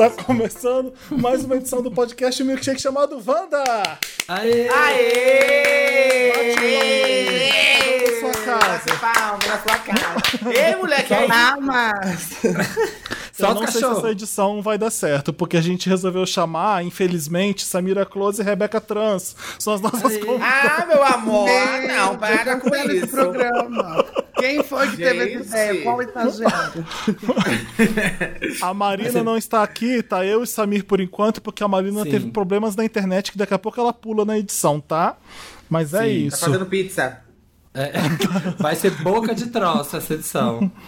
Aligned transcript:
Tá 0.00 0.08
começando 0.08 0.94
mais 1.10 1.44
uma 1.44 1.56
edição 1.56 1.82
do 1.82 1.90
podcast 1.90 2.42
Milkshake 2.42 2.80
chamado 2.80 3.22
Wanda! 3.22 3.98
Aê! 4.26 4.66
Aê! 4.70 6.32
Aê! 6.56 8.10
Na 8.22 8.32
sua 8.32 8.32
casa. 8.46 8.96
Palma 8.98 9.38
na 9.46 9.58
sua 9.58 9.78
casa. 9.78 10.58
Ei, 10.58 10.74
moleque, 10.76 11.12
aí. 11.12 11.28
Mamas! 13.40 13.74
Eu 13.74 13.80
Só 13.80 13.88
não 13.88 13.94
sei 13.94 13.94
se 13.94 13.98
essa 13.98 14.10
edição 14.10 14.62
vai 14.62 14.78
dar 14.78 14.90
certo, 14.90 15.32
porque 15.32 15.56
a 15.56 15.60
gente 15.60 15.88
resolveu 15.88 16.24
chamar, 16.26 16.84
infelizmente, 16.84 17.64
Samira 17.64 18.04
Close 18.06 18.40
e 18.40 18.44
Rebeca 18.44 18.80
Trans. 18.80 19.34
São 19.58 19.74
as 19.74 19.80
nossas 19.80 20.16
convidadas. 20.18 20.40
Ah, 20.82 20.86
meu 20.86 21.02
amor. 21.04 21.48
Ah, 21.48 21.80
não, 21.86 22.16
para 22.18 22.56
com 22.60 22.74
isso. 22.74 23.08
programa. 23.08 24.04
Quem 24.38 24.62
foi 24.62 24.88
que 24.90 24.96
teve 24.96 25.34
essa 25.34 25.64
ideia? 25.64 25.82
Qual 25.82 26.00
estagiário? 26.02 26.86
A 28.62 28.72
Marina 28.74 29.22
não 29.22 29.36
está 29.36 29.62
aqui, 29.62 30.02
tá 30.02 30.24
eu 30.24 30.42
e 30.42 30.46
Samir 30.46 30.84
por 30.84 31.00
enquanto, 31.00 31.40
porque 31.42 31.62
a 31.62 31.68
Marina 31.68 32.02
Sim. 32.04 32.10
teve 32.10 32.30
problemas 32.30 32.74
na 32.76 32.84
internet 32.84 33.32
que 33.32 33.38
daqui 33.38 33.52
a 33.54 33.58
pouco 33.58 33.80
ela 33.80 33.92
pula 33.92 34.24
na 34.24 34.38
edição, 34.38 34.80
tá? 34.80 35.16
Mas 35.68 35.92
é 35.94 35.98
Sim, 35.98 36.04
Tá 36.04 36.08
isso. 36.08 36.38
fazendo 36.44 36.66
pizza. 36.66 37.20
É, 37.72 37.92
vai 38.58 38.74
ser 38.74 38.90
boca 39.02 39.34
de 39.34 39.46
troço 39.46 39.96
essa 39.96 40.14
edição. 40.14 40.70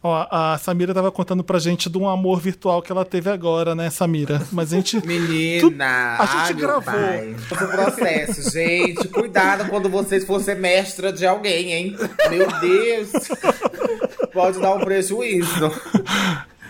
Ó, 0.00 0.26
a 0.30 0.56
Samira 0.58 0.94
tava 0.94 1.10
contando 1.10 1.42
pra 1.42 1.58
gente 1.58 1.90
de 1.90 1.98
um 1.98 2.08
amor 2.08 2.38
virtual 2.40 2.80
que 2.80 2.92
ela 2.92 3.04
teve 3.04 3.28
agora, 3.30 3.74
né, 3.74 3.90
Samira? 3.90 4.40
Mas 4.52 4.72
a 4.72 4.76
gente. 4.76 4.96
Menina, 5.04 6.16
a 6.18 6.26
gente 6.26 6.36
ai, 6.36 6.54
gravou. 6.54 6.94
Esse 6.94 7.66
processo, 7.66 8.50
gente. 8.50 9.08
Cuidado 9.08 9.68
quando 9.68 9.88
vocês 9.88 10.24
forem 10.24 10.44
ser 10.44 10.56
mestra 10.56 11.12
de 11.12 11.26
alguém, 11.26 11.72
hein? 11.72 11.96
Meu 12.30 12.46
Deus. 12.60 13.10
Pode 14.32 14.60
dar 14.60 14.76
um 14.76 14.80
prejuízo. 14.80 15.72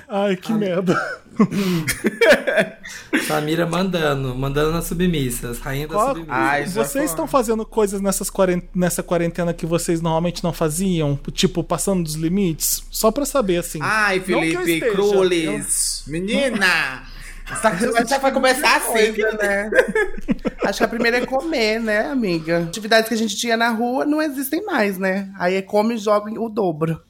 Ai, 0.09 0.35
que 0.37 0.53
merda. 0.55 0.99
Samira 3.27 3.67
mandando, 3.67 4.35
mandando 4.35 4.73
nas 4.73 4.87
submissas, 4.87 5.59
rainha 5.59 5.87
das 5.87 5.97
Qual- 5.97 6.09
submissas. 6.09 6.35
Ai, 6.35 6.67
já 6.67 6.73
Vocês 6.73 6.93
foi. 6.93 7.05
estão 7.05 7.27
fazendo 7.27 7.65
coisas 7.65 8.01
nessas 8.01 8.31
quaren- 8.31 8.63
nessa 8.75 9.03
quarentena 9.03 9.53
que 9.53 9.67
vocês 9.67 10.01
normalmente 10.01 10.43
não 10.43 10.53
faziam? 10.53 11.19
Tipo, 11.33 11.63
passando 11.63 12.03
dos 12.03 12.15
limites? 12.15 12.83
Só 12.91 13.11
pra 13.11 13.25
saber, 13.25 13.59
assim. 13.59 13.79
Ai, 13.83 14.19
eu 14.19 14.23
Felipe 14.23 14.57
esteja, 14.71 14.93
Crules. 14.93 16.05
Menina. 16.07 17.03
Essa 17.51 17.71
já 18.07 18.19
vai 18.19 18.33
começar 18.33 18.77
assim. 18.77 18.93
coisa, 19.15 19.33
né? 19.33 19.71
Acho 20.65 20.79
que 20.79 20.85
a 20.85 20.89
primeira 20.89 21.19
é 21.19 21.25
comer, 21.27 21.81
né, 21.81 22.07
amiga? 22.11 22.65
Atividades 22.65 23.09
que 23.09 23.15
a 23.15 23.17
gente 23.19 23.37
tinha 23.37 23.57
na 23.57 23.71
rua 23.71 24.05
não 24.05 24.21
existem 24.21 24.63
mais, 24.65 24.99
né? 24.99 25.31
Aí 25.39 25.55
é 25.55 25.63
come 25.63 25.95
e 25.95 25.99
joga 25.99 26.31
o 26.39 26.49
dobro. 26.51 27.01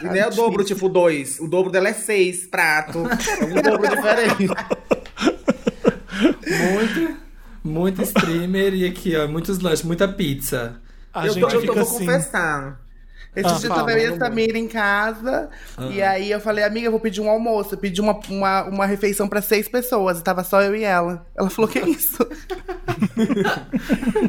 E 0.00 0.04
não 0.04 0.14
é 0.14 0.26
o 0.26 0.30
dobro, 0.30 0.64
tipo, 0.64 0.88
dois. 0.88 1.38
O 1.40 1.48
dobro 1.48 1.70
dela 1.70 1.88
é 1.88 1.92
seis 1.92 2.46
prato. 2.46 2.98
É 3.40 3.44
um 3.44 3.62
dobro 3.62 3.88
diferente. 3.88 4.48
Muito, 6.72 7.16
muito 7.64 8.02
streamer 8.02 8.74
e 8.74 8.86
aqui, 8.86 9.16
ó, 9.16 9.26
muitos 9.28 9.58
lanches, 9.58 9.84
muita 9.84 10.08
pizza. 10.08 10.80
A 11.12 11.26
eu 11.26 11.32
gente 11.32 11.40
tô, 11.42 11.48
eu 11.48 11.52
tô, 11.52 11.60
fica 11.60 11.72
vou 11.74 11.82
assim. 11.82 12.06
confessar. 12.06 12.80
Esse 13.36 13.48
Ah, 13.48 13.52
dia 13.58 13.68
fala, 13.68 13.80
tava 13.86 13.92
eu 13.92 13.98
a 13.98 14.04
vamos. 14.10 14.18
Samira 14.18 14.58
em 14.58 14.66
casa. 14.66 15.48
E 15.90 16.02
aí 16.02 16.30
eu 16.30 16.40
falei, 16.40 16.64
amiga, 16.64 16.88
eu 16.88 16.90
vou 16.90 16.98
pedir 17.00 17.20
um 17.20 17.30
almoço. 17.30 17.74
Eu 17.74 17.78
pedi 17.78 18.00
uma, 18.00 18.18
uma, 18.28 18.64
uma 18.64 18.86
refeição 18.86 19.28
pra 19.28 19.40
seis 19.40 19.68
pessoas. 19.68 20.18
E 20.18 20.24
tava 20.24 20.42
só 20.42 20.60
eu 20.62 20.74
e 20.74 20.82
ela. 20.82 21.24
Ela 21.36 21.48
falou, 21.48 21.70
que 21.70 21.78
isso? 21.78 22.26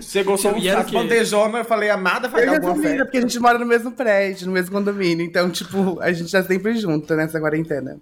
Chegou 0.01 0.37
só 0.37 0.51
um 0.51 0.57
E 0.57 0.67
era 0.67 0.79
o 0.79 0.83
saco 0.83 0.91
quê? 0.91 0.97
bandejona, 0.97 1.59
eu 1.59 1.65
falei, 1.65 1.89
amada, 1.89 2.27
Eu 2.27 2.51
a 2.51 2.55
alguma 2.55 2.75
festa. 2.75 3.05
porque 3.05 3.17
a 3.17 3.21
gente 3.21 3.39
mora 3.39 3.57
no 3.57 3.65
mesmo 3.65 3.91
prédio, 3.91 4.47
no 4.47 4.53
mesmo 4.53 4.71
condomínio. 4.71 5.25
Então, 5.25 5.49
tipo, 5.49 5.99
a 5.99 6.11
gente 6.11 6.31
tá 6.31 6.43
sempre 6.43 6.75
junto 6.75 7.13
nessa 7.15 7.39
quarentena. 7.39 7.97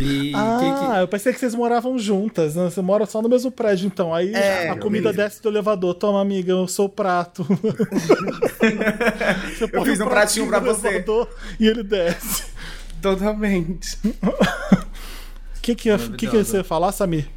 E 0.00 0.32
Ah, 0.34 0.58
que, 0.60 1.00
eu 1.00 1.08
pensei 1.08 1.32
que 1.32 1.40
vocês 1.40 1.54
moravam 1.54 1.98
juntas, 1.98 2.54
né? 2.54 2.64
Você 2.70 2.80
mora 2.80 3.04
só 3.04 3.20
no 3.20 3.28
mesmo 3.28 3.50
prédio, 3.50 3.86
então. 3.86 4.14
Aí 4.14 4.32
É, 4.32 4.68
a 4.68 4.76
comida 4.76 5.12
desce 5.12 5.42
do 5.42 5.48
elevador. 5.48 5.94
Toma, 5.94 6.20
amiga, 6.20 6.52
eu 6.52 6.68
sou 6.68 6.86
o 6.86 6.88
prato. 6.88 7.44
Põe 9.72 9.84
fiz 9.84 10.00
um 10.00 10.06
pratinho 10.06 10.46
pra 10.46 10.60
no 10.60 10.66
você. 10.66 10.88
elevador 10.88 11.28
E 11.58 11.66
ele 11.66 11.82
desce. 11.82 12.44
Totalmente. 13.02 13.98
O 14.22 14.34
que, 15.62 15.74
que, 15.74 15.88
ia- 15.88 15.98
que, 15.98 16.26
que 16.28 16.36
você 16.36 16.58
ia 16.58 16.64
falar, 16.64 16.92
Samir? 16.92 17.24
que... 17.24 17.30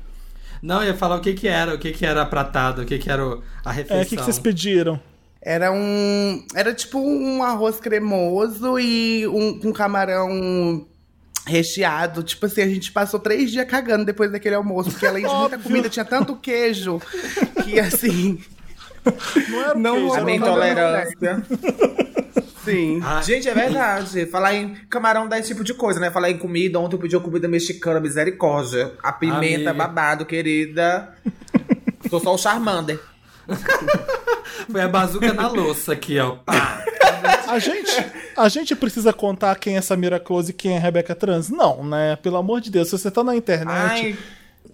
Não, 0.61 0.81
eu 0.81 0.89
ia 0.89 0.95
falar 0.95 1.15
o 1.15 1.21
que 1.21 1.33
que 1.33 1.47
era, 1.47 1.73
o 1.73 1.79
que 1.79 1.91
que 1.91 2.05
era 2.05 2.23
pratado, 2.25 2.83
o 2.83 2.85
que 2.85 2.97
que 2.99 3.09
era 3.09 3.23
a 3.65 3.71
refeição. 3.71 3.97
É, 3.97 4.03
o 4.03 4.05
que, 4.05 4.15
que 4.15 4.23
vocês 4.23 4.37
pediram? 4.39 4.99
Era 5.41 5.71
um. 5.71 6.45
Era 6.53 6.71
tipo 6.71 6.99
um 6.99 7.41
arroz 7.41 7.79
cremoso 7.79 8.77
e 8.79 9.25
um, 9.27 9.59
um 9.69 9.73
camarão 9.73 10.85
recheado. 11.45 12.23
Tipo 12.23 12.45
assim, 12.45 12.61
a 12.61 12.67
gente 12.67 12.91
passou 12.91 13.19
três 13.19 13.51
dias 13.51 13.67
cagando 13.67 14.05
depois 14.05 14.31
daquele 14.31 14.55
almoço, 14.55 14.91
porque 14.91 15.05
além 15.07 15.25
de 15.25 15.33
muita 15.33 15.57
comida, 15.57 15.89
tinha 15.89 16.05
tanto 16.05 16.35
queijo 16.35 17.01
que 17.63 17.79
assim. 17.79 18.39
Não 19.49 19.61
era 19.61 19.75
o 19.75 19.79
Não 19.79 19.95
queijo, 19.95 20.13
A 20.13 20.21
minha 20.21 20.37
intolerância. 20.37 21.43
Sim. 22.63 22.99
Ah, 23.03 23.21
Gente, 23.23 23.49
é 23.49 23.53
verdade. 23.55 24.27
Falar 24.27 24.53
em 24.53 24.75
camarão 24.89 25.27
dá 25.27 25.39
esse 25.39 25.47
tipo 25.49 25.63
de 25.63 25.73
coisa, 25.73 25.99
né? 25.99 26.11
Falar 26.11 26.29
em 26.29 26.37
comida. 26.37 26.79
Ontem 26.79 26.95
eu 26.95 26.99
pedi 26.99 27.15
uma 27.15 27.23
comida 27.23 27.47
mexicana, 27.47 27.99
misericórdia. 27.99 28.91
A 29.01 29.11
pimenta 29.11 29.71
Amiga. 29.71 29.73
babado, 29.73 30.25
querida. 30.25 31.15
Tô 32.09 32.19
só 32.19 32.35
o 32.35 32.37
Charmander. 32.37 32.99
Foi 34.71 34.81
a 34.81 34.87
bazuca 34.87 35.33
na 35.33 35.47
louça 35.47 35.93
aqui, 35.93 36.19
ó. 36.19 36.35
Pá. 36.45 36.83
A 37.47 37.59
gente, 37.59 38.05
a 38.37 38.47
gente 38.49 38.75
precisa 38.75 39.11
contar 39.11 39.55
quem 39.59 39.77
é 39.77 39.81
Samira 39.81 40.19
Close 40.19 40.51
e 40.51 40.53
quem 40.53 40.75
é 40.75 40.79
Rebeca 40.79 41.13
Trans? 41.15 41.49
Não, 41.49 41.83
né? 41.83 42.15
Pelo 42.15 42.37
amor 42.37 42.61
de 42.61 42.71
Deus, 42.71 42.89
se 42.89 42.97
você 42.97 43.11
tá 43.11 43.23
na 43.23 43.35
internet 43.35 43.69
Ai, 43.91 44.17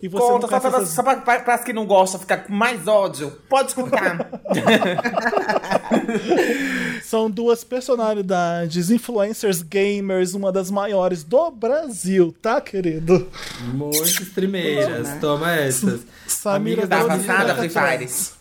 e 0.02 0.08
você 0.08 0.28
conta, 0.28 0.48
só 0.48 0.58
essas- 0.58 0.90
só 0.90 1.04
pra, 1.04 1.16
pra, 1.18 1.40
pra 1.40 1.56
as 1.56 1.64
que 1.64 1.74
não 1.74 1.86
gostam 1.86 2.20
ficar 2.20 2.38
com 2.38 2.54
mais 2.54 2.88
ódio. 2.88 3.32
Pode 3.50 3.74
contar. 3.74 4.30
São 7.04 7.30
duas 7.30 7.64
personalidades, 7.64 8.90
influencers 8.92 9.62
gamers, 9.62 10.34
uma 10.34 10.52
das 10.52 10.70
maiores 10.70 11.24
do 11.24 11.50
Brasil, 11.52 12.36
tá, 12.42 12.60
querido? 12.62 13.28
Muito 13.74 14.22
streameiras, 14.22 15.10
toma 15.20 15.54
essas. 15.56 16.02
Samira 16.28 16.84
Amiga 16.84 17.06
passada, 17.08 17.54
Rebeca 17.54 17.82
Free. 17.82 17.98
Fires. 17.98 18.37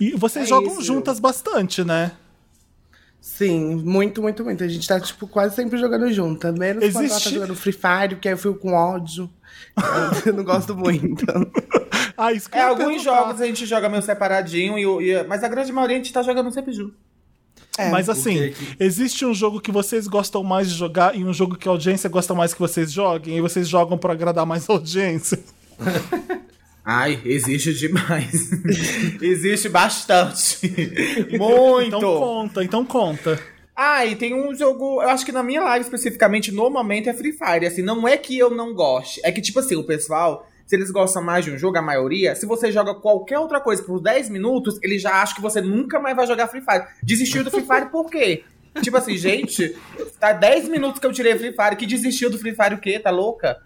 E 0.00 0.12
vocês 0.12 0.46
É 0.46 0.48
jogam 0.48 0.72
isso. 0.72 0.82
juntas 0.82 1.18
bastante, 1.20 1.84
né? 1.84 2.12
Sim, 3.20 3.76
muito, 3.76 4.20
muito, 4.20 4.44
muito. 4.44 4.62
A 4.62 4.68
gente 4.68 4.86
tá, 4.86 5.00
tipo, 5.00 5.26
quase 5.26 5.54
sempre 5.56 5.78
jogando 5.78 6.12
junto. 6.12 6.46
Menos 6.52 6.84
quando 6.84 6.96
ela 6.96 7.08
tá 7.08 7.14
Existe- 7.16 7.34
jogando 7.34 7.54
Free 7.54 7.72
Fire, 7.72 8.14
porque 8.16 8.28
aí 8.28 8.34
eu 8.34 8.38
fico 8.38 8.54
com 8.56 8.74
ódio. 8.74 9.30
Eu 10.26 10.32
não 10.34 10.44
gosto 10.44 10.76
muito. 10.76 11.24
Ah, 12.16 12.32
isso 12.32 12.48
que 12.48 12.56
É, 12.56 12.62
alguns 12.62 13.02
jogos 13.02 13.40
a 13.40 13.46
gente 13.46 13.66
joga 13.66 13.88
meio 13.88 14.00
separadinho, 14.00 14.78
e, 14.78 15.10
e- 15.10 15.24
mas 15.24 15.42
a 15.42 15.48
grande 15.48 15.72
maioria 15.72 15.96
a 15.96 15.98
gente 15.98 16.12
tá 16.12 16.22
jogando 16.22 16.48
sempre 16.52 16.72
junto. 16.72 16.94
É, 17.76 17.90
Mas 17.90 18.08
assim, 18.08 18.52
que- 18.52 18.76
existe 18.78 19.26
um 19.26 19.34
jogo 19.34 19.60
que 19.60 19.72
vocês 19.72 20.06
gostam 20.06 20.44
mais 20.44 20.68
de 20.70 20.76
jogar 20.76 21.16
e 21.16 21.24
um 21.24 21.32
jogo 21.32 21.56
que 21.56 21.66
a 21.66 21.72
audiência 21.72 22.08
gosta 22.08 22.32
mais 22.32 22.54
que 22.54 22.60
vocês 22.60 22.92
joguem 22.92 23.36
e 23.36 23.40
vocês 23.40 23.66
jogam 23.68 23.98
pra 23.98 24.12
agradar 24.12 24.46
mais 24.46 24.70
a 24.70 24.74
audiência. 24.74 25.40
Ai, 26.84 27.18
existe 27.24 27.72
demais. 27.72 28.50
existe 29.22 29.68
bastante. 29.68 30.58
Muito. 31.38 31.86
Então 31.86 32.00
conta, 32.00 32.64
então 32.64 32.84
conta. 32.84 33.40
Ah, 33.74 34.04
e 34.04 34.14
tem 34.14 34.34
um 34.34 34.54
jogo, 34.54 35.02
eu 35.02 35.08
acho 35.08 35.24
que 35.24 35.32
na 35.32 35.42
minha 35.42 35.62
live 35.62 35.84
especificamente, 35.84 36.52
no 36.52 36.70
momento, 36.70 37.08
é 37.08 37.14
Free 37.14 37.32
Fire. 37.32 37.66
Assim, 37.66 37.82
não 37.82 38.06
é 38.06 38.16
que 38.16 38.38
eu 38.38 38.50
não 38.50 38.74
goste. 38.74 39.20
É 39.24 39.32
que, 39.32 39.40
tipo 39.40 39.58
assim, 39.58 39.74
o 39.74 39.82
pessoal, 39.82 40.46
se 40.66 40.76
eles 40.76 40.90
gostam 40.90 41.22
mais 41.22 41.44
de 41.44 41.50
um 41.50 41.58
jogo, 41.58 41.78
a 41.78 41.82
maioria, 41.82 42.36
se 42.36 42.46
você 42.46 42.70
joga 42.70 42.94
qualquer 42.94 43.38
outra 43.38 43.60
coisa 43.60 43.82
por 43.82 44.00
10 44.00 44.28
minutos, 44.28 44.78
eles 44.82 45.02
já 45.02 45.22
acham 45.22 45.34
que 45.36 45.42
você 45.42 45.60
nunca 45.60 45.98
mais 45.98 46.14
vai 46.14 46.26
jogar 46.26 46.48
Free 46.48 46.62
Fire. 46.62 46.84
Desistiu 47.02 47.42
do 47.42 47.50
Free 47.50 47.64
Fire 47.64 47.90
por 47.90 48.08
quê? 48.10 48.44
Tipo 48.80 48.96
assim, 48.96 49.16
gente, 49.16 49.74
tá 50.20 50.32
10 50.32 50.68
minutos 50.68 51.00
que 51.00 51.06
eu 51.06 51.12
tirei 51.12 51.36
Free 51.36 51.52
Fire, 51.52 51.76
que 51.76 51.86
desistiu 51.86 52.30
do 52.30 52.38
Free 52.38 52.54
Fire 52.54 52.74
o 52.74 52.80
quê? 52.80 52.98
Tá 52.98 53.10
louca? 53.10 53.56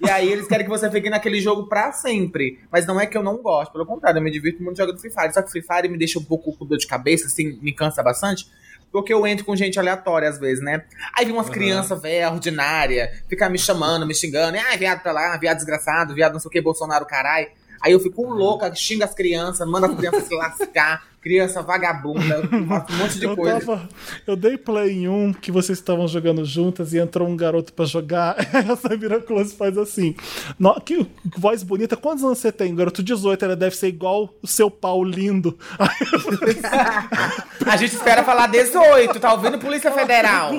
E 0.00 0.10
aí 0.10 0.30
eles 0.30 0.46
querem 0.46 0.64
que 0.64 0.70
você 0.70 0.90
fique 0.90 1.08
naquele 1.10 1.40
jogo 1.40 1.68
pra 1.68 1.92
sempre. 1.92 2.60
Mas 2.70 2.86
não 2.86 3.00
é 3.00 3.06
que 3.06 3.16
eu 3.16 3.22
não 3.22 3.38
gosto, 3.38 3.72
pelo 3.72 3.86
contrário, 3.86 4.18
eu 4.18 4.22
me 4.22 4.30
divirto 4.30 4.62
muito 4.62 4.76
jogando 4.76 5.00
Free 5.00 5.10
Fire. 5.10 5.32
Só 5.32 5.42
que 5.42 5.50
Free 5.50 5.62
Fire 5.62 5.88
me 5.88 5.98
deixa 5.98 6.18
um 6.18 6.24
pouco 6.24 6.56
com 6.56 6.66
dor 6.66 6.78
de 6.78 6.86
cabeça, 6.86 7.26
assim, 7.26 7.58
me 7.62 7.72
cansa 7.72 8.02
bastante. 8.02 8.46
Porque 8.92 9.12
eu 9.12 9.26
entro 9.26 9.44
com 9.44 9.56
gente 9.56 9.78
aleatória 9.78 10.28
às 10.28 10.38
vezes, 10.38 10.62
né? 10.62 10.84
Aí 11.18 11.24
vem 11.24 11.34
umas 11.34 11.50
crianças 11.50 12.00
velhas, 12.00 12.30
ordinárias, 12.30 13.10
ficar 13.28 13.48
me 13.48 13.58
chamando, 13.58 14.06
me 14.06 14.14
xingando. 14.14 14.56
Ah, 14.56 14.76
viado 14.76 15.02
pra 15.02 15.10
lá, 15.10 15.36
viado 15.36 15.56
desgraçado, 15.56 16.14
viado 16.14 16.34
não 16.34 16.40
sei 16.40 16.48
o 16.48 16.52
que, 16.52 16.60
Bolsonaro, 16.60 17.04
caralho. 17.04 17.48
Aí 17.82 17.92
eu 17.92 18.00
fico 18.00 18.22
louca, 18.22 18.72
xinga 18.74 19.04
as 19.04 19.12
crianças, 19.12 19.68
manda 19.68 19.88
as 19.88 19.96
crianças 19.96 20.24
se 20.24 20.34
lascar. 20.34 21.02
Criança 21.24 21.62
vagabunda, 21.62 22.42
faço 22.68 22.92
um 22.92 22.96
monte 22.98 23.18
de 23.18 23.24
Eu, 23.24 23.34
coisa. 23.34 23.58
tava, 23.60 23.88
eu 24.26 24.36
dei 24.36 24.58
play 24.58 24.92
em 24.92 25.08
um 25.08 25.32
que 25.32 25.50
vocês 25.50 25.78
estavam 25.78 26.06
jogando 26.06 26.44
juntas 26.44 26.92
e 26.92 26.98
entrou 26.98 27.26
um 27.26 27.34
garoto 27.34 27.72
pra 27.72 27.86
jogar. 27.86 28.36
A 28.70 28.76
Samira 28.76 29.18
Close 29.20 29.56
faz 29.56 29.78
assim. 29.78 30.14
No, 30.58 30.78
que 30.82 31.06
voz 31.38 31.62
bonita. 31.62 31.96
Quantos 31.96 32.22
anos 32.22 32.38
você 32.38 32.52
tem? 32.52 32.74
Garoto 32.74 33.02
18, 33.02 33.42
ela 33.42 33.56
deve 33.56 33.74
ser 33.74 33.88
igual 33.88 34.34
o 34.42 34.46
seu 34.46 34.70
pau 34.70 35.02
lindo. 35.02 35.58
A 37.66 37.76
gente 37.78 37.94
espera 37.94 38.22
falar 38.22 38.48
18, 38.48 39.18
tá 39.18 39.32
ouvindo 39.32 39.58
Polícia 39.58 39.90
Federal? 39.90 40.50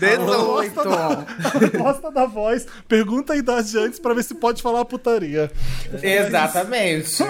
18. 0.00 0.74
gosta 1.76 2.10
da 2.10 2.24
voz, 2.24 2.66
pergunta 2.88 3.34
a 3.34 3.36
idade 3.36 3.76
antes 3.78 3.98
pra 4.00 4.14
ver 4.14 4.22
se 4.22 4.34
pode 4.34 4.62
falar 4.62 4.86
putaria. 4.86 5.50
Exatamente. 6.02 7.22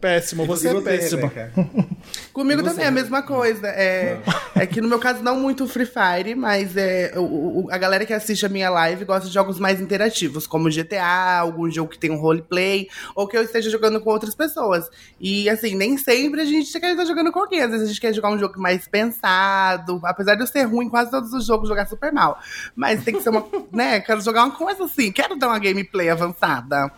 Péssimo, 0.00 0.46
você 0.46 0.68
é 0.68 0.80
péssima. 0.80 1.28
Rebeca? 1.28 1.52
Comigo 2.32 2.62
também 2.62 2.84
é 2.86 2.88
a 2.88 2.90
mesma 2.92 3.22
coisa. 3.22 3.66
É, 3.68 4.18
é 4.56 4.66
que 4.66 4.80
no 4.80 4.88
meu 4.88 4.98
caso, 4.98 5.22
não 5.22 5.38
muito 5.38 5.66
Free 5.68 5.84
Fire, 5.86 6.34
mas 6.34 6.74
é, 6.76 7.12
o, 7.16 7.64
o- 7.64 7.68
a 7.70 7.76
galera 7.76 8.06
que 8.06 8.12
assiste 8.14 8.46
a 8.46 8.48
minha 8.48 8.70
live 8.70 9.04
gosta 9.04 9.28
de 9.28 9.34
jogos 9.34 9.58
mais 9.58 9.80
interativos, 9.80 10.46
como 10.46 10.70
GTA, 10.70 11.38
algum 11.40 11.70
jogo 11.70 11.90
que 11.90 11.98
tem 11.98 12.10
um 12.10 12.16
roleplay, 12.16 12.88
ou 13.14 13.28
que 13.28 13.36
eu 13.36 13.42
esteja 13.42 13.68
jogando 13.68 14.00
com 14.00 14.08
outras 14.10 14.34
pessoas. 14.34 14.88
E 15.20 15.48
assim, 15.50 15.74
nem 15.74 15.98
sempre 15.98 16.40
a 16.40 16.44
gente 16.46 16.78
quer 16.80 16.92
estar 16.92 17.04
jogando 17.04 17.30
com 17.30 17.40
alguém. 17.40 17.60
Às 17.60 17.70
vezes 17.70 17.84
a 17.86 17.88
gente 17.88 18.00
quer 18.00 18.14
jogar 18.14 18.30
um 18.30 18.38
jogo 18.38 18.58
mais 18.58 18.88
pensado. 18.88 20.00
Apesar 20.04 20.34
de 20.34 20.42
eu 20.42 20.46
ser 20.46 20.62
ruim 20.62 20.86
em 20.86 20.88
quase 20.88 21.10
todos 21.10 21.32
os 21.34 21.44
jogos, 21.46 21.68
jogar 21.68 21.86
super 21.86 22.10
mal. 22.12 22.38
Mas 22.74 23.04
tem 23.04 23.14
que 23.14 23.22
ser 23.22 23.28
uma. 23.28 23.44
né? 23.70 24.00
Quero 24.00 24.20
jogar 24.22 24.44
uma 24.44 24.54
coisa 24.56 24.84
assim, 24.84 25.12
quero 25.12 25.36
dar 25.36 25.48
uma 25.48 25.58
gameplay 25.58 26.08
avançada. 26.08 26.90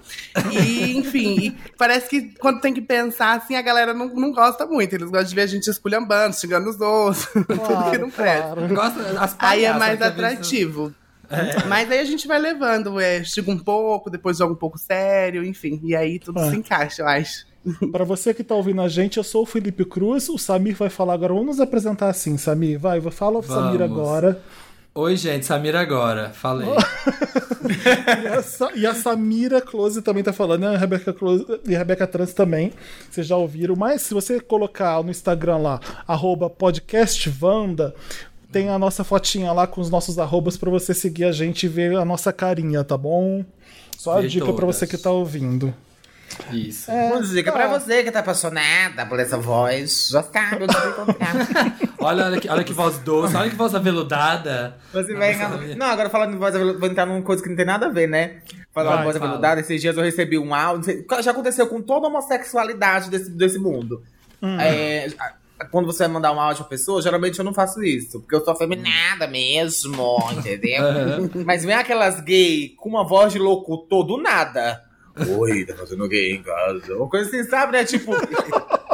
E, 0.52 0.96
enfim, 0.96 1.38
e 1.40 1.50
parece 1.76 2.08
que 2.08 2.22
quando 2.38 2.60
tem 2.60 2.72
que 2.72 2.80
pensar 2.92 3.36
assim, 3.38 3.54
a 3.54 3.62
galera 3.62 3.94
não, 3.94 4.08
não 4.08 4.32
gosta 4.32 4.66
muito. 4.66 4.94
Eles 4.94 5.08
gostam 5.10 5.28
de 5.28 5.34
ver 5.34 5.42
a 5.42 5.46
gente 5.46 5.68
esculhambando, 5.70 6.36
xingando 6.36 6.68
os 6.68 6.80
outros, 6.80 7.26
tudo 7.32 7.90
que 7.90 7.98
não 7.98 8.10
presta. 8.10 8.54
claro. 8.54 8.74
Gosta, 8.74 9.36
Aí 9.38 9.64
é 9.64 9.72
mais 9.72 10.00
atrativo. 10.02 10.92
Mas 11.66 11.90
aí 11.90 11.98
a 12.00 12.04
gente 12.04 12.28
vai 12.28 12.38
levando, 12.38 13.00
é, 13.00 13.24
chega 13.24 13.50
um 13.50 13.58
pouco, 13.58 14.10
depois 14.10 14.36
joga 14.36 14.52
um 14.52 14.56
pouco 14.56 14.76
sério, 14.76 15.42
enfim. 15.44 15.80
E 15.82 15.96
aí 15.96 16.18
tudo 16.18 16.38
Ah. 16.38 16.50
se 16.50 16.56
encaixa, 16.56 17.00
eu 17.02 17.08
acho. 17.08 17.46
Pra 17.90 18.04
você 18.04 18.34
que 18.34 18.44
tá 18.44 18.54
ouvindo 18.54 18.82
a 18.82 18.88
gente, 18.88 19.16
eu 19.16 19.24
sou 19.24 19.42
o 19.44 19.46
Felipe 19.46 19.84
Cruz, 19.84 20.28
o 20.28 20.36
Samir 20.36 20.76
vai 20.76 20.90
falar 20.90 21.14
agora. 21.14 21.32
Vamos 21.32 21.46
nos 21.56 21.60
apresentar 21.60 22.08
assim, 22.10 22.36
Samir. 22.36 22.78
Vai, 22.78 23.00
fala 23.10 23.38
o 23.38 23.42
Samir 23.42 23.80
agora. 23.80 24.42
Oi, 24.94 25.16
gente, 25.16 25.46
Samira 25.46 25.80
agora. 25.80 26.30
Falei. 26.30 26.68
E 27.62 28.26
a, 28.26 28.42
Sa- 28.42 28.72
e 28.74 28.84
a 28.86 28.92
Samira 28.94 29.60
Close 29.60 30.02
também 30.02 30.22
tá 30.22 30.32
falando, 30.32 30.62
né? 30.62 30.74
A 30.74 30.78
Rebeca 30.78 31.12
Close 31.12 31.46
e 31.66 31.74
a 31.74 31.78
Rebeca 31.78 32.06
Trans 32.08 32.34
também. 32.34 32.72
Vocês 33.08 33.24
já 33.26 33.36
ouviram. 33.36 33.76
Mas 33.76 34.02
se 34.02 34.12
você 34.12 34.40
colocar 34.40 35.00
no 35.02 35.10
Instagram 35.10 35.58
lá, 35.58 35.80
arroba 36.06 36.50
podcastvanda, 36.50 37.94
tem 38.50 38.68
a 38.68 38.78
nossa 38.78 39.04
fotinha 39.04 39.52
lá 39.52 39.66
com 39.66 39.80
os 39.80 39.88
nossos 39.90 40.18
arrobas 40.18 40.56
pra 40.56 40.70
você 40.70 40.92
seguir 40.92 41.24
a 41.24 41.32
gente 41.32 41.64
e 41.64 41.68
ver 41.68 41.96
a 41.96 42.04
nossa 42.04 42.32
carinha, 42.32 42.82
tá 42.82 42.96
bom? 42.98 43.44
Só 43.96 44.18
a 44.18 44.26
dica 44.26 44.44
pra 44.46 44.54
todas. 44.54 44.76
você 44.76 44.86
que 44.86 44.98
tá 44.98 45.10
ouvindo. 45.12 45.72
Isso. 46.52 46.90
Uma 46.90 47.22
dica 47.22 47.50
pra 47.52 47.66
você 47.68 48.02
que 48.02 48.10
tá 48.10 48.20
apaixonada 48.20 49.06
por 49.06 49.18
essa 49.20 49.36
voz. 49.38 50.08
Já 50.10 50.22
sabe 50.22 50.64
onde 50.64 50.76
encontrar. 50.76 51.32
Olha, 51.98 52.24
olha 52.24 52.40
que, 52.40 52.48
olha 52.48 52.64
que 52.64 52.72
voz 52.72 52.98
doce, 52.98 53.36
olha 53.36 53.48
que 53.48 53.54
voz 53.54 53.72
aveludada. 53.76 54.76
Você 54.92 55.14
vai 55.14 55.34
enganar. 55.34 55.58
Não, 55.76 55.86
agora 55.86 56.10
falando 56.10 56.32
de 56.32 56.36
voz 56.36 56.52
aveludada, 56.52 56.80
vou 56.80 56.88
entrar 56.90 57.06
numa 57.06 57.22
coisa 57.22 57.40
que 57.40 57.48
não 57.48 57.54
tem 57.56 57.64
nada 57.64 57.86
a 57.86 57.90
ver, 57.90 58.08
né? 58.08 58.38
Falar 58.74 58.88
Vai, 58.90 58.98
de 58.98 59.04
voz 59.04 59.16
fala. 59.18 59.28
aveludada, 59.30 59.60
esses 59.60 59.80
dias 59.80 59.96
eu 59.96 60.02
recebi 60.02 60.36
um 60.36 60.52
áudio. 60.52 60.84
sei- 60.84 61.22
Já 61.22 61.30
aconteceu 61.30 61.66
com 61.68 61.80
toda 61.80 62.06
a 62.08 62.10
homossexualidade 62.10 63.08
desse, 63.08 63.30
desse 63.30 63.58
mundo. 63.58 64.02
É, 64.58 65.08
a- 65.16 65.64
quando 65.70 65.86
você 65.86 66.00
vai 66.00 66.08
mandar 66.08 66.32
um 66.32 66.40
áudio 66.40 66.64
pra 66.64 66.70
pessoa, 66.70 67.00
geralmente 67.00 67.38
eu 67.38 67.44
não 67.44 67.54
faço 67.54 67.80
isso. 67.84 68.18
Porque 68.20 68.34
eu 68.34 68.44
sou 68.44 68.56
feminada 68.56 69.28
mesmo, 69.28 70.18
entendeu? 70.36 70.82
Mas 71.46 71.64
vem 71.64 71.74
aquelas 71.76 72.18
gay 72.20 72.70
com 72.78 72.88
uma 72.88 73.06
voz 73.06 73.32
de 73.32 73.38
locutor 73.38 74.02
do 74.04 74.16
nada. 74.20 74.82
Oi, 75.38 75.64
tá 75.66 75.74
fazendo 75.74 76.08
gay 76.08 76.32
em 76.32 76.42
casa. 76.42 76.94
Uma 76.96 77.08
coisa 77.08 77.28
assim, 77.28 77.44
sabe, 77.48 77.72
né? 77.72 77.84
Tipo, 77.84 78.12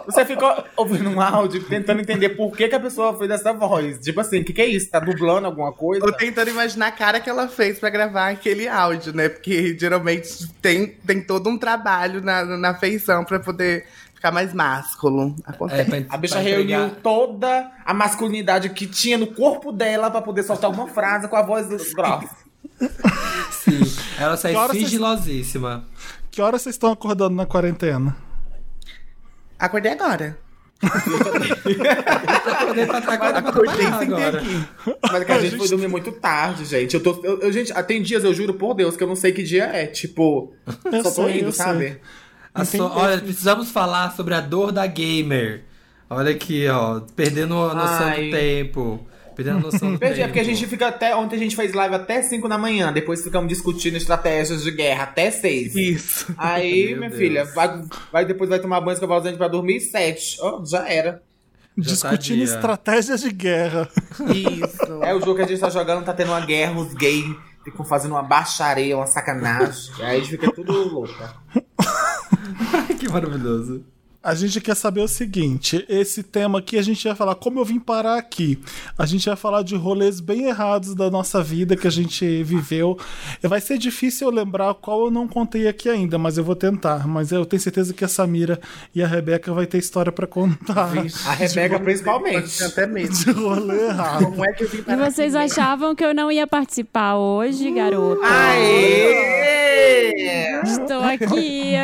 você 0.04 0.24
ficou 0.24 0.52
ouvindo 0.76 1.08
um 1.10 1.20
áudio 1.20 1.62
tentando 1.64 2.00
entender 2.00 2.30
por 2.30 2.56
que, 2.56 2.66
que 2.68 2.74
a 2.74 2.80
pessoa 2.80 3.16
fez 3.16 3.30
essa 3.30 3.52
voz. 3.52 3.98
Tipo 4.00 4.20
assim, 4.20 4.40
o 4.40 4.44
que, 4.44 4.52
que 4.52 4.60
é 4.62 4.66
isso? 4.66 4.90
Tá 4.90 4.98
dublando 4.98 5.46
alguma 5.46 5.72
coisa? 5.72 6.04
Tô 6.04 6.12
tentando 6.12 6.50
imaginar 6.50 6.88
a 6.88 6.92
cara 6.92 7.20
que 7.20 7.30
ela 7.30 7.46
fez 7.46 7.78
pra 7.78 7.88
gravar 7.90 8.30
aquele 8.30 8.66
áudio, 8.66 9.12
né? 9.14 9.28
Porque 9.28 9.76
geralmente 9.78 10.48
tem, 10.60 10.88
tem 10.88 11.20
todo 11.22 11.48
um 11.48 11.56
trabalho 11.58 12.20
na, 12.20 12.44
na 12.44 12.74
feição 12.74 13.24
pra 13.24 13.38
poder 13.38 13.86
ficar 14.14 14.32
mais 14.32 14.52
másculo. 14.52 15.36
É, 15.46 15.50
Acontece. 15.52 15.84
pra- 15.90 16.02
A 16.14 16.16
bicha 16.16 16.38
reuniu 16.40 16.80
entregar- 16.86 17.00
toda 17.02 17.70
a 17.86 17.94
masculinidade 17.94 18.70
que 18.70 18.88
tinha 18.88 19.16
no 19.16 19.28
corpo 19.28 19.70
dela 19.70 20.10
pra 20.10 20.20
poder 20.20 20.42
soltar 20.42 20.68
uma 20.68 20.88
frase 20.88 21.28
com 21.28 21.36
a 21.36 21.42
voz 21.42 21.68
grossa. 21.92 22.48
Sim, 23.64 23.80
ela 24.18 24.36
sai 24.36 24.52
Que 24.52 24.58
hora 24.58 24.72
vocês- 24.72 24.84
sigilosíssima. 24.84 25.84
Que 26.30 26.42
hora 26.42 26.58
vocês 26.58 26.74
estão 26.74 26.92
acordando 26.92 27.34
na 27.34 27.46
quarentena? 27.46 28.16
Acordei 29.58 29.92
agora. 29.92 30.38
Acordei 30.80 32.86
pra, 32.86 32.98
acordei 32.98 33.16
pra 33.32 33.38
Acordei 33.38 33.74
trabalhar 33.74 33.98
sem 33.98 34.08
ter 34.08 34.14
agora. 34.14 34.38
aqui. 34.38 34.64
Mas 35.02 35.20
é 35.20 35.24
que 35.24 35.32
a 35.32 35.40
gente 35.40 35.56
foi 35.56 35.68
dormir 35.68 35.88
muito 35.88 36.12
tarde, 36.12 36.64
gente. 36.64 36.94
Eu 36.94 37.02
tô. 37.02 37.20
Eu, 37.24 37.40
eu- 37.40 37.52
gente, 37.52 37.72
tem 37.84 38.02
dias, 38.02 38.24
eu 38.24 38.32
juro 38.34 38.54
por 38.54 38.74
Deus, 38.74 38.96
que 38.96 39.02
eu 39.02 39.08
não 39.08 39.16
sei 39.16 39.32
que 39.32 39.42
dia 39.42 39.64
é. 39.64 39.86
Tipo, 39.86 40.52
Eu 40.84 41.02
só 41.02 41.10
tô 41.10 41.24
sei, 41.28 41.38
indo, 41.40 41.48
eu 41.48 41.52
sabe? 41.52 41.98
A 42.54 42.64
so- 42.64 42.90
Olha, 42.94 43.18
precisamos 43.18 43.70
falar 43.70 44.14
sobre 44.16 44.34
a 44.34 44.40
dor 44.40 44.72
da 44.72 44.86
gamer. 44.86 45.64
Olha 46.10 46.30
aqui, 46.30 46.66
ó. 46.68 47.00
Perdendo 47.14 47.54
a 47.56 47.74
noção 47.74 48.06
Ai. 48.06 48.24
do 48.26 48.30
tempo. 48.30 49.06
Perdendo 49.38 49.58
a 49.58 49.60
noção 49.70 49.92
do 49.92 49.98
Perdi, 50.00 50.20
é 50.20 50.26
porque 50.26 50.40
a 50.40 50.44
gente 50.44 50.66
fica 50.66 50.88
até. 50.88 51.14
Ontem 51.14 51.36
a 51.36 51.38
gente 51.38 51.54
fez 51.54 51.72
live 51.72 51.94
até 51.94 52.20
5 52.20 52.48
da 52.48 52.58
manhã. 52.58 52.92
Depois 52.92 53.22
ficamos 53.22 53.48
discutindo 53.48 53.96
estratégias 53.96 54.64
de 54.64 54.72
guerra 54.72 55.04
até 55.04 55.30
6. 55.30 55.76
Isso. 55.76 56.34
Aí, 56.36 56.88
Meu 56.88 56.96
minha 56.98 57.08
Deus. 57.10 57.20
filha, 57.22 57.44
vai, 57.44 57.84
vai 58.10 58.24
depois 58.26 58.50
vai 58.50 58.58
tomar 58.58 58.80
banho, 58.80 58.94
escovar 58.94 59.18
os 59.18 59.22
dentes 59.22 59.38
pra 59.38 59.46
dormir 59.46 59.78
7. 59.78 60.38
Ó, 60.40 60.64
já 60.64 60.88
era. 60.88 61.22
Já 61.76 61.92
Discutindo 61.92 62.38
tá 62.48 62.54
estratégias 62.56 63.20
de 63.20 63.30
guerra. 63.30 63.88
Isso. 64.34 65.04
É 65.04 65.14
o 65.14 65.20
jogo 65.20 65.36
que 65.36 65.42
a 65.42 65.46
gente 65.46 65.60
tá 65.60 65.70
jogando, 65.70 66.04
tá 66.04 66.12
tendo 66.12 66.32
uma 66.32 66.44
guerra, 66.44 66.72
os 66.72 66.92
gays 66.94 67.24
ficam 67.62 67.84
fazendo 67.84 68.16
uma 68.16 68.24
baixaria, 68.24 68.96
uma 68.96 69.06
sacanagem. 69.06 69.92
Aí 70.00 70.16
a 70.16 70.18
gente 70.18 70.30
fica 70.30 70.50
tudo 70.50 70.72
louca. 70.72 71.36
que 72.98 73.08
maravilhoso. 73.08 73.84
A 74.22 74.34
gente 74.34 74.60
quer 74.60 74.74
saber 74.74 75.00
o 75.00 75.06
seguinte: 75.08 75.84
esse 75.88 76.24
tema 76.24 76.58
aqui 76.58 76.76
a 76.76 76.82
gente 76.82 77.06
vai 77.06 77.14
falar 77.14 77.36
como 77.36 77.60
eu 77.60 77.64
vim 77.64 77.78
parar 77.78 78.18
aqui. 78.18 78.58
A 78.98 79.06
gente 79.06 79.26
vai 79.26 79.36
falar 79.36 79.62
de 79.62 79.76
rolês 79.76 80.18
bem 80.18 80.48
errados 80.48 80.92
da 80.94 81.08
nossa 81.08 81.40
vida 81.40 81.76
que 81.76 81.86
a 81.86 81.90
gente 81.90 82.42
viveu. 82.42 82.98
Vai 83.42 83.60
ser 83.60 83.78
difícil 83.78 84.26
eu 84.26 84.34
lembrar 84.34 84.74
qual 84.74 85.04
eu 85.04 85.10
não 85.10 85.28
contei 85.28 85.68
aqui 85.68 85.88
ainda, 85.88 86.18
mas 86.18 86.36
eu 86.36 86.42
vou 86.42 86.56
tentar. 86.56 87.06
Mas 87.06 87.30
eu 87.30 87.46
tenho 87.46 87.62
certeza 87.62 87.94
que 87.94 88.04
a 88.04 88.08
Samira 88.08 88.58
e 88.92 89.02
a 89.02 89.06
Rebeca 89.06 89.52
vai 89.52 89.66
ter 89.66 89.78
história 89.78 90.10
pra 90.10 90.26
contar. 90.26 90.90
A 91.24 91.32
Rebeca, 91.34 91.78
principalmente. 91.78 92.58
Tenho 92.58 92.70
até 92.70 92.86
medo. 92.88 93.14
De 93.14 93.30
rolê 93.30 93.86
errado. 93.86 94.24
Como 94.24 94.44
é 94.44 94.52
que 94.52 94.64
eu 94.64 94.68
vim 94.68 94.78
E 94.78 94.82
parar 94.82 95.10
vocês 95.10 95.34
aqui, 95.36 95.44
achavam 95.52 95.94
que 95.94 96.04
eu 96.04 96.12
não 96.12 96.30
ia 96.30 96.46
participar 96.46 97.14
hoje, 97.16 97.70
garota? 97.70 98.26
Aê! 98.26 99.38
Estou 100.64 101.02
aqui. 101.02 101.76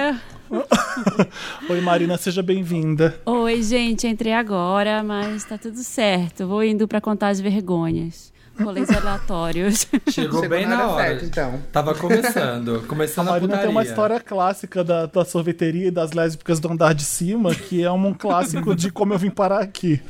Oi, 1.70 1.80
Marina, 1.80 2.16
seja 2.16 2.42
bem-vinda. 2.42 3.18
Oi, 3.24 3.62
gente, 3.62 4.06
entrei 4.06 4.32
agora, 4.32 5.02
mas 5.02 5.44
tá 5.44 5.56
tudo 5.56 5.78
certo. 5.78 6.46
Vou 6.46 6.62
indo 6.62 6.86
pra 6.86 7.00
contar 7.00 7.28
as 7.28 7.40
vergonhas. 7.40 8.33
Rolês 8.62 8.88
aleatórios. 8.90 9.86
Chegou, 10.10 10.40
Chegou 10.42 10.48
bem 10.48 10.66
na 10.66 10.76
na 10.76 10.84
hora 10.86 10.92
hora. 10.94 11.04
certa, 11.20 11.24
então. 11.26 11.62
Tava 11.72 11.94
começando. 11.94 12.84
Começando 12.88 13.28
A 13.28 13.36
a, 13.36 13.40
putaria. 13.40 13.62
tem 13.62 13.70
uma 13.70 13.82
história 13.82 14.20
clássica 14.20 14.84
da, 14.84 15.06
da 15.06 15.24
sorveteria 15.24 15.88
e 15.88 15.90
das 15.90 16.12
lésbicas 16.12 16.60
do 16.60 16.70
andar 16.70 16.94
de 16.94 17.04
cima, 17.04 17.54
que 17.54 17.82
é 17.82 17.90
um 17.90 18.12
clássico 18.14 18.74
de 18.74 18.90
como 18.90 19.12
eu 19.14 19.18
vim 19.18 19.30
parar 19.30 19.60
aqui. 19.60 20.00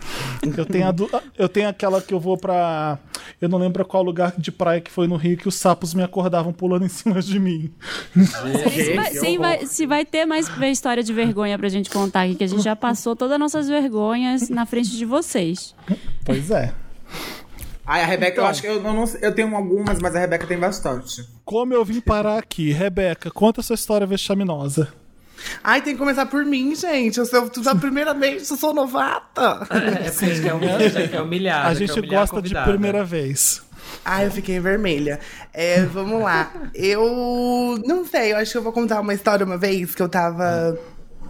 Eu 0.56 0.66
tenho, 0.66 0.86
a 0.86 0.92
do- 0.92 1.08
eu 1.38 1.48
tenho 1.48 1.68
aquela 1.68 2.00
que 2.02 2.12
eu 2.12 2.20
vou 2.20 2.36
pra. 2.36 2.98
Eu 3.40 3.48
não 3.48 3.58
lembro 3.58 3.84
qual 3.84 4.02
lugar 4.02 4.34
de 4.36 4.52
praia 4.52 4.80
que 4.80 4.90
foi 4.90 5.06
no 5.06 5.16
Rio 5.16 5.36
que 5.36 5.48
os 5.48 5.54
sapos 5.54 5.94
me 5.94 6.02
acordavam 6.02 6.52
pulando 6.52 6.84
em 6.84 6.88
cima 6.88 7.20
de 7.22 7.38
mim. 7.38 7.72
Se 8.14 8.94
vai, 8.94 9.10
se 9.12 9.38
vai- 9.38 9.66
se 9.66 9.86
vai 9.86 10.04
ter 10.04 10.24
mais 10.26 10.48
história 10.70 11.02
de 11.02 11.12
vergonha 11.12 11.58
pra 11.58 11.68
gente 11.68 11.88
contar 11.90 12.22
aqui, 12.22 12.34
que 12.34 12.44
a 12.44 12.46
gente 12.46 12.62
já 12.62 12.76
passou 12.76 13.16
todas 13.16 13.32
as 13.34 13.40
nossas 13.40 13.68
vergonhas 13.68 14.48
na 14.50 14.66
frente 14.66 14.90
de 14.96 15.04
vocês. 15.04 15.74
Pois 16.24 16.50
é. 16.50 16.72
Ai, 17.86 18.02
a 18.02 18.06
Rebeca, 18.06 18.32
Então. 18.32 18.44
eu 18.44 18.50
acho 18.50 18.60
que 18.62 18.66
eu, 18.66 18.82
não, 18.82 19.04
eu 19.20 19.34
tenho 19.34 19.54
algumas, 19.54 19.98
mas 19.98 20.14
a 20.16 20.18
Rebeca 20.20 20.46
tem 20.46 20.58
bastante. 20.58 21.24
Como 21.44 21.74
eu 21.74 21.84
vim 21.84 22.00
parar 22.00 22.38
aqui? 22.38 22.72
Rebeca, 22.72 23.30
conta 23.30 23.62
sua 23.62 23.74
história 23.74 24.06
vexaminosa. 24.06 24.88
Ai, 25.62 25.82
tem 25.82 25.92
que 25.94 25.98
começar 25.98 26.26
por 26.26 26.44
mim, 26.44 26.74
gente. 26.74 27.18
Eu 27.18 27.26
sou 27.26 27.50
a 27.66 27.74
primeira 27.74 28.14
vez, 28.14 28.48
eu 28.50 28.56
sou 28.56 28.72
novata. 28.72 29.66
É 29.68 30.10
porque 30.10 30.24
a 30.24 30.28
gente 30.28 30.42
quer 30.42 30.54
humilhar, 30.54 30.80
já 30.90 31.08
quer 31.08 31.20
humilhar. 31.20 31.66
a 31.66 31.74
gente 31.74 31.92
humilhar 31.92 32.20
gosta 32.20 32.36
de 32.36 32.42
convidada. 32.54 32.70
primeira 32.70 33.04
vez. 33.04 33.62
Ai, 34.04 34.26
eu 34.26 34.30
fiquei 34.30 34.58
vermelha. 34.60 35.20
É, 35.52 35.82
vamos 35.82 36.22
lá. 36.22 36.50
Eu 36.74 37.78
não 37.84 38.06
sei, 38.06 38.32
eu 38.32 38.38
acho 38.38 38.52
que 38.52 38.58
eu 38.58 38.62
vou 38.62 38.72
contar 38.72 39.00
uma 39.00 39.12
história 39.12 39.44
uma 39.44 39.58
vez 39.58 39.94
que 39.94 40.00
eu 40.02 40.08
tava 40.08 40.78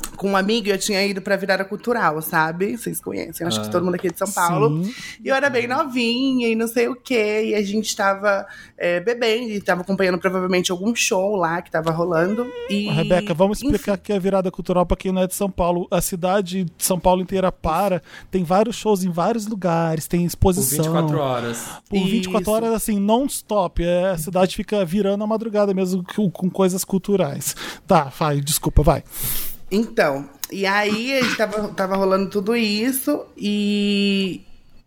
com 0.06 0.30
um 0.30 0.36
amigo 0.36 0.68
e 0.68 0.70
eu 0.70 0.78
tinha 0.78 1.04
ido 1.04 1.20
pra 1.20 1.36
virada 1.36 1.64
cultural, 1.64 2.20
sabe? 2.22 2.76
Vocês 2.76 3.00
conhecem, 3.00 3.46
acho 3.46 3.60
que 3.62 3.70
todo 3.70 3.84
mundo 3.84 3.94
aqui 3.94 4.08
é 4.08 4.10
de 4.10 4.18
São 4.18 4.30
Paulo. 4.30 4.84
Sim. 4.84 4.94
E 5.24 5.28
eu 5.28 5.34
era 5.34 5.50
bem 5.50 5.66
novinha 5.66 6.48
e 6.48 6.54
não 6.54 6.68
sei 6.68 6.88
o 6.88 6.96
quê. 6.96 7.46
E 7.46 7.54
a 7.54 7.62
gente 7.62 7.94
tava 7.94 8.46
é, 8.76 9.00
bebendo 9.00 9.50
e 9.50 9.60
tava 9.60 9.82
acompanhando 9.82 10.18
provavelmente 10.18 10.70
algum 10.70 10.94
show 10.94 11.36
lá 11.36 11.62
que 11.62 11.70
tava 11.70 11.90
rolando. 11.90 12.46
E, 12.68 12.88
Rebeca, 12.88 13.34
vamos 13.34 13.58
enfim, 13.58 13.66
explicar 13.72 13.94
aqui 13.94 14.12
a 14.12 14.18
virada 14.18 14.50
cultural 14.50 14.86
pra 14.86 14.96
quem 14.96 15.12
não 15.12 15.22
é 15.22 15.26
de 15.26 15.34
São 15.34 15.50
Paulo. 15.50 15.86
A 15.90 16.00
cidade 16.00 16.64
de 16.64 16.84
São 16.84 16.98
Paulo 16.98 17.22
inteira 17.22 17.50
para, 17.50 18.02
tem 18.30 18.44
vários 18.44 18.76
shows 18.76 19.04
em 19.04 19.10
vários 19.10 19.46
lugares, 19.46 20.06
tem 20.06 20.20
Por 20.20 20.26
exposição. 20.26 20.84
24 20.84 21.18
horas. 21.18 21.68
Por 21.88 22.04
24 22.04 22.42
Isso. 22.42 22.50
horas, 22.50 22.72
assim, 22.72 22.98
non-stop. 22.98 23.82
É, 23.82 24.10
a 24.10 24.18
cidade 24.18 24.56
fica 24.56 24.84
virando 24.84 25.24
a 25.24 25.26
madrugada 25.26 25.72
mesmo 25.72 26.04
com, 26.14 26.30
com 26.30 26.50
coisas 26.50 26.84
culturais. 26.84 27.54
Tá, 27.86 28.12
vai, 28.18 28.40
desculpa, 28.40 28.82
vai. 28.82 29.02
Então, 29.74 30.30
e 30.52 30.64
aí 30.64 31.18
a 31.18 31.22
gente 31.22 31.36
tava, 31.36 31.68
tava 31.68 31.96
rolando 31.96 32.30
tudo 32.30 32.54
isso 32.54 33.26
e. 33.36 34.42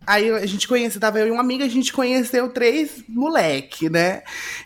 Aí 0.06 0.30
a 0.30 0.46
gente 0.46 0.66
conheceu, 0.66 0.98
tava 0.98 1.20
eu 1.20 1.26
e 1.26 1.30
uma 1.30 1.42
amiga, 1.42 1.66
a 1.66 1.68
gente 1.68 1.92
conheceu 1.92 2.48
três 2.48 3.04
moleque, 3.06 3.90
né? 3.90 4.22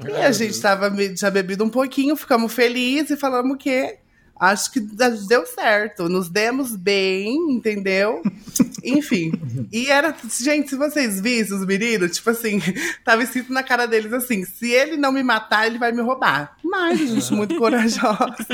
E 0.08 0.12
a 0.12 0.30
gente 0.30 0.60
tava 0.60 0.88
já 1.16 1.28
bebido 1.28 1.64
um 1.64 1.68
pouquinho, 1.68 2.14
ficamos 2.14 2.54
felizes 2.54 3.10
e 3.10 3.16
falamos 3.16 3.56
que 3.58 3.98
acho 4.38 4.72
que 4.72 4.80
deu 4.80 5.46
certo, 5.46 6.08
nos 6.08 6.28
demos 6.28 6.76
bem, 6.76 7.36
entendeu? 7.50 8.22
Enfim. 8.84 9.32
E 9.72 9.88
era, 9.88 10.14
gente, 10.40 10.70
se 10.70 10.76
vocês 10.76 11.20
vissem 11.20 11.56
os 11.56 11.66
meninos, 11.66 12.16
tipo 12.16 12.30
assim, 12.30 12.60
tava 13.04 13.22
escrito 13.22 13.52
na 13.52 13.62
cara 13.62 13.86
deles 13.86 14.12
assim: 14.12 14.44
se 14.44 14.70
ele 14.70 14.96
não 14.96 15.10
me 15.10 15.22
matar, 15.22 15.66
ele 15.66 15.78
vai 15.78 15.92
me 15.92 16.02
roubar. 16.02 16.56
Mas 16.64 17.00
a 17.00 17.06
gente 17.06 17.32
muito 17.32 17.54
corajosa. 17.58 18.46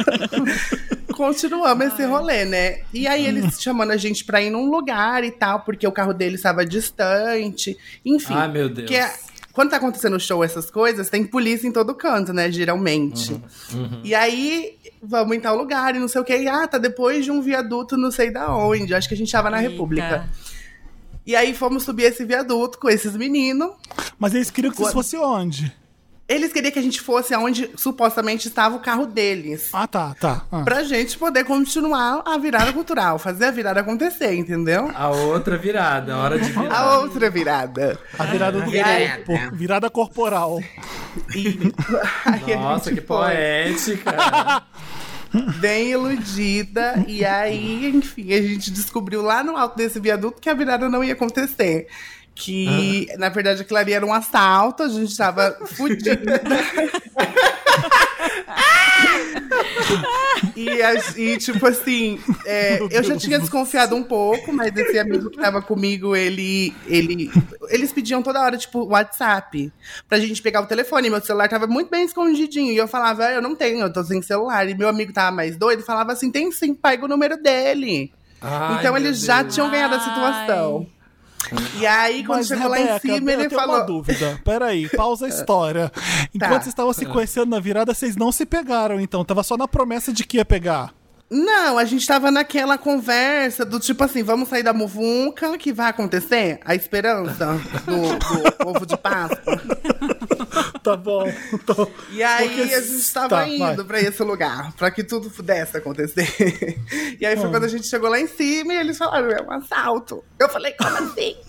Continuamos 1.18 1.87
esse 1.88 2.04
rolê, 2.04 2.44
né? 2.44 2.82
E 2.94 3.08
aí 3.08 3.26
eles 3.26 3.58
chamando 3.60 3.90
a 3.90 3.96
gente 3.96 4.25
pra 4.25 4.40
ir 4.40 4.50
num 4.50 4.70
lugar 4.70 5.25
e 5.25 5.32
tal, 5.32 5.60
porque 5.60 5.84
o 5.84 5.90
carro 5.90 6.14
dele 6.14 6.37
estava 6.37 6.64
distante. 6.64 7.76
Enfim. 8.06 8.34
Ai, 8.34 8.46
meu 8.46 8.68
Deus. 8.68 8.87
Que 8.88 8.94
é- 8.94 9.12
quando 9.52 9.70
tá 9.70 9.78
acontecendo 9.78 10.20
show, 10.20 10.44
essas 10.44 10.70
coisas, 10.70 11.10
tem 11.10 11.25
polícia 11.25 11.66
em 11.66 11.72
todo 11.72 11.92
canto, 11.92 12.32
né? 12.32 12.52
Geralmente. 12.52 13.32
Uhum. 13.72 14.00
E 14.04 14.14
aí, 14.14 14.76
vamos 15.02 15.37
em 15.37 15.40
tal 15.40 15.56
lugar 15.56 15.96
e 15.96 15.98
não 15.98 16.06
sei 16.06 16.20
o 16.20 16.25
que. 16.25 16.37
E, 16.37 16.46
ah, 16.46 16.68
tá 16.68 16.78
depois 16.78 17.25
de 17.25 17.32
um 17.32 17.42
viaduto, 17.42 17.96
não 17.96 18.12
sei 18.12 18.30
da 18.30 18.54
onde. 18.56 18.94
Acho 18.94 19.08
que 19.08 19.14
a 19.14 19.16
gente 19.16 19.32
tava 19.32 19.50
na 19.50 19.60
Eita. 19.60 19.72
República. 19.72 20.28
E 21.26 21.34
aí 21.34 21.52
fomos 21.52 21.82
subir 21.82 22.04
esse 22.04 22.25
viaduto 22.25 22.78
com 22.78 22.88
esses 22.88 23.16
meninos. 23.16 23.72
Mas 24.16 24.32
eles 24.32 24.48
queriam 24.48 24.70
que 24.70 24.78
vocês 24.78 24.92
fossem 24.94 25.18
onde? 25.18 25.75
Eles 26.28 26.52
queriam 26.52 26.70
que 26.70 26.78
a 26.78 26.82
gente 26.82 27.00
fosse 27.00 27.32
aonde 27.32 27.70
supostamente 27.75 28.49
estava 28.49 28.76
o 28.76 28.80
carro 28.80 29.06
deles. 29.06 29.70
Ah, 29.73 29.87
tá, 29.87 30.14
tá. 30.20 30.44
Ah. 30.52 30.62
Pra 30.62 30.82
gente 30.82 31.16
poder 31.16 31.44
continuar 31.44 32.23
a 32.26 32.37
virada 32.37 32.70
cultural, 32.70 33.18
fazer 33.18 33.47
a 33.47 33.50
virada 33.50 33.80
acontecer, 33.80 34.35
entendeu? 34.35 34.90
A 34.94 35.08
outra 35.08 35.56
virada, 35.56 36.14
a 36.14 36.18
hora 36.18 36.38
de 36.38 36.52
virar. 36.52 36.75
A 36.78 36.99
outra 36.99 37.30
virada. 37.30 37.99
A 38.18 38.25
virada 38.25 38.61
do 38.61 38.70
Virada. 38.70 39.25
corpo. 39.25 39.56
Virada 39.56 39.90
corporal. 39.90 40.61
E 41.35 42.54
Nossa, 42.54 42.90
que 42.90 43.00
foi 43.00 43.06
poética. 43.06 44.12
bem 45.61 45.92
iludida. 45.92 47.04
E 47.06 47.25
aí, 47.25 47.88
enfim, 47.88 48.32
a 48.32 48.42
gente 48.42 48.70
descobriu 48.70 49.23
lá 49.23 49.42
no 49.42 49.56
alto 49.56 49.76
desse 49.76 49.99
viaduto 50.00 50.40
que 50.40 50.49
a 50.49 50.54
virada 50.54 50.88
não 50.88 51.02
ia 51.02 51.12
acontecer. 51.14 51.87
Que, 52.40 53.09
na 53.18 53.28
verdade, 53.30 53.62
aquilo 53.62 53.78
ali 53.80 53.92
era 53.92 54.07
um 54.07 54.12
assalto, 54.12 54.85
a 54.85 54.88
gente 54.88 55.16
tava 55.16 55.59
fudido. 55.75 56.23
E, 60.54 60.83
a- 60.83 60.95
e, 61.16 61.37
tipo 61.38 61.66
assim, 61.66 62.21
é, 62.47 62.78
eu 62.90 63.02
já 63.02 63.16
tinha 63.16 63.38
desconfiado 63.38 63.97
um 63.97 64.02
pouco, 64.02 64.52
mas 64.52 64.75
esse 64.76 64.99
amigo 64.99 65.30
que 65.30 65.37
tava 65.38 65.61
comigo, 65.61 66.14
ele, 66.14 66.73
ele. 66.87 67.30
Eles 67.71 67.92
pediam 67.92 68.23
toda 68.23 68.40
hora, 68.40 68.57
tipo, 68.57 68.85
WhatsApp, 68.85 69.73
pra 70.09 70.18
gente 70.21 70.40
pegar 70.40 70.61
o 70.61 70.66
telefone. 70.66 71.11
Meu 71.11 71.21
celular 71.21 71.49
tava 71.49 71.66
muito 71.66 71.90
bem 71.90 72.04
escondidinho. 72.04 72.73
E 72.73 72.76
eu 72.76 72.87
falava, 72.87 73.25
"Ah, 73.26 73.33
eu 73.33 73.42
não 73.42 73.54
tenho, 73.57 73.80
eu 73.80 73.92
tô 73.92 74.02
sem 74.04 74.23
celular. 74.23 74.68
E 74.68 74.76
meu 74.76 74.88
amigo 74.88 75.12
tava 75.12 75.35
mais 75.35 75.57
doido, 75.57 75.83
falava 75.83 76.12
assim: 76.12 76.30
tem 76.30 76.50
sim, 76.52 76.73
pega 76.75 77.04
o 77.04 77.09
número 77.09 77.37
dele. 77.42 78.12
Ai, 78.40 78.78
então 78.78 78.97
eles 78.97 79.21
já 79.21 79.42
Deus. 79.42 79.54
tinham 79.54 79.68
ganhado 79.71 79.97
a 79.97 80.00
situação. 80.00 80.87
E 81.78 81.86
aí, 81.86 82.24
quando 82.24 82.38
Mas, 82.38 82.48
chegou 82.48 82.68
lá 82.68 82.78
em 82.78 82.84
Rebeca, 82.84 83.00
cima, 83.00 83.30
eu 83.30 83.40
ele 83.40 83.48
tenho 83.48 83.60
falou. 83.60 83.76
uma 83.76 83.84
dúvida. 83.84 84.40
Peraí, 84.44 84.88
pausa 84.88 85.26
a 85.26 85.28
história. 85.30 85.92
Enquanto 86.34 86.50
Tá. 86.50 86.60
vocês 86.60 86.66
estavam 86.68 86.92
se 86.92 87.06
conhecendo 87.06 87.50
na 87.50 87.60
virada, 87.60 87.94
vocês 87.94 88.16
não 88.16 88.30
se 88.32 88.44
pegaram, 88.46 89.00
então. 89.00 89.24
Tava 89.24 89.42
só 89.42 89.56
na 89.56 89.68
promessa 89.68 90.12
de 90.12 90.24
que 90.24 90.36
ia 90.38 90.44
pegar. 90.44 90.92
Não, 91.30 91.76
a 91.76 91.84
gente 91.84 92.06
tava 92.06 92.30
naquela 92.30 92.78
conversa 92.78 93.62
do 93.62 93.78
tipo 93.78 94.02
assim, 94.02 94.22
vamos 94.22 94.48
sair 94.48 94.62
da 94.62 94.72
muvunca, 94.72 95.58
que 95.58 95.74
vai 95.74 95.88
acontecer? 95.90 96.58
A 96.64 96.74
esperança 96.74 97.60
do, 97.84 98.42
do 98.44 98.52
povo 98.52 98.86
de 98.86 98.96
Páscoa. 98.96 99.60
Tá 100.82 100.96
bom. 100.96 101.30
Então, 101.52 101.90
E 102.10 102.22
aí 102.22 102.48
Porque- 102.48 102.74
a 102.74 102.80
gente 102.80 103.12
tava 103.12 103.28
tá, 103.28 103.48
indo 103.48 103.58
vai. 103.76 103.84
pra 103.84 104.00
esse 104.00 104.22
lugar, 104.22 104.72
pra 104.74 104.90
que 104.90 105.02
tudo 105.04 105.28
pudesse 105.30 105.76
acontecer. 105.76 106.78
E 107.20 107.26
aí 107.26 107.36
foi 107.36 107.46
Hum. 107.48 107.50
quando 107.50 107.64
a 107.64 107.68
gente 107.68 107.86
chegou 107.88 108.08
lá 108.08 108.18
em 108.20 108.26
cima 108.28 108.72
e 108.74 108.76
eles 108.76 108.96
falaram, 108.96 109.28
é 109.30 109.42
um 109.42 109.50
assalto. 109.50 110.22
Eu 110.38 110.48
falei, 110.48 110.72
como 110.72 110.96
assim? 110.96 111.36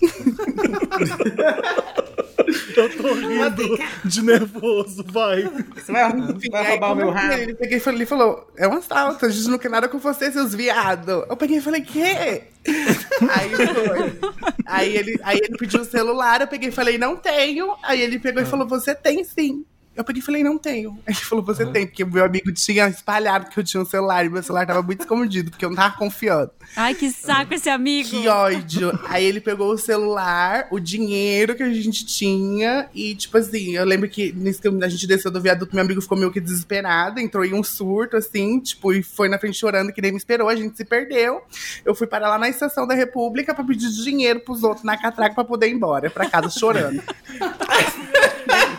eu 2.76 2.96
tô 2.96 3.14
rindo 3.14 3.78
de 4.04 4.22
nervoso, 4.22 5.04
vai. 5.08 5.42
Você 5.74 5.92
vai, 5.92 6.10
vai 6.50 6.64
aí, 6.64 6.70
roubar 6.70 6.92
o 6.92 6.96
meu 6.96 7.10
rabo? 7.10 7.32
Ele, 7.34 7.54
peguei 7.54 7.80
ele 7.86 8.06
falou, 8.06 8.50
é 8.56 8.66
um 8.66 8.74
assalto, 8.78 9.26
a 9.26 9.28
gente 9.28 9.48
não 9.48 9.58
quer 9.58 9.68
nada 9.70 9.88
com 9.88 9.98
você, 9.98 10.30
seus 10.32 10.54
viados. 10.54 11.24
Eu 11.28 11.36
peguei 11.36 11.58
e 11.58 11.62
falei, 11.62 11.82
quê? 11.82 12.44
aí 13.30 13.50
foi. 13.50 14.32
Aí 14.66 14.96
ele, 14.96 15.20
aí 15.22 15.38
ele 15.38 15.56
pediu 15.56 15.80
o 15.80 15.84
celular, 15.84 16.40
eu 16.40 16.46
peguei 16.48 16.68
e 16.68 16.72
falei, 16.72 16.98
não 16.98 17.16
tenho. 17.16 17.74
Aí 17.82 18.00
ele 18.00 18.18
pegou 18.18 18.42
e 18.42 18.46
falou, 18.46 18.66
você 18.66 18.94
tem 18.94 19.24
sim. 19.24 19.64
Eu 19.96 20.04
peguei 20.04 20.22
e 20.22 20.24
falei, 20.24 20.44
não 20.44 20.56
tenho. 20.56 20.98
Aí 21.06 21.12
ele 21.14 21.16
falou, 21.16 21.44
você 21.44 21.66
tem, 21.66 21.86
porque 21.86 22.04
meu 22.04 22.24
amigo 22.24 22.52
tinha 22.52 22.88
espalhado 22.88 23.50
que 23.50 23.58
eu 23.58 23.64
tinha 23.64 23.82
um 23.82 23.86
celular 23.86 24.24
e 24.24 24.28
meu 24.28 24.42
celular 24.42 24.66
tava 24.66 24.82
muito 24.82 25.00
escondido, 25.00 25.50
porque 25.50 25.64
eu 25.64 25.70
não 25.70 25.76
tava 25.76 25.96
confiando. 25.96 26.50
Ai, 26.76 26.94
que 26.94 27.10
saco 27.10 27.52
esse 27.54 27.68
amigo. 27.68 28.08
Que 28.08 28.28
ódio. 28.28 28.98
Aí 29.08 29.24
ele 29.24 29.40
pegou 29.40 29.72
o 29.72 29.78
celular, 29.78 30.68
o 30.70 30.78
dinheiro 30.78 31.54
que 31.54 31.62
a 31.62 31.72
gente 31.72 32.06
tinha, 32.06 32.88
e 32.94 33.14
tipo 33.14 33.36
assim, 33.36 33.74
eu 33.76 33.84
lembro 33.84 34.08
que 34.08 34.32
nisso 34.32 34.62
que 34.62 34.68
a 34.68 34.88
gente 34.88 35.06
desceu 35.06 35.30
do 35.30 35.40
viaduto, 35.40 35.74
meu 35.74 35.84
amigo 35.84 36.00
ficou 36.00 36.16
meio 36.16 36.30
que 36.30 36.40
desesperado, 36.40 37.18
entrou 37.18 37.44
em 37.44 37.52
um 37.52 37.62
surto, 37.62 38.16
assim, 38.16 38.60
tipo, 38.60 38.92
e 38.92 39.02
foi 39.02 39.28
na 39.28 39.38
frente 39.38 39.58
chorando 39.58 39.92
que 39.92 40.00
nem 40.00 40.12
me 40.12 40.18
esperou, 40.18 40.48
a 40.48 40.56
gente 40.56 40.76
se 40.76 40.84
perdeu. 40.84 41.42
Eu 41.84 41.94
fui 41.94 42.06
parar 42.06 42.28
lá 42.28 42.38
na 42.38 42.48
estação 42.48 42.86
da 42.86 42.94
República 42.94 43.52
pra 43.52 43.64
pedir 43.64 43.90
dinheiro 43.90 44.40
pros 44.40 44.62
outros 44.62 44.84
na 44.84 44.96
catraca 44.96 45.34
pra 45.34 45.44
poder 45.44 45.68
ir 45.68 45.74
embora, 45.74 46.08
pra 46.08 46.30
casa 46.30 46.48
chorando. 46.48 47.02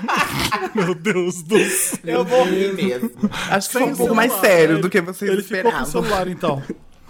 Meu 0.76 0.94
Deus 0.96 1.42
do 1.44 1.58
céu. 1.60 2.00
Eu 2.04 2.26
vou 2.26 2.44
rir 2.46 2.74
mesmo. 2.74 3.12
Acho 3.50 3.68
que 3.70 3.74
foi 3.74 3.84
um 3.84 3.96
pouco 3.96 4.16
mais 4.16 4.32
sério 4.34 4.76
né? 4.76 4.82
do 4.82 4.90
que 4.90 5.02
vocês 5.02 5.30
Ele 5.32 5.42
ficou 5.44 5.62
com 5.64 5.68
o 5.68 5.82
esperavam. 5.82 5.92
celular, 5.92 6.28
então. 6.28 6.64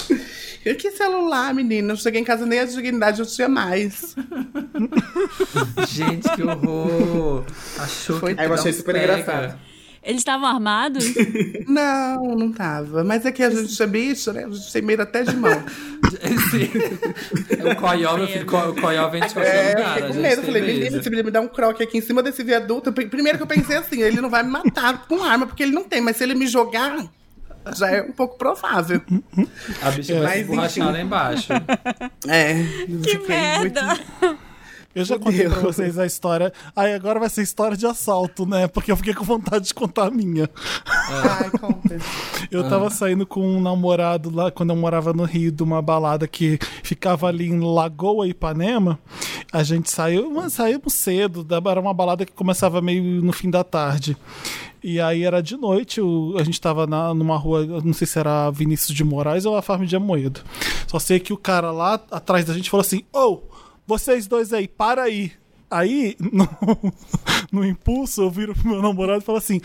Eu 0.63 0.75
que 0.75 0.91
celular, 0.91 1.55
menina? 1.55 1.93
Eu 1.93 1.97
cheguei 1.97 2.21
em 2.21 2.23
casa 2.23 2.45
nem 2.45 2.59
a 2.59 2.65
dignidade 2.65 3.19
eu 3.19 3.25
tinha 3.25 3.49
mais. 3.49 4.15
Gente, 5.89 6.29
que 6.35 6.43
horror. 6.43 7.43
Achou 7.79 8.19
Foi- 8.19 8.35
que 8.35 8.41
Aí 8.41 8.47
eu 8.47 8.53
achei 8.53 8.71
não 8.71 8.77
super 8.77 8.93
pega. 8.93 9.13
engraçado. 9.19 9.59
Eles 10.03 10.21
estavam 10.21 10.47
armados? 10.47 11.05
Não, 11.67 12.35
não 12.35 12.51
tava. 12.51 13.03
Mas 13.03 13.23
é 13.25 13.31
que 13.31 13.43
a 13.43 13.49
gente 13.51 13.81
é 13.81 13.85
bicho, 13.87 14.33
né? 14.33 14.45
A 14.45 14.49
gente 14.49 14.73
tem 14.73 14.81
medo 14.81 15.03
até 15.03 15.21
de 15.23 15.35
mão. 15.35 15.63
Sim. 16.49 16.69
O 17.71 17.75
coió, 17.75 18.17
meu 18.17 18.27
filho, 18.27 18.45
o 18.45 18.81
coió 18.81 19.07
vem 19.09 19.21
de 19.21 19.31
qualquer 19.33 19.55
É, 19.55 19.73
eu 19.73 19.77
lugar. 19.77 19.93
fiquei 19.95 20.07
com 20.09 20.13
medo. 20.21 20.41
Falei, 20.41 20.61
menino, 20.63 20.97
esse 20.97 21.09
menino 21.09 21.25
me 21.27 21.31
dá 21.31 21.39
um 21.41 21.47
croque 21.47 21.83
aqui 21.83 21.99
em 21.99 22.01
cima 22.01 22.23
desse 22.23 22.43
viaduto. 22.43 22.91
Primeiro 22.91 23.37
que 23.37 23.43
eu 23.43 23.47
pensei 23.47 23.77
assim, 23.77 24.01
ele 24.01 24.19
não 24.19 24.29
vai 24.29 24.41
me 24.41 24.49
matar 24.49 25.05
com 25.07 25.23
arma, 25.23 25.45
porque 25.45 25.61
ele 25.61 25.71
não 25.71 25.83
tem. 25.83 26.01
Mas 26.01 26.17
se 26.17 26.23
ele 26.23 26.33
me 26.33 26.47
jogar, 26.47 27.05
já 27.77 27.91
é 27.91 28.01
um 28.01 28.11
pouco 28.11 28.37
provável. 28.39 28.99
A 29.83 29.91
bicha 29.91 30.19
vai 30.21 30.39
se 30.39 30.43
borrachar 30.45 30.91
lá 30.91 30.99
embaixo. 30.99 31.53
É. 32.27 32.55
Que 33.03 33.17
merda! 33.27 33.99
Eu 34.93 35.05
já 35.05 35.17
contei 35.17 35.47
pra 35.49 35.59
vocês 35.59 35.97
a 35.97 36.05
história. 36.05 36.51
Aí 36.75 36.93
agora 36.93 37.19
vai 37.19 37.29
ser 37.29 37.41
história 37.41 37.77
de 37.77 37.85
assalto, 37.85 38.45
né? 38.45 38.67
Porque 38.67 38.91
eu 38.91 38.97
fiquei 38.97 39.13
com 39.13 39.23
vontade 39.23 39.65
de 39.67 39.73
contar 39.73 40.07
a 40.07 40.11
minha. 40.11 40.49
Ai, 40.85 41.49
conta. 41.51 41.97
Eu 42.51 42.67
tava 42.67 42.89
saindo 42.89 43.25
com 43.25 43.41
um 43.47 43.61
namorado 43.61 44.33
lá 44.33 44.51
quando 44.51 44.71
eu 44.71 44.75
morava 44.75 45.13
no 45.13 45.23
Rio, 45.23 45.51
de 45.51 45.63
uma 45.63 45.81
balada 45.81 46.27
que 46.27 46.57
ficava 46.83 47.27
ali 47.27 47.47
em 47.47 47.59
Lagoa 47.61 48.27
Ipanema. 48.27 48.99
A 49.53 49.63
gente 49.63 49.89
saiu, 49.89 50.29
mas 50.31 50.53
saímos 50.53 50.93
cedo, 50.93 51.45
era 51.69 51.79
uma 51.79 51.93
balada 51.93 52.25
que 52.25 52.31
começava 52.33 52.81
meio 52.81 53.03
no 53.21 53.31
fim 53.31 53.49
da 53.49 53.63
tarde. 53.63 54.17
E 54.83 54.99
aí 54.99 55.23
era 55.23 55.41
de 55.41 55.55
noite, 55.55 56.01
o- 56.01 56.35
a 56.37 56.43
gente 56.43 56.59
tava 56.59 56.85
na, 56.87 57.13
numa 57.13 57.37
rua, 57.37 57.65
não 57.83 57.93
sei 57.93 58.07
se 58.07 58.17
era 58.19 58.49
Vinícius 58.51 58.95
de 58.95 59.03
Moraes 59.03 59.45
ou 59.45 59.55
a 59.55 59.61
Farm 59.61 59.83
de 59.85 59.95
Amoedo. 59.95 60.41
Só 60.87 60.97
sei 60.99 61.19
que 61.19 61.31
o 61.31 61.37
cara 61.37 61.71
lá 61.71 61.93
atrás 62.09 62.43
da 62.45 62.53
gente 62.53 62.69
falou 62.69 62.81
assim: 62.81 63.03
Ô, 63.13 63.39
vocês 63.85 64.27
dois 64.27 64.53
aí, 64.53 64.67
para 64.67 65.03
aí. 65.03 65.31
Aí, 65.69 66.15
no, 66.19 66.47
no 67.51 67.65
impulso, 67.65 68.21
eu 68.21 68.29
viro 68.29 68.53
pro 68.53 68.69
meu 68.69 68.81
namorado 68.81 69.21
e 69.21 69.25
falo 69.25 69.37
assim: 69.37 69.61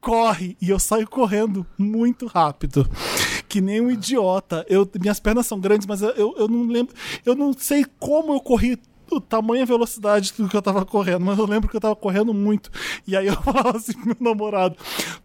corre! 0.00 0.56
E 0.60 0.70
eu 0.70 0.78
saio 0.78 1.08
correndo 1.08 1.66
muito 1.78 2.26
rápido. 2.26 2.88
que 3.48 3.60
nem 3.60 3.80
um 3.80 3.90
idiota. 3.90 4.64
Eu, 4.68 4.88
minhas 5.00 5.20
pernas 5.20 5.46
são 5.46 5.60
grandes, 5.60 5.86
mas 5.86 6.02
eu, 6.02 6.34
eu, 6.36 6.48
não 6.48 6.66
lembro. 6.66 6.94
Eu 7.26 7.34
não 7.34 7.52
sei 7.52 7.84
como 7.98 8.32
eu 8.32 8.40
corri 8.40 8.78
o 9.10 9.20
tamanho 9.20 9.62
e 9.62 9.66
velocidade 9.66 10.32
do 10.38 10.48
que 10.48 10.56
eu 10.56 10.62
tava 10.62 10.86
correndo, 10.86 11.24
mas 11.24 11.36
eu 11.36 11.44
lembro 11.44 11.68
que 11.68 11.76
eu 11.76 11.80
tava 11.80 11.96
correndo 11.96 12.32
muito. 12.32 12.70
E 13.06 13.16
aí 13.16 13.26
eu 13.26 13.34
falava 13.42 13.76
assim 13.76 13.92
pro 13.92 14.06
meu 14.06 14.16
namorado: 14.20 14.76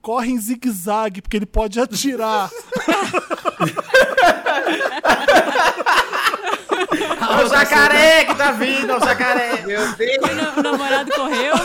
corre 0.01 0.31
em 0.31 0.39
zigue-zague, 0.39 1.21
porque 1.21 1.37
ele 1.37 1.45
pode 1.45 1.79
atirar. 1.79 2.49
O 7.45 7.49
jacaré 7.49 8.25
que 8.25 8.35
tá 8.35 8.51
vindo, 8.51 8.95
o 8.95 8.99
jacaré. 8.99 9.65
Meu 9.65 9.93
Deus. 9.95 10.57
O 10.57 10.61
namorado 10.63 11.11
correu. 11.11 11.55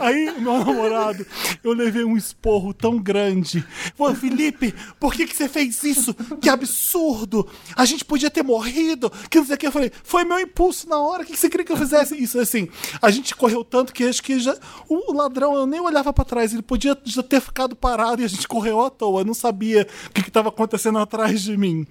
Aí, 0.00 0.32
meu 0.38 0.58
namorado, 0.64 1.24
eu 1.62 1.72
levei 1.72 2.04
um 2.04 2.16
esporro 2.16 2.74
tão 2.74 2.98
grande. 2.98 3.64
Falei, 3.96 4.16
Felipe, 4.16 4.74
por 4.98 5.12
que, 5.14 5.26
que 5.26 5.36
você 5.36 5.48
fez 5.48 5.82
isso? 5.84 6.12
Que 6.40 6.48
absurdo! 6.48 7.46
A 7.76 7.84
gente 7.84 8.04
podia 8.04 8.30
ter 8.30 8.42
morrido. 8.42 9.10
Que 9.30 9.38
não 9.38 9.46
sei 9.46 9.54
o 9.54 9.58
que. 9.58 9.66
Eu 9.66 9.72
falei, 9.72 9.90
foi 10.02 10.24
meu 10.24 10.38
impulso 10.40 10.88
na 10.88 10.98
hora. 10.98 11.22
O 11.22 11.26
que, 11.26 11.32
que 11.32 11.38
você 11.38 11.48
queria 11.48 11.64
que 11.64 11.72
eu 11.72 11.76
fizesse? 11.76 12.20
Isso 12.20 12.38
assim. 12.40 12.68
A 13.00 13.10
gente 13.10 13.34
correu 13.36 13.64
tanto 13.64 13.92
que 13.92 14.04
acho 14.04 14.22
que 14.22 14.38
já. 14.40 14.56
O 14.88 15.12
ladrão, 15.12 15.54
eu 15.54 15.66
nem 15.66 15.80
olhava 15.80 16.12
pra 16.12 16.24
trás. 16.24 16.52
Ele 16.52 16.62
podia 16.62 16.96
já 17.04 17.22
ter 17.22 17.40
ficado 17.40 17.76
parado 17.76 18.20
e 18.20 18.24
a 18.24 18.28
gente 18.28 18.46
correu 18.48 18.80
à 18.84 18.90
toa. 18.90 19.20
Eu 19.20 19.24
não 19.24 19.34
sabia 19.34 19.86
o 20.08 20.10
que, 20.12 20.22
que 20.22 20.30
tava 20.30 20.48
acontecendo 20.48 20.98
atrás 20.98 21.42
de 21.42 21.56
mim. 21.56 21.86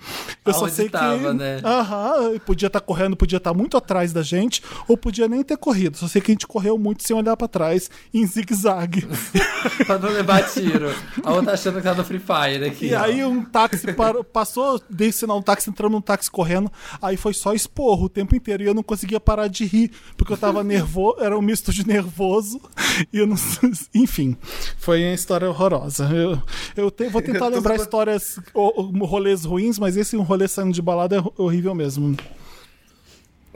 Eu 0.46 0.54
só 0.54 0.62
Aonde 0.62 0.74
sei 0.76 0.90
tava, 0.90 1.32
que. 1.32 1.34
né? 1.34 1.62
Aham, 1.64 2.38
podia 2.46 2.68
estar 2.68 2.82
correndo, 2.82 3.07
podia 3.16 3.38
estar 3.38 3.54
muito 3.54 3.78
atrás 3.78 4.12
da 4.14 4.22
gente, 4.22 4.62
ou 4.88 4.98
podia 4.98 5.28
nem 5.28 5.44
ter 5.44 5.58
corrido. 5.58 5.98
Só 5.98 6.08
sei 6.08 6.22
que 6.22 6.32
a 6.32 6.34
gente 6.34 6.48
correu 6.48 6.78
muito 6.78 7.04
sem 7.04 7.16
olhar 7.16 7.36
pra 7.38 7.48
trás, 7.48 7.90
em 8.14 8.26
zigue-zague. 8.26 9.08
pra 9.86 9.98
não 9.98 10.10
levar 10.10 10.44
tiro. 10.50 10.94
A 11.24 11.34
outra 11.34 11.54
achando 11.54 11.78
que 11.78 11.84
tá 11.84 11.94
no 11.94 12.04
Free 12.04 12.20
Fire 12.20 12.66
aqui. 12.66 12.88
E 12.88 12.94
ó. 12.94 13.02
aí 13.02 13.24
um 13.24 13.44
táxi 13.44 13.94
parou, 13.94 14.24
passou, 14.24 14.82
dei 14.90 15.12
sinal 15.12 15.38
um 15.38 15.42
táxi, 15.42 15.70
entramos 15.70 15.96
num 15.96 16.02
táxi 16.02 16.30
correndo, 16.30 16.72
aí 17.02 17.18
foi 17.18 17.34
só 17.34 17.54
esporro 17.54 18.06
o 18.06 18.10
tempo 18.10 18.36
inteiro, 18.36 18.64
e 18.64 18.66
eu 18.66 18.74
não 18.74 18.84
conseguia 18.84 19.20
parar 19.20 19.48
de 19.48 19.66
rir, 19.66 19.92
porque 20.16 20.34
eu 20.34 20.38
tava 20.38 20.64
nervoso, 20.64 21.18
era 21.20 21.38
um 21.38 21.42
misto 21.42 21.72
de 21.72 21.86
nervoso, 21.88 22.60
e 23.12 23.18
eu 23.20 23.28
não 23.28 23.38
enfim, 23.94 24.36
foi 24.78 25.04
uma 25.04 25.14
história 25.14 25.50
horrorosa. 25.50 26.10
Eu, 26.14 26.42
eu 26.76 26.92
te- 26.92 27.10
vou 27.10 27.22
tentar 27.22 27.48
lembrar 27.48 27.76
histórias, 27.76 28.40
rolês 29.02 29.46
ruins, 29.46 29.80
mas 29.80 29.98
esse 29.98 30.18
um 30.18 30.24
rolê 30.24 30.48
saindo 30.48 30.74
de 30.74 30.82
balada 30.82 31.18
é 31.18 31.24
horrível 31.42 31.74
mesmo. 31.76 32.16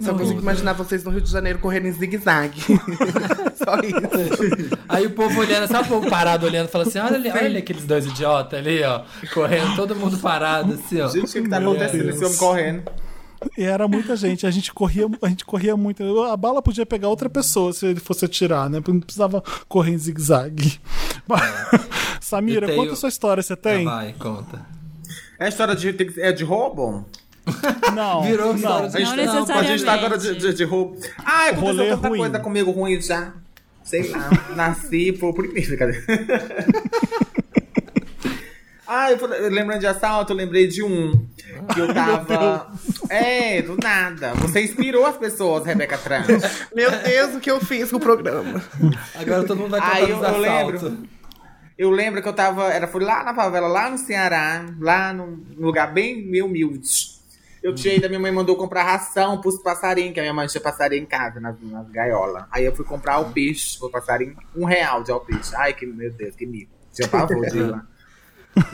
Só 0.01 0.13
consigo 0.13 0.39
imaginar 0.41 0.74
vocês 0.74 1.03
no 1.03 1.12
Rio 1.12 1.22
de 1.22 1.31
Janeiro 1.31 1.60
correndo 1.60 1.88
em 1.88 1.91
zigue-zague. 1.91 2.62
Só 3.55 3.75
isso. 3.79 4.75
Aí 4.89 5.05
o 5.05 5.12
povo 5.12 5.39
olhando, 5.39 5.67
sabe 5.67 5.86
o 5.86 5.89
povo 5.89 6.10
parado 6.10 6.46
olhando, 6.46 6.67
fala 6.70 6.86
assim: 6.86 7.00
olha 7.00 7.15
ali, 7.15 7.29
olha 7.29 7.46
ali 7.46 7.58
aqueles 7.58 7.86
dois 7.86 8.05
idiotas 8.05 8.60
ali, 8.60 8.84
ó, 8.84 9.03
correndo, 9.34 9.75
todo 9.75 9.96
mundo 9.96 10.17
parado, 10.17 10.74
assim, 10.74 11.00
ó. 11.01 11.08
Gente, 11.08 11.25
o 11.25 11.31
que, 11.34 11.41
que 11.43 11.50
tá 11.50 11.58
acontecendo? 11.58 12.03
Deus. 12.03 12.15
Esse 12.15 12.25
homem 12.25 12.38
correndo. 12.38 12.84
E 13.58 13.63
era 13.63 13.88
muita 13.88 14.15
gente, 14.15 14.46
a 14.46 14.51
gente 14.51 14.72
corria, 14.72 15.08
a 15.22 15.27
gente 15.27 15.43
corria 15.46 15.75
muito. 15.75 16.03
A 16.24 16.38
bala 16.38 16.62
podia 16.62 16.86
pegar 16.86 17.08
outra 17.08 17.27
pessoa 17.29 17.74
se 17.74 17.86
ele 17.88 18.00
fosse 18.00 18.24
atirar, 18.25 18.70
né? 18.70 18.79
Não 18.88 19.00
precisava 19.00 19.43
correr 19.67 19.91
em 19.93 19.98
zigue-zague. 19.98 20.79
Samira, 22.20 22.67
tenho- 22.67 22.79
conta 22.81 22.93
a 22.93 22.96
sua 22.96 23.10
história, 23.10 23.41
você 23.41 23.55
tem? 23.55 23.88
Ah, 23.88 23.91
vai, 23.96 24.13
conta. 24.13 24.65
É 25.39 25.46
a 25.46 25.50
história 25.50 25.75
de, 25.75 25.89
é 26.22 26.31
de 26.31 26.43
roubo? 26.43 27.05
Não. 27.95 28.24
Virou 28.24 28.48
não. 28.50 28.55
história 28.55 28.86
A 28.88 28.89
gente, 28.89 29.25
Não 29.25 29.45
tá- 29.45 29.55
a 29.60 29.63
gente 29.63 29.83
tá 29.86 29.93
agora 29.93 30.17
de, 30.17 30.27
necessariamente. 30.29 30.48
de, 30.51 30.53
de 30.57 30.63
roubo. 30.63 30.98
Ah, 31.25 31.48
aconteceu 31.48 31.75
Rolê 31.75 31.89
tanta 31.89 32.07
ruim. 32.07 32.19
coisa 32.19 32.39
comigo 32.39 32.71
ruim 32.71 33.01
já. 33.01 33.33
Sei 33.83 34.07
lá, 34.10 34.29
nasci 34.55 35.12
por 35.13 35.33
primeiro, 35.33 35.77
cadê? 35.77 36.01
Ah, 38.93 39.10
eu, 39.10 39.17
falei- 39.17 39.39
lembrando 39.50 39.79
de 39.79 39.88
assalto, 39.88 40.33
eu 40.33 40.38
lembrei 40.38 40.67
de 40.67 40.83
um. 40.83 41.25
Que 41.74 41.79
eu 41.79 41.93
tava. 41.93 42.69
É, 43.10 43.62
do 43.62 43.77
nada. 43.81 44.33
Você 44.33 44.62
inspirou 44.63 45.05
as 45.05 45.15
pessoas, 45.15 45.65
Rebeca 45.65 45.98
Trans. 45.98 46.27
Meu 46.75 46.91
Deus, 46.91 47.36
o 47.36 47.39
que 47.39 47.50
eu 47.50 47.62
fiz 47.62 47.89
com 47.89 47.95
o 47.95 48.00
programa? 48.01 48.62
Agora 49.15 49.43
todo 49.45 49.57
mundo 49.60 49.71
vai 49.71 49.79
contar 49.79 49.95
Aí 49.95 50.03
eu, 50.03 50.17
eu 50.17 50.25
assaltos. 50.25 50.82
lembro. 50.82 50.97
Eu 51.77 51.89
lembro 51.89 52.21
que 52.21 52.27
eu 52.27 52.34
tava. 52.34 52.65
Era, 52.65 52.86
foi 52.86 53.01
lá 53.01 53.23
na 53.23 53.34
favela, 53.34 53.67
lá 53.69 53.89
no 53.89 53.97
Ceará, 53.97 54.65
lá 54.77 55.13
num 55.13 55.41
lugar 55.58 55.93
bem 55.93 56.25
meio 56.30 56.45
humilde. 56.47 57.20
Eu 57.62 57.76
tinha 57.76 57.93
ido, 57.93 58.06
a 58.06 58.10
minha 58.10 58.19
mãe 58.19 58.32
mandou 58.32 58.56
comprar 58.56 58.84
ração 58.84 59.39
pros 59.39 59.62
passarinhos, 59.62 60.13
que 60.13 60.19
a 60.19 60.24
minha 60.24 60.34
mãe 60.34 60.47
tinha 60.47 60.62
passarinho 60.62 61.04
em 61.04 61.06
casa, 61.06 61.39
nas, 61.39 61.56
nas 61.62 61.88
gaiolas. 61.89 62.45
Aí 62.52 62.65
eu 62.65 62.76
fui 62.76 62.84
comprar 62.84 63.24
peixe, 63.26 63.78
o 63.82 63.89
passarinho, 63.89 64.36
um 64.56 64.65
real 64.65 65.04
de 65.04 65.12
alpeixe. 65.12 65.56
Ai, 65.56 65.74
que 65.74 65.86
meu 65.86 66.12
Deus, 66.12 66.36
que 66.36 66.45
mico. 66.45 66.71
Tinha 66.91 67.08
pavor 67.08 67.45
de 67.45 67.58
ir 67.58 67.63
lá. 67.63 67.86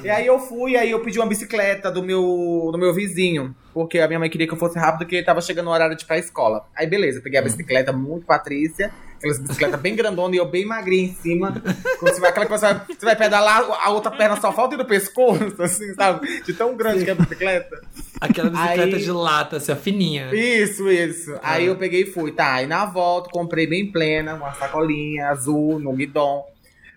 E 0.03 0.09
aí 0.09 0.25
eu 0.25 0.39
fui, 0.39 0.75
aí 0.75 0.89
eu 0.89 0.99
pedi 1.03 1.19
uma 1.19 1.27
bicicleta 1.27 1.91
do 1.91 2.01
meu, 2.01 2.69
do 2.71 2.79
meu 2.79 2.91
vizinho, 2.91 3.55
porque 3.75 3.99
a 3.99 4.07
minha 4.07 4.19
mãe 4.19 4.27
queria 4.27 4.47
que 4.47 4.53
eu 4.53 4.57
fosse 4.57 4.79
rápido, 4.79 4.99
porque 4.99 5.21
tava 5.21 5.39
chegando 5.39 5.67
o 5.67 5.69
horário 5.69 5.95
de 5.95 6.03
ir 6.03 6.07
pra 6.07 6.17
escola. 6.17 6.65
Aí 6.75 6.87
beleza, 6.87 7.21
peguei 7.21 7.39
a 7.39 7.43
bicicleta 7.43 7.93
muito 7.93 8.25
Patrícia, 8.25 8.91
aquelas 9.17 9.39
bicicletas 9.39 9.79
bem 9.79 9.95
grandona 9.95 10.35
e 10.35 10.37
eu 10.37 10.45
bem 10.45 10.65
magrinha 10.65 11.09
em 11.09 11.13
cima. 11.15 11.51
Quando 11.99 12.13
você 12.13 12.21
vai, 12.21 12.29
aquela 12.29 12.45
que 12.45 12.51
você 12.51 12.73
vai, 12.73 12.85
você 12.87 13.05
vai 13.05 13.15
pedalar, 13.15 13.63
a 13.83 13.89
outra 13.89 14.11
perna 14.11 14.39
só 14.39 14.51
falta 14.53 14.75
ir 14.75 14.77
no 14.77 14.85
pescoço, 14.85 15.61
assim, 15.61 15.93
sabe? 15.93 16.41
De 16.43 16.53
tão 16.53 16.75
grande 16.75 17.03
que 17.03 17.09
é 17.09 17.13
a 17.13 17.15
bicicleta. 17.15 17.81
Aquela 18.21 18.49
bicicleta 18.49 18.95
Aí- 18.95 19.03
de 19.03 19.11
lata, 19.11 19.57
assim, 19.57 19.71
a 19.71 19.75
fininha. 19.75 20.33
Isso, 20.33 20.89
isso. 20.89 21.37
Aí 21.43 21.65
eu 21.65 21.75
peguei 21.75 22.03
e 22.03 22.11
fui, 22.11 22.31
tá. 22.31 22.55
Aí 22.55 22.67
na 22.67 22.85
volta, 22.85 23.29
comprei 23.29 23.67
bem 23.67 23.91
plena, 23.91 24.35
uma 24.35 24.53
sacolinha 24.53 25.27
azul, 25.29 25.79
no 25.79 25.93
guidon. 25.93 26.45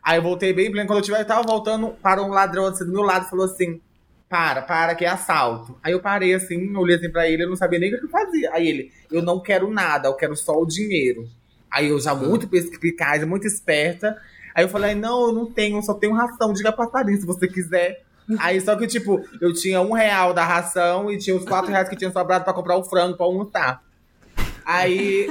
Aí 0.02 0.18
eu 0.18 0.22
voltei 0.22 0.52
bem 0.52 0.70
plena. 0.70 0.86
Quando 0.86 0.98
eu 0.98 1.04
tiver, 1.04 1.20
eu 1.20 1.26
tava 1.26 1.42
voltando, 1.42 1.88
parou 2.02 2.26
um 2.26 2.30
ladrão 2.30 2.66
assim 2.66 2.84
do 2.84 2.92
meu 2.92 3.02
lado 3.02 3.26
e 3.26 3.30
falou 3.30 3.44
assim: 3.44 3.80
Para, 4.28 4.62
para, 4.62 4.94
que 4.94 5.04
é 5.04 5.08
assalto. 5.08 5.78
Aí 5.82 5.92
eu 5.92 6.00
parei 6.00 6.32
assim, 6.34 6.74
olhei 6.76 6.96
assim 6.96 7.10
pra 7.10 7.28
ele, 7.28 7.42
eu 7.44 7.48
não 7.48 7.56
sabia 7.56 7.78
nem 7.78 7.92
o 7.92 7.98
que 7.98 8.06
eu 8.06 8.10
fazia. 8.10 8.50
Aí 8.52 8.66
ele, 8.68 8.92
eu 9.10 9.20
não 9.22 9.40
quero 9.42 9.70
nada, 9.70 10.08
eu 10.08 10.14
quero 10.14 10.36
só 10.36 10.54
o 10.54 10.66
dinheiro. 10.66 11.28
Aí 11.70 11.88
eu 11.88 12.00
já 12.00 12.14
muito 12.14 12.48
perspicaz, 12.48 13.24
muito 13.24 13.46
esperta. 13.46 14.16
Aí 14.54 14.64
eu 14.64 14.68
falei, 14.68 14.94
não, 14.94 15.28
eu 15.28 15.32
não 15.32 15.46
tenho, 15.46 15.78
eu 15.78 15.82
só 15.82 15.94
tenho 15.94 16.12
ração, 16.12 16.52
diga 16.52 16.72
pra 16.72 16.86
Thaís 16.86 17.20
se 17.20 17.26
você 17.26 17.46
quiser. 17.46 18.02
Aí 18.38 18.60
só 18.60 18.76
que, 18.76 18.86
tipo, 18.86 19.24
eu 19.40 19.52
tinha 19.52 19.80
um 19.80 19.92
real 19.92 20.32
da 20.32 20.44
ração 20.44 21.10
e 21.10 21.18
tinha 21.18 21.34
os 21.34 21.44
quatro 21.44 21.70
reais 21.70 21.88
que 21.88 21.96
tinha 21.96 22.10
sobrado 22.10 22.44
pra 22.44 22.52
comprar 22.52 22.76
o 22.76 22.84
frango 22.84 23.16
pra 23.16 23.26
almoçar. 23.26 23.82
Aí. 24.64 25.28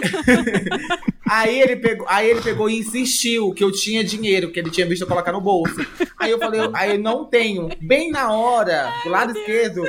aí, 1.29 1.61
ele 1.61 1.77
pegou, 1.77 2.05
aí 2.09 2.29
ele 2.29 2.41
pegou 2.41 2.69
e 2.69 2.79
insistiu 2.79 3.53
que 3.53 3.63
eu 3.63 3.71
tinha 3.71 4.03
dinheiro, 4.03 4.51
que 4.51 4.59
ele 4.59 4.69
tinha 4.69 4.87
visto 4.87 5.03
eu 5.03 5.07
colocar 5.07 5.31
no 5.31 5.39
bolso. 5.39 5.75
Aí 6.19 6.31
eu 6.31 6.39
falei, 6.39 6.61
aí 6.73 6.95
eu 6.95 6.99
não 6.99 7.25
tenho. 7.25 7.69
Bem 7.81 8.11
na 8.11 8.31
hora, 8.31 8.91
do 9.03 9.09
lado 9.09 9.37
esquerdo, 9.37 9.83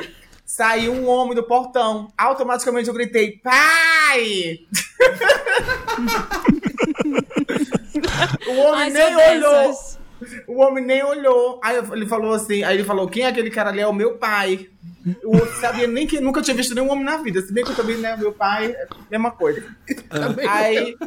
saiu 0.51 0.91
um 0.91 1.07
homem 1.07 1.33
do 1.33 1.43
portão. 1.43 2.09
Automaticamente 2.17 2.89
eu 2.89 2.93
gritei, 2.93 3.37
pai! 3.37 4.59
o 8.49 8.59
homem 8.59 8.81
Ai, 8.81 8.89
nem 8.89 9.15
olhou. 9.15 9.53
dessas. 9.53 9.97
O 10.45 10.59
homem 10.59 10.83
nem 10.83 11.01
olhou. 11.03 11.61
Aí 11.63 11.77
ele 11.93 12.05
falou 12.05 12.33
assim, 12.33 12.63
aí 12.63 12.75
ele 12.75 12.83
falou, 12.83 13.07
quem 13.07 13.23
é 13.23 13.27
aquele 13.27 13.49
cara 13.49 13.69
ali? 13.69 13.79
É 13.79 13.87
o 13.87 13.93
meu 13.93 14.17
pai. 14.17 14.67
O 15.23 15.37
outro 15.37 15.57
sabia 15.61 15.87
nem 15.87 16.05
que 16.05 16.19
nunca 16.19 16.41
tinha 16.41 16.55
visto 16.55 16.75
nenhum 16.75 16.91
homem 16.91 17.05
na 17.05 17.15
vida. 17.17 17.41
Se 17.41 17.53
bem 17.53 17.63
que 17.63 17.71
eu 17.71 17.75
também, 17.75 17.97
né, 17.97 18.17
meu 18.17 18.33
pai, 18.33 18.71
é 18.71 18.83
a 18.83 18.87
mesma 19.09 19.31
coisa. 19.31 19.63
Aí, 20.49 20.97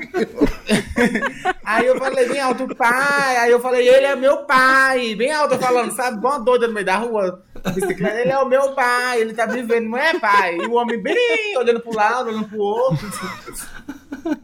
aí 1.63 1.87
eu 1.87 1.99
falei 1.99 2.29
bem 2.29 2.41
alto, 2.41 2.75
pai. 2.75 3.37
Aí 3.37 3.51
eu 3.51 3.61
falei, 3.61 3.87
ele 3.87 4.07
é 4.07 4.17
meu 4.17 4.47
pai. 4.47 5.15
Bem 5.15 5.31
alto 5.31 5.59
falando, 5.59 5.95
sabe? 5.95 6.17
Uma 6.17 6.39
doida 6.39 6.67
no 6.67 6.73
meio 6.73 6.87
da 6.87 6.97
rua. 6.97 7.45
Bicicleta, 7.73 8.21
ele 8.21 8.31
é 8.31 8.39
o 8.39 8.47
meu 8.49 8.73
pai, 8.75 9.21
ele 9.21 9.33
tá 9.33 9.47
vivendo, 9.47 9.89
não 9.89 9.99
é 9.99 10.19
pai? 10.19 10.57
E 10.59 10.67
o 10.67 10.73
homem 10.75 11.01
bem 11.01 11.57
olhando 11.57 11.81
pro 11.81 11.95
lado, 11.95 12.29
olhando 12.29 12.49
pro 12.49 12.59
outro. 12.59 13.09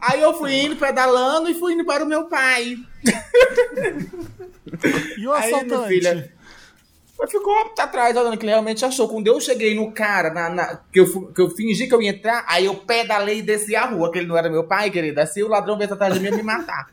Aí 0.01 0.21
eu 0.21 0.33
fui 0.33 0.53
indo, 0.55 0.75
pedalando 0.75 1.49
e 1.49 1.53
fui 1.53 1.73
indo 1.73 1.85
para 1.85 2.03
o 2.03 2.07
meu 2.07 2.25
pai. 2.25 2.77
E 5.17 5.27
o 5.27 5.33
Aí, 5.33 5.47
minha 5.47 5.57
assaltante? 5.57 5.87
filha, 5.87 6.33
Mas 7.17 7.31
ficou 7.31 7.53
atrás, 7.77 8.15
olhando 8.17 8.37
que 8.37 8.43
ele 8.45 8.51
realmente 8.51 8.83
achou. 8.83 9.07
Quando 9.07 9.27
eu 9.27 9.39
cheguei 9.39 9.75
no 9.75 9.91
cara, 9.91 10.31
na, 10.33 10.49
na- 10.49 10.79
que, 10.91 10.99
eu, 10.99 11.27
que 11.31 11.41
eu 11.41 11.49
fingi 11.51 11.87
que 11.87 11.93
eu 11.93 12.01
ia 12.01 12.09
entrar, 12.09 12.43
aí 12.47 12.65
eu 12.65 12.75
pedalei 12.75 13.39
e 13.39 13.41
desci 13.43 13.75
a 13.75 13.85
rua, 13.85 14.11
que 14.11 14.17
ele 14.19 14.27
não 14.27 14.37
era 14.37 14.49
meu 14.49 14.63
pai, 14.63 14.89
querida. 14.89 15.25
Se 15.25 15.43
o 15.43 15.47
ladrão 15.47 15.77
viesse 15.77 15.93
atrás 15.93 16.13
de 16.13 16.19
mim, 16.19 16.27
ia 16.29 16.35
me 16.37 16.43
matar. 16.43 16.89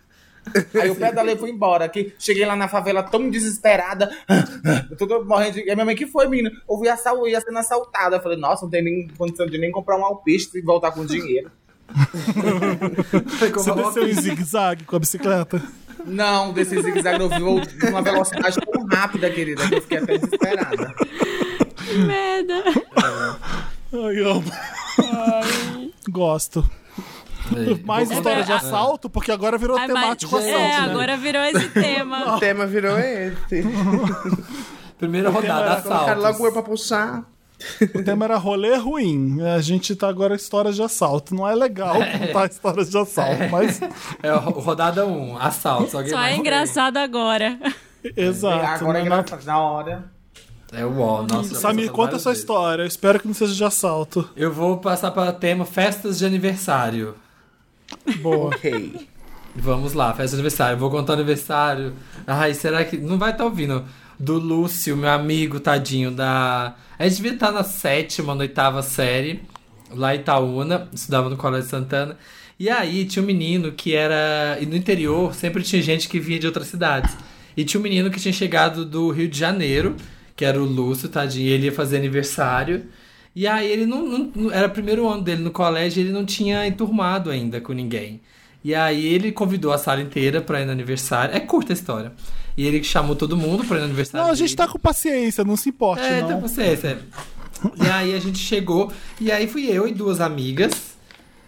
Aí 0.80 0.88
eu 0.88 0.94
pedalei 0.96 1.34
e 1.34 1.38
fui 1.38 1.50
embora. 1.50 1.88
Que 1.88 2.12
cheguei 2.18 2.44
lá 2.44 2.56
na 2.56 2.68
favela 2.68 3.02
tão 3.02 3.28
desesperada, 3.30 4.10
tudo 4.98 5.24
morrendo. 5.24 5.54
de- 5.54 5.64
E 5.66 5.70
a 5.70 5.74
minha 5.74 5.84
mãe, 5.84 5.96
que 5.96 6.06
foi, 6.06 6.28
menino? 6.28 6.50
Eu 6.68 6.78
vi 6.80 6.88
assal, 6.88 7.26
ia 7.28 7.40
sendo 7.40 7.58
assaltada. 7.58 8.16
Eu 8.16 8.20
falei, 8.22 8.38
nossa, 8.38 8.62
não 8.64 8.70
tem 8.70 8.82
nem 8.82 9.08
condição 9.16 9.46
de 9.46 9.58
nem 9.58 9.70
comprar 9.70 9.96
um 9.98 10.04
alpiste 10.04 10.58
e 10.58 10.62
voltar 10.62 10.90
com 10.92 11.04
dinheiro. 11.06 11.50
Você 13.54 13.72
desceu 13.74 14.08
em 14.08 14.12
zigue-zague 14.12 14.84
com 14.84 14.96
a 14.96 14.98
bicicleta? 14.98 15.62
Não, 16.06 16.52
desse 16.52 16.80
zigue-zague 16.80 17.20
eu 17.20 17.28
vi 17.28 17.42
uma 17.88 18.02
velocidade 18.02 18.56
tão 18.60 18.86
rápida, 18.86 19.30
querida, 19.30 19.66
que 19.66 19.74
eu 19.74 19.82
fiquei 19.82 19.98
até 19.98 20.18
desesperada. 20.18 20.94
Que 21.86 21.98
merda. 21.98 22.62
Ai, 23.92 24.18
amo. 24.20 24.44
Gosto. 26.10 26.68
Mais 27.84 28.08
Vou 28.08 28.16
história 28.18 28.44
de 28.44 28.52
É, 28.52 28.54
assalto, 28.54 29.08
porque 29.10 29.30
agora 29.32 29.56
virou 29.58 29.76
Ai, 29.76 29.86
temático 29.86 30.32
mas- 30.34 30.44
assalto, 30.44 30.62
é, 30.64 30.68
né? 30.68 30.76
agora 30.90 31.16
virou 31.16 31.42
esse 31.42 31.68
tema. 31.70 32.36
O 32.36 32.40
tema 32.40 32.66
virou 32.66 32.98
esse. 32.98 33.62
Primeira 34.98 35.30
rodada, 35.30 35.80
Colocaram 35.82 36.20
logo 36.20 36.26
eu 36.26 36.30
assaltos. 36.32 36.52
pra 36.52 36.62
puxar. 36.62 37.24
O 37.94 38.02
tema 38.04 38.24
era 38.24 38.36
rolê 38.36 38.76
ruim. 38.76 39.40
A 39.42 39.60
gente 39.60 39.94
tá 39.96 40.08
agora 40.08 40.34
histórias 40.34 40.76
de 40.76 40.82
assalto. 40.82 41.34
Não 41.34 41.48
é 41.48 41.54
legal 41.54 41.94
contar 41.94 42.46
histórias 42.50 42.90
de 42.90 42.98
assalto, 42.98 43.48
mas 43.50 43.80
É, 44.22 44.30
ro- 44.32 44.60
rodada 44.60 45.06
1, 45.06 45.36
assaltos. 45.38 45.94
Alguém 45.94 46.10
Só 46.10 46.20
é 46.22 46.36
engraçado 46.36 46.96
agora. 46.98 47.58
exato. 48.16 48.64
Agora 48.84 48.98
é 49.00 49.04
não 49.04 49.16
é 49.16 49.20
engraçado, 49.20 49.44
na 49.44 49.58
hora. 49.58 50.04
É 50.72 50.84
o 50.84 50.90
UOL, 50.90 51.26
nossa. 51.26 51.54
Samir, 51.54 51.90
conta 51.90 52.16
a 52.16 52.18
sua 52.18 52.30
vezes. 52.32 52.42
história. 52.42 52.82
Eu 52.82 52.86
espero 52.86 53.18
que 53.18 53.26
não 53.26 53.34
seja 53.34 53.54
de 53.54 53.64
assalto. 53.64 54.28
Eu 54.36 54.52
vou 54.52 54.76
passar 54.78 55.10
para 55.12 55.30
o 55.30 55.32
tema 55.32 55.64
festas 55.64 56.18
de 56.18 56.26
aniversário. 56.26 57.14
Boa. 58.20 58.48
Ok. 58.48 59.08
Vamos 59.54 59.92
lá, 59.92 60.12
festa 60.12 60.28
de 60.28 60.34
aniversário. 60.36 60.78
Vou 60.78 60.90
contar 60.90 61.12
o 61.12 61.16
aniversário. 61.16 61.92
Ai, 62.26 62.54
será 62.54 62.84
que. 62.84 62.96
Não 62.96 63.18
vai 63.18 63.32
estar 63.32 63.44
ouvindo. 63.44 63.84
Do 64.18 64.36
Lúcio, 64.36 64.96
meu 64.96 65.10
amigo, 65.10 65.60
tadinho, 65.60 66.10
da. 66.10 66.74
A 66.98 67.04
gente 67.04 67.16
devia 67.16 67.34
estar 67.34 67.52
na 67.52 67.62
sétima, 67.62 68.34
na 68.34 68.40
oitava 68.40 68.82
série, 68.82 69.42
lá 69.92 70.14
em 70.14 70.18
Itaúna, 70.18 70.88
estudava 70.92 71.30
no 71.30 71.36
Colégio 71.36 71.70
Santana. 71.70 72.16
E 72.58 72.68
aí 72.68 73.04
tinha 73.04 73.22
um 73.22 73.26
menino 73.26 73.70
que 73.72 73.94
era. 73.94 74.58
E 74.60 74.66
no 74.66 74.76
interior 74.76 75.34
sempre 75.34 75.62
tinha 75.62 75.80
gente 75.80 76.08
que 76.08 76.18
vinha 76.18 76.38
de 76.38 76.46
outras 76.46 76.66
cidades. 76.66 77.16
E 77.56 77.64
tinha 77.64 77.80
um 77.80 77.82
menino 77.82 78.10
que 78.10 78.20
tinha 78.20 78.32
chegado 78.32 78.84
do 78.84 79.10
Rio 79.10 79.28
de 79.28 79.38
Janeiro, 79.38 79.96
que 80.34 80.44
era 80.44 80.60
o 80.60 80.64
Lúcio, 80.64 81.08
tadinho, 81.08 81.46
e 81.46 81.50
ele 81.50 81.66
ia 81.66 81.72
fazer 81.72 81.96
aniversário. 81.96 82.86
E 83.34 83.46
aí 83.46 83.70
ele 83.70 83.86
não, 83.86 84.06
não- 84.06 84.50
Era 84.52 84.66
o 84.66 84.70
primeiro 84.70 85.08
ano 85.08 85.22
dele 85.22 85.42
no 85.42 85.50
colégio 85.50 86.00
e 86.00 86.04
ele 86.04 86.12
não 86.12 86.24
tinha 86.24 86.66
enturmado 86.66 87.30
ainda 87.30 87.60
com 87.60 87.72
ninguém. 87.72 88.20
E 88.64 88.74
aí 88.74 89.06
ele 89.06 89.30
convidou 89.32 89.72
a 89.72 89.78
sala 89.78 90.00
inteira 90.02 90.40
pra 90.40 90.60
ir 90.60 90.64
no 90.66 90.72
aniversário. 90.72 91.34
É 91.34 91.40
curta 91.40 91.72
a 91.72 91.74
história. 91.74 92.12
E 92.56 92.66
ele 92.66 92.82
chamou 92.82 93.14
todo 93.14 93.36
mundo 93.36 93.64
pra 93.64 93.76
ir 93.76 93.80
no 93.80 93.84
aniversário. 93.86 94.24
Não, 94.26 94.32
a 94.32 94.34
gente 94.34 94.56
dele. 94.56 94.66
tá 94.66 94.68
com 94.72 94.78
paciência, 94.78 95.44
não 95.44 95.56
se 95.56 95.68
importe, 95.68 96.02
É, 96.02 96.20
não. 96.20 96.26
então 96.28 96.40
paciência. 96.42 96.98
E 97.80 97.86
aí 97.88 98.14
a 98.14 98.18
gente 98.20 98.38
chegou, 98.38 98.92
e 99.20 99.30
aí 99.32 99.46
fui 99.46 99.66
eu 99.70 99.86
e 99.88 99.92
duas 99.94 100.20
amigas 100.20 100.96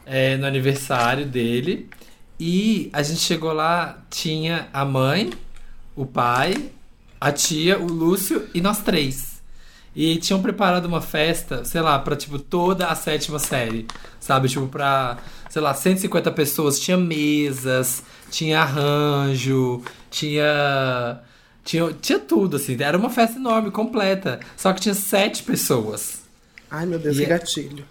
é, 0.06 0.36
no 0.36 0.46
aniversário 0.46 1.26
dele. 1.26 1.88
E 2.38 2.88
a 2.92 3.02
gente 3.02 3.20
chegou 3.20 3.52
lá, 3.52 3.98
tinha 4.08 4.68
a 4.72 4.84
mãe, 4.84 5.30
o 5.96 6.06
pai, 6.06 6.54
a 7.20 7.30
tia, 7.32 7.78
o 7.78 7.86
Lúcio 7.86 8.48
e 8.54 8.60
nós 8.60 8.78
três. 8.78 9.29
E 9.94 10.16
tinham 10.18 10.40
preparado 10.40 10.86
uma 10.86 11.00
festa, 11.00 11.64
sei 11.64 11.80
lá, 11.80 11.98
pra 11.98 12.14
tipo 12.14 12.38
toda 12.38 12.86
a 12.86 12.94
sétima 12.94 13.38
série, 13.40 13.86
sabe? 14.20 14.48
Tipo, 14.48 14.66
pra, 14.68 15.18
sei 15.48 15.60
lá, 15.60 15.74
150 15.74 16.30
pessoas. 16.30 16.78
Tinha 16.78 16.96
mesas, 16.96 18.02
tinha 18.30 18.60
arranjo, 18.60 19.82
tinha. 20.10 21.20
Tinha, 21.64 21.92
tinha 22.00 22.18
tudo, 22.18 22.56
assim. 22.56 22.76
Era 22.80 22.96
uma 22.96 23.10
festa 23.10 23.36
enorme, 23.38 23.70
completa. 23.70 24.40
Só 24.56 24.72
que 24.72 24.80
tinha 24.80 24.94
sete 24.94 25.42
pessoas. 25.42 26.22
Ai, 26.70 26.86
meu 26.86 26.98
Deus, 26.98 27.16
E 27.16 27.18
que 27.20 27.24
é- 27.26 27.28
gatilho. 27.28 27.84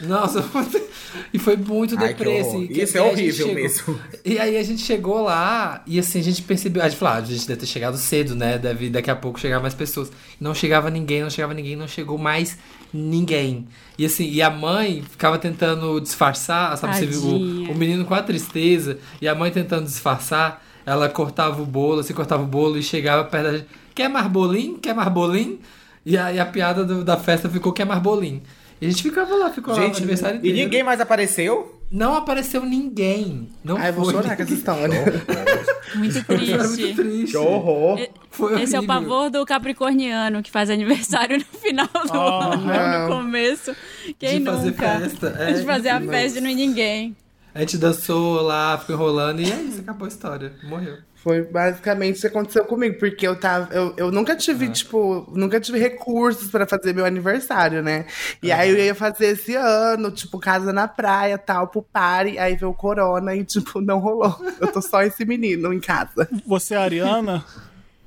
Nossa, 0.00 0.42
e 1.32 1.38
foi 1.38 1.56
muito 1.56 1.96
que 1.96 2.04
horror. 2.04 2.40
assim. 2.40 2.66
que- 2.66 2.82
Isso 2.82 2.96
é 2.96 3.02
horrível 3.02 3.46
chegou- 3.48 3.54
mesmo. 3.54 4.00
E 4.24 4.38
aí 4.38 4.56
a 4.56 4.62
gente 4.62 4.80
chegou 4.82 5.22
lá 5.22 5.82
e 5.86 5.98
assim, 5.98 6.18
a 6.18 6.22
gente 6.22 6.42
percebeu. 6.42 6.82
A 6.82 6.88
gente 6.88 6.98
falou, 6.98 7.14
ah, 7.14 7.18
a 7.18 7.24
gente 7.24 7.46
deve 7.46 7.60
ter 7.60 7.66
chegado 7.66 7.96
cedo, 7.98 8.34
né? 8.34 8.58
Deve 8.58 8.88
daqui 8.90 9.10
a 9.10 9.16
pouco 9.16 9.38
chegar 9.38 9.60
mais 9.60 9.74
pessoas. 9.74 10.10
Não 10.40 10.54
chegava 10.54 10.90
ninguém, 10.90 11.22
não 11.22 11.30
chegava 11.30 11.52
ninguém, 11.54 11.76
não 11.76 11.86
chegou 11.86 12.16
mais 12.18 12.56
ninguém. 12.92 13.66
E 13.98 14.06
assim, 14.06 14.28
e 14.30 14.40
a 14.42 14.50
mãe 14.50 15.02
ficava 15.08 15.38
tentando 15.38 16.00
disfarçar, 16.00 16.76
sabe? 16.78 16.94
Você 16.96 17.06
viu 17.06 17.20
o, 17.22 17.70
o 17.72 17.74
menino 17.74 18.04
com 18.04 18.14
a 18.14 18.22
tristeza 18.22 18.98
e 19.20 19.28
a 19.28 19.34
mãe 19.34 19.50
tentando 19.50 19.84
disfarçar. 19.84 20.64
Ela 20.84 21.08
cortava 21.08 21.62
o 21.62 21.66
bolo, 21.66 22.00
assim, 22.00 22.12
cortava 22.12 22.42
o 22.42 22.46
bolo 22.46 22.76
e 22.76 22.82
chegava 22.82 23.22
perto 23.24 23.44
da 23.44 23.52
gente. 23.58 23.66
Quer 23.94 24.08
mais 24.08 24.26
bolinho? 24.26 24.78
Quer 24.78 24.94
mais 24.94 25.08
bolinho? 25.12 25.60
E 26.04 26.18
aí 26.18 26.40
a 26.40 26.46
piada 26.46 26.84
do- 26.84 27.04
da 27.04 27.16
festa 27.16 27.48
ficou 27.48 27.72
quer 27.72 27.84
mais 27.84 28.02
bolinho. 28.02 28.42
E 28.82 28.86
a 28.86 28.90
gente 28.90 29.02
ficava 29.04 29.32
lá, 29.36 29.48
ficou 29.50 29.72
lá 29.72 29.80
o 29.80 29.82
Gente, 29.84 29.98
aniversário 29.98 30.36
e 30.36 30.38
inteiro. 30.40 30.58
ninguém 30.58 30.82
mais 30.82 31.00
apareceu? 31.00 31.80
Não 31.88 32.14
apareceu 32.16 32.64
ninguém. 32.64 33.48
Não 33.62 33.76
Ai, 33.76 33.90
eu 33.90 33.92
vou 33.92 34.04
foi 34.06 34.14
chorar 34.14 34.34
com 34.36 34.42
essa 34.42 34.52
história. 34.54 35.04
Muito 35.94 36.24
triste. 36.24 36.94
triste. 36.94 37.30
Que 37.30 37.36
horror. 37.36 38.00
Foi 38.30 38.60
Esse 38.60 38.74
é 38.74 38.80
o 38.80 38.86
pavor 38.86 39.30
do 39.30 39.44
capricorniano 39.46 40.42
que 40.42 40.50
faz 40.50 40.68
aniversário 40.68 41.38
no 41.38 41.44
final 41.60 41.86
do 41.86 42.18
ano, 42.18 42.64
não. 42.66 43.08
no 43.08 43.16
começo. 43.16 43.72
Quem 44.18 44.40
De 44.40 44.44
fazer 44.46 44.70
nunca? 44.70 44.98
festa, 44.98 45.36
é, 45.38 45.52
de 45.52 45.62
fazer 45.64 45.88
a 45.90 46.00
mas- 46.00 46.10
festa 46.10 46.38
e 46.38 46.42
não 46.42 46.50
ir 46.50 46.54
ninguém. 46.56 47.16
A 47.54 47.60
gente 47.60 47.76
dançou 47.78 48.40
lá, 48.40 48.78
ficou 48.78 48.96
enrolando 48.96 49.40
e 49.40 49.44
é 49.52 49.54
isso, 49.62 49.80
acabou 49.80 50.06
a 50.06 50.08
história. 50.08 50.52
Morreu. 50.64 50.96
Foi 51.22 51.42
basicamente 51.42 52.18
o 52.18 52.20
que 52.20 52.26
aconteceu 52.26 52.64
comigo, 52.64 52.98
porque 52.98 53.24
eu 53.24 53.38
tava. 53.38 53.72
Eu, 53.72 53.94
eu 53.96 54.10
nunca 54.10 54.34
tive, 54.34 54.68
tipo, 54.70 55.24
nunca 55.32 55.60
tive 55.60 55.78
recursos 55.78 56.50
pra 56.50 56.66
fazer 56.66 56.92
meu 56.92 57.04
aniversário, 57.04 57.80
né? 57.80 58.06
E 58.42 58.50
aí 58.50 58.70
eu 58.70 58.76
ia 58.76 58.94
fazer 58.94 59.26
esse 59.26 59.54
ano, 59.54 60.10
tipo, 60.10 60.40
casa 60.40 60.72
na 60.72 60.88
praia, 60.88 61.38
tal, 61.38 61.68
pro 61.68 61.80
party, 61.80 62.38
aí 62.38 62.56
veio 62.56 62.72
o 62.72 62.74
corona 62.74 63.36
e, 63.36 63.44
tipo, 63.44 63.80
não 63.80 64.00
rolou. 64.00 64.36
Eu 64.60 64.72
tô 64.72 64.82
só 64.82 65.00
esse 65.02 65.24
menino 65.24 65.72
em 65.72 65.78
casa. 65.78 66.28
Você 66.44 66.74
é 66.74 66.78
a 66.78 66.82
Ariana? 66.82 67.44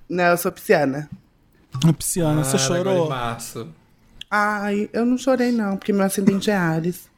Não, 0.09 0.25
eu 0.25 0.37
sou 0.37 0.51
pisciana. 0.51 1.09
A 1.87 1.93
Pisciana, 1.93 2.43
você 2.43 2.57
Ah, 2.57 2.65
agora 2.65 2.83
chorou? 2.83 3.07
Ai, 4.29 4.89
eu 4.91 5.05
não 5.05 5.17
chorei, 5.17 5.53
não, 5.53 5.77
porque 5.77 5.93
meu 5.93 6.03
ascendente 6.03 6.51
é 6.51 6.55
Ares. 6.55 7.09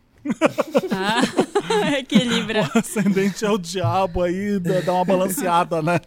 Ah, 0.92 1.22
equilibra. 2.00 2.70
O 2.74 2.80
ascendente 2.80 3.46
é 3.46 3.50
o 3.50 3.58
diabo 3.58 4.24
aí, 4.24 4.60
dá 4.60 4.94
uma 4.94 5.06
balanceada, 5.06 5.82
né? 5.82 6.00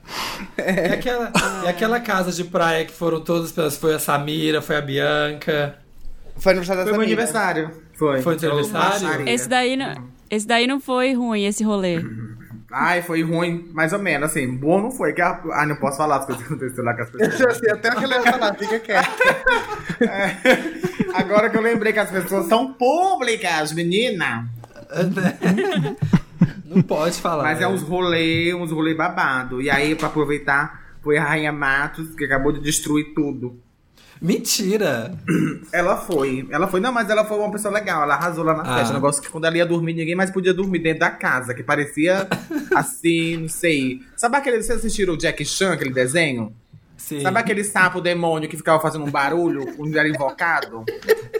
E, 0.58 0.92
aquela, 0.92 1.32
e 1.64 1.68
aquela 1.68 2.00
casa 2.00 2.32
de 2.32 2.44
praia 2.44 2.84
que 2.84 2.92
foram 2.92 3.20
todas 3.20 3.52
pelas. 3.52 3.76
Foi 3.76 3.94
a 3.94 3.98
Samira, 3.98 4.60
foi 4.60 4.76
a 4.76 4.80
Bianca. 4.80 5.78
Foi 6.36 6.52
aniversário 6.52 6.82
Foi 6.84 6.92
meu 6.92 7.02
aniversário. 7.02 7.70
Foi. 7.98 8.22
Foi 8.22 8.36
teu 8.36 8.50
Eu 8.50 8.58
aniversário? 8.58 9.28
Esse 9.28 9.48
daí, 9.48 9.76
não, 9.76 10.08
esse 10.30 10.46
daí 10.46 10.66
não 10.66 10.80
foi 10.80 11.12
ruim, 11.12 11.44
esse 11.44 11.62
rolê. 11.62 12.02
Ai, 12.70 13.02
foi 13.02 13.22
ruim, 13.22 13.68
mais 13.72 13.92
ou 13.92 13.98
menos, 13.98 14.30
assim. 14.30 14.56
Bom 14.56 14.80
não 14.80 14.90
foi. 14.90 15.12
Que 15.12 15.20
a... 15.20 15.40
Ai, 15.54 15.66
não 15.66 15.76
posso 15.76 15.96
falar 15.96 16.18
as 16.18 16.26
coisas 16.26 16.46
que 16.46 16.52
aconteceram 16.52 16.84
lá 16.84 16.94
com 16.94 17.02
as 17.02 17.10
pessoas. 17.10 17.40
Eu 17.40 17.54
sei 17.58 17.70
até 17.72 17.90
o 17.90 17.96
que 17.96 18.04
ela 18.04 18.14
ia 18.14 18.22
falar, 18.22 18.54
fica 18.54 18.78
quieto. 18.78 19.10
Agora 21.14 21.50
que 21.50 21.56
eu 21.56 21.62
lembrei 21.62 21.92
que 21.92 21.98
as 21.98 22.10
pessoas 22.10 22.46
são 22.46 22.72
públicas, 22.72 23.72
menina. 23.72 24.48
Não 26.64 26.82
pode 26.82 27.20
falar. 27.20 27.42
Mas 27.42 27.58
é 27.58 27.62
né? 27.62 27.68
uns 27.68 27.82
rolê, 27.82 28.54
uns 28.54 28.70
rolê 28.70 28.94
babado. 28.94 29.60
E 29.60 29.68
aí, 29.68 29.96
pra 29.96 30.06
aproveitar, 30.06 30.94
foi 31.02 31.18
a 31.18 31.24
Rainha 31.24 31.52
Matos, 31.52 32.14
que 32.14 32.24
acabou 32.24 32.52
de 32.52 32.60
destruir 32.60 33.12
tudo. 33.14 33.60
Mentira! 34.20 35.14
Ela 35.72 35.96
foi, 35.96 36.46
ela 36.50 36.66
foi, 36.66 36.80
não, 36.80 36.92
mas 36.92 37.08
ela 37.08 37.24
foi 37.24 37.38
uma 37.38 37.50
pessoa 37.50 37.72
legal, 37.72 38.02
ela 38.02 38.14
arrasou 38.14 38.44
lá 38.44 38.54
na 38.54 38.62
Ah. 38.62 38.78
festa. 38.78 38.90
Um 38.92 38.96
negócio 38.96 39.22
que 39.22 39.28
quando 39.30 39.44
ela 39.46 39.56
ia 39.56 39.64
dormir, 39.64 39.94
ninguém 39.94 40.14
mais 40.14 40.30
podia 40.30 40.52
dormir 40.52 40.80
dentro 40.80 41.00
da 41.00 41.10
casa, 41.10 41.54
que 41.54 41.62
parecia 41.62 42.26
assim, 42.74 43.36
não 43.38 43.48
sei. 43.48 44.00
Sabe 44.16 44.36
aquele, 44.36 44.62
vocês 44.62 44.78
assistiram 44.78 45.14
o 45.14 45.16
Jack 45.16 45.44
Chan, 45.44 45.72
aquele 45.72 45.92
desenho? 45.92 46.52
Sim. 46.96 47.20
Sabe 47.22 47.38
aquele 47.38 47.64
sapo 47.64 48.00
demônio 48.00 48.48
que 48.48 48.56
ficava 48.58 48.78
fazendo 48.80 49.04
um 49.06 49.10
barulho 49.10 49.74
quando 49.74 49.96
era 49.96 50.06
invocado? 50.08 50.84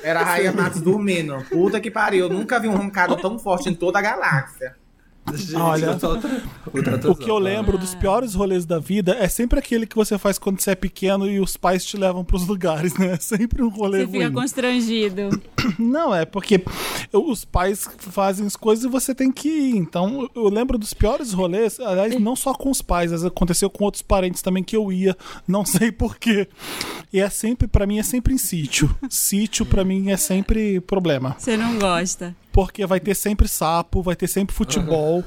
Era 0.03 0.21
a 0.21 0.25
Rainha 0.25 0.53
Matos 0.53 0.81
dormindo. 0.81 1.37
Puta 1.51 1.79
que 1.81 1.91
pariu, 1.91 2.27
eu 2.27 2.33
nunca 2.33 2.59
vi 2.59 2.67
um 2.69 2.75
roncado 2.77 3.15
tão 3.17 3.39
forte 3.39 3.69
em 3.69 3.75
toda 3.75 3.99
a 3.99 4.03
galáxia. 4.03 4.75
Gente, 5.39 5.57
Olha, 5.57 5.91
outra- 5.93 6.09
outra 6.73 7.11
O 7.11 7.15
que 7.15 7.31
eu 7.31 7.35
tá? 7.37 7.41
lembro 7.41 7.79
dos 7.79 7.95
piores 7.95 8.35
rolês 8.35 8.65
da 8.65 8.79
vida 8.79 9.17
é 9.19 9.29
sempre 9.29 9.59
aquele 9.59 9.87
que 9.87 9.97
você 9.97 10.17
faz 10.19 10.39
quando 10.39 10.61
você 10.61 10.73
é 10.73 10.75
pequeno 10.75 11.27
e 11.29 11.41
os 11.41 11.57
pais 11.57 11.85
te 11.85 11.97
levam 11.97 12.25
pros 12.25 12.47
lugares, 12.47 12.95
né? 12.99 13.11
É 13.13 13.17
sempre 13.17 13.63
um 13.63 13.69
rolê 13.69 14.01
Você 14.01 14.13
fica 14.13 14.25
ruim. 14.27 14.33
constrangido. 14.35 15.43
Não, 15.79 16.15
é 16.15 16.25
porque 16.25 16.63
os 17.13 17.45
pais 17.45 17.89
fazem 17.99 18.47
as 18.47 18.57
coisas 18.57 18.85
e 18.85 18.89
você 18.89 19.15
tem 19.15 19.31
que 19.33 19.49
ir. 19.49 19.77
Então, 19.77 20.29
eu 20.35 20.49
lembro 20.49 20.79
dos 20.79 20.95
piores 20.95 21.33
rolês, 21.33 21.79
aliás, 21.81 22.19
não 22.21 22.35
só 22.37 22.55
com 22.55 22.71
os 22.71 22.81
pais, 22.83 23.25
aconteceu 23.25 23.69
com 23.69 23.85
outros 23.85 24.03
parentes 24.03 24.43
também 24.43 24.63
que 24.63 24.77
eu 24.77 24.91
ia, 24.93 25.17
não 25.47 25.65
sei 25.67 25.91
porquê. 25.93 26.49
E 27.13 27.19
é 27.21 27.29
sempre, 27.29 27.67
pra 27.67 27.87
mim, 27.87 27.99
é 27.99 28.03
sempre 28.03 28.33
em 28.33 28.39
sítio. 28.39 28.95
Sítio, 29.09 29.67
pra 29.67 29.85
mim, 29.85 30.11
é 30.11 30.17
sempre 30.17 30.81
problema. 30.81 31.35
Você 31.39 31.57
não 31.57 31.79
gosta. 31.79 32.35
Porque 32.61 32.85
vai 32.85 33.01
ter 33.01 33.15
sempre 33.15 33.49
sapo, 33.49 34.03
vai 34.03 34.15
ter 34.15 34.29
sempre 34.29 34.55
futebol. 34.55 35.25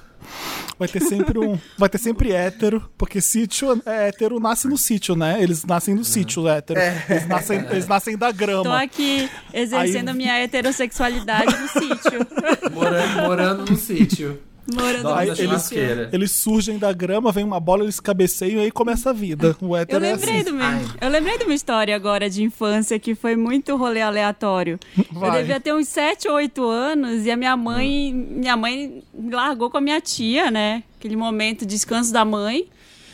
Vai 0.77 0.87
ter 0.87 1.01
sempre 1.01 1.39
um. 1.39 1.57
Vai 1.79 1.89
ter 1.89 1.97
sempre 1.97 2.31
hétero, 2.31 2.87
porque 2.95 3.19
sítio 3.19 3.81
é 3.87 4.09
hétero 4.09 4.39
nasce 4.39 4.67
no 4.67 4.77
sítio, 4.77 5.15
né? 5.15 5.41
Eles 5.41 5.65
nascem 5.65 5.95
no 5.95 6.05
sítio, 6.05 6.47
hétero. 6.47 6.79
Eles, 7.09 7.27
nascem, 7.27 7.59
eles 7.71 7.87
nascem 7.87 8.15
da 8.15 8.27
Tô 8.31 8.37
grama. 8.37 8.79
aqui 8.83 9.27
exercendo 9.51 10.09
Aí- 10.09 10.13
a 10.13 10.13
minha 10.13 10.37
heterossexualidade 10.43 11.55
no 11.59 11.67
sítio. 11.67 12.27
Morando, 12.71 13.21
morando 13.23 13.65
no 13.71 13.75
sítio. 13.77 14.39
Na 14.65 14.83
no 15.25 15.31
eles-. 15.31 15.71
Eles 16.13 16.31
surgem 16.31 16.77
da 16.77 16.93
grama, 16.93 17.31
vem 17.31 17.43
uma 17.43 17.59
bola, 17.59 17.83
eles 17.83 17.99
cabeceiam 17.99 18.61
e 18.61 18.65
aí 18.65 18.71
começa 18.71 19.09
a 19.09 19.13
vida. 19.13 19.55
O 19.61 19.67
Eu 19.67 19.75
hétero 19.75 20.05
é 20.05 20.11
lembrei, 20.13 20.35
assim. 20.35 20.43
do 20.45 20.53
meu, 20.53 20.65
eu 21.01 21.09
lembrei 21.09 21.37
de 21.37 21.43
uma 21.43 21.53
história 21.53 21.93
agora 21.95 22.29
de 22.29 22.43
infância 22.43 22.97
que 22.97 23.13
foi 23.13 23.35
muito 23.35 23.75
rolê 23.75 24.01
aleatório. 24.01 24.79
Eu 24.97 25.05
Vai. 25.11 25.39
devia 25.41 25.59
ter 25.59 25.73
uns 25.73 25.87
7 25.89 26.27
ou 26.29 26.35
8 26.35 26.63
anos 26.65 27.25
e 27.25 27.31
a 27.31 27.35
minha 27.35 27.57
mãe, 27.57 28.13
minha 28.13 28.55
mãe 28.55 29.03
me 29.13 29.31
largou 29.35 29.69
com 29.69 29.77
a 29.77 29.81
minha 29.81 29.99
tia, 29.99 30.49
né? 30.49 30.83
Aquele 30.97 31.17
momento 31.17 31.61
de 31.65 31.73
descanso 31.75 32.13
da 32.13 32.23
mãe. 32.23 32.67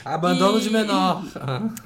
Abandono 0.05 0.59
E- 0.59 0.61
de 0.61 0.69
menor. 0.69 1.23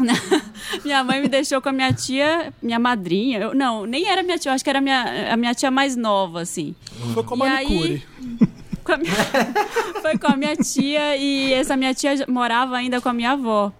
minha 0.83 1.03
mãe 1.03 1.21
me 1.21 1.27
deixou 1.27 1.61
com 1.61 1.69
a 1.69 1.73
minha 1.73 1.91
tia, 1.93 2.53
minha 2.61 2.79
madrinha. 2.79 3.39
Eu- 3.39 3.53
não, 3.55 3.85
nem 3.85 4.07
era 4.09 4.21
minha 4.23 4.37
tia, 4.37 4.51
eu 4.51 4.55
acho 4.55 4.63
que 4.63 4.69
era 4.69 4.81
minha, 4.81 5.31
a 5.33 5.37
minha 5.37 5.53
tia 5.53 5.71
mais 5.71 5.95
nova, 5.95 6.41
assim. 6.41 6.75
Foi 7.13 7.23
com 7.23 7.41
a 7.43 7.47
E 7.47 7.49
aí- 7.49 7.65
manicure. 7.65 8.03
Com 8.83 8.91
a 8.93 8.97
minha- 8.97 9.13
Foi 10.01 10.17
com 10.17 10.27
a 10.27 10.35
minha 10.35 10.55
tia 10.55 11.15
e 11.17 11.53
essa 11.53 11.75
minha 11.77 11.93
tia 11.93 12.13
morava 12.27 12.75
ainda 12.77 12.99
com 13.01 13.09
a 13.09 13.13
minha 13.13 13.31
avó. 13.31 13.71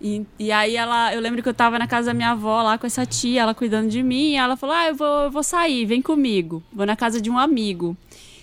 E, 0.00 0.26
e 0.38 0.52
aí 0.52 0.76
ela, 0.76 1.14
eu 1.14 1.20
lembro 1.20 1.42
que 1.42 1.48
eu 1.48 1.54
tava 1.54 1.78
na 1.78 1.86
casa 1.86 2.08
da 2.08 2.14
minha 2.14 2.30
avó 2.32 2.62
lá 2.62 2.76
com 2.76 2.86
essa 2.86 3.06
tia, 3.06 3.40
ela 3.42 3.54
cuidando 3.54 3.88
de 3.88 4.02
mim, 4.02 4.32
e 4.32 4.36
ela 4.36 4.56
falou: 4.56 4.74
Ah, 4.76 4.88
eu 4.88 4.94
vou, 4.94 5.06
eu 5.24 5.30
vou 5.30 5.42
sair, 5.42 5.86
vem 5.86 6.02
comigo. 6.02 6.62
Vou 6.72 6.84
na 6.86 6.94
casa 6.94 7.20
de 7.20 7.30
um 7.30 7.38
amigo. 7.38 7.96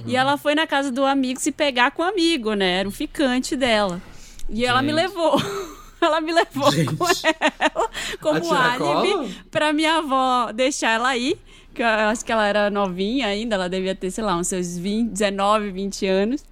E 0.06 0.16
ela 0.16 0.36
foi 0.38 0.56
na 0.56 0.66
casa 0.68 0.92
do 0.92 1.06
amigo 1.06 1.40
se 1.40 1.52
pegar 1.52 1.92
com 1.92 2.02
o 2.02 2.06
amigo, 2.06 2.54
né? 2.56 2.80
Era 2.80 2.90
o 2.90 2.92
ficante 2.92 3.56
dela. 3.56 4.02
E 4.50 4.66
ela 4.66 4.82
me 4.82 4.90
Gente. 4.90 4.96
levou. 5.02 5.36
Ela 6.04 6.20
me 6.20 6.34
levou 6.34 6.66
com 6.98 7.06
ela 7.08 7.90
como 8.20 8.54
álibi 8.54 9.34
pra 9.50 9.72
minha 9.72 10.00
avó 10.00 10.52
deixar 10.52 10.90
ela 10.90 11.16
ir. 11.16 11.40
Que 11.74 11.82
eu 11.82 11.88
acho 11.88 12.24
que 12.24 12.32
ela 12.32 12.46
era 12.48 12.70
novinha 12.70 13.28
ainda, 13.28 13.56
ela 13.56 13.68
devia 13.68 13.96
ter, 13.96 14.12
sei 14.12 14.24
lá, 14.24 14.36
uns 14.38 14.48
seus 14.48 14.78
20, 14.78 15.10
19, 15.12 15.72
20 15.72 16.06
anos. 16.06 16.46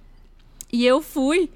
E 0.72 0.84
eu 0.84 1.00
fui. 1.02 1.48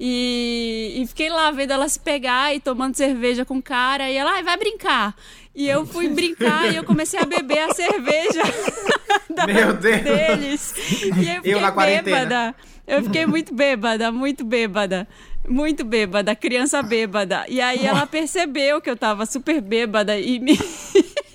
E, 0.00 0.94
e 1.02 1.06
fiquei 1.08 1.28
lá 1.28 1.50
vendo 1.50 1.72
ela 1.72 1.88
se 1.88 1.98
pegar 1.98 2.54
e 2.54 2.60
tomando 2.60 2.94
cerveja 2.94 3.44
com 3.44 3.58
o 3.58 3.62
cara. 3.62 4.08
E 4.08 4.16
ela, 4.16 4.32
ai, 4.32 4.42
vai 4.44 4.56
brincar. 4.56 5.16
E 5.54 5.68
eu 5.68 5.84
fui 5.84 6.08
brincar 6.08 6.72
e 6.72 6.76
eu 6.76 6.84
comecei 6.84 7.18
a 7.18 7.24
beber 7.24 7.58
a 7.68 7.74
cerveja 7.74 8.42
da- 9.34 9.46
Meu 9.46 9.72
Deus. 9.74 10.00
deles. 10.02 10.74
E 11.02 11.28
eu 11.28 11.36
fiquei 11.42 11.60
na 11.60 11.72
quarentena. 11.72 12.02
bêbada. 12.16 12.54
Eu 12.86 13.02
fiquei 13.02 13.26
muito 13.26 13.52
bêbada, 13.52 14.12
muito 14.12 14.44
bêbada. 14.44 15.08
Muito 15.48 15.84
bêbada, 15.84 16.36
criança 16.36 16.80
bêbada. 16.82 17.44
E 17.48 17.60
aí 17.60 17.84
ela 17.84 18.06
percebeu 18.06 18.80
que 18.80 18.88
eu 18.88 18.96
tava 18.96 19.26
super 19.26 19.60
bêbada 19.60 20.16
e 20.18 20.38
me. 20.38 20.56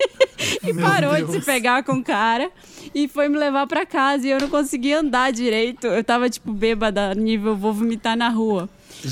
e 0.63 0.73
Meu 0.73 0.85
parou 0.85 1.13
de 1.15 1.23
Deus. 1.23 1.31
se 1.31 1.41
pegar 1.41 1.83
com 1.83 1.93
o 1.93 2.03
cara 2.03 2.51
e 2.93 3.07
foi 3.07 3.27
me 3.27 3.37
levar 3.37 3.67
pra 3.67 3.85
casa 3.85 4.27
e 4.27 4.31
eu 4.31 4.39
não 4.39 4.49
conseguia 4.49 4.99
andar 4.99 5.31
direito. 5.31 5.87
Eu 5.87 6.03
tava, 6.03 6.29
tipo, 6.29 6.51
bêbada, 6.51 7.13
nível 7.15 7.55
vou 7.55 7.73
vomitar 7.73 8.15
na 8.17 8.29
rua. 8.29 8.69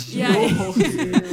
E 0.09 0.21
aí, 0.21 0.53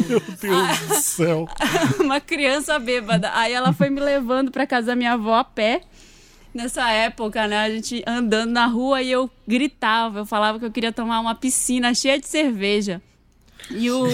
Meu 0.09 0.21
Deus 0.21 0.79
do 0.89 0.95
céu. 0.95 1.49
uma 2.01 2.21
criança 2.21 2.79
bêbada. 2.79 3.31
Aí 3.35 3.53
ela 3.53 3.73
foi 3.73 3.89
me 3.91 4.01
levando 4.01 4.51
pra 4.51 4.67
casa 4.67 4.89
da 4.89 4.97
minha 4.97 5.13
avó 5.13 5.35
a 5.35 5.45
pé. 5.45 5.83
Nessa 6.53 6.91
época, 6.91 7.47
né, 7.47 7.59
a 7.59 7.71
gente 7.71 8.03
andando 8.07 8.51
na 8.51 8.67
rua 8.67 9.03
e 9.03 9.11
eu 9.13 9.31
gritava, 9.47 10.21
eu 10.21 10.27
falava 10.27 10.59
que 10.59 10.65
eu 10.65 10.73
queria 10.73 10.91
tomar 10.91 11.21
uma 11.21 11.35
piscina 11.35 11.95
cheia 11.95 12.19
de 12.19 12.27
cerveja. 12.27 13.01
E 13.71 13.91
o. 13.91 14.05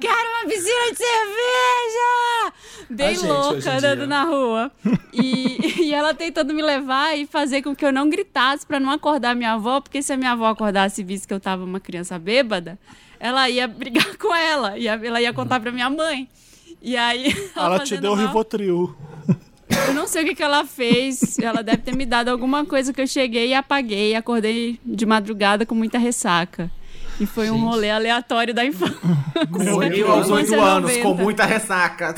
Quero 0.00 0.28
uma 0.30 0.48
piscina 0.48 0.92
de 0.92 0.96
cerveja! 0.98 2.52
Bem 2.90 3.06
A 3.06 3.10
gente, 3.14 3.24
hoje 3.24 3.28
louca, 3.28 3.72
andando 3.78 4.06
na 4.06 4.24
rua. 4.24 4.70
E, 5.12 5.82
e 5.88 5.94
ela 5.94 6.12
tentando 6.14 6.52
me 6.54 6.62
levar 6.62 7.16
e 7.16 7.26
fazer 7.26 7.62
com 7.62 7.74
que 7.74 7.84
eu 7.84 7.92
não 7.92 8.08
gritasse 8.10 8.66
pra 8.66 8.78
não 8.78 8.90
acordar 8.90 9.34
minha 9.34 9.52
avó, 9.54 9.80
porque 9.80 10.02
se 10.02 10.12
a 10.12 10.16
minha 10.16 10.32
avó 10.32 10.46
acordasse 10.48 11.00
e 11.00 11.04
visse 11.04 11.26
que 11.26 11.32
eu 11.34 11.40
tava 11.40 11.64
uma 11.64 11.80
criança 11.80 12.18
bêbada, 12.18 12.78
ela 13.18 13.48
ia 13.48 13.66
brigar 13.68 14.16
com 14.18 14.34
ela, 14.34 14.78
ia, 14.78 14.92
ela 15.02 15.20
ia 15.20 15.32
contar 15.32 15.58
pra 15.60 15.72
minha 15.72 15.88
mãe. 15.90 16.28
E 16.82 16.96
aí. 16.96 17.34
Ela 17.56 17.78
te 17.78 17.88
fazendo 17.90 18.02
deu 18.02 18.12
o 18.12 18.16
mal- 18.16 18.26
Rivotril. 18.26 18.94
eu 19.88 19.94
não 19.94 20.06
sei 20.06 20.22
o 20.22 20.26
que, 20.26 20.34
que 20.34 20.42
ela 20.42 20.64
fez. 20.64 21.38
Ela 21.38 21.62
deve 21.62 21.78
ter 21.78 21.96
me 21.96 22.04
dado 22.04 22.28
alguma 22.28 22.64
coisa 22.66 22.92
que 22.92 23.00
eu 23.00 23.06
cheguei 23.06 23.48
e 23.48 23.54
apaguei. 23.54 24.12
E 24.12 24.14
acordei 24.14 24.78
de 24.84 25.06
madrugada 25.06 25.64
com 25.64 25.74
muita 25.74 25.98
ressaca. 25.98 26.70
E 27.18 27.26
foi 27.26 27.50
um 27.50 27.60
rolê 27.64 27.90
aleatório 27.90 28.52
da 28.52 28.64
infância. 28.64 28.96
Meu 29.50 29.82
Eu 29.82 30.12
aos 30.12 30.28
8 30.30 30.54
anos, 30.60 30.90
90. 30.90 31.02
com 31.02 31.14
muita 31.14 31.44
ressaca. 31.44 32.14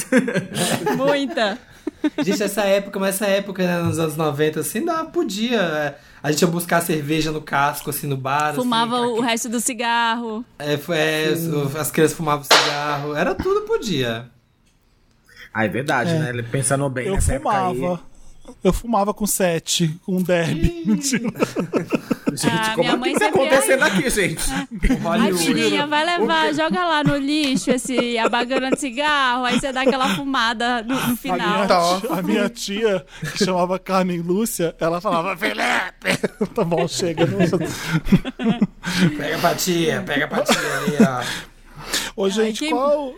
Muita. 0.97 1.59
Gente, 2.23 2.43
essa 2.43 2.63
época, 2.63 2.99
mas 2.99 3.15
essa 3.17 3.27
época, 3.27 3.65
né, 3.65 3.79
nos 3.81 3.99
anos 3.99 4.17
90, 4.17 4.61
assim, 4.61 4.85
dá, 4.85 5.05
podia. 5.05 5.61
é, 5.61 5.95
A 6.23 6.31
gente 6.31 6.43
ia 6.43 6.49
buscar 6.49 6.81
cerveja 6.81 7.31
no 7.33 7.41
casco, 7.41 7.91
assim, 7.91 8.07
no 8.07 8.17
bar. 8.17 8.55
Fumava 8.55 8.97
assim, 9.01 9.07
o 9.07 9.21
resto 9.21 9.49
do 9.49 9.61
cigarro. 9.61 10.45
É, 10.59 10.77
foi- 10.77 10.97
é, 10.97 11.29
as 11.79 11.91
crianças 11.91 12.17
fumavam 12.17 12.45
cigarro. 12.45 13.15
Era 13.15 13.35
tudo, 13.35 13.63
podia. 13.63 14.27
Ah, 15.53 15.65
é 15.65 15.69
verdade, 15.69 16.11
É. 16.11 16.33
né? 16.33 16.43
Pensando 16.43 16.89
bem 16.89 17.07
Eu 17.07 17.15
nessa 17.15 17.35
época 17.35 17.51
fumava. 17.51 18.01
Eu 18.63 18.73
fumava 18.73 19.13
com 19.15 19.27
sete, 19.27 19.95
com 20.05 20.23
derby. 20.23 20.83
Mentira. 20.87 21.29
aí. 22.31 22.37
Gente, 22.37 22.53
Ah, 22.53 22.71
como 22.75 22.83
minha 22.85 22.93
é 22.93 22.97
mãe 22.97 23.13
que 23.15 23.19
tá 23.21 23.29
acontecendo 23.29 23.83
aqui, 23.83 24.11
gente? 24.11 24.45
Ai, 25.21 25.33
filhinha, 25.35 25.87
vai 25.87 26.05
levar, 26.05 26.55
joga 26.55 26.85
lá 26.87 27.03
no 27.03 27.17
lixo 27.17 27.71
esse 27.71 28.17
a 28.19 28.29
bagana 28.29 28.71
de 28.71 28.79
cigarro, 28.79 29.45
aí 29.45 29.59
você 29.59 29.73
dá 29.73 29.81
aquela 29.83 30.15
fumada 30.15 30.83
no, 30.83 30.95
no 30.95 31.01
A 31.01 31.07
minha, 31.07 31.17
final. 31.17 32.01
tia, 32.01 32.11
a 32.13 32.23
minha 32.23 32.49
tia, 32.49 33.07
que 33.33 33.45
chamava 33.45 33.79
Carmen 33.79 34.21
Lúcia, 34.21 34.75
ela 34.79 35.01
falava, 35.01 35.37
Felipe! 35.37 36.29
tá 36.55 36.63
bom, 36.65 36.87
chega. 36.87 37.27
Pega 39.17 39.39
pra 39.39 39.55
tia, 39.55 40.03
pega 40.07 40.29
pra 40.29 40.43
tia 40.43 40.57
ali, 40.57 40.97
ó. 41.01 42.23
Ô, 42.23 42.29
gente, 42.29 42.61
quem- 42.61 42.71
qual... 42.71 43.15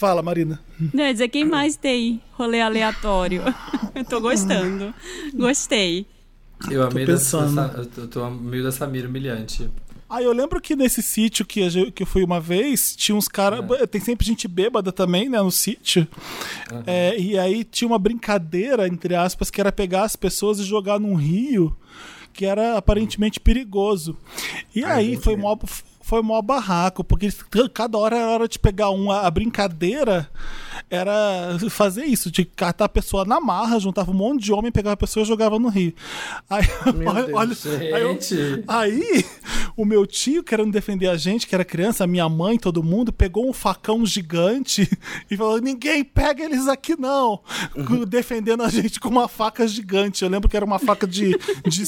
Fala, 0.00 0.22
Marina. 0.22 0.58
Não, 0.94 1.12
dizer, 1.12 1.28
quem 1.28 1.44
mais 1.44 1.76
tem 1.76 2.22
rolê 2.32 2.62
aleatório? 2.62 3.42
Eu 3.94 4.02
tô 4.02 4.18
gostando. 4.18 4.94
Gostei. 5.34 6.06
Eu 6.70 6.82
amei 6.84 7.04
dessa, 7.04 7.38
pensando. 7.42 7.68
dessa, 7.68 7.78
eu 7.78 7.86
tô, 7.86 8.06
tô 8.08 8.30
meio 8.30 8.62
dessa 8.64 8.86
mira 8.86 9.06
humilhante. 9.06 9.68
Ah, 10.08 10.22
eu 10.22 10.32
lembro 10.32 10.58
que 10.58 10.74
nesse 10.74 11.02
sítio 11.02 11.44
que, 11.44 11.68
gen- 11.68 11.90
que 11.90 12.02
eu 12.02 12.06
fui 12.06 12.24
uma 12.24 12.40
vez, 12.40 12.96
tinha 12.96 13.14
uns 13.14 13.28
caras. 13.28 13.60
Tem 13.90 14.00
sempre 14.00 14.26
gente 14.26 14.48
bêbada 14.48 14.90
também, 14.90 15.28
né, 15.28 15.40
no 15.42 15.50
sítio. 15.50 16.08
É, 16.86 17.18
e 17.18 17.38
aí 17.38 17.62
tinha 17.62 17.86
uma 17.86 17.98
brincadeira, 17.98 18.88
entre 18.88 19.14
aspas, 19.14 19.50
que 19.50 19.60
era 19.60 19.70
pegar 19.70 20.04
as 20.04 20.16
pessoas 20.16 20.58
e 20.60 20.64
jogar 20.64 20.98
num 20.98 21.14
rio 21.14 21.76
que 22.32 22.46
era 22.46 22.78
aparentemente 22.78 23.38
perigoso. 23.38 24.16
E 24.74 24.82
aí 24.82 25.16
foi 25.16 25.36
mó, 25.36 25.58
foi 26.10 26.22
mó 26.22 26.42
barraco, 26.42 27.04
porque 27.04 27.28
cada 27.72 27.96
hora 27.96 28.16
era 28.16 28.28
hora 28.30 28.48
de 28.48 28.58
pegar 28.58 28.90
um. 28.90 29.12
A 29.12 29.30
brincadeira 29.30 30.28
era 30.90 31.56
fazer 31.70 32.04
isso, 32.04 32.32
de 32.32 32.44
catar 32.44 32.86
a 32.86 32.88
pessoa 32.88 33.24
na 33.24 33.40
marra, 33.40 33.78
juntava 33.78 34.10
um 34.10 34.14
monte 34.14 34.42
de 34.42 34.52
homem, 34.52 34.72
pegava 34.72 34.94
a 34.94 34.96
pessoa 34.96 35.22
e 35.22 35.26
jogava 35.28 35.56
no 35.56 35.68
rio. 35.68 35.94
Aí, 36.48 36.64
olha, 37.06 37.36
olha- 37.36 37.56
aí. 37.94 38.02
Aí, 38.66 39.24
o 39.76 39.84
meu 39.84 40.04
tio, 40.04 40.42
querendo 40.42 40.72
defender 40.72 41.06
a 41.06 41.16
gente, 41.16 41.46
que 41.46 41.54
era 41.54 41.64
criança, 41.64 42.08
minha 42.08 42.28
mãe, 42.28 42.58
todo 42.58 42.82
mundo, 42.82 43.12
pegou 43.12 43.48
um 43.48 43.52
facão 43.52 44.04
gigante 44.04 44.90
e 45.30 45.36
falou: 45.36 45.60
ninguém 45.60 46.02
pega 46.02 46.42
eles 46.42 46.66
aqui, 46.66 46.98
não. 46.98 47.38
Defendendo 48.08 48.64
a 48.64 48.68
gente 48.68 48.98
com 48.98 49.08
uma 49.08 49.28
faca 49.28 49.64
gigante. 49.68 50.24
Eu 50.24 50.30
lembro 50.30 50.48
que 50.48 50.56
era 50.56 50.66
uma 50.66 50.80
faca 50.80 51.06
de. 51.06 51.38
de... 51.68 51.84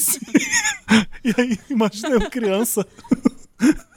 e 1.24 1.34
aí, 1.36 1.58
imagina 1.68 2.10
eu 2.10 2.30
criança. 2.30 2.86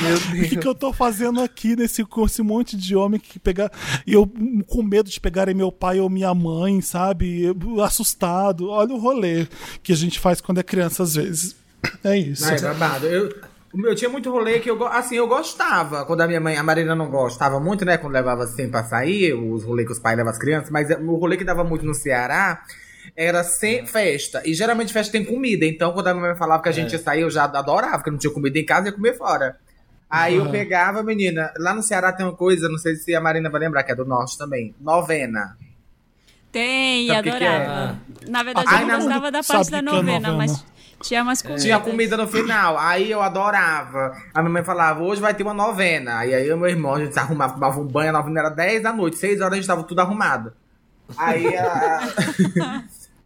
Meu 0.00 0.16
O 0.16 0.48
que, 0.48 0.56
que 0.56 0.68
eu 0.68 0.74
tô 0.74 0.92
fazendo 0.92 1.40
aqui 1.40 1.74
nesse, 1.74 2.04
com 2.04 2.24
esse 2.24 2.42
monte 2.42 2.76
de 2.76 2.94
homem 2.94 3.18
que 3.20 3.38
pegar. 3.38 3.70
E 4.06 4.12
eu 4.12 4.30
com 4.66 4.82
medo 4.82 5.10
de 5.10 5.20
pegarem 5.20 5.54
meu 5.54 5.72
pai 5.72 6.00
ou 6.00 6.08
minha 6.08 6.32
mãe, 6.34 6.80
sabe? 6.80 7.42
Eu, 7.42 7.82
assustado. 7.82 8.68
Olha 8.68 8.94
o 8.94 8.98
rolê 8.98 9.46
que 9.82 9.92
a 9.92 9.96
gente 9.96 10.20
faz 10.20 10.40
quando 10.40 10.58
é 10.58 10.62
criança, 10.62 11.02
às 11.02 11.14
vezes. 11.14 11.56
É 12.02 12.16
isso. 12.16 12.44
Ai, 12.44 12.60
babado. 12.60 13.06
Eu, 13.06 13.28
o 13.72 13.78
meu 13.78 13.94
tinha 13.94 14.08
muito 14.08 14.30
rolê 14.30 14.60
que 14.60 14.70
eu, 14.70 14.86
assim, 14.86 15.16
eu 15.16 15.26
gostava. 15.26 16.04
Quando 16.04 16.22
a 16.22 16.26
minha 16.26 16.40
mãe, 16.40 16.56
a 16.56 16.62
Marina 16.62 16.94
não 16.94 17.10
gostava 17.10 17.60
muito, 17.60 17.84
né? 17.84 17.98
Quando 17.98 18.14
levava 18.14 18.44
assim 18.44 18.70
pra 18.70 18.84
sair, 18.84 19.34
os 19.34 19.64
rolês 19.64 19.86
que 19.86 19.92
os 19.92 19.98
pais 19.98 20.16
levam 20.16 20.32
as 20.32 20.38
crianças. 20.38 20.70
Mas 20.70 20.90
é, 20.90 20.96
o 20.96 21.16
rolê 21.16 21.36
que 21.36 21.44
dava 21.44 21.64
muito 21.64 21.84
no 21.84 21.94
Ceará 21.94 22.62
era 23.14 23.44
sem 23.44 23.86
festa. 23.86 24.42
E 24.44 24.54
geralmente 24.54 24.92
festa 24.92 25.12
tem 25.12 25.24
comida. 25.24 25.64
Então, 25.64 25.92
quando 25.92 26.08
a 26.08 26.14
minha 26.14 26.26
mãe 26.28 26.36
falava 26.36 26.62
que 26.62 26.68
a 26.68 26.72
gente 26.72 26.92
ia 26.92 26.98
sair, 26.98 27.22
eu 27.22 27.30
já 27.30 27.44
adorava, 27.44 27.98
porque 27.98 28.10
não 28.10 28.18
tinha 28.18 28.32
comida 28.32 28.58
em 28.58 28.64
casa, 28.64 28.86
ia 28.86 28.92
comer 28.92 29.16
fora. 29.16 29.56
Aí 30.08 30.36
eu 30.36 30.48
pegava, 30.50 31.02
menina, 31.02 31.52
lá 31.58 31.74
no 31.74 31.82
Ceará 31.82 32.12
tem 32.12 32.24
uma 32.24 32.36
coisa, 32.36 32.68
não 32.68 32.78
sei 32.78 32.94
se 32.94 33.14
a 33.14 33.20
Marina 33.20 33.50
vai 33.50 33.60
lembrar, 33.60 33.82
que 33.82 33.92
é 33.92 33.94
do 33.94 34.04
norte 34.04 34.38
também. 34.38 34.74
Novena. 34.80 35.56
Tem, 36.52 37.08
Sabe 37.08 37.28
o 37.28 37.32
que 37.32 37.38
que 37.38 37.44
é? 37.44 37.56
adorava. 37.56 38.00
Na 38.28 38.42
verdade, 38.42 38.66
Ai, 38.70 38.82
eu 38.82 38.86
não, 38.86 38.96
gostava 38.96 39.30
da 39.30 39.42
parte 39.42 39.70
da 39.70 39.76
o 39.76 39.80
é 39.80 39.82
novena, 39.82 40.32
novena. 40.32 40.36
mas 40.36 40.64
tinha 41.02 41.22
umas 41.22 41.42
comidas. 41.42 41.62
Tinha 41.62 41.80
comida 41.80 42.16
no 42.16 42.26
final. 42.26 42.78
Aí 42.78 43.10
eu 43.10 43.20
adorava. 43.20 44.16
A 44.32 44.40
minha 44.40 44.52
mãe 44.52 44.64
falava, 44.64 45.02
hoje 45.02 45.20
vai 45.20 45.34
ter 45.34 45.42
uma 45.42 45.52
novena. 45.52 46.18
Aí 46.18 46.32
eu 46.32 46.56
e 46.56 46.58
meu 46.58 46.68
irmão, 46.68 46.94
a 46.94 47.00
gente 47.00 47.12
se 47.12 47.18
arrumava, 47.18 47.54
tomava 47.54 47.80
um 47.80 47.84
banho, 47.84 48.10
a 48.10 48.12
novena 48.12 48.40
era 48.40 48.50
10 48.50 48.82
da 48.82 48.92
noite, 48.92 49.16
6 49.16 49.40
horas 49.40 49.52
a 49.52 49.56
gente 49.56 49.66
tava 49.66 49.82
tudo 49.82 50.00
arrumado. 50.00 50.52
Aí 51.16 51.56
a... 51.56 52.00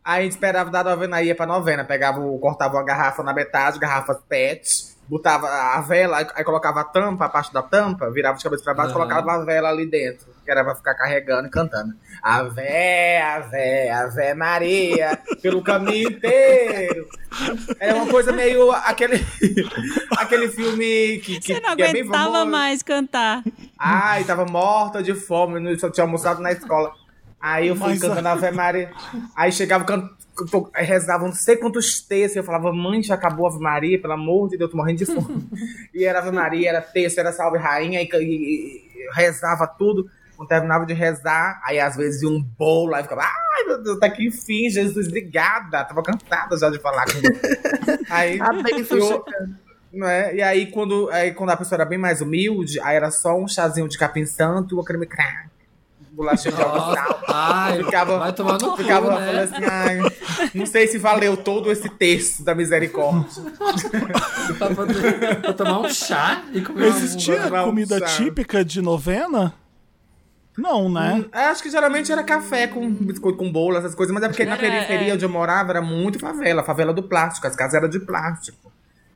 Aí 0.03 0.21
a 0.21 0.23
gente 0.23 0.33
esperava 0.33 0.71
da 0.71 0.83
novena, 0.83 1.23
ia 1.23 1.35
pra 1.35 1.47
novena, 1.47 1.85
pegava, 1.85 2.21
o- 2.21 2.39
cortava 2.39 2.75
uma 2.77 2.85
garrafa 2.85 3.23
na 3.23 3.35
metade, 3.35 3.79
garrafas 3.79 4.17
pet, 4.29 4.67
botava 5.07 5.47
a 5.47 5.81
vela, 5.83 6.27
aí 6.35 6.43
colocava 6.43 6.81
a 6.81 6.85
tampa, 6.85 7.27
a 7.27 7.29
parte 7.29 7.53
da 7.53 7.63
tampa, 7.63 8.11
virava 8.11 8.39
de 8.39 8.43
cabeça 8.43 8.65
pra 8.65 8.73
baixo, 8.73 8.91
Aham. 8.97 9.07
colocava 9.07 9.33
a 9.35 9.45
vela 9.45 9.69
ali 9.69 9.85
dentro, 9.89 10.27
que 10.43 10.51
era 10.51 10.65
pra 10.65 10.75
ficar 10.75 10.95
carregando 10.95 11.49
e 11.49 11.51
cantando. 11.51 11.93
Ave, 12.23 12.63
ave, 13.19 13.89
ave 13.91 14.35
Maria, 14.35 15.19
pelo 15.43 15.63
caminho 15.63 16.09
inteiro. 16.11 17.07
É 17.79 17.93
uma 17.93 18.07
coisa 18.07 18.33
meio 18.33 18.73
aquele, 18.73 19.25
aquele 20.17 20.49
filme 20.49 21.19
que, 21.19 21.39
que, 21.41 21.55
Você 21.55 21.61
não 21.61 21.77
que 21.77 21.83
é 21.83 21.91
aguentava 21.91 22.25
famoso. 22.33 22.47
mais 22.51 22.83
cantar. 22.83 23.43
Ai, 23.79 24.25
tava 24.25 24.47
morta 24.47 25.03
de 25.03 25.15
fome, 25.15 25.79
só 25.79 25.91
tinha 25.91 26.05
almoçado 26.05 26.41
na 26.41 26.53
escola. 26.53 26.91
Aí 27.41 27.69
eu 27.69 27.77
fui 27.77 27.89
Mas, 27.91 28.01
cantando 28.01 28.29
Ave 28.29 28.51
Maria. 28.51 28.91
Aí 29.35 29.51
chegava, 29.51 29.85
can... 29.85 30.09
aí 30.75 30.85
rezava 30.85 31.25
não 31.25 31.33
sei 31.33 31.57
quantos 31.57 32.01
textos. 32.03 32.37
Eu 32.37 32.45
falava, 32.45 32.73
mãe, 32.73 33.03
já 33.03 33.15
acabou 33.15 33.47
a 33.47 33.51
Ave 33.51 33.59
Maria, 33.61 34.01
pelo 34.01 34.13
amor 34.13 34.49
de 34.51 34.59
Deus, 34.59 34.71
tô 34.71 34.77
morrendo 34.77 34.99
de 34.99 35.07
fome. 35.07 35.49
e 35.95 36.05
era 36.05 36.19
Ave 36.19 36.31
Maria, 36.33 36.69
era 36.69 36.81
texto, 36.83 37.19
era 37.19 37.33
Salve 37.33 37.59
Rainha, 37.59 38.01
e, 38.03 38.09
e- 38.13 38.19
e- 38.19 38.91
rezava 39.15 39.67
tudo. 39.67 40.09
Quando 40.37 40.49
terminava 40.49 40.87
de 40.87 40.95
rezar, 40.95 41.61
aí 41.67 41.79
às 41.79 41.97
vezes 41.97 42.23
ia 42.23 42.29
um 42.29 42.43
bolo, 42.43 42.95
aí 42.95 43.03
ficava, 43.03 43.23
ai 43.23 43.65
meu 43.67 43.83
Deus, 43.83 43.99
tá 43.99 44.09
que 44.09 44.27
enfim, 44.27 44.71
Jesus, 44.71 45.07
obrigada. 45.07 45.85
Tava 45.85 46.03
cansada 46.03 46.57
já 46.57 46.71
de 46.71 46.79
falar 46.79 47.05
com 47.05 47.21
você. 47.21 48.01
Aí, 48.09 48.41
A 48.41 48.51
bênção 48.53 48.97
eu- 48.99 49.07
chegando. 49.07 49.55
não 49.93 50.09
é? 50.09 50.35
E 50.35 50.41
aí 50.43 50.71
quando, 50.71 51.11
aí, 51.11 51.33
quando 51.35 51.51
a 51.51 51.57
pessoa 51.59 51.77
era 51.77 51.85
bem 51.85 51.99
mais 51.99 52.21
humilde, 52.23 52.81
aí 52.81 52.97
era 52.97 53.11
só 53.11 53.37
um 53.39 53.47
chazinho 53.47 53.87
de 53.89 53.99
capim 53.99 54.25
santo 54.25 54.75
e 54.75 54.79
uma 54.79 54.85
creme 54.85 55.07
crack. 55.07 55.51
Bolachinha 56.21 56.55
de 56.55 56.61
água 56.61 56.95
sal. 56.95 57.21
ai, 57.29 57.83
ficava, 57.83 58.19
vai 58.19 58.33
tomar 58.35 58.59
no 58.61 58.71
cu, 58.73 58.77
ficava 58.77 59.09
né? 59.19 59.27
falando 59.27 59.39
assim, 59.39 59.65
ai, 59.65 60.51
não 60.55 60.67
sei 60.67 60.87
se 60.87 60.99
valeu 60.99 61.35
todo 61.35 61.73
esse 61.73 61.89
texto 61.89 62.45
da 62.45 62.55
misericórdia. 62.55 63.25
Pra, 64.59 64.75
poder- 64.75 65.41
pra 65.41 65.53
tomar 65.55 65.79
um 65.81 65.89
chá 65.89 66.43
e 66.53 66.61
comer 66.61 66.89
Existia 66.89 67.49
Vamos 67.49 67.65
comida 67.67 67.95
almoçar. 67.95 68.17
típica 68.17 68.63
de 68.65 68.83
novena? 68.83 69.55
Não, 70.59 70.91
né? 70.93 71.25
É, 71.33 71.45
acho 71.47 71.63
que 71.63 71.71
geralmente 71.71 72.11
era 72.13 72.23
café 72.23 72.67
com 72.67 72.91
biscoito 72.91 73.39
com 73.39 73.51
bolo, 73.51 73.79
essas 73.79 73.95
coisas, 73.95 74.13
mas 74.13 74.23
é 74.25 74.29
porque 74.29 74.45
na 74.45 74.57
periferia 74.59 75.13
é. 75.13 75.15
onde 75.15 75.25
eu 75.25 75.29
morava 75.31 75.71
era 75.71 75.81
muito 75.81 76.19
favela, 76.19 76.63
favela 76.63 76.93
do 76.93 77.03
plástico, 77.05 77.47
as 77.47 77.57
casas 77.57 77.75
eram 77.75 77.89
de 77.89 78.01
plástico. 78.01 78.71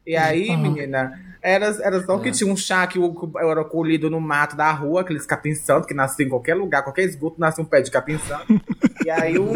E 0.06 0.16
aí, 0.16 0.56
menina, 0.56 1.18
era, 1.44 1.66
era 1.82 2.02
só 2.04 2.18
que 2.18 2.30
tinha 2.32 2.50
um 2.52 2.56
chá 2.56 2.86
que 2.86 2.98
que 2.98 3.38
era 3.38 3.64
colhido 3.64 4.08
no 4.08 4.20
mato 4.20 4.56
da 4.56 4.72
rua, 4.72 5.02
aqueles 5.02 5.26
capim 5.26 5.54
santo 5.54 5.86
que 5.86 5.92
nasciam 5.94 6.26
em 6.26 6.30
qualquer 6.30 6.54
lugar, 6.54 6.82
qualquer 6.82 7.02
esgoto 7.04 7.38
nasce 7.38 7.60
um 7.60 7.64
pé 7.64 7.82
de 7.82 7.90
capim 7.90 8.18
santo. 8.18 8.46
e 9.04 9.10
aí 9.10 9.38
um, 9.38 9.52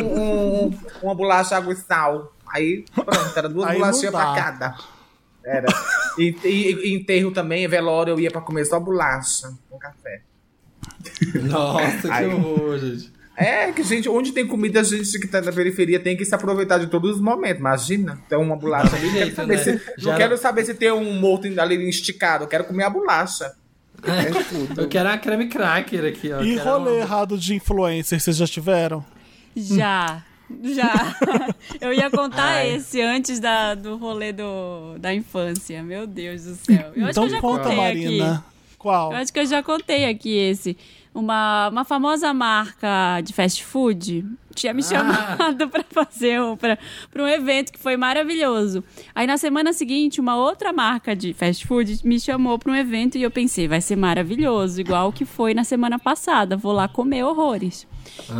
um- 0.67 0.79
uma 1.03 1.15
bolacha 1.15 1.57
água 1.57 1.73
e 1.73 1.77
sal. 1.77 2.33
Aí 2.53 2.85
pronto, 2.95 3.33
era 3.37 3.49
duas 3.49 3.69
Aí 3.69 3.77
bolachinhas 3.79 4.13
pra 4.13 4.35
cada. 4.35 4.77
Era. 5.45 5.67
E, 6.19 6.37
e- 6.45 6.89
e 6.91 6.95
enterro 6.95 7.31
também, 7.31 7.67
velório, 7.67 8.13
eu 8.13 8.21
ia 8.21 8.31
pra 8.31 8.41
comer 8.43 8.65
só 8.67 8.79
bolacha 8.79 9.51
com 9.71 9.79
café. 9.79 10.21
Nossa, 11.43 12.09
que 12.09 12.25
horror, 12.27 12.79
gente. 12.79 13.13
É, 13.41 13.71
que 13.71 13.85
gente, 13.85 14.09
onde 14.09 14.33
tem 14.33 14.45
comida, 14.47 14.81
a 14.81 14.83
gente 14.83 15.17
que 15.21 15.29
tá 15.29 15.41
na 15.41 15.53
periferia 15.53 16.01
tem 16.01 16.17
que 16.17 16.25
se 16.25 16.35
aproveitar 16.35 16.79
de 16.79 16.89
todos 16.89 17.15
os 17.17 17.21
momentos. 17.23 17.61
Imagina, 17.61 18.19
tem 18.29 18.37
uma 18.37 18.57
bolacha 18.57 18.97
ali. 18.97 19.07
Não 19.07 19.13
quero 19.13 19.25
jeito, 19.25 19.37
saber, 19.37 19.57
né? 19.57 19.63
se, 19.63 19.81
Já 19.99 20.11
não 20.11 20.19
quero 20.19 20.37
saber 20.39 20.65
se 20.65 20.75
tem 20.75 20.91
um 20.91 21.13
morto 21.21 21.47
ali 21.61 21.89
esticado. 21.89 22.45
Eu 22.45 22.49
quero 22.49 22.65
comer 22.65 22.83
a 22.85 22.91
bolacha. 22.91 23.55
É, 24.03 24.81
eu 24.83 24.89
quero 24.89 25.09
a 25.09 25.19
creme 25.19 25.47
cracker 25.49 26.05
aqui, 26.05 26.33
ó. 26.33 26.41
E 26.43 26.57
quero 26.57 26.69
rolê 26.69 26.91
uma- 26.91 27.01
errado 27.01 27.39
de 27.39 27.55
influencer, 27.55 28.21
vocês 28.21 28.37
já 28.37 28.47
tiveram? 28.47 29.05
Já. 29.57 30.23
Já. 30.63 31.15
Eu 31.81 31.93
ia 31.93 32.11
contar 32.11 32.43
Ai. 32.43 32.77
esse 32.77 33.01
antes 33.03 33.39
da, 33.39 33.75
do 33.75 33.97
rolê 33.99 34.33
do, 34.33 34.97
da 34.99 35.13
infância. 35.13 35.83
Meu 35.83 36.07
Deus 36.07 36.45
do 36.45 36.55
céu. 36.57 36.93
Eu 36.97 37.03
acho 37.05 37.11
então 37.11 37.25
que 37.25 37.31
eu 37.31 37.35
já 37.37 37.41
conta, 37.41 37.63
contei 37.65 37.77
Marina. 37.77 38.35
aqui. 38.35 38.45
Qual? 38.79 39.13
Eu 39.13 39.19
acho 39.19 39.33
que 39.33 39.39
eu 39.41 39.47
já 39.47 39.63
contei 39.63 40.05
aqui 40.07 40.37
esse. 40.37 40.77
Uma, 41.15 41.69
uma 41.69 41.85
famosa 41.85 42.33
marca 42.33 43.21
de 43.23 43.33
fast 43.33 43.65
food 43.65 44.25
tinha 44.55 44.75
me 44.75 44.83
chamado 44.83 45.69
pra 45.71 45.85
fazer 45.89 46.41
um, 46.41 46.57
pra 46.57 46.79
um 47.17 47.27
evento 47.27 47.73
que 47.73 47.79
foi 47.79 47.97
maravilhoso. 47.97 48.83
Aí 49.15 49.27
na 49.27 49.37
semana 49.37 49.73
seguinte, 49.73 50.21
uma 50.21 50.37
outra 50.37 50.73
marca 50.73 51.15
de 51.15 51.33
fast 51.33 51.67
food 51.67 52.01
me 52.05 52.21
chamou 52.21 52.59
pra 52.59 52.73
um 52.73 52.75
evento 52.75 53.17
e 53.17 53.23
eu 53.23 53.31
pensei, 53.31 53.69
vai 53.69 53.81
ser 53.81 53.97
maravilhoso, 53.97 54.81
igual 54.81 55.13
que 55.13 55.25
foi 55.25 55.55
na 55.55 55.65
semana 55.65 55.99
passada. 55.99 56.57
Vou 56.57 56.73
lá 56.73 56.89
comer 56.89 57.25
horrores. 57.25 57.87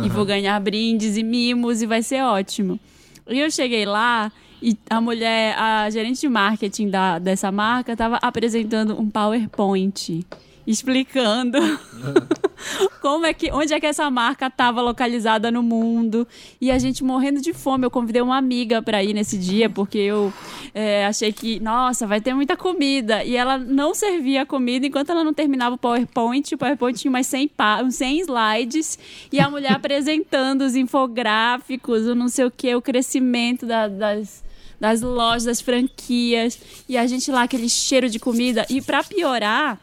E 0.03 0.09
vou 0.09 0.25
ganhar 0.25 0.59
brindes 0.59 1.17
e 1.17 1.23
mimos 1.23 1.81
e 1.81 1.85
vai 1.85 2.03
ser 2.03 2.21
ótimo. 2.23 2.79
E 3.27 3.39
eu 3.39 3.49
cheguei 3.49 3.85
lá 3.85 4.31
e 4.61 4.77
a 4.89 4.99
mulher, 4.99 5.57
a 5.57 5.89
gerente 5.89 6.19
de 6.21 6.27
marketing 6.27 6.89
da, 6.89 7.17
dessa 7.17 7.51
marca, 7.51 7.93
estava 7.93 8.17
apresentando 8.17 8.99
um 8.99 9.09
PowerPoint 9.09 10.25
explicando 10.71 11.57
como 13.01 13.25
é 13.25 13.33
que, 13.33 13.51
onde 13.51 13.73
é 13.73 13.79
que 13.79 13.85
essa 13.87 14.09
marca 14.09 14.45
estava 14.47 14.81
localizada 14.81 15.49
no 15.51 15.63
mundo. 15.63 16.27
E 16.61 16.69
a 16.69 16.77
gente 16.77 17.03
morrendo 17.03 17.41
de 17.41 17.53
fome. 17.53 17.85
Eu 17.85 17.91
convidei 17.91 18.21
uma 18.21 18.37
amiga 18.37 18.81
para 18.81 19.03
ir 19.03 19.13
nesse 19.13 19.37
dia, 19.37 19.69
porque 19.69 19.97
eu 19.97 20.31
é, 20.73 21.05
achei 21.07 21.33
que, 21.33 21.59
nossa, 21.59 22.05
vai 22.05 22.21
ter 22.21 22.33
muita 22.35 22.55
comida. 22.55 23.23
E 23.23 23.35
ela 23.35 23.57
não 23.57 23.95
servia 23.95 24.43
a 24.43 24.45
comida 24.45 24.85
enquanto 24.85 25.09
ela 25.09 25.23
não 25.23 25.33
terminava 25.33 25.75
o 25.75 25.77
PowerPoint. 25.77 26.53
O 26.53 26.57
PowerPoint 26.57 26.99
tinha 26.99 27.09
umas 27.09 27.25
100, 27.27 27.47
pa- 27.47 27.81
uns 27.83 27.95
100 27.95 28.19
slides. 28.21 28.99
E 29.31 29.39
a 29.39 29.49
mulher 29.49 29.71
apresentando 29.73 30.61
os 30.61 30.75
infográficos, 30.75 32.05
o 32.05 32.13
não 32.13 32.27
sei 32.27 32.45
o 32.45 32.51
que, 32.51 32.75
o 32.75 32.81
crescimento 32.81 33.65
da- 33.65 33.87
das 33.87 34.47
das 34.79 35.01
lojas, 35.01 35.43
das 35.43 35.59
franquias, 35.59 36.57
e 36.87 36.97
a 36.97 37.05
gente 37.05 37.29
lá, 37.29 37.43
aquele 37.43 37.67
cheiro 37.67 38.09
de 38.09 38.17
comida. 38.17 38.65
E 38.69 38.81
pra 38.81 39.03
piorar, 39.03 39.77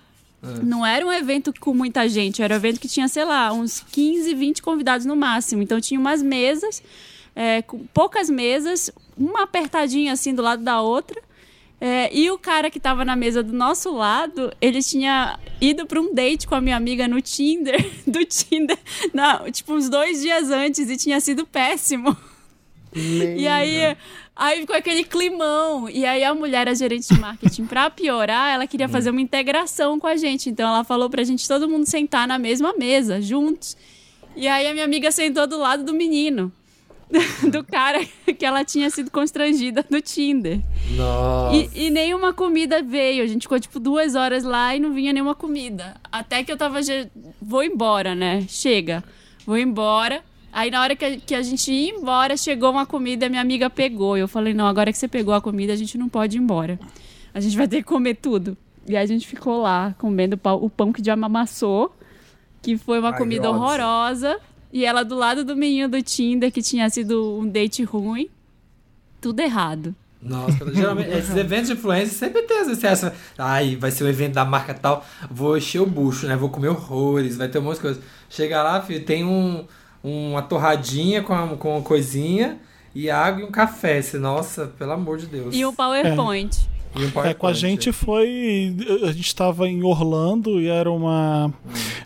não 0.63 0.85
era 0.85 1.05
um 1.05 1.13
evento 1.13 1.53
com 1.59 1.75
muita 1.75 2.09
gente, 2.09 2.43
era 2.43 2.55
um 2.55 2.57
evento 2.57 2.81
que 2.81 2.89
tinha, 2.89 3.09
sei 3.09 3.25
lá, 3.25 3.53
uns 3.53 3.81
15, 3.93 4.35
20 4.35 4.63
convidados 4.63 5.07
no 5.07 5.17
máximo. 5.17 5.63
Então 5.63 5.81
tinha 5.81 5.99
umas 5.99 6.23
mesas, 6.23 6.83
é, 7.35 7.63
com 7.63 7.79
poucas 7.87 8.31
mesas, 8.31 8.91
uma 9.17 9.43
apertadinha 9.43 10.13
assim 10.13 10.35
do 10.35 10.43
lado 10.43 10.63
da 10.63 10.81
outra. 10.81 11.21
É, 11.79 12.09
e 12.17 12.31
o 12.31 12.39
cara 12.39 12.71
que 12.71 12.81
tava 12.81 13.05
na 13.05 13.15
mesa 13.15 13.43
do 13.43 13.53
nosso 13.53 13.93
lado, 13.93 14.51
ele 14.61 14.83
tinha 14.83 15.39
ido 15.61 15.87
pra 15.87 16.01
um 16.01 16.15
date 16.15 16.47
com 16.47 16.55
a 16.55 16.61
minha 16.61 16.77
amiga 16.77 17.07
no 17.07 17.21
Tinder, 17.21 17.79
do 18.07 18.25
Tinder, 18.25 18.79
tipo 19.53 19.75
uns 19.75 19.91
dois 19.91 20.23
dias 20.23 20.51
antes, 20.51 20.89
e 20.89 20.97
tinha 20.97 21.21
sido 21.21 21.47
péssimo. 21.47 22.17
E 22.95 23.47
aí, 23.47 23.97
aí 24.35 24.61
ficou 24.61 24.77
aquele 24.77 25.05
climão. 25.05 25.89
E 25.89 26.05
aí 26.05 26.25
a 26.25 26.35
mulher, 26.35 26.69
a 26.69 26.75
gerente 26.75 27.13
de 27.13 27.21
marketing, 27.21 27.67
pra 27.67 27.91
piorar, 27.91 28.55
ela 28.55 28.67
queria 28.67 28.89
fazer 28.89 29.11
uma 29.11 29.21
integração 29.21 29.99
com 29.99 30.07
a 30.07 30.17
gente. 30.17 30.49
Então 30.49 30.69
ela 30.69 30.85
falou 30.85 31.11
pra 31.11 31.25
gente 31.25 31.47
todo 31.47 31.69
mundo 31.69 31.87
sentar 31.87 32.27
na 32.27 32.39
mesma 32.39 32.73
mesa, 32.75 33.21
juntos. 33.21 33.77
E 34.35 34.47
aí 34.47 34.67
a 34.67 34.73
minha 34.73 34.85
amiga 34.85 35.11
sentou 35.11 35.47
do 35.47 35.59
lado 35.59 35.85
do 35.85 35.95
menino. 35.95 36.53
Do 37.51 37.63
cara 37.63 38.05
que 38.37 38.45
ela 38.45 38.65
tinha 38.65 38.91
sido 38.91 39.11
constrangida 39.13 39.85
no 39.89 40.01
Tinder. 40.01 40.61
Nossa. 40.91 41.57
E, 41.57 41.87
e 41.87 41.91
nenhuma 41.91 42.33
comida 42.33 42.83
veio. 42.83 43.23
A 43.23 43.27
gente 43.27 43.43
ficou 43.43 43.61
tipo 43.61 43.79
duas 43.79 44.15
horas 44.17 44.43
lá 44.43 44.75
e 44.75 44.81
não 44.81 44.93
vinha 44.93 45.13
nenhuma 45.13 45.35
comida. 45.35 45.95
Até 46.11 46.43
que 46.43 46.51
eu 46.51 46.57
tava. 46.57 46.81
Vou 47.41 47.63
embora, 47.63 48.15
né? 48.15 48.45
Chega. 48.49 49.05
Vou 49.47 49.57
embora. 49.57 50.23
Aí 50.57 50.71
na 50.71 50.81
hora 50.81 50.97
que 50.97 51.05
a, 51.05 51.17
que 51.19 51.35
a 51.35 51.43
gente 51.43 51.71
ia 51.71 51.91
embora, 51.91 52.35
chegou 52.35 52.71
uma 52.71 52.87
comida, 52.87 53.29
minha 53.29 53.43
amiga 53.43 53.69
pegou. 53.69 54.17
Eu 54.17 54.27
falei, 54.27 54.55
não, 54.55 54.67
agora 54.67 54.91
que 54.91 54.97
você 54.97 55.07
pegou 55.07 55.35
a 55.35 55.41
comida, 55.41 55.75
a 55.75 55.77
gente 55.77 55.99
não 55.99 56.09
pode 56.09 56.39
ir 56.39 56.41
embora. 56.41 56.81
A 57.35 57.41
gente 57.41 57.55
vai 57.55 57.69
ter 57.69 57.77
que 57.79 57.83
comer 57.83 58.15
tudo. 58.15 58.57
E 58.89 58.97
aí 58.97 59.05
a 59.05 59.07
gente 59.07 59.27
ficou 59.27 59.61
lá 59.61 59.95
comendo 59.99 60.39
pau- 60.39 60.65
o 60.65 60.71
pão 60.71 60.95
que 60.95 61.05
já 61.05 61.13
amassou, 61.13 61.95
que 62.63 62.79
foi 62.79 62.99
uma 63.01 63.11
Ai, 63.11 63.19
comida 63.19 63.51
ódio. 63.51 63.61
horrorosa. 63.61 64.39
E 64.73 64.83
ela 64.87 65.03
do 65.05 65.15
lado 65.15 65.45
do 65.45 65.55
menino 65.55 65.89
do 65.91 66.01
Tinder, 66.03 66.51
que 66.51 66.63
tinha 66.63 66.89
sido 66.89 67.39
um 67.39 67.47
date 67.47 67.83
ruim. 67.85 68.31
Tudo 69.21 69.41
errado. 69.41 69.95
Nossa, 70.23 70.73
geralmente, 70.73 71.11
esses 71.11 71.37
eventos 71.37 71.67
de 71.69 71.75
influência 71.75 72.17
sempre 72.17 72.43
tem 72.43 72.65
você 72.65 72.87
acha, 72.87 73.13
ai, 73.37 73.77
vai 73.77 73.91
ser 73.91 74.05
um 74.05 74.09
evento 74.09 74.33
da 74.33 74.45
marca 74.45 74.73
tal, 74.73 75.05
vou 75.31 75.57
encher 75.59 75.81
o 75.81 75.87
bucho, 75.87 76.27
né? 76.27 76.35
Vou 76.35 76.49
comer 76.49 76.69
horrores, 76.69 77.37
vai 77.37 77.47
ter 77.49 77.59
um 77.59 77.63
monte 77.63 77.77
de 77.77 77.83
coisa. 77.83 78.01
Chega 78.31 78.63
lá, 78.63 78.81
filho, 78.81 79.05
tem 79.05 79.23
um, 79.25 79.65
uma 80.07 80.43
torradinha 80.43 81.23
com, 81.23 81.35
a, 81.35 81.49
com 81.57 81.77
uma 81.77 81.83
coisinha 81.83 82.59
e 82.95 83.11
água 83.11 83.43
e 83.43 83.45
um 83.45 83.51
café. 83.51 84.01
Nossa, 84.15 84.67
pelo 84.67 84.93
amor 84.93 85.19
de 85.19 85.27
Deus. 85.27 85.55
E 85.55 85.65
o 85.65 85.73
PowerPoint. 85.73 86.57
E 86.95 87.05
um 87.05 87.23
É, 87.25 87.35
com 87.35 87.47
a 87.47 87.53
gente 87.53 87.93
foi. 87.93 88.75
A 89.03 89.13
gente 89.13 89.27
estava 89.27 89.69
em 89.69 89.83
Orlando 89.83 90.61
e 90.61 90.69
era 90.69 90.91
uma, 90.91 91.53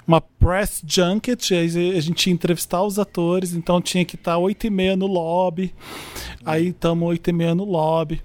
uma 0.06 0.20
press 0.20 0.82
junket. 0.84 1.52
aí 1.52 1.96
A 1.96 2.00
gente 2.00 2.26
ia 2.26 2.32
entrevistar 2.32 2.82
os 2.82 2.98
atores, 2.98 3.54
então 3.54 3.80
tinha 3.80 4.04
que 4.04 4.16
estar 4.16 4.36
8 4.36 4.66
e 4.66 4.70
meia 4.70 4.96
no 4.96 5.06
lobby. 5.06 5.72
Aí 6.44 6.68
estamos 6.68 7.08
8 7.08 7.30
e 7.30 7.32
meia 7.32 7.54
no 7.54 7.64
lobby. 7.64 8.20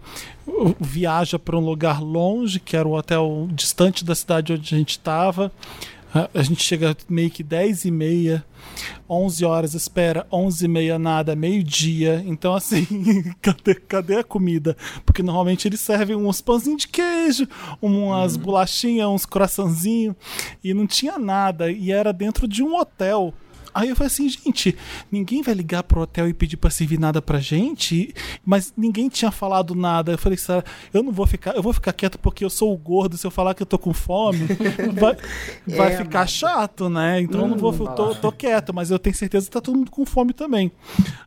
Viaja 0.79 1.37
para 1.37 1.55
um 1.55 1.63
lugar 1.63 2.01
longe, 2.01 2.59
que 2.59 2.75
era 2.75 2.87
o 2.87 2.93
hotel 2.95 3.47
distante 3.51 4.03
da 4.03 4.15
cidade 4.15 4.53
onde 4.53 4.73
a 4.73 4.77
gente 4.77 4.91
estava. 4.91 5.51
A, 6.15 6.29
a 6.39 6.41
gente 6.41 6.63
chega 6.63 6.95
meio 7.09 7.29
que 7.29 7.43
10 7.43 7.83
e 7.83 7.91
meia, 7.91 8.45
11 9.09 9.43
horas, 9.43 9.73
espera, 9.73 10.25
11 10.31 10.63
e 10.63 10.67
meia 10.69 10.97
nada, 10.97 11.35
meio-dia. 11.35 12.23
Então, 12.25 12.55
assim, 12.55 12.85
cadê, 13.43 13.75
cadê 13.75 14.19
a 14.19 14.23
comida? 14.23 14.77
Porque 15.05 15.21
normalmente 15.21 15.67
eles 15.67 15.81
servem 15.81 16.15
uns 16.15 16.39
pãozinhos 16.39 16.83
de 16.83 16.87
queijo, 16.87 17.45
umas 17.81 18.37
bolachinhas, 18.37 19.09
uns 19.09 19.25
coraçãozinhos, 19.25 20.15
e 20.63 20.73
não 20.73 20.87
tinha 20.87 21.19
nada. 21.19 21.69
E 21.69 21.91
era 21.91 22.13
dentro 22.13 22.47
de 22.47 22.63
um 22.63 22.77
hotel. 22.77 23.33
Aí 23.75 23.89
eu 23.89 23.95
falei 23.97 24.07
assim, 24.07 24.29
gente, 24.29 24.73
ninguém 25.11 25.41
vai 25.41 25.53
ligar 25.53 25.83
pro 25.83 25.99
hotel 25.99 26.29
e 26.29 26.33
pedir 26.33 26.55
pra 26.55 26.69
servir 26.69 26.97
nada 26.97 27.21
pra 27.21 27.41
gente, 27.41 28.13
mas 28.45 28.73
ninguém 28.77 29.09
tinha 29.09 29.31
falado 29.31 29.75
nada. 29.75 30.13
Eu 30.13 30.17
falei, 30.17 30.37
Sara, 30.37 30.63
eu 30.93 31.03
não 31.03 31.11
vou 31.11 31.27
ficar, 31.27 31.53
eu 31.57 31.61
vou 31.61 31.73
ficar 31.73 31.91
quieto 31.91 32.17
porque 32.17 32.45
eu 32.45 32.49
sou 32.49 32.73
o 32.73 32.77
gordo, 32.77 33.17
se 33.17 33.27
eu 33.27 33.31
falar 33.31 33.53
que 33.53 33.61
eu 33.61 33.65
tô 33.65 33.77
com 33.77 33.93
fome, 33.93 34.47
vai, 34.97 35.17
vai 35.67 35.93
É, 35.93 35.97
ficar 35.97 36.25
chato, 36.25 36.87
né? 36.89 37.19
Então 37.19 37.41
eu 37.41 37.47
não 37.49 37.57
vou, 37.57 37.73
eu 37.73 37.87
tô, 37.93 38.15
tô 38.15 38.31
quieto, 38.31 38.73
mas 38.73 38.91
eu 38.91 38.97
tenho 38.97 39.13
certeza 39.15 39.47
que 39.47 39.51
tá 39.51 39.59
todo 39.59 39.77
mundo 39.77 39.91
com 39.91 40.05
fome 40.05 40.31
também. 40.31 40.71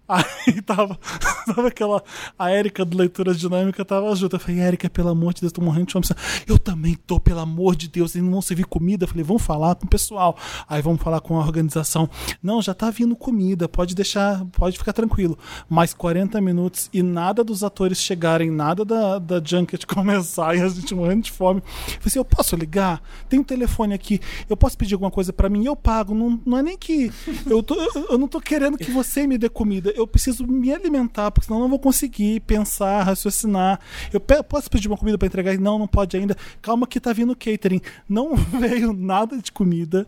Aí 0.08 0.62
tava, 0.62 0.98
tava 1.44 1.68
aquela, 1.68 2.02
a 2.38 2.50
Érica 2.50 2.82
do 2.82 2.96
Leitura 2.96 3.34
Dinâmica 3.34 3.84
tava 3.84 4.14
junto. 4.16 4.36
Eu 4.36 4.40
falei, 4.40 4.60
Érica, 4.60 4.88
pelo 4.88 5.10
amor 5.10 5.34
de 5.34 5.42
Deus, 5.42 5.52
tô 5.52 5.60
morrendo 5.60 5.86
de 5.86 5.92
fome. 5.92 6.06
Eu 6.46 6.58
também 6.58 6.94
tô, 6.94 7.20
pelo 7.20 7.40
amor 7.40 7.76
de 7.76 7.88
Deus, 7.88 8.14
eles 8.14 8.24
não 8.24 8.32
vão 8.32 8.40
servir 8.40 8.64
comida. 8.64 9.04
Eu 9.04 9.08
falei, 9.08 9.22
vamos 9.22 9.42
falar 9.42 9.74
com 9.74 9.84
o 9.84 9.88
pessoal. 9.88 10.34
Aí 10.66 10.80
vamos 10.80 11.02
falar 11.02 11.20
com 11.20 11.36
a 11.36 11.40
organização. 11.40 12.08
Não, 12.42 12.62
já 12.62 12.72
tá 12.72 12.90
vindo 12.90 13.14
comida, 13.14 13.68
pode 13.68 13.94
deixar, 13.94 14.44
pode 14.52 14.78
ficar 14.78 14.94
tranquilo. 14.94 15.38
Mais 15.68 15.92
40 15.92 16.40
minutos 16.40 16.88
e 16.90 17.02
nada 17.02 17.44
dos 17.44 17.62
atores 17.62 17.98
chegarem, 17.98 18.50
nada 18.50 18.86
da, 18.86 19.18
da 19.18 19.42
junket 19.44 19.84
começar 19.86 20.56
e 20.56 20.62
a 20.62 20.68
gente 20.68 20.94
morrendo 20.94 21.24
de 21.24 21.32
fome. 21.32 21.60
Eu 21.60 21.64
falei 21.66 22.00
assim, 22.06 22.18
eu 22.18 22.24
posso 22.24 22.56
ligar? 22.56 23.02
Tem 23.28 23.38
um 23.38 23.44
telefone 23.44 23.92
aqui, 23.92 24.20
eu 24.48 24.56
posso 24.56 24.78
pedir 24.78 24.94
alguma 24.94 25.10
coisa 25.10 25.34
pra 25.34 25.50
mim? 25.50 25.66
Eu 25.66 25.76
pago, 25.76 26.14
não, 26.14 26.40
não 26.46 26.56
é 26.56 26.62
nem 26.62 26.78
que 26.78 27.12
eu, 27.46 27.62
tô, 27.62 27.74
eu, 27.74 28.06
eu 28.12 28.18
não 28.18 28.26
tô 28.26 28.40
querendo 28.40 28.78
que 28.78 28.90
você 28.90 29.26
me 29.26 29.36
dê 29.36 29.48
comida, 29.48 29.92
eu 29.98 30.06
preciso 30.06 30.46
me 30.46 30.72
alimentar, 30.72 31.30
porque 31.30 31.46
senão 31.46 31.58
eu 31.58 31.62
não 31.62 31.68
vou 31.68 31.78
conseguir 31.78 32.40
pensar, 32.40 33.02
raciocinar. 33.02 33.80
Eu 34.12 34.20
posso 34.20 34.70
pedir 34.70 34.88
uma 34.88 34.96
comida 34.96 35.18
pra 35.18 35.26
entregar? 35.26 35.58
Não, 35.58 35.78
não 35.78 35.86
pode 35.86 36.16
ainda. 36.16 36.36
Calma 36.62 36.86
que 36.86 36.98
tá 37.00 37.12
vindo 37.12 37.34
catering. 37.36 37.80
Não 38.08 38.34
veio 38.58 38.92
nada 38.92 39.36
de 39.38 39.50
comida. 39.52 40.06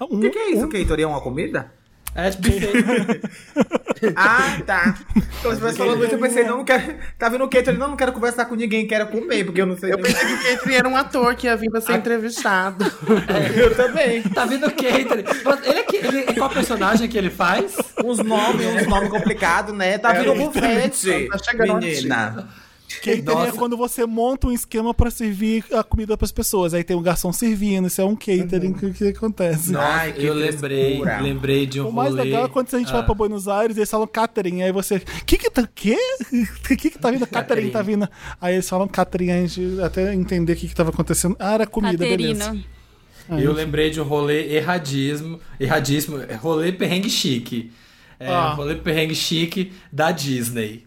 Um, 0.00 0.18
O 0.18 0.20
que, 0.20 0.30
que 0.30 0.38
é 0.38 0.50
isso? 0.52 0.62
um- 0.62 0.66
O 0.66 0.68
Keitor 0.70 0.98
é 1.00 1.06
uma 1.06 1.20
comida? 1.20 1.72
É 2.14 2.30
buffet. 2.30 3.20
Ah, 4.16 4.58
tá. 4.66 4.98
Então, 5.16 5.50
você 5.56 5.72
falando 5.72 6.04
isso, 6.04 6.14
eu 6.14 6.18
pensei, 6.18 6.44
não, 6.44 6.58
não 6.58 6.64
quero. 6.64 6.94
Tá 7.18 7.28
vendo 7.30 7.44
o 7.44 7.48
Keitor? 7.48 7.72
Não, 7.72 7.88
não 7.88 7.96
quero 7.96 8.12
conversar 8.12 8.44
com 8.44 8.54
ninguém, 8.54 8.86
quero 8.86 9.06
comer, 9.06 9.44
porque 9.44 9.62
eu 9.62 9.66
não 9.66 9.78
sei. 9.78 9.92
Eu 9.92 9.98
pensei 9.98 10.26
que 10.26 10.32
o 10.34 10.42
Catherine 10.42 10.74
era 10.76 10.88
um 10.88 10.96
ator 10.96 11.34
que 11.34 11.46
ia 11.46 11.56
vir 11.56 11.70
pra 11.70 11.80
ser 11.80 11.94
entrevistado. 11.94 12.84
Eu 13.56 13.74
também. 13.74 14.22
tá 14.22 14.44
vindo 14.44 14.66
o 14.66 14.70
catering. 14.70 15.24
Ele, 15.64 15.78
é 15.78 15.82
que- 15.84 15.96
ele, 15.96 16.22
qual 16.34 16.50
personagem 16.50 17.08
que 17.08 17.16
ele 17.16 17.30
faz? 17.30 17.76
Uns 18.04 18.18
nomes, 18.18 18.66
uns 18.66 18.86
nomes 18.86 19.08
complicados, 19.08 19.74
né? 19.74 19.96
Tá 19.96 20.12
vindo 20.12 20.32
o 20.32 20.34
bufete. 20.34 21.28
Tá 21.30 21.38
chegando 21.38 21.78
menina. 21.78 22.48
Catering 23.02 23.20
é 23.20 23.46
Nossa. 23.46 23.52
quando 23.58 23.76
você 23.76 24.04
monta 24.06 24.46
um 24.48 24.52
esquema 24.52 24.92
pra 24.94 25.10
servir 25.10 25.64
a 25.72 25.82
comida 25.82 26.16
pras 26.16 26.32
pessoas. 26.32 26.74
Aí 26.74 26.82
tem 26.84 26.96
um 26.96 27.02
garçom 27.02 27.32
servindo, 27.32 27.86
isso 27.88 28.00
é 28.00 28.04
um 28.04 28.14
catering 28.16 28.72
que, 28.72 28.92
que 28.92 29.04
acontece. 29.08 29.74
Ai, 29.76 30.12
que 30.12 30.24
eu 30.24 30.34
lembrei, 30.34 30.88
frescura. 30.88 31.20
lembrei 31.20 31.66
de 31.66 31.80
um 31.80 31.88
O 31.88 31.92
mais 31.92 32.10
rolê. 32.10 32.24
legal 32.24 32.44
é 32.46 32.48
quando 32.48 32.74
a 32.74 32.78
gente 32.78 32.90
Ah. 32.90 32.92
vai 32.94 33.04
pra 33.04 33.14
Buenos 33.14 33.48
Aires 33.48 33.76
e 33.76 33.80
eles 33.80 33.90
falam 33.90 34.06
catering. 34.06 34.62
Aí 34.62 34.72
você. 34.72 35.00
Que 35.26 35.36
que 35.36 35.50
tá. 35.50 35.66
Que? 35.74 35.96
Que 36.66 36.76
que 36.76 36.90
tá 36.98 37.10
vindo? 37.10 37.26
Catering 37.26 37.70
tá 37.70 37.82
vindo. 37.82 38.08
Aí 38.40 38.54
eles 38.54 38.68
falam 38.68 38.88
catering, 38.88 39.30
a 39.30 39.46
gente 39.46 39.80
até 39.82 40.14
entender 40.14 40.52
o 40.52 40.56
que 40.56 40.68
que 40.68 40.74
tava 40.74 40.90
acontecendo. 40.90 41.36
Ah, 41.38 41.54
era 41.54 41.66
comida, 41.66 41.98
beleza. 41.98 42.44
Caterina. 42.44 42.64
Eu 43.42 43.52
lembrei 43.52 43.88
de 43.90 44.00
um 44.00 44.04
rolê 44.04 44.54
erradismo, 44.54 45.40
erradíssimo, 45.58 46.18
rolê 46.40 46.72
perrengue 46.72 47.08
chique. 47.08 47.72
É, 48.20 48.28
Ah. 48.28 48.52
rolê 48.52 48.74
perrengue 48.76 49.14
chique 49.14 49.72
da 49.92 50.10
Disney. 50.12 50.83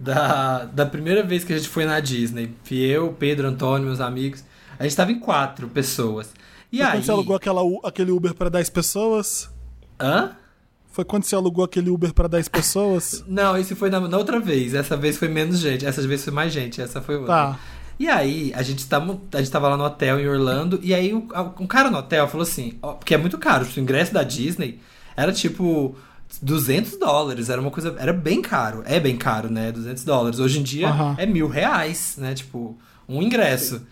Da, 0.00 0.64
da 0.64 0.86
primeira 0.86 1.22
vez 1.22 1.44
que 1.44 1.52
a 1.52 1.56
gente 1.58 1.68
foi 1.68 1.84
na 1.84 2.00
Disney. 2.00 2.54
Fui 2.64 2.78
eu, 2.78 3.12
Pedro, 3.18 3.46
Antônio, 3.46 3.86
meus 3.86 4.00
amigos. 4.00 4.42
A 4.78 4.84
gente 4.84 4.96
tava 4.96 5.12
em 5.12 5.18
quatro 5.18 5.68
pessoas. 5.68 6.32
E 6.72 6.78
Foi 6.78 6.86
aí. 6.86 6.92
quando 6.92 7.04
você 7.04 7.10
alugou 7.10 7.36
aquela, 7.36 7.60
aquele 7.84 8.10
Uber 8.10 8.32
pra 8.34 8.48
10 8.48 8.70
pessoas? 8.70 9.50
Hã? 10.00 10.30
Foi 10.90 11.04
quando 11.04 11.24
você 11.24 11.34
alugou 11.34 11.64
aquele 11.64 11.90
Uber 11.90 12.14
pra 12.14 12.26
10 12.28 12.48
pessoas? 12.48 13.22
Não, 13.28 13.56
esse 13.58 13.74
foi 13.74 13.90
na, 13.90 14.00
na 14.00 14.16
outra 14.16 14.40
vez. 14.40 14.72
Essa 14.74 14.96
vez 14.96 15.18
foi 15.18 15.28
menos 15.28 15.58
gente. 15.58 15.84
Essa 15.84 16.00
vez 16.06 16.24
foi 16.24 16.32
mais 16.32 16.50
gente. 16.52 16.80
Essa 16.80 17.02
foi 17.02 17.16
outra. 17.16 17.32
Tá. 17.34 17.58
E 17.98 18.08
aí, 18.08 18.50
a 18.54 18.62
gente, 18.62 18.86
tava, 18.88 19.20
a 19.34 19.38
gente 19.38 19.50
tava 19.50 19.68
lá 19.68 19.76
no 19.76 19.84
hotel 19.84 20.18
em 20.18 20.26
Orlando, 20.26 20.80
e 20.82 20.94
aí 20.94 21.12
o- 21.12 21.28
um 21.60 21.66
cara 21.66 21.90
no 21.90 21.98
hotel 21.98 22.26
falou 22.26 22.44
assim, 22.44 22.78
ó, 22.80 22.94
porque 22.94 23.12
é 23.14 23.18
muito 23.18 23.36
caro, 23.36 23.66
o 23.76 23.78
ingresso 23.80 24.14
da 24.14 24.22
Disney 24.22 24.80
era 25.14 25.30
tipo 25.34 25.94
200 26.40 26.98
dólares, 26.98 27.48
era 27.48 27.60
uma 27.60 27.70
coisa, 27.70 27.94
era 27.98 28.12
bem 28.12 28.40
caro, 28.40 28.82
é 28.86 29.00
bem 29.00 29.16
caro, 29.16 29.50
né, 29.50 29.72
200 29.72 30.04
dólares. 30.04 30.38
Hoje 30.38 30.60
em 30.60 30.62
dia 30.62 30.88
Aham. 30.88 31.14
é 31.18 31.26
mil 31.26 31.48
reais, 31.48 32.16
né, 32.18 32.34
tipo, 32.34 32.78
um 33.08 33.22
ingresso. 33.22 33.82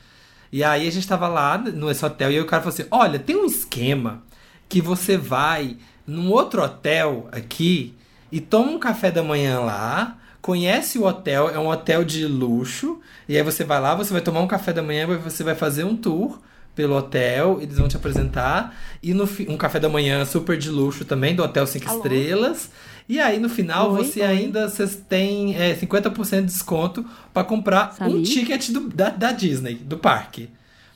E 0.53 0.65
aí 0.65 0.87
a 0.87 0.93
gente 0.93 1.07
tava 1.07 1.29
lá 1.29 1.59
nesse 1.59 2.05
hotel, 2.05 2.31
e 2.31 2.37
aí 2.37 2.41
o 2.41 2.47
cara 2.47 2.63
falou 2.63 2.75
assim, 2.75 2.87
olha, 2.91 3.19
tem 3.19 3.37
um 3.37 3.45
esquema 3.45 4.23
que 4.69 4.81
você 4.81 5.17
vai 5.17 5.77
num 6.07 6.31
outro 6.31 6.63
hotel 6.63 7.29
aqui 7.33 7.95
e 8.33 8.41
toma 8.41 8.71
um 8.71 8.79
café 8.79 9.11
da 9.11 9.23
manhã 9.23 9.61
lá, 9.61 10.17
conhece 10.41 10.99
o 10.99 11.05
hotel, 11.05 11.51
é 11.51 11.59
um 11.59 11.69
hotel 11.69 12.05
de 12.05 12.27
luxo, 12.27 13.01
e 13.29 13.37
aí 13.37 13.43
você 13.43 13.65
vai 13.65 13.81
lá, 13.81 13.95
você 13.95 14.13
vai 14.13 14.23
tomar 14.23 14.41
um 14.41 14.47
café 14.47 14.73
da 14.73 14.83
manhã, 14.83 15.07
você 15.19 15.45
vai 15.45 15.55
fazer 15.55 15.85
um 15.85 15.97
tour 15.97 16.39
pelo 16.79 16.95
hotel, 16.97 17.59
eles 17.61 17.77
vão 17.77 17.89
te 17.89 17.97
apresentar, 17.97 18.73
e 19.03 19.13
no 19.13 19.29
um 19.49 19.57
café 19.57 19.81
da 19.81 19.89
manhã 19.89 20.25
super 20.25 20.57
de 20.57 20.71
luxo 20.71 21.05
também, 21.05 21.35
do 21.35 21.43
Hotel 21.43 21.67
5 21.67 21.89
Alô? 21.89 21.97
Estrelas. 21.99 22.71
E 23.09 23.19
aí 23.19 23.41
no 23.41 23.49
final 23.49 23.91
Oi, 23.91 24.05
você 24.05 24.21
oi. 24.21 24.27
ainda 24.27 24.71
têm 25.09 25.57
é, 25.57 25.75
50% 25.75 26.43
de 26.43 26.47
desconto 26.47 27.05
pra 27.35 27.43
comprar 27.43 27.97
um 28.03 28.23
ticket 28.23 28.71
do- 28.71 28.89
da, 28.91 29.09
da 29.11 29.33
Disney, 29.33 29.75
do 29.75 29.99
parque. 29.99 30.51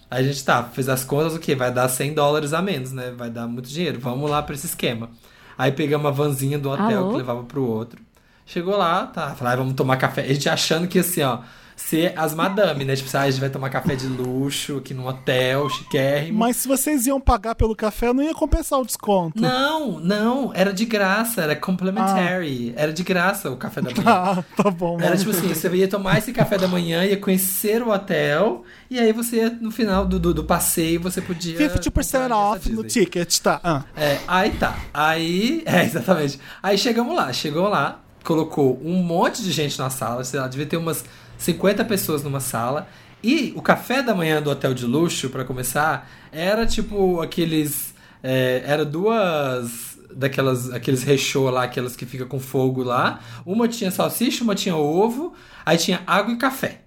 A 0.09 0.23
gente 0.23 0.45
tá, 0.45 0.63
fez 0.63 0.89
as 0.89 1.03
contas, 1.03 1.35
o 1.35 1.41
quê? 1.41 1.57
Vai 1.57 1.73
dar 1.73 1.89
100 1.89 2.15
dólares 2.15 2.53
a 2.53 2.63
menos, 2.63 2.93
né? 2.93 3.13
Vai 3.17 3.29
dar 3.29 3.49
muito 3.49 3.69
dinheiro. 3.69 3.99
Vamos 3.99 4.31
lá 4.31 4.41
pra 4.41 4.55
esse 4.55 4.67
esquema. 4.67 5.11
Aí 5.59 5.73
pegamos 5.73 6.07
a 6.07 6.11
vanzinha 6.11 6.61
do 6.61 6.71
hotel 6.71 6.99
Alô? 6.99 7.11
que 7.11 7.17
levava 7.17 7.43
pro 7.43 7.67
outro. 7.67 7.99
Chegou 8.47 8.77
lá, 8.77 9.07
tá. 9.07 9.35
Falei, 9.35 9.55
ah, 9.55 9.57
vamos 9.57 9.75
tomar 9.75 9.97
café. 9.97 10.21
A 10.23 10.29
gente 10.33 10.49
achando 10.49 10.87
que 10.87 11.01
assim, 11.01 11.23
ó, 11.23 11.39
ser 11.77 12.13
as 12.17 12.35
madame, 12.35 12.85
né? 12.85 12.97
Tipo, 12.97 13.17
ah, 13.17 13.21
a 13.23 13.31
gente 13.31 13.41
vai 13.41 13.51
tomar 13.51 13.71
café 13.71 13.95
de 13.95 14.07
luxo 14.07 14.79
aqui 14.79 14.95
no 14.95 15.07
hotel, 15.07 15.69
chiquérrimo. 15.69 16.39
Mas 16.39 16.57
se 16.57 16.69
vocês 16.69 17.07
iam 17.07 17.21
pagar 17.21 17.55
pelo 17.55 17.75
café, 17.75 18.13
não 18.13 18.23
ia 18.23 18.35
compensar 18.35 18.79
o 18.81 18.85
desconto. 18.85 19.41
Não, 19.41 19.99
não, 19.99 20.53
era 20.55 20.73
de 20.73 20.85
graça, 20.85 21.43
era 21.43 21.57
complementary. 21.57 22.73
Era 22.77 22.93
de 22.93 23.03
graça 23.03 23.51
o 23.51 23.57
café 23.57 23.81
da 23.81 23.91
manhã. 23.95 24.03
Ah, 24.07 24.45
tá 24.57 24.71
bom. 24.71 25.01
Era 25.01 25.17
tipo 25.17 25.31
assim, 25.31 25.49
você 25.49 25.69
ia 25.75 25.89
tomar 25.89 26.19
esse 26.19 26.33
café 26.33 26.59
da 26.59 26.69
manhã, 26.69 27.05
ia 27.05 27.17
conhecer 27.17 27.83
o 27.83 27.91
hotel, 27.91 28.65
e 28.91 28.99
aí 28.99 29.13
você, 29.13 29.49
no 29.49 29.71
final 29.71 30.07
do, 30.07 30.19
do, 30.19 30.35
do 30.35 30.45
passeio, 30.45 31.01
você 31.01 31.21
podia. 31.21 31.57
50% 31.59 31.93
comprar 31.93 32.37
off 32.37 32.73
no 32.73 32.85
ticket, 32.85 33.39
tá? 33.39 33.61
Ah. 33.63 33.85
É, 33.97 34.19
aí 34.27 34.51
tá. 34.51 34.79
Aí. 34.93 35.63
É, 35.73 35.85
exatamente. 35.85 36.39
Aí 36.63 36.77
chegamos 36.77 37.15
lá. 37.15 37.33
Chegou 37.33 37.69
lá, 37.69 38.01
colocou 38.23 38.81
um 38.85 39.03
monte 39.03 39.43
de 39.43 39.51
gente 39.51 39.79
na 39.79 39.89
sala, 39.91 40.23
sei 40.25 40.39
lá, 40.39 40.49
devia 40.49 40.67
ter 40.67 40.77
umas 40.77 41.05
50 41.43 41.85
pessoas 41.85 42.23
numa 42.23 42.41
sala. 42.41 42.89
E 43.23 43.53
o 43.57 43.63
café 43.63 44.03
da 44.03 44.15
manhã 44.15 44.43
do 44.43 44.51
hotel 44.51 44.75
de 44.75 44.85
luxo, 44.85 45.31
pra 45.31 45.45
começar, 45.45 46.11
era 46.33 46.67
tipo 46.67 47.21
aqueles. 47.21 47.95
é, 48.23 48.63
era 48.65 48.85
duas. 48.85 49.99
Daquelas. 50.15 50.73
Aqueles 50.73 51.03
rechô 51.03 51.49
lá, 51.51 51.65
aquelas 51.65 51.97
que 51.97 52.07
fica 52.07 52.27
com 52.27 52.39
fogo 52.41 52.83
lá. 52.83 53.21
Uma 53.47 53.69
tinha 53.69 53.91
salsicha, 53.91 54.45
uma 54.45 54.55
tinha 54.55 54.77
ovo, 54.77 55.35
aí 55.65 55.77
tinha 55.77 56.03
água 56.07 56.35
e 56.35 56.37
café. 56.37 56.83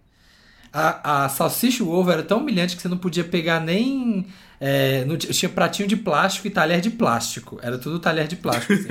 A, 0.71 1.25
a 1.25 1.29
salsicha 1.29 1.81
e 1.83 1.85
o 1.85 1.89
ovo 1.89 2.11
era 2.11 2.21
tão 2.21 2.39
humilhante 2.39 2.75
que 2.75 2.81
você 2.81 2.87
não 2.89 2.97
podia 2.97 3.23
pegar 3.23 3.59
nem. 3.59 4.27
É, 4.59 5.03
não 5.05 5.17
t- 5.17 5.27
tinha 5.33 5.49
pratinho 5.49 5.87
de 5.87 5.95
plástico 5.97 6.47
e 6.47 6.49
talher 6.49 6.79
de 6.81 6.89
plástico. 6.89 7.59
Era 7.61 7.77
tudo 7.77 7.99
talher 7.99 8.27
de 8.27 8.35
plástico. 8.35 8.73
assim. 8.73 8.87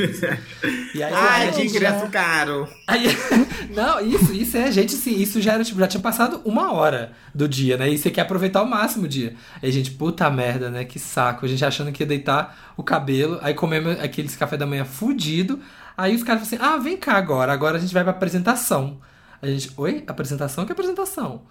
e 0.94 1.02
aí, 1.02 1.12
Ai, 1.12 1.52
que 1.52 1.62
ingresso 1.62 2.06
caro. 2.08 2.68
Aí- 2.86 3.06
não, 3.74 4.00
isso, 4.00 4.32
isso 4.32 4.56
é, 4.56 4.70
gente, 4.70 4.94
assim, 4.94 5.14
isso 5.20 5.40
já 5.40 5.54
era, 5.54 5.64
tipo, 5.64 5.80
já 5.80 5.86
tinha 5.86 6.00
passado 6.02 6.40
uma 6.44 6.72
hora 6.72 7.12
do 7.34 7.48
dia, 7.48 7.76
né? 7.76 7.88
E 7.90 7.96
você 7.98 8.10
quer 8.10 8.20
aproveitar 8.22 8.60
ao 8.60 8.66
máximo 8.66 9.04
o 9.04 9.08
dia. 9.08 9.34
Aí, 9.62 9.72
gente, 9.72 9.90
puta 9.92 10.28
merda, 10.30 10.70
né? 10.70 10.84
Que 10.84 10.98
saco. 10.98 11.44
A 11.46 11.48
gente 11.48 11.64
achando 11.64 11.90
que 11.92 12.02
ia 12.02 12.06
deitar 12.06 12.74
o 12.76 12.82
cabelo, 12.82 13.38
aí 13.42 13.54
comemos 13.54 13.98
aqueles 14.00 14.36
café 14.36 14.56
da 14.56 14.66
manhã 14.66 14.84
fudido. 14.84 15.60
Aí 15.96 16.14
os 16.14 16.22
caras 16.22 16.46
falam 16.48 16.64
assim: 16.64 16.74
ah, 16.74 16.82
vem 16.82 16.96
cá 16.96 17.14
agora, 17.14 17.52
agora 17.52 17.78
a 17.78 17.80
gente 17.80 17.94
vai 17.94 18.02
pra 18.02 18.10
apresentação. 18.12 18.98
A 19.40 19.46
gente, 19.46 19.70
oi? 19.76 20.02
Apresentação? 20.06 20.64
Que 20.64 20.72
apresentação? 20.72 21.42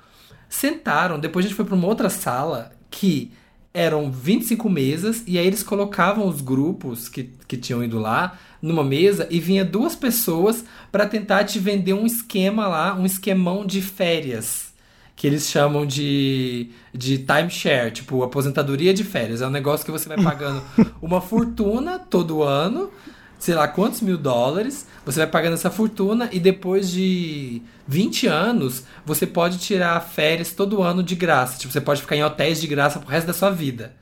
Sentaram, 0.49 1.19
depois 1.19 1.45
a 1.45 1.47
gente 1.47 1.55
foi 1.55 1.65
pra 1.65 1.75
uma 1.75 1.87
outra 1.87 2.09
sala 2.09 2.71
que 2.91 3.31
eram 3.73 4.11
25 4.11 4.69
mesas, 4.69 5.23
e 5.25 5.37
aí 5.39 5.47
eles 5.47 5.63
colocavam 5.63 6.27
os 6.27 6.41
grupos 6.41 7.09
que, 7.09 7.29
que 7.47 7.57
tinham 7.57 7.83
ido 7.83 7.97
lá 7.97 8.37
numa 8.61 8.83
mesa 8.83 9.27
e 9.31 9.39
vinha 9.39 9.65
duas 9.65 9.95
pessoas 9.95 10.63
pra 10.91 11.07
tentar 11.07 11.43
te 11.43 11.57
vender 11.57 11.93
um 11.93 12.05
esquema 12.05 12.67
lá, 12.67 12.95
um 12.95 13.05
esquemão 13.05 13.65
de 13.65 13.81
férias. 13.81 14.71
que 15.15 15.27
eles 15.27 15.49
chamam 15.49 15.85
de, 15.85 16.69
de 16.93 17.19
timeshare, 17.19 17.91
tipo 17.91 18.23
aposentadoria 18.23 18.93
de 18.93 19.03
férias. 19.03 19.41
É 19.41 19.47
um 19.47 19.51
negócio 19.51 19.85
que 19.85 19.91
você 19.91 20.07
vai 20.07 20.21
pagando 20.21 20.61
uma 21.01 21.19
fortuna 21.21 21.99
todo 21.99 22.43
ano, 22.43 22.91
sei 23.39 23.55
lá 23.55 23.67
quantos 23.67 24.01
mil 24.01 24.17
dólares, 24.17 24.87
você 25.05 25.19
vai 25.19 25.27
pagando 25.27 25.53
essa 25.53 25.69
fortuna 25.69 26.29
e 26.31 26.39
depois 26.39 26.89
de 26.91 27.61
20 27.87 28.27
anos 28.27 28.83
você 29.05 29.25
pode 29.27 29.57
tirar 29.59 29.99
férias 30.01 30.51
todo 30.53 30.81
ano 30.81 31.03
de 31.03 31.15
graça. 31.15 31.59
Tipo, 31.59 31.73
você 31.73 31.81
pode 31.81 32.01
ficar 32.01 32.15
em 32.15 32.23
hotéis 32.23 32.59
de 32.61 32.67
graça 32.67 32.99
pro 32.99 33.09
resto 33.09 33.27
da 33.27 33.33
sua 33.33 33.49
vida. 33.49 33.95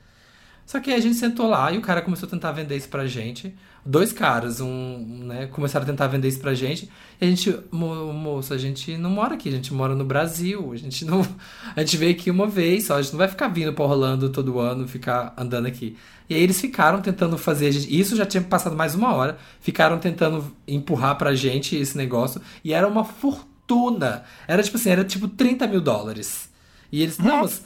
Só 0.64 0.78
que 0.80 0.90
aí 0.90 0.96
a 0.96 1.00
gente 1.02 1.16
sentou 1.16 1.48
lá 1.48 1.70
e 1.72 1.76
o 1.76 1.82
cara 1.82 2.00
começou 2.00 2.26
a 2.26 2.30
tentar 2.30 2.52
vender 2.52 2.76
isso 2.76 2.88
pra 2.88 3.06
gente. 3.06 3.54
Dois 3.84 4.12
caras, 4.12 4.60
um, 4.60 5.24
né, 5.24 5.46
começaram 5.48 5.82
a 5.82 5.86
tentar 5.86 6.06
vender 6.06 6.28
isso 6.28 6.38
pra 6.38 6.54
gente. 6.54 6.88
E 7.20 7.24
a 7.24 7.28
gente, 7.28 7.58
"Mo- 7.70 8.12
moço, 8.12 8.54
a 8.54 8.58
gente 8.58 8.96
não 8.96 9.10
mora 9.10 9.34
aqui, 9.34 9.48
a 9.48 9.52
gente 9.52 9.74
mora 9.74 9.92
no 9.94 10.04
Brasil. 10.04 10.70
A 10.72 10.76
gente 10.76 11.04
não. 11.04 11.20
A 11.76 11.80
gente 11.80 11.96
veio 11.96 12.12
aqui 12.12 12.30
uma 12.30 12.46
vez 12.46 12.84
só, 12.86 12.94
a 12.96 13.02
gente 13.02 13.10
não 13.12 13.18
vai 13.18 13.26
ficar 13.28 13.48
vindo 13.48 13.72
pra 13.72 13.84
Orlando 13.84 14.30
todo 14.30 14.60
ano, 14.60 14.86
ficar 14.86 15.34
andando 15.36 15.66
aqui. 15.66 15.96
E 16.32 16.34
aí 16.34 16.42
eles 16.42 16.58
ficaram 16.58 17.02
tentando 17.02 17.36
fazer. 17.36 17.68
Isso 17.68 18.16
já 18.16 18.24
tinha 18.24 18.42
passado 18.42 18.74
mais 18.74 18.94
uma 18.94 19.14
hora. 19.14 19.36
Ficaram 19.60 19.98
tentando 19.98 20.50
empurrar 20.66 21.16
pra 21.18 21.34
gente 21.34 21.76
esse 21.76 21.94
negócio. 21.94 22.40
E 22.64 22.72
era 22.72 22.88
uma 22.88 23.04
fortuna. 23.04 24.24
Era 24.48 24.62
tipo 24.62 24.78
assim, 24.78 24.88
era 24.88 25.04
tipo 25.04 25.28
30 25.28 25.66
mil 25.66 25.82
dólares. 25.82 26.48
E 26.90 27.02
eles, 27.02 27.18
não, 27.18 27.42
mas 27.42 27.62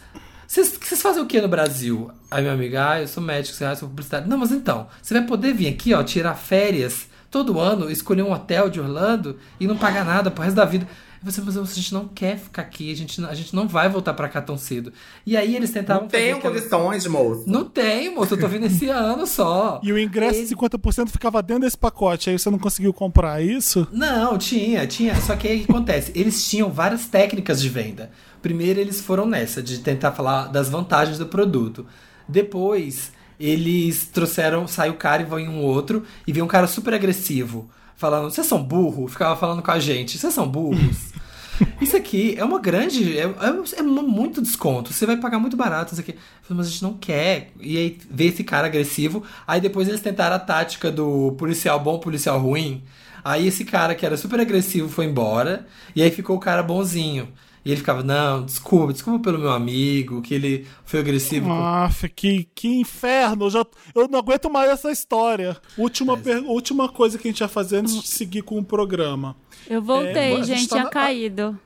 vocês, 0.48 1.00
fazem 1.00 1.22
o 1.22 1.26
que 1.26 1.40
no 1.40 1.46
Brasil? 1.46 2.10
Aí 2.28 2.42
minha 2.42 2.54
amiga, 2.54 2.90
ah, 2.90 3.00
eu 3.00 3.06
sou 3.06 3.22
médico, 3.22 3.62
eu 3.62 3.76
sou 3.76 3.88
publicitário. 3.88 4.26
Não, 4.28 4.36
mas 4.36 4.50
então, 4.50 4.88
você 5.00 5.14
vai 5.14 5.24
poder 5.24 5.54
vir 5.54 5.68
aqui, 5.68 5.94
ó, 5.94 6.02
tirar 6.02 6.34
férias 6.34 7.08
todo 7.30 7.60
ano, 7.60 7.88
escolher 7.88 8.22
um 8.22 8.32
hotel 8.32 8.68
de 8.68 8.80
Orlando 8.80 9.38
e 9.60 9.66
não 9.66 9.76
pagar 9.76 10.04
nada 10.04 10.28
pro 10.28 10.42
resto 10.42 10.56
da 10.56 10.64
vida. 10.64 10.88
Você, 11.26 11.40
mas 11.42 11.56
a 11.56 11.64
gente 11.64 11.92
não 11.92 12.08
quer 12.08 12.38
ficar 12.38 12.62
aqui, 12.62 12.90
a 12.90 12.96
gente, 12.96 13.20
não- 13.20 13.28
a 13.28 13.34
gente 13.34 13.54
não 13.54 13.66
vai 13.68 13.88
voltar 13.88 14.14
pra 14.14 14.28
cá 14.28 14.40
tão 14.40 14.56
cedo. 14.56 14.92
E 15.26 15.36
aí 15.36 15.54
eles 15.56 15.70
tentavam 15.70 16.02
Não 16.04 16.08
tenho 16.08 16.36
aquela- 16.38 16.54
condições, 16.54 17.06
moço. 17.06 17.44
Não 17.46 17.64
tenho, 17.64 18.14
moço, 18.14 18.34
eu 18.34 18.38
tô 18.40 18.48
vindo 18.48 18.64
esse 18.66 18.88
ano 18.88 19.26
só. 19.26 19.80
E 19.82 19.92
o 19.92 19.98
ingresso 19.98 20.40
de 20.40 20.46
50% 20.46 21.10
ficava 21.10 21.42
dentro 21.42 21.62
desse 21.64 21.76
pacote, 21.76 22.30
aí 22.30 22.38
você 22.38 22.48
não 22.48 22.58
conseguiu 22.58 22.92
comprar 22.94 23.42
isso? 23.42 23.86
Não, 23.92 24.38
tinha, 24.38 24.86
tinha. 24.86 25.14
Só 25.20 25.36
que 25.36 25.48
aí 25.48 25.62
o 25.62 25.64
que 25.66 25.70
acontece? 25.72 26.12
Eles 26.14 26.48
tinham 26.48 26.70
várias 26.70 27.06
técnicas 27.06 27.60
de 27.60 27.68
venda. 27.68 28.10
Primeiro 28.40 28.78
eles 28.78 29.00
foram 29.00 29.26
nessa, 29.26 29.60
de 29.62 29.78
tentar 29.78 30.12
falar 30.12 30.46
das 30.46 30.68
vantagens 30.68 31.18
do 31.18 31.26
produto. 31.26 31.84
Depois, 32.28 33.12
eles 33.38 34.06
trouxeram, 34.06 34.66
sai 34.66 34.90
o 34.90 34.94
cara 34.94 35.22
e 35.22 35.24
vai 35.24 35.46
um 35.48 35.60
outro, 35.62 36.02
e 36.26 36.32
vem 36.32 36.42
um 36.42 36.46
cara 36.46 36.66
super 36.66 36.92
agressivo, 36.94 37.68
falando, 37.96 38.30
vocês 38.30 38.46
são 38.46 38.62
burros? 38.62 39.12
Ficava 39.12 39.36
falando 39.36 39.62
com 39.62 39.70
a 39.70 39.78
gente, 39.78 40.18
vocês 40.18 40.32
são 40.32 40.46
burros? 40.48 41.14
Isso 41.80 41.96
aqui 41.96 42.34
é 42.36 42.44
uma 42.44 42.58
grande. 42.60 43.16
É, 43.18 43.22
é- 43.24 43.78
é 43.78 43.82
muito 43.82 44.42
desconto. 44.42 44.92
Você 44.92 45.06
vai 45.06 45.16
pagar 45.16 45.38
muito 45.38 45.56
barato 45.56 45.92
isso 45.92 46.00
aqui. 46.02 46.14
Mas 46.50 46.66
a 46.66 46.70
gente 46.70 46.82
não 46.82 46.92
quer. 46.94 47.50
E 47.58 47.78
aí 47.78 47.98
vê 48.10 48.26
esse 48.26 48.44
cara 48.44 48.66
agressivo. 48.66 49.22
Aí 49.46 49.58
depois 49.58 49.88
eles 49.88 50.02
tentaram 50.02 50.36
a 50.36 50.38
tática 50.38 50.90
do 50.90 51.32
policial 51.38 51.80
bom, 51.80 51.98
policial 51.98 52.38
ruim. 52.38 52.82
Aí 53.24 53.46
esse 53.46 53.64
cara 53.64 53.94
que 53.94 54.04
era 54.04 54.18
super 54.18 54.38
agressivo 54.38 54.88
foi 54.90 55.06
embora. 55.06 55.66
E 55.94 56.02
aí 56.02 56.10
ficou 56.10 56.36
o 56.36 56.40
cara 56.40 56.62
bonzinho. 56.62 57.28
E 57.66 57.70
ele 57.72 57.78
ficava, 57.78 58.00
não, 58.02 58.44
desculpa, 58.44 58.92
desculpa 58.92 59.24
pelo 59.24 59.40
meu 59.40 59.50
amigo, 59.50 60.22
que 60.22 60.32
ele 60.32 60.64
foi 60.84 61.00
agressivo. 61.00 61.48
com- 61.48 61.52
Aff, 61.64 62.08
que, 62.10 62.48
que 62.54 62.68
inferno! 62.68 63.46
Eu, 63.46 63.50
já, 63.50 63.66
eu 63.92 64.06
não 64.06 64.20
aguento 64.20 64.48
mais 64.48 64.70
essa 64.70 64.92
história. 64.92 65.56
Última, 65.76 66.16
per- 66.16 66.44
última 66.44 66.88
coisa 66.88 67.18
que 67.18 67.26
a 67.26 67.30
gente 67.32 67.40
ia 67.40 67.48
fazer 67.48 67.78
antes 67.78 68.00
de 68.00 68.06
seguir 68.06 68.42
com 68.42 68.56
o 68.56 68.64
programa. 68.64 69.34
Eu 69.68 69.82
voltei, 69.82 70.34
É, 70.34 70.36
gente 70.36 70.46
gente, 70.46 70.68
tá 70.68 70.76
tinha 70.76 70.84
na- 70.84 70.90
caído. 70.90 71.58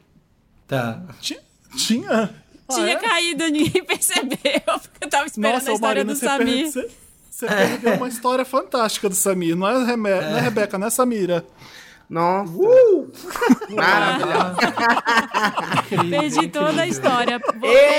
Tá. 0.67 1.03
Ti- 1.21 1.39
Tinha? 1.77 2.31
Ah, 2.69 2.75
tinha 2.75 2.93
é? 2.93 2.97
caído, 2.97 3.45
ninguém 3.53 3.85
percebeu. 3.85 4.31
Porque 4.39 5.05
eu 5.05 5.09
tava 5.11 5.27
esperando 5.27 5.53
Nossa, 5.53 5.71
a 5.71 5.75
história 5.75 6.05
Marina, 6.05 6.13
do 6.15 6.19
você, 6.19 6.27
Samir. 6.27 6.91
você 7.31 7.47
perdeu 7.47 7.95
uma 7.97 8.09
história 8.09 8.45
fantástica 8.47 9.07
do 9.09 9.15
Samir. 9.15 9.55
Não 9.55 9.69
é, 9.69 9.85
Reme- 9.85 10.09
não 10.09 10.39
é 10.39 10.41
Rebeca, 10.41 10.79
não 10.79 10.87
é 10.87 10.91
Samira. 10.91 11.45
Nossa. 12.11 12.53
Uh! 12.53 13.13
Maravilhosa. 13.71 14.57
Perdi 16.11 16.49
toda 16.49 16.83
a 16.83 16.87
história. 16.89 17.41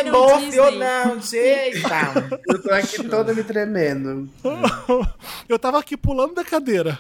Emocionante! 0.04 1.38
Eita! 1.38 2.42
Eu 2.46 2.62
tô 2.62 2.74
aqui 2.74 3.04
toda 3.08 3.34
me 3.34 3.42
tremendo. 3.42 4.30
Eu 5.48 5.58
tava 5.58 5.80
aqui 5.80 5.96
pulando 5.96 6.36
da 6.36 6.44
cadeira. 6.44 7.00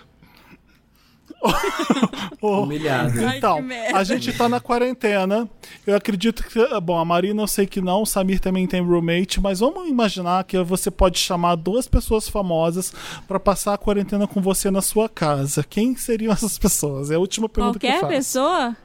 Oh, 2.40 2.62
Humilhado. 2.64 3.20
Então, 3.20 3.60
a 3.94 4.04
gente 4.04 4.32
tá 4.34 4.48
na 4.48 4.60
quarentena. 4.60 5.50
Eu 5.86 5.96
acredito 5.96 6.44
que. 6.44 6.60
Bom, 6.80 6.98
a 7.00 7.06
Marina 7.06 7.42
eu 7.42 7.48
sei 7.48 7.66
que 7.66 7.82
não, 7.82 8.04
o 8.04 8.06
Samir 8.06 8.40
também 8.40 8.68
tem 8.68 8.82
roommate, 8.82 9.42
mas 9.42 9.60
vamos 9.60 9.88
imaginar 9.90 10.44
que 10.44 10.62
você 10.64 10.92
pode 10.92 11.18
chamar 11.18 11.56
duas 11.56 11.88
pessoas 11.88 12.30
famosas 12.30 12.94
pra 13.28 13.40
passar 13.40 13.74
a 13.74 13.78
quarentena 13.78 14.28
com 14.28 14.42
você 14.42 14.70
na 14.70 14.82
sua 14.82 15.10
casa. 15.10 15.64
Quem 15.64 15.96
seriam 15.96 16.32
essas 16.32 16.58
pessoas? 16.60 17.10
É 17.10 17.16
a 17.16 17.20
última 17.20 17.50
pergunta 17.50 17.80
que 17.80 17.88
eu 17.88 17.90
Qualquer 17.92 18.02
faço. 18.02 18.14
pessoa? 18.16 18.78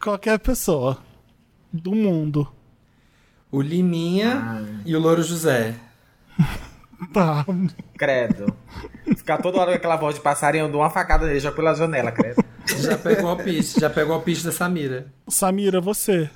Qualquer 0.00 0.38
pessoa. 0.38 0.98
Do 1.72 1.94
mundo. 1.94 2.48
O 3.50 3.60
Liminha 3.60 4.80
e 4.86 4.94
o 4.94 5.00
Louro 5.00 5.22
José. 5.22 5.74
Tá. 7.12 7.44
Credo. 7.96 8.54
Ficar 9.16 9.38
toda 9.38 9.58
hora 9.58 9.70
com 9.72 9.76
aquela 9.76 9.96
voz 9.96 10.14
de 10.14 10.20
passarinho, 10.20 10.66
eu 10.66 10.70
dou 10.70 10.80
uma 10.80 10.90
facada 10.90 11.26
nele 11.26 11.40
já 11.40 11.50
pela 11.50 11.74
janela, 11.74 12.12
credo. 12.12 12.44
Já 12.66 12.96
pegou 12.98 13.32
o 13.32 13.36
pitch, 13.36 13.78
já 13.78 13.90
pegou 13.90 14.16
o 14.16 14.20
pitch 14.20 14.42
da 14.44 14.52
Samira. 14.52 15.06
Samira, 15.28 15.80
você. 15.80 16.30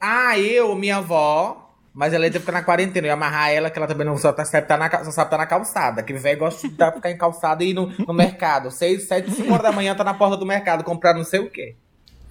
Ah, 0.00 0.38
eu, 0.38 0.74
minha 0.74 0.96
avó. 0.98 1.64
Mas 1.94 2.12
ela 2.12 2.26
ia 2.26 2.32
ficar 2.32 2.52
na 2.52 2.62
quarentena. 2.62 3.06
Eu 3.06 3.10
ia 3.10 3.14
amarrar 3.14 3.50
ela, 3.50 3.70
que 3.70 3.78
ela 3.78 3.86
também 3.88 4.06
não 4.06 4.16
só, 4.16 4.32
tá, 4.32 4.44
sabe, 4.44 4.66
tá 4.68 4.76
na, 4.76 4.88
só 5.04 5.10
sabe 5.10 5.26
estar 5.26 5.38
na 5.38 5.46
calçada. 5.46 6.00
Aquele 6.00 6.18
velho 6.18 6.38
gosta 6.38 6.68
de 6.68 6.74
tá- 6.74 6.92
ficar 6.92 7.10
em 7.10 7.16
calçada 7.18 7.64
e 7.64 7.70
ir 7.70 7.74
no, 7.74 7.86
no 8.06 8.12
mercado. 8.14 8.70
Seis, 8.70 9.08
sete, 9.08 9.30
cinco 9.32 9.52
horas 9.52 9.64
da 9.64 9.72
manhã 9.72 9.94
tá 9.96 10.04
na 10.04 10.14
porta 10.14 10.36
do 10.36 10.46
mercado 10.46 10.84
comprar 10.84 11.14
não 11.14 11.24
sei 11.24 11.40
o 11.40 11.50
quê. 11.50 11.74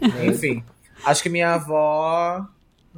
Enfim. 0.01 0.63
Acho 1.05 1.21
que 1.23 1.29
minha 1.29 1.55
avó. 1.55 2.45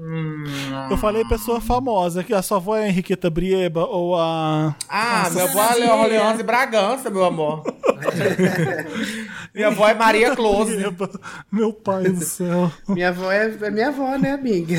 Hum, 0.01 0.45
Eu 0.89 0.95
falei 0.95 1.25
pessoa 1.25 1.59
famosa, 1.59 2.23
que 2.23 2.33
a 2.33 2.41
sua 2.41 2.55
avó 2.55 2.77
é 2.77 2.83
a 2.85 2.87
Henriqueta 2.87 3.29
Brieba 3.29 3.85
ou 3.85 4.15
a. 4.17 4.73
Ah, 4.87 5.23
Nossa, 5.23 5.31
minha 5.75 5.91
avó 5.93 6.05
é. 6.05 6.07
Leonce 6.07 6.43
Bragança, 6.43 7.09
meu 7.09 7.25
amor. 7.25 7.63
minha 9.53 9.67
avó 9.67 9.89
é 9.89 9.93
Maria 9.93 10.33
Close. 10.35 10.73
Brieba. 10.73 11.09
Meu 11.51 11.73
pai 11.73 12.03
do 12.03 12.23
céu. 12.23 12.71
Minha 12.87 13.09
avó 13.09 13.29
é, 13.29 13.53
é 13.61 13.69
minha 13.71 13.89
avó, 13.89 14.17
né, 14.17 14.31
amiga? 14.31 14.77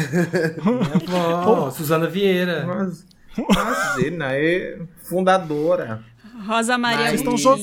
Minha 1.06 1.36
avó, 1.36 1.70
Suzana 1.70 2.06
Vieira. 2.08 2.64
Mas, 2.66 3.04
Imagina, 3.38 4.34
é 4.34 4.78
fundadora. 5.08 6.02
Rosa 6.46 6.78
Maria 6.78 7.06
Vocês 7.08 7.20
estão 7.20 7.36
jo-. 7.36 7.56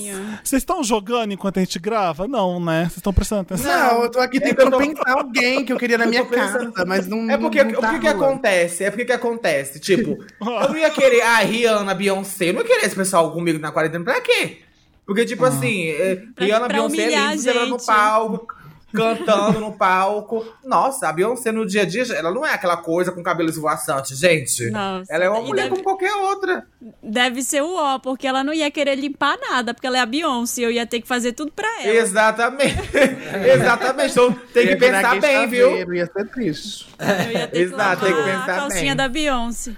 Vocês 0.43 0.61
estão 0.61 0.83
jogando 0.83 1.31
enquanto 1.33 1.57
a 1.57 1.59
gente 1.61 1.79
grava? 1.79 2.27
Não, 2.27 2.59
né? 2.63 2.83
Vocês 2.83 2.97
estão 2.97 3.11
prestando 3.13 3.41
atenção? 3.41 3.71
Não, 3.71 4.03
eu 4.03 4.11
tô 4.11 4.19
aqui 4.19 4.37
É 4.37 4.39
que 4.41 4.47
tentando 4.47 4.71
tô- 4.71 4.77
pensar 4.77 5.11
alguém 5.17 5.65
que 5.65 5.73
eu 5.73 5.77
queria 5.77 5.97
na 5.99 6.05
minha 6.05 6.23
pensando- 6.25 6.71
casa, 6.71 6.85
mas 6.85 7.07
não. 7.07 7.29
É 7.29 7.37
porque 7.37 7.63
não 7.63 7.71
o 7.71 7.81
tá 7.81 7.93
que, 7.93 7.99
que 7.99 8.07
rolando. 8.07 8.25
acontece? 8.25 8.83
É 8.83 8.89
porque 8.91 9.05
que 9.05 9.11
acontece? 9.11 9.79
Tipo, 9.79 10.17
eu 10.39 10.69
não 10.69 10.77
ia 10.77 10.89
querer, 10.89 11.21
ah, 11.21 11.39
Rihanna, 11.39 11.93
Beyoncé, 11.93 12.49
eu 12.49 12.53
não 12.53 12.61
ia 12.61 12.67
querer 12.67 12.85
esse 12.85 12.95
pessoal 12.95 13.31
comigo 13.31 13.59
na 13.59 13.71
quarentena, 13.71 14.03
pra 14.03 14.21
quê? 14.21 14.57
Porque, 15.05 15.25
tipo 15.25 15.45
assim, 15.45 15.87
é, 15.87 16.15
Pra- 16.35 16.45
Rihanna, 16.45 16.67
pra 16.67 16.73
Beyoncé, 16.77 17.07
lindos, 17.07 17.47
a 17.47 17.51
ela 17.51 17.65
no 17.65 17.77
palco, 17.85 18.53
cantando 18.97 19.59
no 19.59 19.71
palco. 19.77 20.45
Nossa, 20.63 21.07
a 21.07 21.13
Beyoncé 21.13 21.51
no 21.51 21.65
dia 21.65 21.83
a 21.83 21.85
dia, 21.85 22.03
ela 22.13 22.31
não 22.31 22.45
é 22.45 22.53
aquela 22.53 22.77
coisa 22.77 23.11
com 23.11 23.21
cabelo 23.23 23.49
esvoaçante, 23.49 24.15
gente. 24.15 24.69
Nossa, 24.69 25.11
ela 25.13 25.23
é 25.25 25.29
uma 25.29 25.39
e 25.41 25.45
mulher 25.45 25.63
deve- 25.63 25.69
como 25.71 25.83
qualquer 25.83 26.13
outra. 26.15 26.65
Deve 27.01 27.41
ser 27.41 27.61
o 27.61 27.75
ó, 27.75 27.99
porque 27.99 28.27
ela 28.27 28.43
não 28.43 28.53
ia 28.53 28.69
querer 28.71 28.95
limpar 28.95 29.37
nada, 29.39 29.73
porque 29.73 29.87
ela 29.87 29.97
é 29.97 30.01
a 30.01 30.05
Beyoncé. 30.05 30.61
Eu 30.61 30.71
ia 30.71 30.85
ter 30.85 31.01
que 31.01 31.07
fazer 31.07 31.33
tudo 31.33 31.51
pra 31.51 31.67
ela. 31.83 31.93
Exatamente. 31.93 32.75
Exatamente. 33.53 34.11
Então 34.11 34.31
tem 34.53 34.67
que 34.67 34.75
pensar 34.75 35.19
bem, 35.19 35.47
viu? 35.47 35.93
Ia 35.93 36.05
ser 36.05 36.27
triste. 36.29 36.87
Eu 36.99 37.31
ia 37.31 37.47
ter 37.47 37.59
Exato, 37.59 37.99
que 37.99 38.05
tem 38.05 38.15
que 38.15 38.23
pensar 38.23 38.43
a 38.43 38.55
calcinha 38.57 38.81
bem. 38.87 38.95
da 38.95 39.07
Beyoncé. 39.07 39.71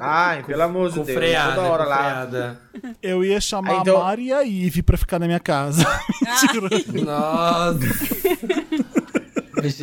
Ai, 0.00 0.42
pelo 0.42 0.62
amor 0.62 0.88
de 0.90 0.96
Deus. 1.02 1.10
freada, 1.10 1.54
toda 1.54 1.68
hora 1.68 1.84
lá. 1.84 2.28
Eu 3.02 3.24
ia 3.24 3.40
chamar 3.40 3.70
Ah, 3.72 3.78
então- 3.80 4.00
a 4.00 4.04
Mari 4.04 4.26
e 4.26 4.32
a 4.32 4.42
Ive 4.44 4.82
pra 4.82 4.96
ficar 4.96 5.18
na 5.18 5.26
minha 5.26 5.40
casa. 5.40 5.84
Mentira. 6.22 7.04
Nossa. 7.04 7.78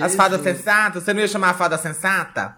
As 0.04 0.16
fadas 0.16 0.42
sensatas, 0.42 1.04
você 1.04 1.14
não 1.14 1.22
ia 1.22 1.28
chamar 1.28 1.52
a 1.52 1.54
fada 1.54 1.78
sensata? 1.78 2.56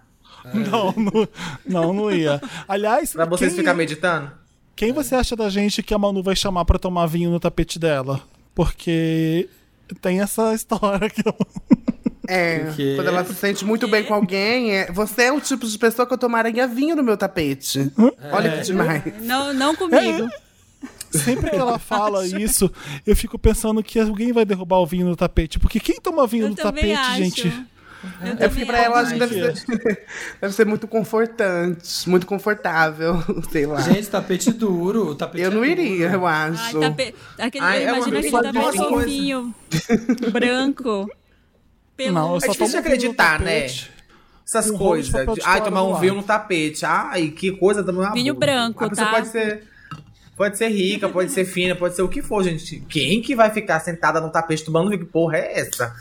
não, 0.54 0.94
não, 0.96 1.28
não, 1.66 1.92
não 1.92 2.10
ia. 2.10 2.40
Aliás, 2.66 3.12
Pra 3.12 3.26
vocês 3.26 3.50
quem, 3.52 3.58
ficarem 3.60 3.76
meditando? 3.78 4.32
quem 4.74 4.92
você 4.92 5.14
acha 5.14 5.36
da 5.36 5.50
gente 5.50 5.82
que 5.82 5.92
a 5.92 5.98
Manu 5.98 6.22
vai 6.22 6.34
chamar 6.34 6.64
pra 6.64 6.78
tomar 6.78 7.06
vinho 7.06 7.30
no 7.30 7.38
tapete 7.38 7.78
dela? 7.78 8.22
Porque 8.54 9.48
tem 10.00 10.20
essa 10.20 10.54
história 10.54 11.10
que 11.10 11.22
eu... 11.26 11.34
É, 12.32 12.68
O 12.70 12.74
quê? 12.76 12.92
quando 12.96 13.08
ela 13.08 13.24
se 13.24 13.34
sente 13.34 13.64
muito 13.64 13.88
bem 13.88 14.04
com 14.04 14.14
alguém, 14.14 14.72
é, 14.76 14.92
você 14.92 15.24
é 15.24 15.32
o 15.32 15.40
tipo 15.40 15.66
de 15.66 15.76
pessoa 15.76 16.06
que 16.06 16.14
eu 16.14 16.18
tomaria 16.18 16.66
vinho 16.66 16.94
no 16.94 17.02
meu 17.02 17.16
tapete. 17.16 17.90
Olha 18.32 18.58
que 18.58 18.62
demais. 18.62 19.02
Não, 19.22 19.52
não 19.52 19.74
comigo. 19.74 20.28
Sempre 21.10 21.50
que 21.50 21.56
ela 21.56 21.76
fala 21.78 22.24
isso, 22.24 22.70
eu 23.04 23.16
fico 23.16 23.36
pensando 23.36 23.82
que 23.82 23.98
alguém 23.98 24.32
vai 24.32 24.44
derrubar 24.44 24.78
o 24.78 24.86
vinho 24.86 25.06
no 25.06 25.16
tapete. 25.16 25.58
Porque 25.58 25.80
quem 25.80 26.00
toma 26.00 26.24
vinho 26.26 26.44
Eu 26.44 26.50
no 26.50 26.54
tapete, 26.54 26.92
acho. 26.92 27.16
gente? 27.18 27.66
É 28.38 28.48
porque 28.48 28.64
pra 28.64 28.78
ela 28.78 29.00
acho 29.00 29.12
que 29.12 29.18
deve 29.18 29.34
ser, 29.34 30.06
deve 30.40 30.54
ser 30.54 30.64
muito 30.64 30.88
confortante, 30.88 32.08
muito 32.08 32.26
confortável, 32.26 33.22
sei 33.52 33.66
lá. 33.66 33.80
Gente, 33.82 34.08
tapete 34.08 34.52
duro. 34.52 35.14
Tapete 35.14 35.42
eu 35.44 35.50
não 35.50 35.62
é 35.64 35.68
iria, 35.68 36.06
duro. 36.08 36.20
eu 36.22 36.26
Ai, 36.26 36.48
acho. 36.50 36.80
tape... 36.80 37.14
aquele, 37.38 37.64
Ai, 37.64 37.84
é 37.84 37.88
imagina 37.88 38.18
aquele 38.20 38.30
tapete 38.42 38.78
fofinho, 38.78 39.54
branco, 40.32 41.10
Não, 42.08 42.30
eu 42.32 42.36
É 42.36 42.40
só 42.40 42.46
difícil 42.52 42.66
tomo 42.66 42.78
acreditar, 42.78 43.40
né? 43.40 43.66
Essas 44.46 44.70
Um 44.70 44.78
coisas. 44.78 45.12
de 45.12 45.40
Ai, 45.44 45.62
tomar 45.62 45.82
um 45.84 45.94
vinho 45.96 46.14
no 46.14 46.22
tapete. 46.22 46.84
Ai, 46.84 47.28
que 47.28 47.52
coisa 47.52 47.82
também. 47.84 48.00
uma 48.02 48.12
Vinho 48.12 48.34
boa. 48.34 48.40
branco, 48.46 48.84
A 48.84 48.88
pessoa 48.88 49.06
tá? 49.08 49.12
pode 49.14 49.28
ser. 49.28 49.68
Pode 50.36 50.56
ser 50.56 50.68
rica, 50.68 51.06
pode 51.06 51.30
ser 51.30 51.44
fina, 51.44 51.74
pode 51.76 51.94
ser 51.94 52.00
o 52.00 52.08
que 52.08 52.22
for, 52.22 52.42
gente. 52.42 52.80
Quem 52.88 53.20
que 53.20 53.36
vai 53.36 53.50
ficar 53.50 53.78
sentada 53.78 54.22
no 54.22 54.30
tapete 54.30 54.64
tomando 54.64 54.88
vinho? 54.88 55.00
Que 55.00 55.04
porra 55.04 55.36
é 55.36 55.60
essa? 55.60 55.94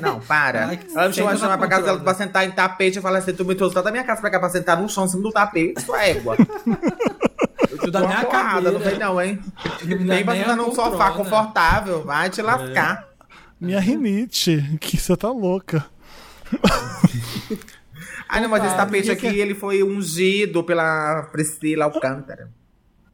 Não, 0.00 0.18
para. 0.18 0.68
Ai, 0.68 0.80
Ela 0.94 1.08
me 1.08 1.14
chamou 1.14 1.58
pra 1.58 1.68
casa 1.68 1.82
dela 1.84 2.00
pra 2.00 2.14
sentar 2.14 2.46
em 2.46 2.52
tapete. 2.52 2.96
Eu 2.96 3.02
falei 3.02 3.18
assim: 3.18 3.34
tu 3.34 3.44
me 3.44 3.54
trouxe 3.54 3.74
da 3.74 3.90
minha 3.90 4.02
casa 4.02 4.20
pra 4.22 4.30
cá 4.30 4.40
pra 4.40 4.48
sentar 4.48 4.80
no 4.80 4.88
chão 4.88 5.04
em 5.04 5.08
cima 5.08 5.22
do 5.22 5.30
tapete, 5.30 5.78
sua 5.82 6.02
égua. 6.06 6.36
Eu 7.70 7.78
te 7.78 7.90
dou 7.90 8.00
uma 8.00 8.08
minha 8.08 8.24
porrada, 8.24 8.72
não 8.72 8.80
vem 8.80 8.98
não, 8.98 9.20
hein? 9.20 9.38
Nem 9.84 10.24
pra 10.24 10.34
sentar 10.34 10.50
a 10.52 10.56
num 10.56 10.74
sofá 10.74 11.10
confortável. 11.10 12.02
Vai 12.02 12.30
te 12.30 12.40
lascar. 12.40 13.04
Minha 13.60 13.80
rinite, 13.80 14.76
que 14.80 14.96
você 14.98 15.16
tá 15.16 15.30
louca. 15.30 15.84
Ai, 18.28 18.40
não, 18.40 18.48
mas 18.48 18.64
esse 18.64 18.76
tapete 18.76 19.08
ninguém 19.08 19.30
aqui, 19.30 19.40
ele 19.40 19.54
foi 19.54 19.82
ungido 19.82 20.62
pela 20.64 21.22
Priscila 21.32 21.84
Alcântara. 21.86 22.50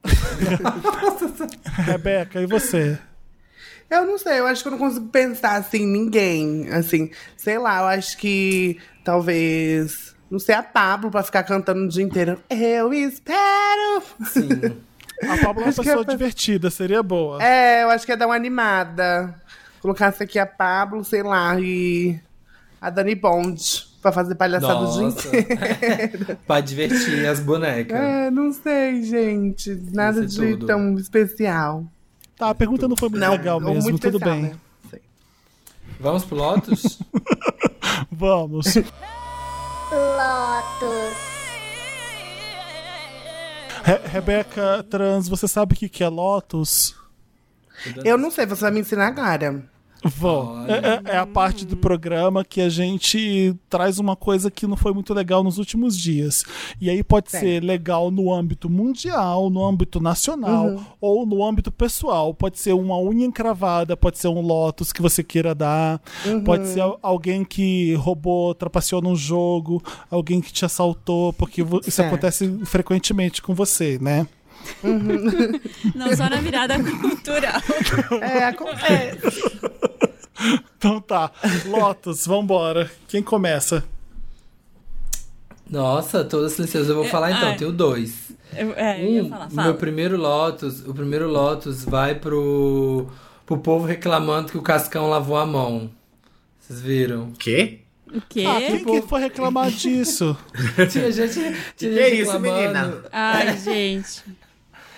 Rebeca, 1.84 2.40
e 2.40 2.46
você? 2.46 2.98
Eu 3.90 4.06
não 4.06 4.16
sei, 4.18 4.40
eu 4.40 4.46
acho 4.46 4.62
que 4.62 4.68
eu 4.68 4.72
não 4.72 4.78
consigo 4.78 5.06
pensar 5.08 5.56
assim, 5.56 5.82
em 5.82 5.86
ninguém. 5.86 6.68
Assim, 6.70 7.10
sei 7.36 7.58
lá, 7.58 7.80
eu 7.80 7.86
acho 7.86 8.16
que 8.16 8.78
talvez. 9.04 10.14
Não 10.30 10.38
sei, 10.38 10.54
a 10.54 10.62
Pablo 10.62 11.10
pra 11.10 11.22
ficar 11.22 11.42
cantando 11.42 11.84
o 11.84 11.88
dia 11.88 12.02
inteiro. 12.02 12.40
Eu 12.48 12.92
espero. 12.94 14.02
Sim. 14.24 14.48
A 15.28 15.36
Pablo 15.36 15.60
é 15.60 15.66
uma 15.66 15.68
Acho 15.68 15.82
pessoa 15.82 16.02
é- 16.02 16.10
divertida, 16.10 16.70
seria 16.70 17.02
boa. 17.02 17.42
É, 17.42 17.82
eu 17.82 17.90
acho 17.90 18.06
que 18.06 18.12
ia 18.12 18.16
dar 18.16 18.26
uma 18.26 18.34
animada. 18.34 19.34
Colocasse 19.82 20.22
aqui 20.22 20.38
a 20.38 20.46
Pablo, 20.46 21.04
sei 21.04 21.22
lá, 21.24 21.58
e 21.60 22.18
a 22.80 22.88
Dani 22.88 23.14
Bond 23.16 23.60
pra 24.00 24.12
fazer 24.12 24.34
palhaçada 24.36 24.80
o 24.80 24.92
dia 24.92 25.02
Nossa. 25.02 25.36
inteiro. 25.36 26.38
pra 26.46 26.60
divertir 26.60 27.26
as 27.26 27.40
bonecas. 27.40 27.98
É, 27.98 28.30
não 28.30 28.52
sei, 28.52 29.02
gente. 29.02 29.74
Nada 29.92 30.22
é 30.22 30.26
de 30.26 30.36
tudo. 30.36 30.66
tão 30.66 30.96
especial. 30.96 31.84
Tá, 32.36 32.50
a 32.50 32.54
pergunta 32.54 32.86
não 32.88 32.96
foi 32.96 33.08
muito 33.08 33.28
legal 33.28 33.56
ou 33.56 33.60
mesmo, 33.64 33.82
muito 33.90 34.00
tudo 34.00 34.16
especial, 34.18 34.40
bem. 34.40 34.50
né? 34.50 34.56
Vamos 36.00 36.24
pro 36.24 36.36
Lotus? 36.36 36.98
Vamos. 38.10 38.66
Re- 43.84 44.00
Rebeca 44.06 44.84
Trans, 44.88 45.28
você 45.28 45.48
sabe 45.48 45.74
o 45.74 45.76
que 45.76 45.88
que 45.88 46.04
é 46.04 46.08
Lotus? 46.08 46.94
Eu 48.04 48.16
não 48.16 48.30
sei, 48.30 48.46
você 48.46 48.62
vai 48.62 48.70
me 48.70 48.80
ensinar 48.80 49.08
agora. 49.08 49.64
Vou. 50.04 50.56
É, 50.66 50.72
é- 50.72 51.14
é 51.14 51.16
a 51.18 51.26
parte 51.26 51.64
do 51.64 51.76
programa 51.76 52.44
que 52.44 52.60
a 52.60 52.68
gente 52.68 53.54
traz 53.70 53.98
uma 53.98 54.16
coisa 54.16 54.50
que 54.50 54.66
não 54.66 54.76
foi 54.76 54.92
muito 54.92 55.14
legal 55.14 55.44
nos 55.44 55.58
últimos 55.58 55.96
dias. 55.96 56.44
E 56.80 56.90
aí 56.90 57.02
pode 57.04 57.30
Certo. 57.30 57.44
ser 57.44 57.62
legal 57.62 58.10
no 58.10 58.32
âmbito 58.32 58.68
mundial, 58.68 59.48
no 59.48 59.64
âmbito 59.64 60.00
nacional 60.00 60.66
Uhum. 60.66 60.84
ou 61.00 61.26
no 61.26 61.44
âmbito 61.44 61.70
pessoal. 61.70 62.34
Pode 62.34 62.58
ser 62.58 62.72
uma 62.72 62.98
unha 62.98 63.26
encravada, 63.26 63.96
pode 63.96 64.18
ser 64.18 64.28
um 64.28 64.40
lotus 64.40 64.92
que 64.92 65.00
você 65.00 65.22
queira 65.22 65.54
dar, 65.54 66.00
Uhum. 66.26 66.42
pode 66.42 66.66
ser 66.68 66.80
al- 66.80 66.98
alguém 67.02 67.44
que 67.44 67.94
roubou, 67.94 68.54
trapaceou 68.54 69.00
num 69.00 69.14
jogo, 69.16 69.82
alguém 70.10 70.40
que 70.40 70.52
te 70.52 70.64
assaltou, 70.64 71.32
porque 71.32 71.62
isso 71.62 71.90
Certo. 71.92 72.08
acontece 72.08 72.58
frequentemente 72.64 73.40
com 73.40 73.54
você, 73.54 73.98
né? 74.00 74.26
Não 75.94 76.14
só 76.16 76.28
na 76.28 76.36
virada 76.36 76.74
cultural. 76.82 77.60
É, 78.20 78.44
acontece. 78.44 79.42
Então 80.76 81.00
tá. 81.00 81.30
Lotus, 81.66 82.26
vambora. 82.26 82.90
Quem 83.08 83.22
começa? 83.22 83.84
Nossa, 85.68 86.24
todas 86.24 86.52
silenciosas. 86.52 86.88
Eu 86.90 86.96
vou 86.96 87.04
falar 87.06 87.30
então, 87.32 87.48
ai. 87.50 87.56
tenho 87.56 87.72
dois. 87.72 88.32
Eu, 88.54 88.72
é, 88.76 89.00
eu 89.02 89.24
Um, 89.24 89.28
falar, 89.30 89.46
o 89.46 89.50
fala. 89.50 89.62
meu 89.68 89.74
primeiro 89.76 90.16
Lotus, 90.18 90.80
o 90.86 90.92
primeiro 90.92 91.28
Lotus 91.30 91.84
vai 91.84 92.14
pro, 92.14 93.06
pro 93.46 93.56
povo 93.58 93.86
reclamando 93.86 94.52
que 94.52 94.58
o 94.58 94.62
Cascão 94.62 95.08
lavou 95.08 95.36
a 95.38 95.46
mão. 95.46 95.90
Vocês 96.60 96.80
viram? 96.80 97.32
Quê? 97.38 97.78
O 98.14 98.20
quê? 98.28 98.44
Ah, 98.46 98.60
quem 98.60 98.84
que 98.84 99.02
foi 99.08 99.20
reclamar 99.22 99.70
disso? 99.70 100.36
Tinha 100.90 101.10
gente, 101.10 101.32
tinha 101.32 101.52
Que 101.78 101.98
é 101.98 102.10
gente 102.10 102.20
isso, 102.22 102.32
reclamando. 102.32 102.60
menina? 102.60 102.94
Ai, 103.10 103.56
gente. 103.56 104.22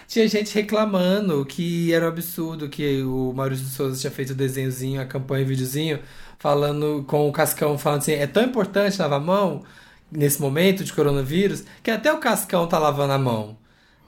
Tinha 0.07 0.29
gente 0.29 0.55
reclamando 0.55 1.45
que 1.45 1.93
era 1.93 2.05
um 2.05 2.09
absurdo 2.09 2.69
que 2.69 3.03
o 3.03 3.33
Maurício 3.35 3.65
de 3.65 3.71
Souza 3.73 4.01
tinha 4.01 4.11
feito 4.11 4.31
o 4.31 4.35
desenhozinho, 4.35 5.01
a 5.01 5.05
campanha, 5.05 5.45
o 5.45 5.49
videozinho, 5.49 5.99
falando 6.39 7.05
com 7.07 7.29
o 7.29 7.33
Cascão, 7.33 7.77
falando 7.79 8.01
assim, 8.01 8.13
é 8.13 8.27
tão 8.27 8.43
importante 8.45 9.01
lavar 9.01 9.19
a 9.21 9.23
mão 9.23 9.63
nesse 10.13 10.41
momento 10.41 10.85
de 10.85 10.93
coronavírus, 10.93 11.65
que 11.83 11.91
até 11.91 12.13
o 12.13 12.19
Cascão 12.19 12.67
tá 12.67 12.79
lavando 12.79 13.13
a 13.15 13.19
mão. 13.19 13.57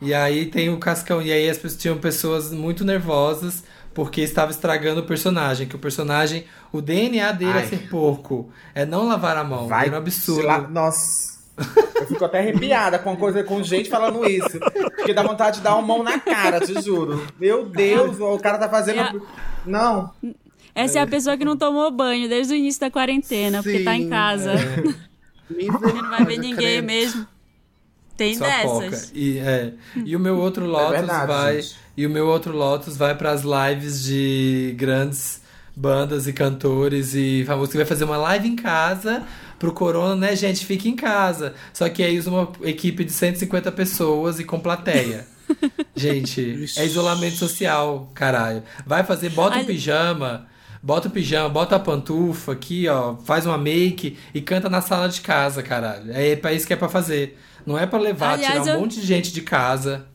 E 0.00 0.12
aí 0.12 0.46
tem 0.46 0.68
o 0.68 0.78
Cascão, 0.78 1.22
e 1.22 1.32
aí 1.32 1.48
as 1.48 1.56
pessoas 1.56 1.80
tinham 1.82 1.98
pessoas 1.98 2.52
muito 2.52 2.84
nervosas 2.84 3.64
porque 3.94 4.20
estava 4.20 4.50
estragando 4.50 5.00
o 5.00 5.04
personagem, 5.06 5.66
que 5.66 5.74
o 5.74 5.78
personagem, 5.78 6.44
o 6.70 6.82
DNA 6.82 7.32
dele 7.32 7.52
Ai. 7.54 7.64
é 7.64 7.66
ser 7.66 7.88
porco, 7.88 8.50
é 8.74 8.84
não 8.84 9.08
lavar 9.08 9.38
a 9.38 9.42
mão, 9.44 9.66
Vai. 9.68 9.86
era 9.86 9.94
um 9.94 9.98
absurdo. 9.98 10.46
lá- 10.46 10.68
Nossa. 10.68 11.35
Eu 11.94 12.06
fico 12.06 12.24
até 12.24 12.38
arrepiada 12.38 12.98
com 12.98 13.16
coisa 13.16 13.42
com 13.42 13.62
gente 13.62 13.88
falando 13.88 14.24
isso. 14.28 14.58
Porque 14.96 15.14
dá 15.14 15.22
vontade 15.22 15.58
de 15.58 15.62
dar 15.62 15.74
uma 15.76 15.82
mão 15.86 16.02
na 16.02 16.18
cara, 16.20 16.60
te 16.60 16.80
juro. 16.82 17.26
Meu 17.40 17.66
Deus, 17.66 18.18
o 18.20 18.38
cara 18.38 18.58
tá 18.58 18.68
fazendo. 18.68 18.98
É 18.98 19.02
a- 19.02 19.14
Não. 19.64 20.12
Essa 20.74 20.98
é 20.98 21.02
a 21.02 21.06
pessoa 21.06 21.36
que 21.38 21.44
não 21.44 21.56
tomou 21.56 21.90
banho 21.90 22.28
desde 22.28 22.52
o 22.52 22.56
início 22.56 22.80
da 22.82 22.90
quarentena, 22.90 23.62
porque 23.62 23.80
tá 23.82 23.96
em 23.96 24.02
Sim, 24.04 24.10
casa. 24.10 24.52
Não 25.48 26.10
vai 26.10 26.24
ver 26.24 26.38
ninguém 26.38 26.82
mesmo. 26.82 27.26
Tem 28.16 28.34
Só 28.34 28.44
dessas. 28.44 29.12
E, 29.14 29.38
é. 29.38 29.72
e 30.04 30.16
o 30.16 30.20
meu 30.20 30.36
outro 30.38 30.66
Lotus 30.66 30.90
verdade, 30.90 31.26
vai. 31.26 31.62
gente. 31.62 31.76
E 31.96 32.06
o 32.06 32.10
meu 32.10 32.26
outro 32.26 32.54
Lotus 32.56 32.96
vai 32.96 33.14
para 33.14 33.30
as 33.30 33.42
lives 33.42 34.02
de 34.02 34.74
grandes 34.76 35.40
bandas 35.74 36.26
e 36.26 36.32
cantores 36.32 37.14
e 37.14 37.44
famosos 37.46 37.70
que 37.70 37.76
vai 37.76 37.86
fazer 37.86 38.04
uma 38.04 38.16
live 38.16 38.48
em 38.48 38.56
casa 38.56 39.22
pro 39.58 39.72
Corona, 39.72 40.14
né, 40.16 40.36
gente? 40.36 40.64
Fica 40.66 40.88
em 40.88 40.96
casa. 40.96 41.54
Só 41.72 41.88
que 41.88 42.02
aí 42.02 42.18
usa 42.18 42.30
uma 42.30 42.52
equipe 42.62 43.04
de 43.04 43.12
150 43.12 43.70
pessoas 43.72 44.38
e 44.40 44.44
com 44.44 44.58
plateia. 44.60 45.26
Gente, 45.94 46.66
é 46.76 46.84
isolamento 46.84 47.36
social, 47.36 48.10
caralho. 48.14 48.62
Vai 48.84 49.04
fazer, 49.04 49.30
bota 49.30 49.56
um 49.56 49.58
Ali- 49.60 49.66
pijama, 49.68 50.46
bota 50.82 51.06
o 51.08 51.10
pijama, 51.10 51.48
bota 51.48 51.76
a 51.76 51.78
pantufa 51.78 52.52
aqui, 52.52 52.88
ó, 52.88 53.16
faz 53.18 53.46
uma 53.46 53.56
make 53.56 54.16
e 54.34 54.40
canta 54.40 54.68
na 54.68 54.80
sala 54.80 55.08
de 55.08 55.20
casa, 55.20 55.62
caralho. 55.62 56.10
É 56.12 56.34
pra 56.36 56.52
isso 56.52 56.66
que 56.66 56.72
é 56.72 56.76
pra 56.76 56.88
fazer. 56.88 57.38
Não 57.64 57.78
é 57.78 57.86
pra 57.86 57.98
levar, 57.98 58.32
Aliás, 58.34 58.54
tirar 58.54 58.64
um 58.64 58.68
eu- 58.74 58.80
monte 58.80 59.00
de 59.00 59.06
gente 59.06 59.32
de 59.32 59.40
casa. 59.40 60.06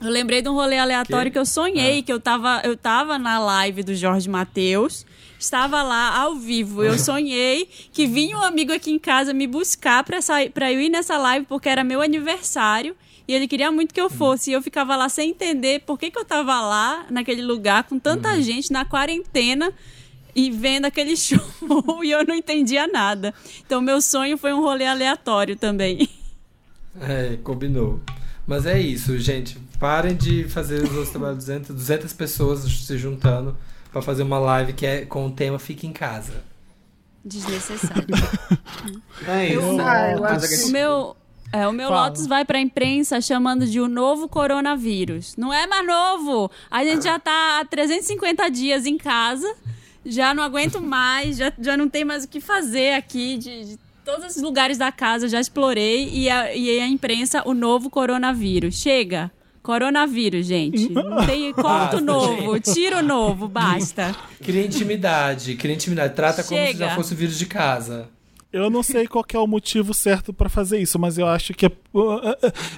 Eu 0.00 0.08
lembrei 0.10 0.40
de 0.40 0.48
um 0.48 0.54
rolê 0.54 0.78
aleatório 0.78 1.30
Que? 1.30 1.32
que, 1.32 1.38
eu 1.40 1.44
sonhei, 1.46 1.98
Ah. 1.98 2.02
que 2.04 2.12
eu 2.12 2.20
tava, 2.20 2.60
eu 2.64 2.76
tava 2.76 3.18
na 3.18 3.40
live 3.40 3.82
do 3.82 3.94
Jorge 3.94 4.28
Matheus, 4.28 5.04
estava 5.38 5.82
lá 5.82 6.18
ao 6.18 6.34
vivo. 6.34 6.82
Eu 6.82 6.98
sonhei 6.98 7.68
que 7.92 8.06
vinha 8.06 8.36
um 8.36 8.42
amigo 8.42 8.72
aqui 8.72 8.90
em 8.90 8.98
casa 8.98 9.32
me 9.32 9.46
buscar 9.46 10.02
pra, 10.04 10.20
sair, 10.20 10.50
pra 10.50 10.72
eu 10.72 10.80
ir 10.80 10.88
nessa 10.88 11.16
live, 11.16 11.46
porque 11.46 11.68
era 11.68 11.84
meu 11.84 12.02
aniversário. 12.02 12.96
E 13.26 13.34
ele 13.34 13.46
queria 13.46 13.70
muito 13.70 13.92
que 13.92 14.00
eu 14.00 14.08
fosse. 14.08 14.50
E 14.50 14.54
eu 14.54 14.62
ficava 14.62 14.96
lá 14.96 15.08
sem 15.08 15.30
entender 15.30 15.80
por 15.80 15.98
que, 15.98 16.10
que 16.10 16.18
eu 16.18 16.24
tava 16.24 16.60
lá, 16.60 17.06
naquele 17.10 17.42
lugar, 17.42 17.84
com 17.84 17.98
tanta 17.98 18.40
gente, 18.40 18.72
na 18.72 18.86
quarentena, 18.86 19.70
e 20.34 20.50
vendo 20.50 20.86
aquele 20.86 21.14
show. 21.16 21.38
e 22.02 22.10
eu 22.10 22.24
não 22.24 22.34
entendia 22.34 22.86
nada. 22.86 23.34
Então, 23.64 23.80
meu 23.80 24.00
sonho 24.00 24.38
foi 24.38 24.52
um 24.52 24.60
rolê 24.60 24.86
aleatório 24.86 25.56
também. 25.56 26.08
É, 27.00 27.36
combinou. 27.44 28.00
Mas 28.46 28.64
é 28.64 28.80
isso, 28.80 29.18
gente. 29.18 29.58
Parem 29.78 30.16
de 30.16 30.44
fazer 30.48 30.82
os 30.82 30.90
outros 30.90 31.10
trabalhos 31.10 31.38
200, 31.38 31.74
200 31.74 32.12
pessoas 32.12 32.60
se 32.60 32.98
juntando 32.98 33.56
pra 33.92 34.02
fazer 34.02 34.22
uma 34.22 34.38
live 34.38 34.72
que 34.72 34.84
é 34.84 35.04
com 35.04 35.26
o 35.26 35.30
tema 35.30 35.58
Fica 35.58 35.86
em 35.86 35.92
Casa. 35.92 36.42
Desnecessário. 37.24 38.06
É 39.26 39.48
isso. 39.48 39.80
Ah, 39.80 40.12
eu 40.12 40.24
acho 40.24 40.46
é 40.46 40.66
O 40.66 40.70
meu, 40.70 41.16
é, 41.52 41.68
o 41.68 41.72
meu 41.72 41.88
Fala. 41.88 42.08
Lotus 42.08 42.26
vai 42.26 42.44
pra 42.44 42.60
imprensa 42.60 43.20
chamando 43.20 43.66
de 43.66 43.80
o 43.80 43.88
novo 43.88 44.28
coronavírus. 44.28 45.36
Não 45.36 45.52
é 45.52 45.66
mais 45.66 45.86
novo. 45.86 46.50
A 46.70 46.84
gente 46.84 47.04
já 47.04 47.18
tá 47.18 47.60
há 47.60 47.64
350 47.64 48.48
dias 48.50 48.86
em 48.86 48.96
casa. 48.96 49.52
Já 50.04 50.32
não 50.32 50.42
aguento 50.42 50.80
mais. 50.80 51.36
Já, 51.36 51.52
já 51.58 51.76
não 51.76 51.88
tem 51.88 52.04
mais 52.04 52.24
o 52.24 52.28
que 52.28 52.40
fazer 52.40 52.94
aqui. 52.94 53.36
De, 53.36 53.64
de 53.64 53.78
todos 54.04 54.36
os 54.36 54.42
lugares 54.42 54.78
da 54.78 54.90
casa 54.90 55.28
já 55.28 55.40
explorei. 55.40 56.08
E 56.10 56.30
a, 56.30 56.54
e 56.54 56.80
a 56.80 56.86
imprensa, 56.86 57.42
o 57.46 57.54
novo 57.54 57.90
coronavírus. 57.90 58.76
Chega. 58.76 59.30
Coronavírus, 59.68 60.46
gente. 60.46 60.88
Não 60.90 61.26
tem 61.26 61.52
corta 61.52 61.98
o 61.98 62.00
Basta, 62.00 62.00
novo, 62.00 62.58
tira 62.58 63.00
o 63.00 63.02
novo, 63.02 63.46
basta. 63.48 64.16
Cria 64.42 64.64
intimidade, 64.64 65.56
cria 65.56 65.74
intimidade. 65.74 66.14
Trata 66.14 66.42
como 66.42 66.58
se 66.58 66.68
Chega. 66.68 66.86
já 66.86 66.94
fosse 66.94 67.12
o 67.12 67.16
vírus 67.16 67.38
de 67.38 67.44
casa. 67.44 68.08
Eu 68.50 68.70
não 68.70 68.82
sei 68.82 69.06
qual 69.06 69.22
que 69.22 69.36
é 69.36 69.38
o 69.38 69.46
motivo 69.46 69.92
certo 69.92 70.32
pra 70.32 70.48
fazer 70.48 70.78
isso, 70.78 70.98
mas 70.98 71.18
eu 71.18 71.26
acho 71.26 71.52
que 71.52 71.66
é. 71.66 71.72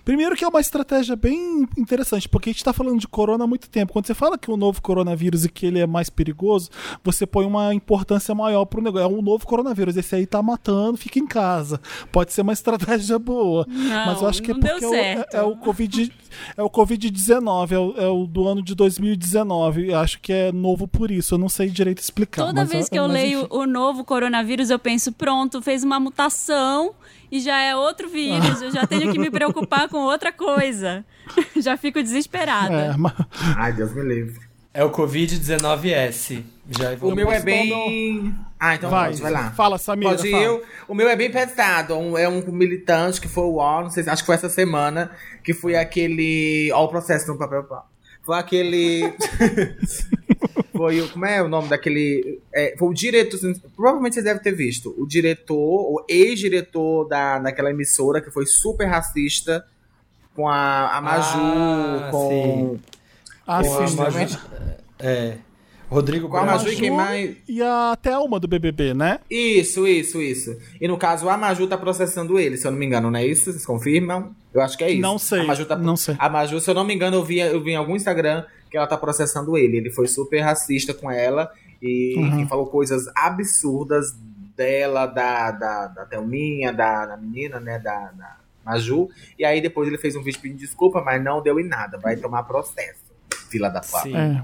Primeiro 0.05 0.34
que 0.34 0.45
é 0.45 0.49
uma 0.49 0.61
estratégia 0.61 1.14
bem 1.14 1.64
interessante, 1.78 2.28
porque 2.28 2.51
a 2.51 2.53
gente 2.53 2.64
tá 2.64 2.72
falando 2.72 2.99
de 2.99 3.07
corona 3.07 3.45
há 3.45 3.47
muito 3.47 3.70
tempo. 3.70 3.93
Quando 3.93 4.07
você 4.07 4.14
fala 4.14 4.36
que 4.36 4.51
o 4.51 4.57
novo 4.57 4.82
coronavírus 4.82 5.45
e 5.45 5.49
que 5.49 5.66
ele 5.66 5.78
é 5.78 5.86
mais 5.86 6.11
perigoso, 6.11 6.70
você 7.05 7.24
põe 7.24 7.47
uma 7.47 7.72
importância 7.72 8.34
maior 8.34 8.64
pro 8.64 8.82
negócio. 8.82 9.05
É 9.05 9.09
um 9.09 9.22
novo 9.22 9.47
coronavírus, 9.47 9.97
esse 9.97 10.16
aí 10.16 10.26
tá 10.26 10.43
matando, 10.43 10.97
fica 10.97 11.20
em 11.20 11.26
casa. 11.26 11.80
Pode 12.11 12.32
ser 12.32 12.43
uma 12.43 12.53
estratégia 12.53 13.16
boa. 13.16 13.64
Não, 13.68 14.07
mas 14.07 14.20
eu 14.20 14.28
acho 14.28 14.43
que 14.43 14.51
é 14.51 14.55
porque 14.55 14.84
é 14.84 14.88
o, 14.88 14.95
é, 14.95 15.26
é 15.34 15.43
o 15.43 15.57
Covid. 15.57 16.12
É 16.56 16.62
o 16.62 16.70
Covid-19, 16.70 17.72
é 17.72 17.78
o, 17.78 17.94
é 17.96 18.08
o 18.08 18.26
do 18.26 18.46
ano 18.48 18.62
de 18.62 18.74
2019. 18.74 19.90
Eu 19.90 19.98
acho 19.98 20.20
que 20.20 20.32
é 20.32 20.52
novo 20.52 20.86
por 20.88 21.10
isso. 21.10 21.34
Eu 21.34 21.38
não 21.38 21.48
sei 21.48 21.68
direito 21.68 21.98
explicar. 21.98 22.44
Toda 22.46 22.62
mas 22.62 22.70
vez 22.70 22.88
que 22.88 22.98
eu 22.98 23.04
mas 23.04 23.12
leio 23.12 23.40
enfim. 23.40 23.48
o 23.50 23.66
novo 23.66 24.04
coronavírus, 24.04 24.70
eu 24.70 24.78
penso, 24.78 25.12
pronto, 25.12 25.60
fez 25.62 25.82
uma 25.84 25.98
mutação 26.00 26.94
e 27.30 27.40
já 27.40 27.60
é 27.60 27.74
outro 27.76 28.08
vírus. 28.08 28.60
Eu 28.62 28.70
já 28.70 28.86
tenho 28.86 29.10
que 29.12 29.18
me 29.18 29.30
preocupar 29.30 29.88
com 29.88 29.98
outra 29.98 30.32
coisa. 30.32 31.04
já 31.56 31.76
fico 31.76 32.02
desesperada. 32.02 32.74
É, 32.74 32.96
mas- 32.96 33.14
Ai, 33.56 33.72
Deus 33.72 33.94
me 33.94 34.02
livre. 34.02 34.49
É 34.72 34.84
o 34.84 34.90
Covid-19S. 34.90 36.44
Já 36.78 36.90
O 36.90 36.92
evoluiu. 36.92 37.16
meu 37.26 37.32
é 37.32 37.40
bem. 37.40 38.34
Ah, 38.58 38.76
então 38.76 38.88
vai, 38.90 39.08
pode, 39.10 39.20
vai 39.22 39.32
lá. 39.32 39.50
Fala, 39.50 39.78
Samira. 39.78 40.10
Pode 40.14 40.28
ir 40.28 40.30
fala. 40.30 40.42
eu. 40.44 40.62
O 40.86 40.94
meu 40.94 41.08
é 41.08 41.16
bem 41.16 41.30
pesado. 41.30 41.94
Um- 41.96 42.16
é 42.16 42.28
um 42.28 42.40
militante 42.52 43.20
que 43.20 43.26
foi 43.28 43.44
o 43.44 43.54
UOL, 43.54 43.82
não 43.82 43.90
sei 43.90 44.04
se 44.04 44.10
acho 44.10 44.22
que 44.22 44.26
foi 44.26 44.36
essa 44.36 44.48
semana, 44.48 45.10
que 45.42 45.52
foi 45.52 45.74
aquele. 45.74 46.70
Ó, 46.72 46.84
o 46.84 46.88
processo 46.88 47.26
no 47.26 47.36
papel. 47.38 47.66
Foi 48.22 48.38
aquele. 48.38 49.12
foi 50.76 51.00
o. 51.00 51.08
Como 51.08 51.24
é 51.26 51.42
o 51.42 51.48
nome 51.48 51.68
daquele. 51.68 52.40
é, 52.54 52.76
foi 52.78 52.88
o 52.88 52.94
diretor. 52.94 53.40
Provavelmente 53.74 54.14
vocês 54.14 54.24
devem 54.24 54.40
ter 54.42 54.52
visto. 54.52 54.94
O 54.96 55.04
diretor, 55.06 55.56
o 55.58 56.04
ex-diretor 56.08 57.08
da, 57.08 57.38
daquela 57.40 57.70
emissora, 57.70 58.20
que 58.20 58.30
foi 58.30 58.46
super 58.46 58.86
racista 58.86 59.64
com 60.36 60.48
a, 60.48 60.96
a 60.96 61.00
Maju, 61.00 61.38
Ah, 61.38 62.08
com. 62.12 62.78
Ah, 63.59 63.62
com 63.62 63.78
a 63.78 63.86
sim, 63.86 63.96
Maju- 63.96 64.18
né? 64.18 64.28
É. 64.98 65.36
Rodrigo 65.88 66.28
Com 66.28 66.36
a. 66.36 66.44
Maju 66.44 66.68
e 66.68 66.76
quem 66.76 66.90
mais. 66.90 67.36
E 67.48 67.61
a 67.61 67.96
Thelma 68.01 68.38
do 68.38 68.46
BBB, 68.46 68.94
né? 68.94 69.18
Isso, 69.28 69.88
isso, 69.88 70.22
isso. 70.22 70.57
E 70.80 70.86
no 70.86 70.96
caso, 70.96 71.28
a 71.28 71.36
Maju 71.36 71.66
tá 71.66 71.76
processando 71.76 72.38
ele, 72.38 72.57
se 72.57 72.64
eu 72.66 72.70
não 72.70 72.78
me 72.78 72.86
engano, 72.86 73.11
não 73.11 73.18
é 73.18 73.26
isso? 73.26 73.51
Vocês 73.51 73.66
confirmam? 73.66 74.32
Eu 74.55 74.61
acho 74.61 74.78
que 74.78 74.84
é 74.84 74.90
isso. 74.90 75.01
Não 75.03 75.18
sei, 75.18 75.40
A 75.40 75.44
Maju 75.44 75.64
tá... 75.66 75.76
não 75.76 75.96
sei. 75.96 76.14
A 76.16 76.28
Maju, 76.28 76.61
se 76.61 76.70
eu 76.70 76.74
não 76.74 76.84
me 76.84 76.94
engano, 76.94 77.16
eu 77.16 77.24
vi, 77.24 77.38
eu 77.40 77.61
vi 77.61 77.72
em 77.72 77.76
algum 77.76 77.96
Instagram 77.96 78.44
que 78.70 78.76
ela 78.76 78.86
tá 78.86 78.96
processando 78.96 79.59
ele. 79.59 79.78
Ele 79.78 79.90
foi 79.90 80.07
super 80.07 80.38
racista 80.40 80.94
com 80.94 81.11
ela 81.11 81.51
e 81.82 82.14
Uhum. 82.16 82.46
falou 82.46 82.66
coisas 82.66 83.07
absurdas 83.16 84.14
dela, 84.57 85.07
da, 85.07 85.51
da, 85.51 85.86
da 85.88 86.05
Thelminha, 86.05 86.72
da, 86.72 87.07
da 87.07 87.16
menina, 87.16 87.59
né, 87.59 87.80
da, 87.80 88.12
da 88.12 88.36
Maju. 88.64 89.09
E 89.36 89.44
aí 89.44 89.61
depois 89.61 89.88
ele 89.88 89.98
fez 89.98 90.14
um 90.14 90.22
vídeo 90.22 90.40
pedindo 90.40 90.59
desculpa, 90.59 91.03
mas 91.03 91.20
não 91.20 91.42
deu 91.42 91.59
em 91.59 91.66
nada. 91.66 91.98
Vai 91.98 92.14
tomar 92.16 92.44
processo. 92.44 93.09
Fila 93.51 93.68
da. 93.68 93.82
Sim. 93.82 94.16
É. 94.16 94.42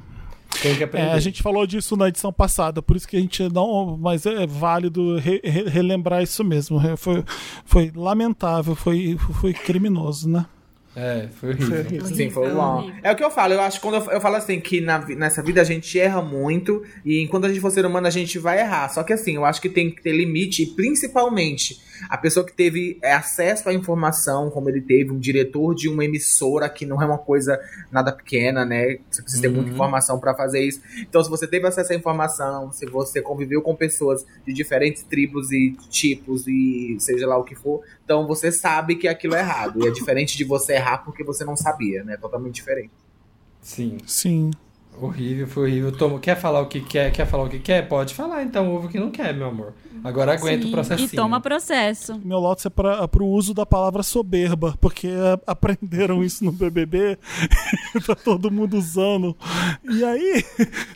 Tem 0.62 0.74
que 0.74 0.84
aprender. 0.84 1.08
É, 1.08 1.12
a 1.12 1.18
gente 1.20 1.42
falou 1.42 1.66
disso 1.66 1.96
na 1.96 2.08
edição 2.08 2.32
passada, 2.32 2.80
por 2.80 2.96
isso 2.96 3.06
que 3.06 3.16
a 3.16 3.20
gente 3.20 3.42
não. 3.52 3.96
Mas 4.00 4.24
é 4.26 4.46
válido 4.46 5.16
re- 5.18 5.40
re- 5.44 5.68
relembrar 5.68 6.22
isso 6.22 6.42
mesmo. 6.42 6.80
É, 6.80 6.96
Foi, 6.96 7.24
foi 7.64 7.92
lamentável, 7.94 8.74
foi, 8.74 9.18
foi 9.40 9.52
criminoso, 9.52 10.28
né? 10.28 10.46
É, 10.98 11.28
foi 11.38 11.50
horrível. 11.50 12.06
Sim, 12.06 12.30
foi 12.30 12.44
Horrível, 12.44 12.62
bom. 12.62 12.90
É 13.02 13.12
o 13.12 13.16
que 13.16 13.22
eu 13.22 13.30
falo, 13.30 13.52
eu 13.52 13.60
acho 13.60 13.78
que 13.78 13.86
quando 13.86 14.02
eu, 14.02 14.12
eu 14.12 14.20
falo 14.20 14.36
assim, 14.36 14.58
que 14.58 14.80
na 14.80 14.98
nessa 15.08 15.42
vida 15.42 15.60
a 15.60 15.64
gente 15.64 15.98
erra 16.00 16.22
muito, 16.22 16.82
e 17.04 17.20
enquanto 17.20 17.44
a 17.44 17.48
gente 17.48 17.60
for 17.60 17.70
ser 17.70 17.84
humano, 17.84 18.06
a 18.06 18.10
gente 18.10 18.38
vai 18.38 18.60
errar. 18.60 18.88
Só 18.88 19.02
que 19.02 19.12
assim, 19.12 19.34
eu 19.34 19.44
acho 19.44 19.60
que 19.60 19.68
tem 19.68 19.90
que 19.90 20.00
ter 20.00 20.12
limite, 20.16 20.62
e 20.62 20.66
principalmente 20.68 21.78
a 22.08 22.16
pessoa 22.16 22.44
que 22.44 22.52
teve 22.52 22.98
é, 23.02 23.12
acesso 23.12 23.68
à 23.68 23.74
informação, 23.74 24.50
como 24.50 24.68
ele 24.68 24.80
teve, 24.80 25.10
um 25.10 25.18
diretor 25.18 25.74
de 25.74 25.88
uma 25.88 26.04
emissora, 26.04 26.68
que 26.68 26.86
não 26.86 27.00
é 27.02 27.06
uma 27.06 27.18
coisa 27.18 27.60
nada 27.90 28.12
pequena, 28.12 28.64
né? 28.64 28.98
Você 29.10 29.22
precisa 29.22 29.42
ter 29.42 29.48
muita 29.48 29.70
informação 29.70 30.18
pra 30.18 30.34
fazer 30.34 30.60
isso. 30.60 30.80
Então, 30.98 31.22
se 31.22 31.30
você 31.30 31.46
teve 31.46 31.66
acesso 31.66 31.92
à 31.92 31.96
informação, 31.96 32.72
se 32.72 32.86
você 32.86 33.20
conviveu 33.20 33.62
com 33.62 33.74
pessoas 33.74 34.26
de 34.46 34.52
diferentes 34.52 35.02
tribos 35.02 35.50
e 35.52 35.76
tipos, 35.88 36.46
e 36.46 36.96
seja 36.98 37.26
lá 37.26 37.36
o 37.36 37.44
que 37.44 37.54
for, 37.54 37.82
então 38.04 38.26
você 38.26 38.52
sabe 38.52 38.96
que 38.96 39.08
aquilo 39.08 39.34
é 39.34 39.40
errado. 39.40 39.84
E 39.84 39.88
é 39.88 39.90
diferente 39.90 40.36
de 40.36 40.44
você 40.44 40.74
errar 40.74 40.98
porque 40.98 41.24
você 41.24 41.44
não 41.44 41.56
sabia, 41.56 42.04
né? 42.04 42.14
É 42.14 42.16
totalmente 42.16 42.54
diferente. 42.54 42.90
Sim. 43.60 43.98
Sim. 44.06 44.50
Horrível, 45.00 45.46
foi 45.46 45.70
horrível. 45.70 45.92
Tomo, 45.92 46.18
quer 46.18 46.36
falar 46.36 46.60
o 46.60 46.66
que 46.66 46.80
quer? 46.80 47.12
Quer 47.12 47.26
falar 47.26 47.44
o 47.44 47.48
que 47.48 47.58
quer? 47.58 47.86
Pode 47.86 48.14
falar, 48.14 48.42
então 48.42 48.72
ouve 48.72 48.86
o 48.86 48.90
que 48.90 48.98
não 48.98 49.10
quer, 49.10 49.34
meu 49.34 49.48
amor. 49.48 49.74
Agora 50.06 50.34
aguenta 50.34 50.62
Sim, 50.62 50.68
o 50.68 50.72
processinho. 50.72 51.08
e 51.12 51.16
toma 51.16 51.40
processo. 51.40 52.20
Meu 52.24 52.38
lote 52.38 52.66
é 52.66 52.70
para 52.70 53.08
o 53.20 53.26
uso 53.26 53.52
da 53.52 53.66
palavra 53.66 54.04
soberba, 54.04 54.76
porque 54.80 55.08
é, 55.08 55.40
aprenderam 55.46 56.22
isso 56.22 56.44
no 56.44 56.52
BBB, 56.52 57.18
tá 58.06 58.14
todo 58.14 58.50
mundo 58.50 58.76
usando. 58.76 59.36
E 59.82 60.04
aí, 60.04 60.44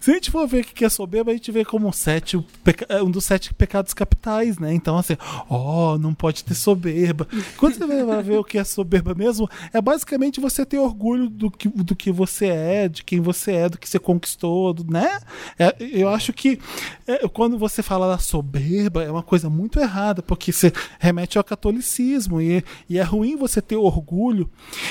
se 0.00 0.12
a 0.12 0.14
gente 0.14 0.30
for 0.30 0.46
ver 0.46 0.60
o 0.60 0.64
que 0.64 0.84
é 0.84 0.88
soberba, 0.88 1.32
a 1.32 1.34
gente 1.34 1.50
vê 1.50 1.64
como 1.64 1.88
um, 1.88 1.92
sete, 1.92 2.42
é 2.88 3.02
um 3.02 3.10
dos 3.10 3.24
sete 3.24 3.52
pecados 3.52 3.92
capitais, 3.92 4.58
né? 4.58 4.72
Então, 4.72 4.96
assim, 4.96 5.16
ó, 5.48 5.98
não 5.98 6.14
pode 6.14 6.44
ter 6.44 6.54
soberba. 6.54 7.26
Quando 7.56 7.74
você 7.74 8.04
vai 8.04 8.22
ver 8.22 8.38
o 8.38 8.44
que 8.44 8.58
é 8.58 8.64
soberba 8.64 9.12
mesmo, 9.12 9.48
é 9.72 9.80
basicamente 9.80 10.40
você 10.40 10.64
ter 10.64 10.78
orgulho 10.78 11.28
do 11.28 11.50
que, 11.50 11.68
do 11.68 11.96
que 11.96 12.12
você 12.12 12.46
é, 12.46 12.88
de 12.88 13.02
quem 13.02 13.20
você 13.20 13.52
é, 13.52 13.68
do 13.68 13.76
que 13.76 13.88
você 13.90 13.98
conquistou, 13.98 14.74
né? 14.88 15.18
É, 15.58 15.74
eu 15.80 16.08
acho 16.08 16.32
que 16.32 16.58
é, 17.06 17.26
quando 17.28 17.58
você 17.58 17.82
fala 17.82 18.08
da 18.08 18.18
soberba, 18.18 19.02
é 19.02 19.10
uma 19.10 19.22
coisa 19.22 19.50
muito 19.50 19.80
errada, 19.80 20.22
porque 20.22 20.52
você 20.52 20.72
remete 20.98 21.36
ao 21.36 21.44
catolicismo 21.44 22.40
e, 22.40 22.64
e 22.88 22.98
é 22.98 23.02
ruim 23.02 23.36
você 23.36 23.60
ter 23.60 23.76
orgulho 23.76 24.48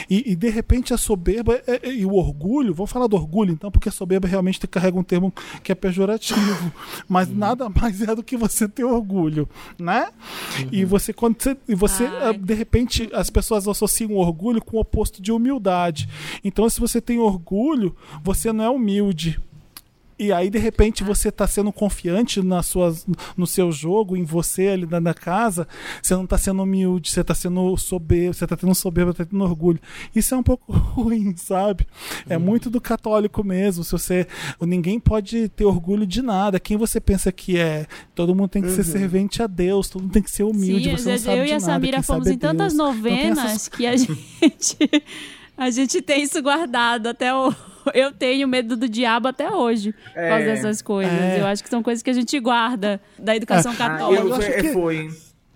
e, 0.09 0.31
e, 0.31 0.35
de 0.35 0.49
repente 0.49 0.93
a 0.93 0.97
soberba 0.97 1.61
é- 1.65 1.79
é- 1.83 1.93
e 1.93 2.05
o 2.05 2.13
orgulho, 2.13 2.73
vamos 2.73 2.91
falar 2.91 3.07
do 3.07 3.15
orgulho 3.15 3.53
então, 3.53 3.71
porque 3.71 3.89
a 3.89 3.91
soberba 3.91 4.27
realmente 4.27 4.59
carrega 4.67 4.97
um 4.99 5.03
termo 5.03 5.33
que 5.63 5.71
é 5.71 5.75
pejorativo, 5.75 6.71
mas 7.07 7.29
nada 7.33 7.69
mais 7.69 8.01
é 8.01 8.13
do 8.13 8.23
que 8.23 8.35
você 8.35 8.67
ter 8.67 8.83
orgulho, 8.83 9.47
né? 9.77 10.09
E 10.71 10.83
você 10.83 11.13
quando 11.13 11.41
você, 11.41 11.57
e 11.67 11.75
você 11.75 12.05
Ai. 12.05 12.29
ah, 12.29 12.31
de 12.33 12.53
repente 12.53 13.09
as 13.13 13.29
pessoas 13.29 13.67
associam 13.67 14.11
o 14.11 14.17
orgulho 14.17 14.61
com 14.61 14.77
o 14.77 14.81
oposto 14.81 15.21
de 15.21 15.31
humildade. 15.31 16.09
Então 16.43 16.69
se 16.69 16.79
você 16.79 16.99
tem 16.99 17.19
orgulho, 17.19 17.95
você 18.23 18.51
não 18.51 18.63
é 18.63 18.69
humilde. 18.69 18.88
E 20.21 20.33
aí, 20.33 20.49
de 20.49 20.59
repente, 20.59 21.01
você 21.01 21.31
tá 21.31 21.47
sendo 21.47 21.71
confiante 21.71 22.41
nas 22.41 22.65
suas, 22.65 23.07
no 23.37 23.47
seu 23.47 23.71
jogo, 23.71 24.17
em 24.17 24.23
você 24.25 24.67
ali 24.67 24.85
na, 24.85 24.99
na 24.99 25.13
casa, 25.13 25.65
você 26.03 26.13
não 26.13 26.27
tá 26.27 26.37
sendo 26.37 26.61
humilde, 26.61 27.09
você 27.09 27.23
tá 27.23 27.33
sendo 27.33 27.77
soberbo, 27.77 28.33
você 28.33 28.45
tá 28.45 28.57
tendo 28.57 28.75
soberba, 28.75 29.13
tá 29.13 29.23
tendo 29.23 29.41
orgulho. 29.41 29.79
Isso 30.13 30.35
é 30.35 30.37
um 30.37 30.43
pouco 30.43 30.73
ruim, 30.75 31.33
sabe? 31.37 31.87
É 32.27 32.37
muito 32.37 32.69
do 32.69 32.81
católico 32.81 33.45
mesmo. 33.45 33.81
Se 33.85 33.93
você. 33.93 34.27
Ninguém 34.59 34.99
pode 34.99 35.47
ter 35.47 35.63
orgulho 35.63 36.05
de 36.05 36.21
nada. 36.21 36.59
Quem 36.59 36.75
você 36.75 36.99
pensa 36.99 37.31
que 37.31 37.57
é? 37.57 37.87
Todo 38.13 38.35
mundo 38.35 38.49
tem 38.49 38.61
que 38.61 38.71
ser 38.71 38.83
servente 38.83 39.41
a 39.41 39.47
Deus, 39.47 39.87
todo 39.87 40.01
mundo 40.01 40.11
tem 40.11 40.21
que 40.21 40.31
ser 40.31 40.43
humilde. 40.43 40.89
Sim, 40.89 40.97
você 40.97 41.05
não 41.05 41.11
eu, 41.13 41.19
sabe 41.19 41.37
eu 41.39 41.45
de 41.45 41.51
e 41.51 41.53
a 41.53 41.59
Samira 41.61 42.03
fomos 42.03 42.27
é 42.27 42.33
em 42.33 42.37
tantas. 42.37 42.73
Então 42.73 42.87
novenas 42.87 43.37
essas- 43.37 43.67
que 43.69 43.87
a 43.87 43.95
gente, 43.95 44.77
a 45.59 45.69
gente 45.69 46.01
tem 46.01 46.23
isso 46.23 46.41
guardado 46.41 47.07
até 47.07 47.33
o. 47.33 47.53
Eu 47.93 48.11
tenho 48.11 48.47
medo 48.47 48.75
do 48.75 48.87
diabo 48.89 49.29
até 49.29 49.49
hoje 49.51 49.93
por 49.93 50.13
causa 50.13 50.25
É. 50.43 50.45
dessas 50.45 50.81
coisas. 50.81 51.13
É. 51.13 51.39
Eu 51.39 51.45
acho 51.47 51.63
que 51.63 51.69
são 51.69 51.81
coisas 51.81 52.03
que 52.03 52.09
a 52.09 52.13
gente 52.13 52.37
guarda 52.39 53.01
da 53.17 53.35
educação 53.35 53.71
Ah, 53.71 53.75
católica. 53.75 54.21
eu, 54.21 54.27
eu 54.29 54.35
acho 54.35 54.51
que- 54.51 54.73
foi. 54.73 55.09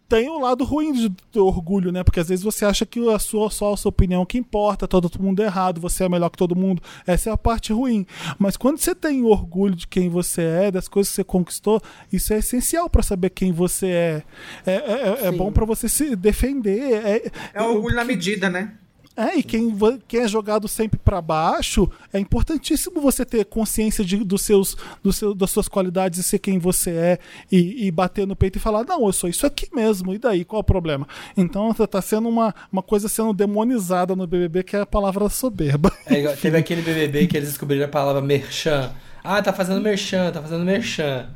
tem 0.07 0.29
o 0.29 0.39
lado 0.39 0.63
ruim 0.63 0.93
de 0.93 1.09
ter 1.31 1.39
orgulho, 1.39 1.91
né? 1.91 2.03
Porque 2.03 2.19
às 2.21 2.29
vezes 2.29 2.43
você 2.43 2.65
acha 2.65 2.85
que 2.85 2.99
a 3.09 3.19
sua, 3.19 3.49
só 3.51 3.73
a 3.73 3.77
sua 3.77 3.89
opinião 3.89 4.25
que 4.25 4.37
importa, 4.37 4.87
todo 4.87 5.11
mundo 5.19 5.41
é 5.41 5.45
errado, 5.45 5.81
você 5.81 6.05
é 6.05 6.09
melhor 6.09 6.29
que 6.29 6.37
todo 6.37 6.55
mundo. 6.55 6.81
Essa 7.05 7.29
é 7.29 7.33
a 7.33 7.37
parte 7.37 7.73
ruim. 7.73 8.05
Mas 8.39 8.55
quando 8.55 8.77
você 8.77 8.95
tem 8.95 9.21
orgulho 9.23 9.75
de 9.75 9.85
quem 9.87 10.09
você 10.09 10.41
é, 10.43 10.71
das 10.71 10.87
coisas 10.87 11.09
que 11.11 11.15
você 11.17 11.23
conquistou, 11.23 11.81
isso 12.11 12.31
é 12.33 12.37
essencial 12.37 12.89
pra 12.89 13.03
saber 13.03 13.31
quem 13.31 13.51
você 13.51 13.87
é. 13.87 14.23
É, 14.65 14.71
é, 14.75 15.17
é- 15.23 15.27
é 15.27 15.31
bom 15.31 15.51
pra 15.51 15.65
você 15.65 15.89
se 15.89 16.15
defender. 16.15 16.79
É, 17.05 17.31
É 17.53 17.61
orgulho 17.61 17.95
na 17.95 18.05
medida, 18.05 18.49
né? 18.49 18.73
É, 19.15 19.37
e 19.37 19.43
quem, 19.43 19.75
quem 20.07 20.21
é 20.21 20.27
jogado 20.27 20.67
sempre 20.67 20.99
pra 20.99 21.21
baixo, 21.21 21.89
é 22.11 22.19
importantíssimo 22.19 22.99
você 23.01 23.23
ter 23.25 23.45
consciência 23.45 24.03
de, 24.03 24.17
dos 24.23 24.41
seus, 24.41 24.75
dos 25.03 25.15
seu, 25.17 25.33
das 25.35 25.51
suas 25.51 25.67
qualidades 25.67 26.19
e 26.19 26.23
ser 26.23 26.39
quem 26.39 26.57
você 26.59 26.91
é 26.91 27.19
e, 27.51 27.85
e 27.87 27.91
bater 27.91 28.25
no 28.25 28.35
peito 28.35 28.57
e 28.57 28.59
falar, 28.61 28.83
não, 28.85 29.05
eu 29.05 29.13
sou 29.13 29.29
isso 29.29 29.45
aqui 29.45 29.67
mesmo, 29.73 30.13
e 30.13 30.17
daí, 30.17 30.43
qual 30.43 30.59
é 30.59 30.61
o 30.61 30.63
problema? 30.63 31.07
Então 31.37 31.73
tá- 31.73 31.85
tá 31.87 32.01
sendo 32.01 32.27
uma, 32.27 32.53
uma 32.71 32.81
coisa 32.81 33.07
sendo 33.07 33.33
demonizada 33.33 34.15
no 34.15 34.25
BBB, 34.25 34.63
que 34.63 34.75
é 34.75 34.81
a 34.81 34.85
palavra 34.85 35.29
soberba. 35.29 35.91
É 36.05 36.19
igual- 36.19 36.35
teve 36.35 36.57
aquele 36.57 36.81
BBB 36.81 37.27
que 37.27 37.37
eles 37.37 37.49
descobriram 37.49 37.85
a 37.85 37.89
palavra 37.89 38.21
merchan. 38.21 38.91
Ah, 39.23 39.41
tá 39.41 39.53
fazendo 39.53 39.79
merchan, 39.81 40.31
tá 40.31 40.41
fazendo 40.41 40.65
merchan. 40.65 41.29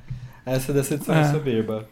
Essa 0.46 0.74
dessa 0.74 0.96
edição 0.96 1.16
é 1.16 1.32
soberba. 1.32 1.88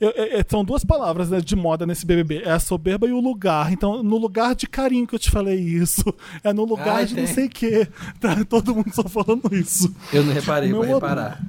Eu- 0.00 0.12
é- 0.16 0.40
é- 0.40 0.44
são 0.48 0.64
duas 0.64 0.84
palavras 0.84 1.30
né, 1.30 1.40
de 1.40 1.54
moda 1.56 1.86
nesse 1.86 2.04
BBB. 2.06 2.42
É 2.44 2.52
a 2.52 2.58
soberba 2.60 3.06
e 3.06 3.12
o 3.12 3.20
lugar. 3.20 3.72
Então, 3.72 4.02
no 4.02 4.16
lugar 4.16 4.54
de 4.54 4.66
carinho 4.66 5.06
que 5.06 5.14
eu 5.14 5.18
te 5.18 5.30
falei 5.30 5.58
isso. 5.58 6.02
É 6.42 6.52
no 6.52 6.64
lugar 6.64 6.96
Ai, 6.96 7.06
de 7.06 7.14
tem. 7.14 7.24
não 7.26 7.32
sei 7.34 7.46
o 7.46 7.50
quê. 7.50 7.88
Tá 8.20 8.44
todo 8.44 8.74
mundo 8.74 8.92
só 8.92 9.02
falando 9.04 9.54
isso. 9.54 9.94
Eu 10.12 10.24
não 10.24 10.32
reparei, 10.32 10.72
vou 10.72 10.82
reparar. 10.82 11.40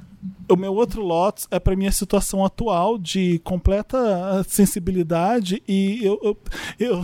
O 0.48 0.56
meu 0.56 0.72
outro 0.74 1.02
Lotus 1.02 1.46
é 1.50 1.58
pra 1.58 1.74
minha 1.76 1.90
situação 1.92 2.44
atual 2.44 2.98
de 2.98 3.38
completa 3.40 3.96
ah, 3.98 4.44
sensibilidade 4.46 5.62
e 5.66 6.04
eu, 6.04 6.18
eu, 6.22 6.38
eu 6.78 7.02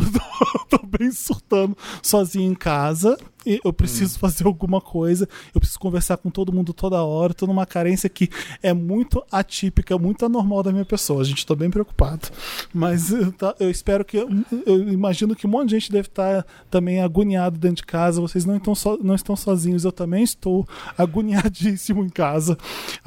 tô, 0.68 0.78
tô 0.78 0.86
bem 0.86 1.10
surtando 1.10 1.76
sozinho 2.02 2.50
em 2.50 2.54
casa. 2.54 3.16
E 3.44 3.60
eu 3.64 3.72
preciso 3.72 4.20
fazer 4.20 4.46
alguma 4.46 4.80
coisa, 4.80 5.28
eu 5.52 5.60
preciso 5.60 5.80
conversar 5.80 6.16
com 6.16 6.30
todo 6.30 6.52
mundo 6.52 6.72
toda 6.72 7.02
hora. 7.02 7.34
Tô 7.34 7.44
numa 7.44 7.66
carência 7.66 8.08
que 8.08 8.28
é 8.62 8.72
muito 8.72 9.20
atípica, 9.32 9.98
muito 9.98 10.24
anormal 10.24 10.62
da 10.62 10.70
minha 10.70 10.84
pessoa. 10.84 11.22
A 11.22 11.24
gente 11.24 11.44
tô 11.44 11.56
bem 11.56 11.68
preocupado. 11.68 12.28
Mas 12.72 13.10
eu, 13.10 13.32
tá- 13.32 13.56
eu 13.58 13.68
espero 13.68 14.04
que. 14.04 14.16
Eu 14.16 14.88
imagino 14.92 15.34
que 15.34 15.44
um 15.44 15.50
monte 15.50 15.70
de 15.70 15.74
gente 15.80 15.90
deve 15.90 16.06
estar 16.06 16.46
também 16.70 17.00
agoniado 17.02 17.58
dentro 17.58 17.78
de 17.78 17.84
casa. 17.86 18.20
Vocês 18.20 18.44
não 18.44 18.58
estão, 18.58 18.76
so- 18.76 19.00
não 19.02 19.16
estão 19.16 19.34
sozinhos, 19.34 19.84
eu 19.84 19.90
também 19.90 20.22
estou 20.22 20.64
agoniadíssimo 20.96 22.04
em 22.04 22.08
casa. 22.08 22.56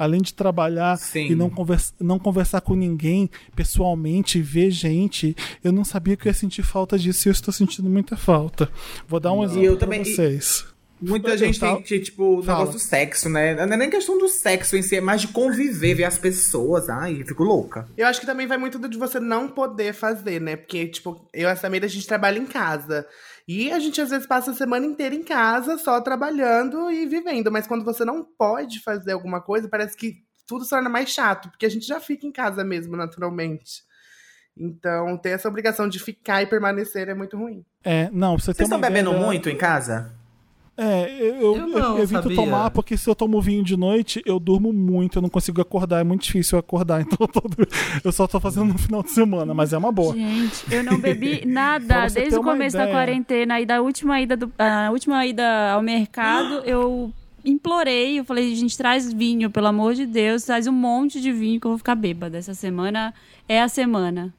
Além 0.06 0.22
de 0.22 0.32
trabalhar 0.32 0.96
Sim. 0.96 1.26
e 1.32 1.34
não, 1.34 1.50
conversa, 1.50 1.92
não 2.00 2.18
conversar 2.18 2.60
com 2.60 2.74
ninguém 2.74 3.28
pessoalmente, 3.54 4.40
ver 4.40 4.70
gente, 4.70 5.36
eu 5.62 5.72
não 5.72 5.84
sabia 5.84 6.16
que 6.16 6.26
eu 6.28 6.30
ia 6.30 6.34
sentir 6.34 6.62
falta 6.62 6.98
disso 6.98 7.26
e 7.26 7.28
eu 7.28 7.32
estou 7.32 7.52
sentindo 7.52 7.90
muita 7.90 8.16
falta. 8.16 8.70
Vou 9.08 9.18
dar 9.20 9.32
um 9.32 9.42
exemplo 9.44 9.76
também- 9.76 10.04
vocês. 10.04 10.64
Muita 10.98 11.28
Eu 11.30 11.36
gente 11.36 11.60
tem, 11.60 11.82
que, 11.82 12.00
tipo, 12.00 12.38
o 12.38 12.42
Fala. 12.42 12.60
negócio 12.60 12.80
do 12.80 12.82
sexo, 12.82 13.28
né? 13.28 13.54
Não 13.66 13.74
é 13.74 13.76
nem 13.76 13.90
questão 13.90 14.16
do 14.18 14.28
sexo 14.30 14.78
em 14.78 14.82
si, 14.82 14.96
é 14.96 15.00
mais 15.00 15.20
de 15.20 15.28
conviver, 15.28 15.92
ver 15.94 16.04
as 16.04 16.16
pessoas. 16.16 16.88
Ai, 16.88 17.20
eu 17.20 17.26
fico 17.26 17.44
louca. 17.44 17.86
Eu 17.98 18.06
acho 18.06 18.18
que 18.18 18.24
também 18.24 18.46
vai 18.46 18.56
muito 18.56 18.78
de 18.88 18.96
você 18.96 19.20
não 19.20 19.46
poder 19.46 19.92
fazer, 19.92 20.40
né? 20.40 20.56
Porque, 20.56 20.86
tipo, 20.86 21.20
eu 21.34 21.48
e 21.50 21.52
a 21.52 21.54
Samira, 21.56 21.84
a 21.84 21.88
gente 21.88 22.06
trabalha 22.06 22.38
em 22.38 22.46
casa. 22.46 23.06
E 23.48 23.70
a 23.70 23.78
gente 23.78 24.00
às 24.00 24.10
vezes 24.10 24.26
passa 24.26 24.50
a 24.50 24.54
semana 24.54 24.84
inteira 24.86 25.14
em 25.14 25.22
casa, 25.22 25.78
só 25.78 26.00
trabalhando 26.00 26.90
e 26.90 27.06
vivendo. 27.06 27.50
Mas 27.52 27.66
quando 27.66 27.84
você 27.84 28.04
não 28.04 28.24
pode 28.24 28.80
fazer 28.82 29.12
alguma 29.12 29.40
coisa, 29.40 29.68
parece 29.68 29.96
que 29.96 30.24
tudo 30.48 30.64
se 30.64 30.70
torna 30.70 30.88
mais 30.88 31.10
chato, 31.10 31.48
porque 31.50 31.66
a 31.66 31.68
gente 31.68 31.86
já 31.86 32.00
fica 32.00 32.26
em 32.26 32.32
casa 32.32 32.64
mesmo, 32.64 32.96
naturalmente. 32.96 33.82
Então, 34.58 35.18
ter 35.18 35.30
essa 35.30 35.48
obrigação 35.48 35.86
de 35.88 35.98
ficar 35.98 36.42
e 36.42 36.46
permanecer 36.46 37.08
é 37.08 37.14
muito 37.14 37.36
ruim. 37.36 37.64
É, 37.84 38.08
não, 38.10 38.38
você 38.38 38.46
Vocês 38.46 38.56
tem 38.56 38.64
estão 38.64 38.78
uma 38.78 38.88
bebendo 38.88 39.10
ideia- 39.10 39.24
muito 39.26 39.48
em 39.50 39.56
casa? 39.56 40.15
É, 40.78 41.10
eu, 41.18 41.34
eu, 41.36 41.56
Eu 41.56 41.66
não, 41.68 41.96
eu 41.96 42.02
evito 42.02 42.22
sabia? 42.22 42.36
tomar, 42.36 42.70
porque 42.70 42.96
se 42.96 43.08
eu 43.08 43.14
tomo 43.14 43.40
vinho 43.40 43.64
de 43.64 43.76
noite, 43.76 44.22
eu 44.26 44.38
durmo 44.38 44.72
muito, 44.72 45.18
eu 45.18 45.22
não 45.22 45.28
consigo 45.30 45.60
acordar, 45.60 46.00
é 46.00 46.04
muito 46.04 46.22
difícil 46.24 46.56
eu 46.56 46.60
acordar, 46.60 47.00
então 47.02 47.16
eu, 47.20 47.28
tô- 47.28 47.42
eu 48.04 48.12
só 48.12 48.26
tô 48.26 48.38
fazendo 48.38 48.72
no 48.72 48.78
final 48.78 49.02
de 49.02 49.10
semana, 49.10 49.54
mas 49.54 49.72
é 49.72 49.78
uma 49.78 49.90
boa. 49.90 50.14
Gente, 50.14 50.64
eu 50.70 50.84
não 50.84 50.98
bebi 50.98 51.42
nada 51.48 52.06
desde 52.08 52.38
o 52.38 52.42
começo 52.42 52.76
da 52.76 52.82
ideia. 52.84 52.94
quarentena 52.96 53.60
e 53.60 53.64
da 53.66 53.80
última 53.80 54.20
ida 54.20 54.36
do, 54.36 54.52
a 54.58 54.90
última 54.90 55.24
ida 55.24 55.70
ao 55.72 55.80
mercado, 55.82 56.60
eu 56.66 57.10
implorei, 57.44 58.18
eu 58.18 58.24
falei, 58.24 58.54
gente, 58.54 58.76
traz 58.76 59.12
vinho, 59.12 59.48
pelo 59.50 59.68
amor 59.68 59.94
de 59.94 60.04
Deus, 60.04 60.42
traz 60.42 60.66
um 60.66 60.72
monte 60.72 61.20
de 61.20 61.32
vinho 61.32 61.60
que 61.60 61.66
eu 61.66 61.70
vou 61.70 61.78
ficar 61.78 61.94
bêbada. 61.94 62.36
Essa 62.38 62.54
semana 62.54 63.14
é 63.48 63.62
a 63.62 63.68
semana. 63.68 64.34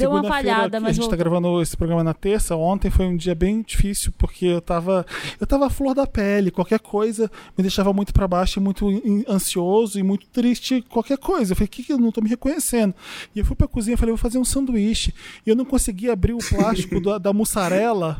Deu 0.00 0.10
uma 0.10 0.22
falhada, 0.28 0.80
mas 0.80 0.90
A 0.90 0.92
gente 0.92 1.02
tá 1.04 1.16
voltou. 1.16 1.18
gravando 1.18 1.62
esse 1.62 1.76
programa 1.76 2.04
na 2.04 2.14
terça. 2.14 2.56
Ontem 2.56 2.90
foi 2.90 3.06
um 3.06 3.16
dia 3.16 3.34
bem 3.34 3.62
difícil, 3.62 4.12
porque 4.18 4.46
eu 4.46 4.60
tava. 4.60 5.04
Eu 5.40 5.46
tava 5.46 5.66
à 5.66 5.70
flor 5.70 5.94
da 5.94 6.06
pele. 6.06 6.50
Qualquer 6.50 6.78
coisa 6.80 7.30
me 7.56 7.62
deixava 7.62 7.92
muito 7.92 8.12
pra 8.12 8.26
baixo, 8.28 8.60
muito 8.60 8.88
ansioso 9.28 9.98
e 9.98 10.02
muito 10.02 10.26
triste. 10.28 10.82
Qualquer 10.88 11.18
coisa. 11.18 11.52
Eu 11.52 11.56
falei, 11.56 11.68
que, 11.68 11.82
que 11.82 11.92
eu 11.92 11.98
não 11.98 12.10
tô 12.12 12.20
me 12.20 12.28
reconhecendo? 12.28 12.94
E 13.34 13.38
eu 13.38 13.44
fui 13.44 13.56
pra 13.56 13.66
cozinha 13.68 13.94
e 13.94 13.96
falei, 13.96 14.12
vou 14.12 14.18
fazer 14.18 14.38
um 14.38 14.44
sanduíche. 14.44 15.12
E 15.46 15.50
eu 15.50 15.56
não 15.56 15.64
conseguia 15.64 16.12
abrir 16.12 16.32
o 16.34 16.38
plástico 16.38 17.00
da, 17.00 17.18
da 17.18 17.32
mussarela. 17.32 18.18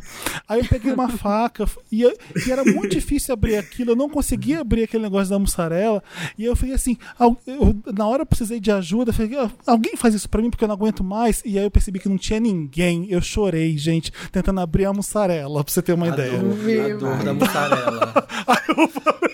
Aí 0.48 0.61
eu 0.61 0.66
peguei 0.68 0.92
uma 0.92 1.09
faca 1.09 1.66
e, 1.90 2.02
eu- 2.02 2.16
e 2.46 2.50
era 2.50 2.64
muito 2.64 2.90
difícil 2.92 3.32
abrir 3.32 3.57
aquilo. 3.57 3.92
Eu 3.92 3.96
não 3.96 4.09
conseguia 4.09 4.61
abrir 4.61 4.84
aquele 4.84 5.02
negócio 5.05 5.30
da 5.30 5.38
mussarela. 5.38 6.02
E 6.38 6.44
eu 6.44 6.55
falei 6.57 6.74
assim, 6.74 6.96
eu- 7.46 7.76
na 7.92 8.07
hora 8.07 8.22
eu 8.22 8.26
precisei 8.26 8.61
de 8.61 8.70
ajuda. 8.70 9.11
Eu 9.11 9.14
falei, 9.14 9.36
"Ah, 9.38 9.50
alguém 9.66 9.96
faz 9.96 10.14
isso 10.14 10.28
pra 10.28 10.40
mim 10.42 10.50
porque 10.50 10.64
eu 10.64 10.68
não 10.68 10.74
aguento 10.74 10.93
mais. 11.03 11.42
E 11.45 11.59
aí 11.59 11.64
eu 11.64 11.70
percebi 11.70 11.99
que 11.99 12.09
não 12.09 12.18
tinha 12.18 12.38
ninguém. 12.38 13.07
Eu 13.11 13.20
chorei, 13.22 13.76
gente, 13.78 14.12
tentando 14.30 14.61
abrir 14.61 14.84
a 14.84 14.92
mussarela, 14.92 15.64
pra 15.64 15.72
você 15.72 15.80
ter 15.82 15.95
uma 15.95 16.07
A 16.07 16.09
ideia. 16.11 16.38
dor, 16.38 16.53
a 16.53 16.97
dor 17.16 17.24
da 17.24 17.34
mussarela. 17.34 18.28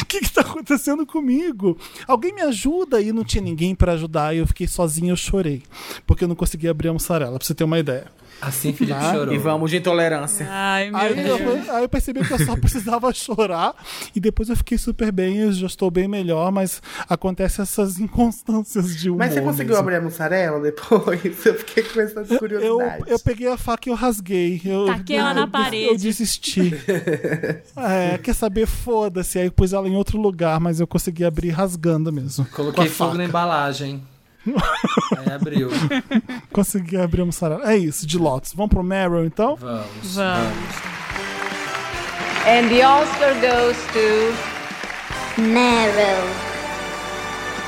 O 0.00 0.06
que 0.07 0.07
que 0.08 0.32
tá 0.32 0.40
acontecendo 0.40 1.04
comigo? 1.06 1.76
Alguém 2.06 2.34
me 2.34 2.42
ajuda? 2.42 3.00
E 3.00 3.12
não 3.12 3.24
tinha 3.24 3.42
ninguém 3.42 3.74
pra 3.74 3.92
ajudar. 3.92 4.34
E 4.34 4.38
eu 4.38 4.46
fiquei 4.46 4.66
sozinho, 4.66 5.12
eu 5.12 5.16
chorei. 5.16 5.62
Porque 6.06 6.24
eu 6.24 6.28
não 6.28 6.34
conseguia 6.36 6.70
abrir 6.70 6.88
a 6.88 6.92
mussarela, 6.92 7.38
pra 7.38 7.46
você 7.46 7.54
ter 7.54 7.64
uma 7.64 7.78
ideia. 7.78 8.06
Assim 8.40 8.72
Felipe 8.72 8.96
Tá? 8.96 9.12
chorou. 9.12 9.34
E 9.34 9.38
vamos 9.38 9.68
de 9.68 9.78
intolerância. 9.78 10.46
Ai, 10.48 10.90
meu 10.90 10.96
Aí 11.00 11.12
Deus. 11.12 11.40
eu, 11.40 11.74
aí 11.74 11.82
eu 11.82 11.88
percebi 11.88 12.24
que 12.24 12.32
eu 12.32 12.38
só 12.46 12.54
precisava 12.56 13.12
chorar 13.12 13.74
e 14.14 14.20
depois 14.20 14.48
eu 14.48 14.56
fiquei 14.56 14.78
super 14.78 15.10
bem, 15.10 15.38
eu 15.38 15.50
já 15.52 15.66
estou 15.66 15.90
bem 15.90 16.06
melhor, 16.06 16.52
mas 16.52 16.80
acontece 17.08 17.60
essas 17.60 17.98
inconstâncias 17.98 18.96
de 18.96 19.10
humor. 19.10 19.18
Mas 19.18 19.34
você 19.34 19.40
conseguiu 19.40 19.70
mesmo. 19.74 19.80
abrir 19.80 19.96
a 19.96 20.00
mussarela 20.00 20.60
depois? 20.60 21.20
Eu 21.44 21.54
fiquei 21.58 21.82
com 21.82 22.00
essa 22.00 22.20
Eu, 22.30 22.38
curiosidade. 22.38 23.04
eu 23.08 23.18
peguei 23.18 23.48
a 23.48 23.56
faca 23.56 23.88
e 23.88 23.90
eu 23.90 23.96
rasguei. 23.96 24.60
Eu, 24.64 24.86
Taquei 24.86 25.16
ela 25.16 25.30
eu- 25.30 25.34
na 25.34 25.40
eu- 25.40 25.48
parede. 25.48 25.86
Eu 25.86 25.96
desisti. 25.96 26.72
é, 27.76 28.18
quer 28.18 28.34
saber? 28.34 28.66
Foda-se. 28.66 29.38
Aí 29.38 29.50
pus 29.50 29.72
ela 29.72 29.88
em 29.88 29.96
outro 29.98 30.18
lugar, 30.18 30.58
mas 30.60 30.80
eu 30.80 30.86
consegui 30.86 31.24
abrir 31.24 31.50
rasgando 31.50 32.12
mesmo. 32.12 32.46
Coloquei 32.46 32.88
fogo 32.88 33.10
faca. 33.10 33.18
na 33.18 33.24
embalagem. 33.24 34.02
Aí 35.18 35.32
abriu. 35.32 35.68
Consegui 36.52 36.96
abrir 36.96 37.22
a 37.22 37.26
mussarela. 37.26 37.70
É 37.70 37.76
isso, 37.76 38.06
de 38.06 38.16
Lotus. 38.18 38.52
Vamos 38.54 38.70
pro 38.70 38.82
Meryl 38.82 39.24
então? 39.24 39.56
Vamos. 39.56 40.14
Vamos. 40.14 40.98
And 42.46 42.68
the 42.68 42.86
Oscar 42.86 43.34
goes 43.40 43.76
to 43.92 45.40
Meryl. 45.40 46.48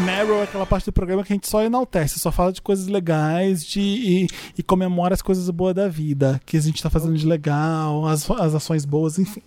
Meryl 0.01 0.41
é 0.41 0.45
aquela 0.45 0.65
parte 0.65 0.87
do 0.87 0.93
programa 0.93 1.23
que 1.23 1.33
a 1.33 1.37
gente 1.37 1.47
só 1.47 1.63
enaltece, 1.63 2.19
só 2.19 2.33
fala 2.33 2.53
de 2.53 2.63
coisas 2.63 2.87
legais 2.87 3.63
de, 3.63 3.81
e, 3.81 4.27
e 4.57 4.63
comemora 4.63 5.13
as 5.13 5.21
coisas 5.21 5.49
boas 5.51 5.75
da 5.75 5.89
vida, 5.89 6.41
que 6.47 6.57
a 6.57 6.61
gente 6.61 6.83
tá 6.83 6.89
fazendo 6.89 7.15
de 7.19 7.27
legal, 7.27 8.07
as, 8.07 8.29
as 8.31 8.55
ações 8.55 8.87
boas, 8.87 9.19
enfim. 9.19 9.43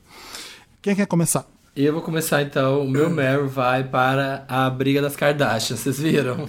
Quem 0.79 0.95
quer 0.95 1.07
começar? 1.07 1.47
Eu 1.75 1.93
vou 1.93 2.01
começar 2.01 2.41
então. 2.41 2.81
O 2.81 2.89
meu 2.89 3.09
Meryl 3.09 3.47
vai 3.47 3.83
para 3.83 4.45
a 4.47 4.69
briga 4.69 5.01
das 5.01 5.15
Kardashians. 5.15 5.79
Vocês 5.79 5.99
viram? 5.99 6.47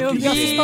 Eu 0.00 0.10
Que 0.12 0.18
vi. 0.18 0.56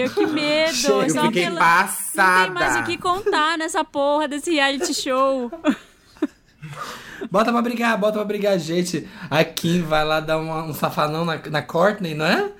Eu 0.00 0.10
que 0.10 0.26
medo. 0.26 0.76
Eu 0.88 1.02
é 1.02 1.08
só 1.08 1.22
fiquei 1.26 1.44
pela- 1.44 1.60
passada. 1.60 2.38
Não 2.48 2.54
tem 2.54 2.54
mais 2.54 2.76
o 2.76 2.82
que 2.84 2.98
contar 2.98 3.56
nessa 3.56 3.84
porra 3.84 4.28
desse 4.28 4.50
reality 4.52 4.92
show. 4.92 5.50
Bota 7.30 7.50
pra 7.52 7.60
brigar, 7.62 7.96
bota 7.98 8.12
pra 8.14 8.24
brigar, 8.24 8.58
gente. 8.58 9.06
A 9.30 9.42
Kim 9.44 9.82
vai 9.82 10.04
lá 10.04 10.20
dar 10.20 10.38
uma- 10.38 10.62
um 10.64 10.72
safanão 10.74 11.24
na, 11.24 11.36
na 11.50 11.62
Courtney, 11.62 12.14
não 12.14 12.24
é? 12.26 12.50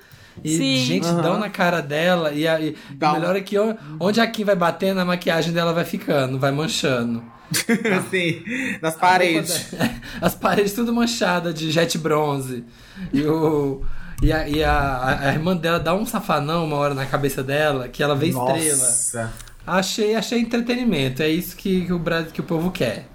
E, 0.43 0.57
Sim. 0.57 0.77
gente, 0.85 1.05
dão 1.05 1.39
na 1.39 1.49
cara 1.49 1.81
dela. 1.81 2.31
E, 2.31 2.47
a, 2.47 2.59
e 2.59 2.75
o 3.01 3.11
melhor 3.13 3.35
é 3.35 3.41
que 3.41 3.55
onde 3.99 4.19
a 4.21 4.27
Kim 4.27 4.43
vai 4.43 4.55
batendo, 4.55 4.99
a 4.99 5.05
maquiagem 5.05 5.53
dela 5.53 5.73
vai 5.73 5.85
ficando, 5.85 6.39
vai 6.39 6.51
manchando. 6.51 7.23
Assim, 7.97 8.43
nas 8.81 8.95
paredes. 8.95 9.73
As 10.21 10.35
paredes 10.35 10.73
tudo 10.73 10.93
manchadas 10.93 11.53
de 11.53 11.71
jet 11.71 11.97
bronze. 11.97 12.63
E, 13.11 13.23
o, 13.23 13.83
e, 14.21 14.31
a, 14.31 14.47
e 14.47 14.63
a, 14.63 15.19
a 15.21 15.33
irmã 15.33 15.55
dela 15.55 15.79
dá 15.79 15.93
um 15.95 16.05
safanão 16.05 16.65
uma 16.65 16.77
hora 16.77 16.93
na 16.93 17.05
cabeça 17.05 17.41
dela, 17.43 17.87
que 17.87 18.03
ela 18.03 18.15
vê 18.15 18.27
estrela. 18.27 18.53
Nossa. 18.53 19.33
Achei, 19.65 20.15
achei 20.15 20.39
entretenimento. 20.39 21.21
É 21.21 21.29
isso 21.29 21.55
que, 21.55 21.85
que 21.85 21.93
o 21.93 21.99
Brasil, 21.99 22.31
que 22.31 22.41
o 22.41 22.43
povo 22.43 22.71
quer. 22.71 23.08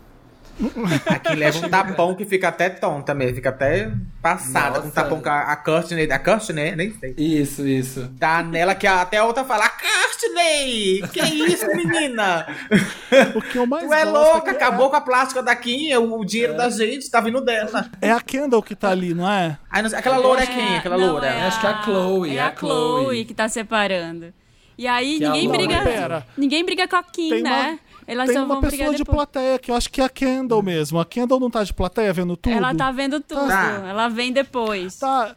Aqui 1.07 1.35
leva 1.35 1.59
um 1.59 1.69
tapão 1.69 2.15
que 2.15 2.25
fica 2.25 2.49
até 2.49 2.69
tonta 2.71 3.13
mesmo, 3.15 3.35
fica 3.37 3.49
até 3.49 3.91
passada 4.23 4.81
com 4.81 4.89
um 4.89 4.91
tapão 4.91 5.21
que 5.21 5.29
a, 5.29 5.41
a 5.53 5.57
Courtney, 5.57 6.11
a 6.11 6.19
Courtney, 6.19 6.77
nem 6.77 6.93
sei. 6.93 7.15
Isso, 7.19 7.67
isso. 7.67 8.09
Dá 8.13 8.43
nela 8.43 8.75
que 8.75 8.87
a- 8.87 9.03
até 9.03 9.19
a 9.19 9.25
outra 9.25 9.45
fala, 9.45 9.69
Courtney, 9.69 11.03
que 11.13 11.21
isso, 11.21 11.67
menina? 11.75 12.47
O 13.35 13.43
que 13.43 13.59
eu 13.59 13.67
mais 13.67 13.87
Tu 13.87 13.93
é 13.93 14.05
louca, 14.05 14.43
que 14.43 14.51
acabou 14.51 14.91
com 14.91 14.97
a 14.97 15.01
plástica 15.01 15.43
daqui, 15.43 15.95
o, 15.97 16.19
o 16.21 16.25
dinheiro 16.25 16.57
da 16.57 16.69
gente 16.71 17.11
tá 17.11 17.21
vindo 17.21 17.41
dela. 17.41 17.91
É 18.01 18.11
a 18.11 18.21
Kendall 18.21 18.63
que 18.63 18.75
tá 18.75 18.91
ali, 18.91 19.13
não 19.15 19.31
é? 19.31 19.59
Aí, 19.71 19.83
não 19.83 19.91
sei, 19.91 19.99
aquela 19.99 20.17
loura 20.19 20.43
é 20.43 20.47
quem? 20.47 20.77
Aquela 20.77 20.97
não, 20.97 21.13
loura? 21.13 21.27
é 21.27 21.47
Acho 21.47 21.61
que 21.61 21.67
é 21.67 21.71
a 21.71 21.83
Chloe, 21.83 22.31
É 22.31 22.35
é 22.37 22.41
a 22.41 22.49
a 22.49 22.57
Chloe. 22.57 23.03
Chloe 23.05 23.25
que 23.25 23.35
tá 23.35 23.49
separando. 23.49 24.33
E 24.77 24.89
aí 24.89 25.19
Que 25.19 25.25
é 25.25 25.27
a 25.29 25.31
ninguém 25.33 25.49
briga. 25.49 25.83
Pera. 25.83 26.27
Ninguém 26.37 26.65
briga 26.65 26.89
com 26.89 26.97
a 26.97 27.03
Kim, 27.05 27.29
Tem 27.31 27.41
uma- 27.43 27.51
né? 27.51 27.79
Elas 28.07 28.29
Tem 28.29 28.39
uma 28.39 28.61
pessoa 28.61 28.91
de 28.91 28.99
depois. 28.99 29.17
plateia 29.17 29.59
que 29.59 29.71
eu 29.71 29.75
acho 29.75 29.91
que 29.91 30.01
é 30.01 30.05
a 30.05 30.09
Kendall 30.09 30.63
mesmo. 30.63 30.99
A 31.01 31.05
Kendall 31.05 31.41
não 31.41 31.51
tá 31.51 31.65
de 31.65 31.73
plateia 31.73 32.13
vendo 32.13 32.37
tudo? 32.37 32.55
Ela 32.55 32.75
tá 32.75 32.91
vendo 32.91 33.21
tudo. 33.21 33.47
Tá. 33.47 33.85
Ela 33.89 34.09
vem 34.09 34.33
depois. 34.33 34.99
Tá. 34.99 35.35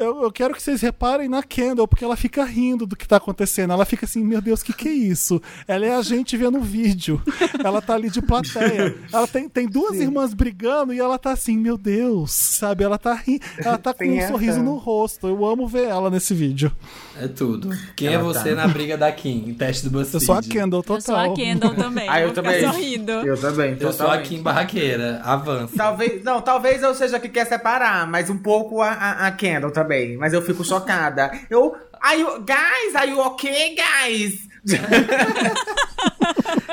Eu, 0.00 0.22
eu 0.22 0.32
quero 0.32 0.54
que 0.54 0.62
vocês 0.62 0.80
reparem 0.80 1.28
na 1.28 1.42
Kendall, 1.42 1.86
porque 1.86 2.04
ela 2.04 2.16
fica 2.16 2.44
rindo 2.44 2.86
do 2.86 2.96
que 2.96 3.06
tá 3.06 3.16
acontecendo. 3.16 3.72
Ela 3.72 3.84
fica 3.84 4.06
assim, 4.06 4.24
meu 4.24 4.40
Deus, 4.40 4.60
o 4.60 4.64
que, 4.64 4.72
que 4.72 4.88
é 4.88 4.92
isso? 4.92 5.40
Ela 5.68 5.86
é 5.86 5.94
a 5.94 6.02
gente 6.02 6.36
vendo 6.36 6.58
o 6.58 6.62
vídeo. 6.62 7.20
Ela 7.62 7.80
tá 7.82 7.94
ali 7.94 8.10
de 8.10 8.22
plateia. 8.22 8.96
Ela 9.12 9.26
tem, 9.26 9.48
tem 9.48 9.66
duas 9.68 9.96
irmãs 9.96 10.32
brigando 10.34 10.92
e 10.94 10.98
ela 10.98 11.18
tá 11.18 11.32
assim, 11.32 11.56
meu 11.58 11.76
Deus, 11.76 12.32
sabe? 12.32 12.82
Ela 12.84 12.98
tá 12.98 13.14
rindo, 13.14 13.44
ela 13.58 13.76
tá 13.78 13.92
com 13.92 14.04
um 14.04 14.18
essa. 14.18 14.28
sorriso 14.28 14.62
no 14.62 14.76
rosto. 14.76 15.28
Eu 15.28 15.44
amo 15.44 15.66
ver 15.66 15.84
ela 15.88 16.10
nesse 16.10 16.32
vídeo. 16.34 16.72
É 17.20 17.28
tudo. 17.28 17.70
Quem 17.94 18.08
é 18.08 18.12
Ela 18.14 18.22
você 18.24 18.50
tá. 18.50 18.66
na 18.66 18.68
briga 18.68 18.96
da 18.96 19.12
Kim? 19.12 19.52
Teste 19.54 19.84
do 19.84 19.90
BuzzFeed. 19.90 20.14
Eu 20.22 20.26
sou 20.26 20.34
a 20.34 20.42
Kendall 20.42 20.82
total. 20.82 20.96
Eu 20.96 21.02
sou 21.02 21.16
a 21.16 21.36
Kendall 21.36 21.74
também. 21.76 22.08
Ah, 22.08 22.20
eu 22.20 22.32
também. 22.32 22.60
sorrindo. 22.60 23.12
Eu 23.12 23.38
também. 23.38 23.72
Eu 23.78 23.78
sou 23.78 23.88
a 23.88 23.92
totalmente. 23.92 24.28
Kim 24.28 24.42
Barraqueira. 24.42 25.20
Avança. 25.22 25.74
Talvez, 25.76 26.24
não, 26.24 26.40
talvez 26.40 26.82
eu 26.82 26.94
seja 26.94 27.20
que 27.20 27.28
quer 27.28 27.46
separar, 27.46 28.06
mas 28.06 28.30
um 28.30 28.38
pouco 28.38 28.80
a, 28.80 28.90
a, 28.90 29.26
a 29.26 29.32
Kendall 29.32 29.70
também. 29.70 29.89
Mas 30.16 30.32
eu 30.32 30.42
fico 30.42 30.64
chocada. 30.64 31.30
Eu. 31.48 31.76
Are 32.00 32.18
you, 32.18 32.40
guys, 32.40 32.94
are 32.94 33.10
you 33.10 33.20
okay, 33.26 33.76
guys? 33.76 34.48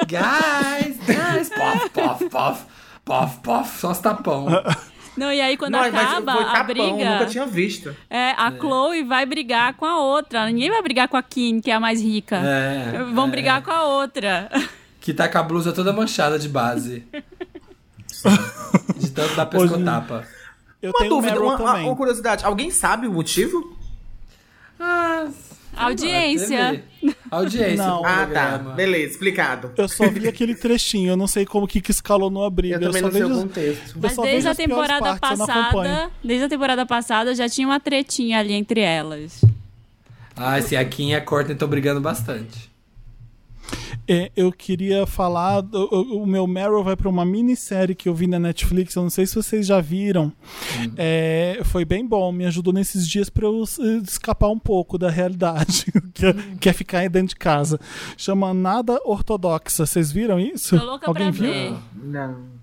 Guys, 0.07 0.97
guys, 1.05 1.49
pof, 1.49 1.89
pof, 1.89 2.30
pof, 2.30 2.65
pof, 3.03 3.39
pof, 3.41 3.80
só 3.80 3.91
os 3.91 3.99
tapão. 3.99 4.47
Não, 5.18 5.32
e 5.32 5.41
aí 5.41 5.57
quando 5.57 5.74
Não, 5.74 5.80
mas 5.80 5.93
acaba 5.93 6.34
foi 6.34 6.43
a 6.43 6.45
tapão, 6.51 6.65
briga, 6.65 7.11
nunca 7.11 7.26
tinha 7.26 7.45
visto. 7.45 7.95
é, 8.09 8.32
a 8.32 8.51
Chloe 8.51 9.03
vai 9.03 9.26
brigar 9.26 9.74
com 9.74 9.86
a 9.86 9.99
outra. 9.99 10.45
Ninguém 10.45 10.70
vai 10.70 10.82
brigar 10.82 11.07
com 11.07 11.18
a 11.18 11.24
Kim, 11.24 11.59
que 11.59 11.72
é 11.72 11.74
a 11.74 11.80
mais 11.80 12.01
rica. 12.01 12.38
É, 12.38 13.03
Vão 13.13 13.28
é. 13.28 13.32
brigar 13.32 13.61
com 13.63 13.72
a 13.72 13.84
outra. 13.84 14.49
Que 15.01 15.13
tá 15.13 15.28
com 15.28 15.38
a 15.38 15.43
blusa 15.43 15.72
toda 15.74 15.91
manchada 15.91 16.38
de 16.38 16.47
base. 16.49 17.03
De 18.97 19.09
tanto 19.11 19.36
da 19.36 19.45
pescotapa. 19.45 20.26
Eu 20.88 20.92
Uma 20.92 21.00
tenho 21.00 21.10
dúvida, 21.10 21.42
uma, 21.42 21.58
também. 21.58 21.86
uma 21.86 21.96
curiosidade. 21.96 22.46
Alguém 22.46 22.72
sabe 22.72 23.08
o 23.08 23.12
motivo? 23.12 23.78
Ah, 24.80 25.28
Audiência. 25.76 26.84
Audiência. 27.30 27.76
Não. 27.76 28.06
Ah, 28.06 28.26
tá. 28.26 28.58
Beleza, 28.58 29.12
explicado. 29.12 29.72
Eu 29.78 29.88
só 29.88 30.10
vi 30.10 30.28
aquele 30.28 30.56
trechinho, 30.56 31.12
eu 31.12 31.18
não 31.18 31.28
sei 31.28 31.46
como 31.46 31.68
que, 31.68 31.82
que 31.82 31.92
escalonou 31.92 32.46
a 32.46 32.50
briga. 32.50 32.76
Eu 32.76 32.82
também 32.82 33.02
só 33.02 33.08
não 33.08 33.12
sei 33.12 33.24
o 33.24 33.30
contexto. 33.30 34.00
Mas 34.02 34.16
desde 34.18 34.50
a 34.50 34.56
temporada 34.56 35.16
partes, 35.18 35.46
passada, 35.46 36.12
desde 36.24 36.46
a 36.46 36.50
temporada 36.50 36.86
passada 36.86 37.36
já 37.36 37.48
tinha 37.48 37.68
uma 37.68 37.80
tretinha 37.80 38.40
ali 38.40 38.54
entre 38.54 38.80
elas. 38.80 39.42
Ah, 40.36 40.58
esse 40.58 40.76
a 40.76 40.86
Kim 40.86 41.10
e 41.10 41.16
a 41.16 41.22
Courtney 41.22 41.54
estão 41.54 41.68
brigando 41.68 42.00
bastante. 42.00 42.72
É, 44.08 44.32
eu 44.36 44.51
queria 44.51 45.05
falar. 45.05 45.64
O, 45.74 46.24
o 46.24 46.26
meu 46.26 46.47
Meryl 46.47 46.84
vai 46.84 46.95
para 46.95 47.10
uma 47.10 47.26
minissérie 47.26 47.93
que 47.93 48.08
eu 48.08 48.16
vi 48.16 48.26
na 48.26 48.39
Netflix. 48.39 48.95
Eu 48.95 49.03
não 49.03 49.10
sei 49.10 49.26
se 49.26 49.36
vocês 49.36 49.66
já 49.66 49.82
viram. 49.82 50.32
É, 50.95 51.60
foi 51.66 51.84
bem 51.84 52.05
bom. 52.08 52.32
Me 52.32 52.45
ajudou 52.45 52.74
nesses 52.74 53.08
dias 53.08 53.30
para 53.30 53.45
eu 53.45 53.64
escapar 54.03 54.47
um 54.47 54.60
pouco 54.60 54.97
da 54.97 55.10
realidade, 55.10 55.86
que, 56.14 56.26
é, 56.26 56.34
que 56.60 56.70
é 56.70 56.74
ficar 56.74 56.99
aí 56.99 57.10
dentro 57.10 57.30
de 57.30 57.36
casa. 57.36 57.80
Chama 58.16 58.53
Nada 58.53 58.99
Ortodoxa. 59.03 59.86
Vocês 59.86 60.12
viram 60.12 60.39
isso? 60.39 60.80
Tô 60.80 60.86
louca 60.86 61.08
Alguém 61.08 61.32
pra 61.32 61.41
viu? 61.41 61.51
ver. 61.51 61.76
Não. 61.95 62.58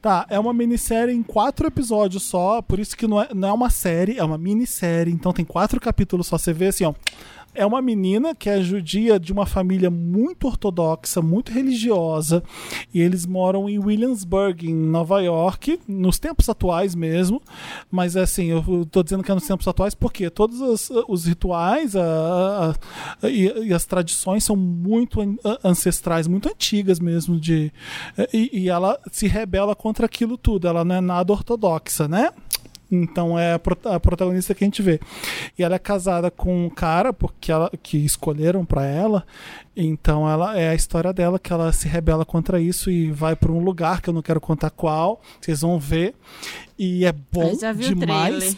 Tá, 0.00 0.26
é 0.28 0.38
uma 0.38 0.52
minissérie 0.52 1.14
em 1.14 1.22
quatro 1.22 1.66
episódios 1.66 2.22
só, 2.22 2.62
por 2.62 2.78
isso 2.78 2.96
que 2.96 3.06
não 3.06 3.20
é, 3.20 3.28
não 3.34 3.48
é 3.48 3.52
uma 3.52 3.70
série, 3.70 4.18
é 4.18 4.22
uma 4.22 4.38
minissérie, 4.38 5.12
então 5.12 5.32
tem 5.32 5.44
quatro 5.44 5.80
capítulos 5.80 6.26
só. 6.26 6.38
Você 6.38 6.52
vê 6.52 6.66
assim, 6.68 6.84
ó. 6.84 6.94
É 7.54 7.64
uma 7.64 7.80
menina 7.80 8.34
que 8.34 8.48
é 8.50 8.60
judia 8.60 9.18
de 9.18 9.32
uma 9.32 9.46
família 9.46 9.90
muito 9.90 10.46
ortodoxa, 10.46 11.22
muito 11.22 11.52
religiosa, 11.52 12.42
e 12.92 13.00
eles 13.00 13.24
moram 13.26 13.68
em 13.68 13.78
Williamsburg, 13.78 14.68
em 14.68 14.74
Nova 14.74 15.20
York, 15.22 15.78
nos 15.86 16.18
tempos 16.18 16.48
atuais 16.48 16.94
mesmo. 16.94 17.40
Mas 17.90 18.16
assim, 18.16 18.46
eu 18.46 18.86
tô 18.90 19.02
dizendo 19.02 19.22
que 19.22 19.30
é 19.30 19.34
nos 19.34 19.46
tempos 19.46 19.66
atuais 19.68 19.94
porque 19.94 20.28
todos 20.30 20.60
os, 20.60 20.90
os 21.08 21.26
rituais 21.26 21.94
a- 21.96 22.74
a- 23.22 23.28
e, 23.28 23.68
e 23.68 23.72
as 23.74 23.84
tradições 23.84 24.42
são 24.44 24.56
muito 24.56 25.20
an- 25.20 25.36
ancestrais, 25.62 26.26
muito 26.26 26.48
antigas 26.48 26.98
mesmo. 26.98 27.38
De, 27.38 27.72
e, 28.32 28.50
e 28.64 28.68
ela 28.68 28.98
se 29.12 29.26
rebela 29.26 29.74
contra 29.76 30.06
aquilo 30.06 30.36
tudo. 30.36 30.66
Ela 30.66 30.84
não 30.84 30.94
é 30.96 31.00
nada 31.00 31.32
ortodoxa, 31.32 32.08
né? 32.08 32.30
Então 33.02 33.38
é 33.38 33.54
a, 33.54 33.58
prota- 33.58 33.94
a 33.94 34.00
protagonista 34.00 34.54
que 34.54 34.64
a 34.64 34.66
gente 34.66 34.82
vê. 34.82 35.00
E 35.58 35.62
ela 35.62 35.74
é 35.74 35.78
casada 35.78 36.30
com 36.30 36.66
um 36.66 36.70
cara 36.70 37.12
porque 37.12 37.50
ela, 37.52 37.70
que 37.82 37.96
escolheram 37.98 38.64
pra 38.64 38.84
ela. 38.86 39.24
Então 39.76 40.28
ela 40.28 40.58
é 40.58 40.68
a 40.70 40.74
história 40.74 41.12
dela 41.12 41.38
que 41.38 41.52
ela 41.52 41.72
se 41.72 41.88
rebela 41.88 42.24
contra 42.24 42.60
isso 42.60 42.90
e 42.90 43.10
vai 43.10 43.34
pra 43.34 43.50
um 43.50 43.58
lugar 43.62 44.00
que 44.00 44.08
eu 44.08 44.14
não 44.14 44.22
quero 44.22 44.40
contar 44.40 44.70
qual. 44.70 45.20
Vocês 45.40 45.60
vão 45.62 45.78
ver. 45.78 46.14
E 46.78 47.04
é 47.04 47.12
bom 47.12 47.50
demais. 48.06 48.56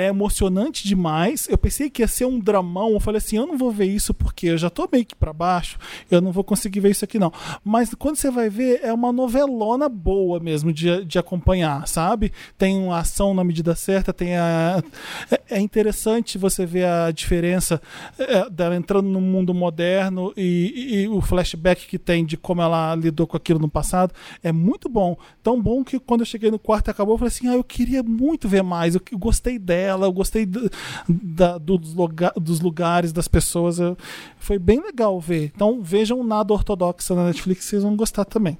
É 0.00 0.06
emocionante 0.08 0.86
demais. 0.86 1.48
Eu 1.48 1.58
pensei 1.58 1.90
que 1.90 2.02
ia 2.02 2.08
ser 2.08 2.24
um 2.24 2.38
dramão. 2.38 2.90
Eu 2.90 3.00
falei 3.00 3.18
assim: 3.18 3.36
eu 3.36 3.46
não 3.46 3.56
vou 3.56 3.70
ver 3.70 3.86
isso 3.86 4.14
porque 4.14 4.48
eu 4.48 4.58
já 4.58 4.70
tô 4.70 4.88
meio 4.90 5.04
que 5.04 5.14
pra 5.14 5.32
baixo. 5.32 5.78
Eu 6.10 6.20
não 6.20 6.32
vou 6.32 6.44
conseguir 6.44 6.80
ver 6.80 6.90
isso 6.90 7.04
aqui, 7.04 7.18
não. 7.18 7.32
Mas 7.64 7.94
quando 7.94 8.16
você 8.16 8.30
vai 8.30 8.48
ver, 8.48 8.80
é 8.82 8.92
uma 8.92 9.12
novelona 9.12 9.88
boa 9.88 10.40
mesmo 10.40 10.72
de, 10.72 11.04
de 11.04 11.18
acompanhar, 11.18 11.86
sabe? 11.86 12.32
Tem 12.56 12.76
uma 12.78 12.98
ação 12.98 13.34
na 13.34 13.44
medida 13.44 13.74
certa, 13.74 14.12
tem 14.12 14.36
a. 14.36 14.82
É, 15.30 15.56
é 15.56 15.60
interessante 15.60 16.38
você 16.38 16.64
ver 16.64 16.86
a 16.86 17.10
diferença 17.10 17.80
é, 18.18 18.48
dela 18.48 18.76
entrando 18.76 19.08
no 19.08 19.20
mundo 19.20 19.52
moderno 19.52 20.32
e, 20.36 21.02
e 21.02 21.08
o 21.08 21.20
flashback 21.20 21.86
que 21.86 21.98
tem 21.98 22.24
de 22.24 22.36
como 22.36 22.62
ela 22.62 22.94
lidou 22.94 23.26
com 23.26 23.36
aquilo 23.36 23.58
no 23.58 23.68
passado. 23.68 24.14
É 24.42 24.52
muito 24.52 24.88
bom. 24.88 25.16
Tão 25.42 25.60
bom 25.60 25.84
que 25.84 25.98
quando 25.98 26.20
eu 26.20 26.26
cheguei 26.26 26.50
no 26.50 26.58
quarto 26.58 26.90
acabou, 26.90 27.14
eu 27.14 27.18
falei 27.18 27.28
assim: 27.28 27.48
ah, 27.48 27.54
eu 27.54 27.64
queria 27.64 28.02
muito 28.02 28.48
ver 28.48 28.62
mais. 28.62 28.94
Eu 28.94 29.02
gostei 29.14 29.58
dela, 29.58 29.89
eu 29.90 30.12
gostei 30.12 30.44
do- 30.46 30.70
da- 31.08 31.58
dos, 31.58 31.94
lugar, 31.94 32.32
dos 32.36 32.60
lugares, 32.60 33.12
das 33.12 33.28
pessoas. 33.28 33.78
eu- 33.78 33.96
foi 34.38 34.58
bem 34.58 34.80
legal 34.82 35.18
ver. 35.20 35.52
Então 35.54 35.80
vejam 35.82 36.22
nada 36.24 36.52
ortodoxa 36.52 37.14
na 37.14 37.26
Netflix, 37.26 37.64
vocês 37.64 37.82
vão 37.82 37.96
gostar 37.96 38.24
também. 38.24 38.58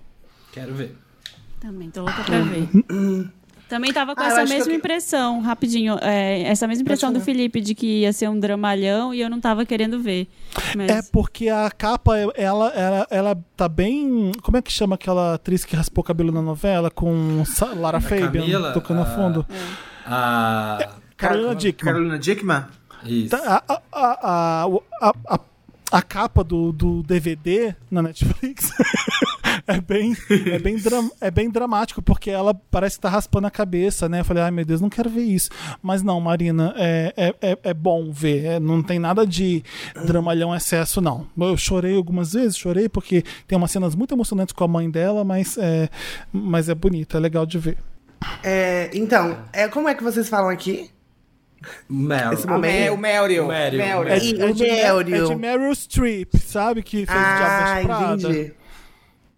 Quero 0.53 0.75
ver. 0.75 0.97
Também, 1.61 1.91
tô 1.91 2.01
louca 2.03 2.23
pra 2.25 2.41
ver. 2.41 2.69
Também 3.69 3.93
tava 3.93 4.17
com 4.17 4.23
Ah, 4.23 4.27
essa 4.27 4.45
mesma 4.47 4.65
que- 4.73 4.77
impressão, 4.79 5.41
rapidinho. 5.43 5.97
é, 6.03 6.43
essa 6.43 6.67
mesma 6.67 6.83
impressão 6.83 7.13
do 7.13 7.21
Felipe 7.21 7.61
de 7.61 7.73
que 7.73 8.01
ia 8.01 8.13
ser 8.13 8.29
um 8.29 8.37
dramalhão 8.41 9.15
e 9.15 9.21
eu 9.21 9.31
não 9.31 9.39
tava 9.41 9.65
querendo 9.65 10.01
ver. 10.01 10.27
Mas 10.77 10.91
É 10.91 11.01
porque 11.13 11.49
a 11.49 11.71
capa, 11.71 12.17
ela, 12.35 12.69
ela, 12.71 13.07
ela 13.11 13.45
tá 13.57 13.69
bem. 13.69 14.33
Como 14.43 14.57
é 14.57 14.63
que 14.63 14.73
chama 14.73 14.97
aquela 14.97 15.35
atriz 15.35 15.65
que 15.65 15.77
raspou 15.77 16.03
o 16.03 16.05
cabelo 16.05 16.33
na 16.33 16.43
novela 16.43 16.91
com 16.91 17.45
Lara 17.77 18.01
Fabian 18.01 18.33
Camila, 18.33 18.73
tocando 18.73 19.03
a- 19.03 19.05
no 19.05 19.15
fundo? 19.15 19.47
A. 20.05 20.89
Carolina 21.21 21.55
Dickman. 21.55 21.93
Carolina 21.93 22.19
Dickman? 22.19 22.65
Isso. 23.05 23.31
Tá, 23.31 23.63
A, 23.67 23.75
a, 23.75 23.83
a, 23.93 24.67
a, 25.01 25.15
a, 25.35 25.41
a 25.93 26.03
capa 26.03 26.45
do, 26.45 26.73
do 26.73 27.03
DVD 27.03 27.75
na 27.91 28.03
Netflix 28.03 28.71
é 29.67 29.81
bem, 29.81 30.17
é, 30.31 30.59
bem 30.59 30.77
é 31.21 31.31
bem 31.31 31.51
dramático, 31.51 32.01
porque 32.01 32.31
ela 32.31 32.55
parece 32.71 32.97
que 32.97 33.03
tá 33.03 33.09
raspando 33.09 33.47
a 33.47 33.51
cabeça, 33.51 34.09
né? 34.09 34.21
Eu 34.21 34.25
falei, 34.25 34.43
ai 34.43 34.51
meu 34.51 34.65
Deus, 34.65 34.81
não 34.81 34.89
quero 34.89 35.11
ver 35.11 35.23
isso. 35.23 35.51
Mas 35.83 36.03
não, 36.03 36.21
Marina, 36.21 36.75
é, 36.77 37.13
é, 37.17 37.35
é, 37.41 37.59
é 37.65 37.75
bom 37.75 38.11
ver. 38.13 38.45
é, 38.45 38.61
não 38.61 38.83
tem 38.83 38.99
nada 38.99 39.27
de 39.27 39.63
dramalhão 40.05 40.55
excesso, 40.55 41.01
não. 41.01 41.27
Eu 41.37 41.57
chorei 41.57 41.97
algumas 41.97 42.33
vezes, 42.33 42.57
chorei, 42.57 42.89
porque 42.89 43.25
tem 43.47 43.57
umas 43.59 43.71
cenas 43.71 43.95
muito 43.95 44.15
emocionantes 44.15 44.53
com 44.53 44.65
a 44.65 44.69
mãe 44.69 44.91
dela, 44.91 45.25
mas 45.25 45.59
é, 45.59 45.89
mas 46.33 46.69
é 46.69 46.75
bonito, 46.75 47.17
é 47.17 47.21
legal 47.21 47.45
de 47.45 47.59
ver. 47.59 47.79
É, 48.43 48.91
então, 48.95 49.39
é, 49.53 49.67
como 49.67 49.89
é 49.89 49.95
que 49.95 50.03
vocês 50.03 50.29
falam 50.29 50.51
aqui? 50.51 50.91
Mel. 51.89 52.33
Esse 52.33 52.47
O, 52.47 52.51
momento. 52.51 52.73
Me, 52.81 52.91
o 52.91 52.97
Meryl. 52.97 53.45
O 53.45 53.49
Meryl. 53.49 53.79
Meryl. 53.79 54.09
É, 54.09 54.19
de- 54.19 54.41
é 54.41 54.45
o 54.47 54.55
de, 54.55 54.63
Meryl. 55.11 55.25
é 55.27 55.29
de 55.29 55.35
Meryl 55.37 55.75
Streep, 55.75 56.35
sabe? 56.37 56.83
Que 56.83 57.05
fez 57.07 57.09
Ah, 57.11 57.75
Diabo 57.83 57.87
Prada. 57.87 58.15
entendi. 58.29 58.53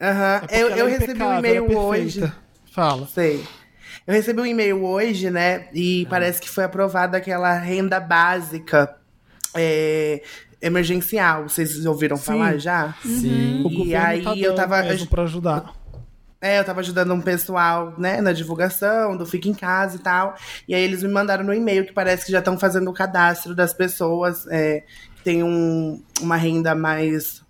Aham. 0.01 0.35
É 0.37 0.39
porque 0.41 0.55
eu 0.57 0.68
eu 0.68 0.89
é 0.89 0.91
recebi 0.99 1.23
um 1.23 1.39
e-mail 1.39 1.73
é 1.73 1.77
hoje. 1.77 2.33
Fala. 2.73 3.07
Sei. 3.07 3.45
Eu 4.07 4.14
recebi 4.14 4.41
um 4.41 4.47
e-mail 4.47 4.85
hoje, 4.85 5.31
né? 5.31 5.68
E 5.73 6.07
parece 6.11 6.41
que 6.41 6.49
foi 6.51 6.64
aprovada 6.64 7.16
aquela 7.18 7.55
renda 7.55 8.01
básica 8.01 8.97
é, 9.55 10.23
emergencial. 10.61 11.45
Vocês 11.49 11.85
ouviram 11.87 12.16
Sim. 12.16 12.23
falar 12.25 12.59
já? 12.59 12.95
Sim. 13.03 13.62
O 13.64 13.85
E 13.85 13.95
aí 13.95 14.23
tá 14.23 14.37
eu 14.37 14.55
tava- 14.55 14.83
mesmo 14.83 15.07
pra 15.07 15.23
ajudar. 15.25 15.73
É, 16.43 16.59
eu 16.59 16.64
tava 16.64 16.80
ajudando 16.80 17.14
um 17.14 17.20
pessoal, 17.20 17.95
né, 17.97 18.20
na 18.20 18.32
divulgação 18.32 19.16
do 19.16 19.24
Fica 19.24 19.49
em 19.49 19.55
Casa 19.55 19.95
e 19.95 20.01
tal. 20.01 20.34
E 20.66 20.74
aí 20.74 20.82
eles 20.82 21.05
me 21.05 21.09
mandaram 21.09 21.45
no 21.45 21.55
e-mail 21.55 21.86
que 21.86 21.93
parece 21.93 22.26
que 22.26 22.32
já 22.32 22.40
estão 22.40 22.59
fazendo 22.59 22.90
o 22.90 22.93
cadastro 22.93 23.55
das 23.55 23.72
pessoas 23.72 24.45
é, 24.49 24.82
que 25.14 25.22
tem 25.22 25.45
um, 25.45 26.03
uma 26.20 26.34
renda 26.34 26.74
mais. 26.74 27.41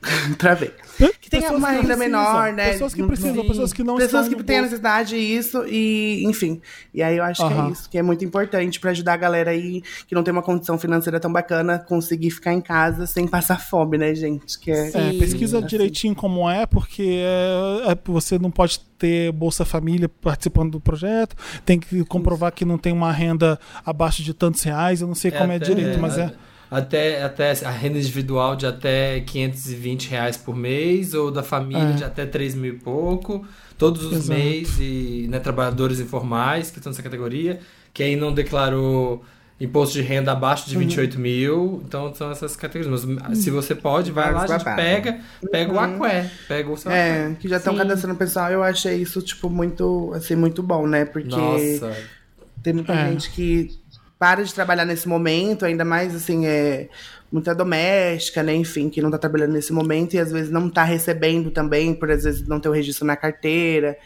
pra 0.38 0.54
ver. 0.54 0.74
Que 1.20 1.28
tenha 1.30 1.42
Pessoas 1.42 1.58
uma 1.58 1.68
que 1.68 1.74
renda 1.74 1.96
precisam, 1.96 2.20
menor, 2.22 2.52
né? 2.52 2.72
Pessoas 2.72 2.94
que 2.94 3.00
Não- 3.00 3.08
precisam, 3.08 3.42
Sim. 3.42 3.48
pessoas 3.48 3.72
que 3.72 3.84
não 3.84 3.96
Pessoas 3.96 4.26
estão 4.26 4.38
que 4.38 4.44
têm 4.44 4.58
a 4.58 4.62
necessidade 4.62 5.16
isso 5.16 5.64
e, 5.66 6.24
enfim. 6.24 6.60
E 6.94 7.02
aí 7.02 7.16
eu 7.16 7.24
acho 7.24 7.46
que 7.46 7.52
é 7.54 7.70
isso, 7.70 7.90
que 7.90 7.98
é 7.98 8.02
muito 8.02 8.24
importante 8.24 8.80
pra 8.80 8.90
ajudar 8.92 9.14
a 9.14 9.16
galera 9.16 9.50
aí 9.50 9.82
que 10.06 10.14
não 10.14 10.22
tem 10.22 10.32
uma 10.32 10.42
condição 10.42 10.78
financeira 10.78 11.20
tão 11.20 11.32
bacana 11.32 11.78
conseguir 11.78 12.30
ficar 12.30 12.52
em 12.52 12.60
casa 12.60 13.06
sem 13.06 13.26
passar 13.28 13.60
fome, 13.60 13.98
né, 13.98 14.14
gente? 14.14 14.58
Que 14.58 14.70
é, 14.70 14.88
É, 14.88 14.90
Sim. 15.12 15.18
pesquisa 15.18 15.60
direitinho 15.62 16.14
como 16.14 16.48
é, 16.48 16.64
porque 16.66 17.20
é, 17.20 17.92
é, 17.92 17.98
você 18.06 18.38
não 18.38 18.50
pode 18.50 18.80
ter 18.98 19.30
Bolsa 19.32 19.64
Família 19.64 20.08
participando 20.08 20.72
do 20.72 20.80
projeto, 20.80 21.36
tem 21.64 21.78
que 21.78 22.04
comprovar 22.06 22.50
que 22.52 22.64
não 22.64 22.78
tem 22.78 22.92
uma 22.92 23.12
renda 23.12 23.58
abaixo 23.84 24.22
de 24.22 24.34
tantos 24.34 24.62
reais, 24.62 25.00
eu 25.00 25.06
não 25.06 25.14
sei 25.14 25.30
como 25.30 25.52
é, 25.52 25.58
direito, 25.58 25.98
mas 26.00 26.18
é. 26.18 26.32
Até, 26.70 27.22
até 27.22 27.50
a 27.64 27.70
renda 27.70 27.98
individual 27.98 28.54
de 28.54 28.66
até 28.66 29.20
520 29.20 30.08
reais 30.10 30.36
por 30.36 30.54
mês, 30.54 31.14
ou 31.14 31.30
da 31.30 31.42
família 31.42 31.90
É. 31.90 31.92
de 31.92 32.04
até 32.04 32.26
3 32.26 32.54
mil 32.54 32.74
e 32.74 32.78
pouco, 32.78 33.46
todos 33.78 34.04
os 34.04 34.12
Exato. 34.12 34.38
meses, 34.38 34.76
e 34.78 35.26
né, 35.30 35.38
trabalhadores 35.38 35.98
informais 36.00 36.70
que 36.70 36.78
estão 36.78 36.90
nessa 36.90 37.02
categoria, 37.02 37.60
que 37.94 38.02
aí 38.02 38.16
não 38.16 38.32
declarou 38.34 39.24
imposto 39.60 39.94
de 39.94 40.02
renda 40.02 40.30
abaixo 40.30 40.64
Uhum. 40.66 40.68
de 40.72 40.78
28 40.78 41.18
mil, 41.18 41.82
então 41.84 42.14
são 42.14 42.30
essas 42.30 42.54
categorias. 42.54 43.04
Mas 43.04 43.38
se 43.38 43.50
você 43.50 43.74
pode, 43.74 44.12
vai 44.12 44.32
lá, 44.32 44.42
a 44.42 44.46
gente 44.46 44.64
pega, 44.64 45.18
pega 45.50 45.72
o 45.72 45.80
aqué, 45.80 46.30
pega 46.46 46.70
o 46.70 46.76
seu 46.76 46.90
é, 46.92 47.24
aqué. 47.26 47.34
que 47.40 47.48
já 47.48 47.56
estão 47.56 47.74
cadastrando 47.74 48.14
o 48.14 48.18
pessoal, 48.18 48.50
eu 48.52 48.62
achei 48.62 48.96
isso, 49.02 49.20
tipo, 49.22 49.48
muito, 49.50 50.12
assim, 50.14 50.36
muito 50.36 50.62
bom, 50.62 50.86
né? 50.86 51.04
Porque 51.06 51.28
Nossa, 51.34 51.96
tem 52.62 52.72
muita 52.72 52.92
É. 52.92 53.10
gente 53.10 53.30
que 53.32 53.70
para 54.18 54.42
de 54.42 54.52
trabalhar 54.52 54.84
nesse 54.84 55.08
momento, 55.08 55.64
ainda 55.64 55.84
mais, 55.84 56.14
assim, 56.14 56.46
é 56.46 56.88
muita 57.30 57.54
doméstica, 57.54 58.42
né? 58.42 58.54
Enfim, 58.54 58.88
que 58.88 59.00
não 59.00 59.10
tá 59.10 59.18
trabalhando 59.18 59.52
nesse 59.52 59.72
momento 59.72 60.14
e 60.14 60.18
às 60.18 60.32
vezes 60.32 60.50
não 60.50 60.68
tá 60.68 60.82
recebendo 60.82 61.50
também, 61.50 61.94
por 61.94 62.10
às 62.10 62.24
vezes 62.24 62.46
não 62.48 62.58
ter 62.58 62.68
o 62.68 62.72
registro 62.72 63.06
na 63.06 63.16
carteira. 63.16 63.96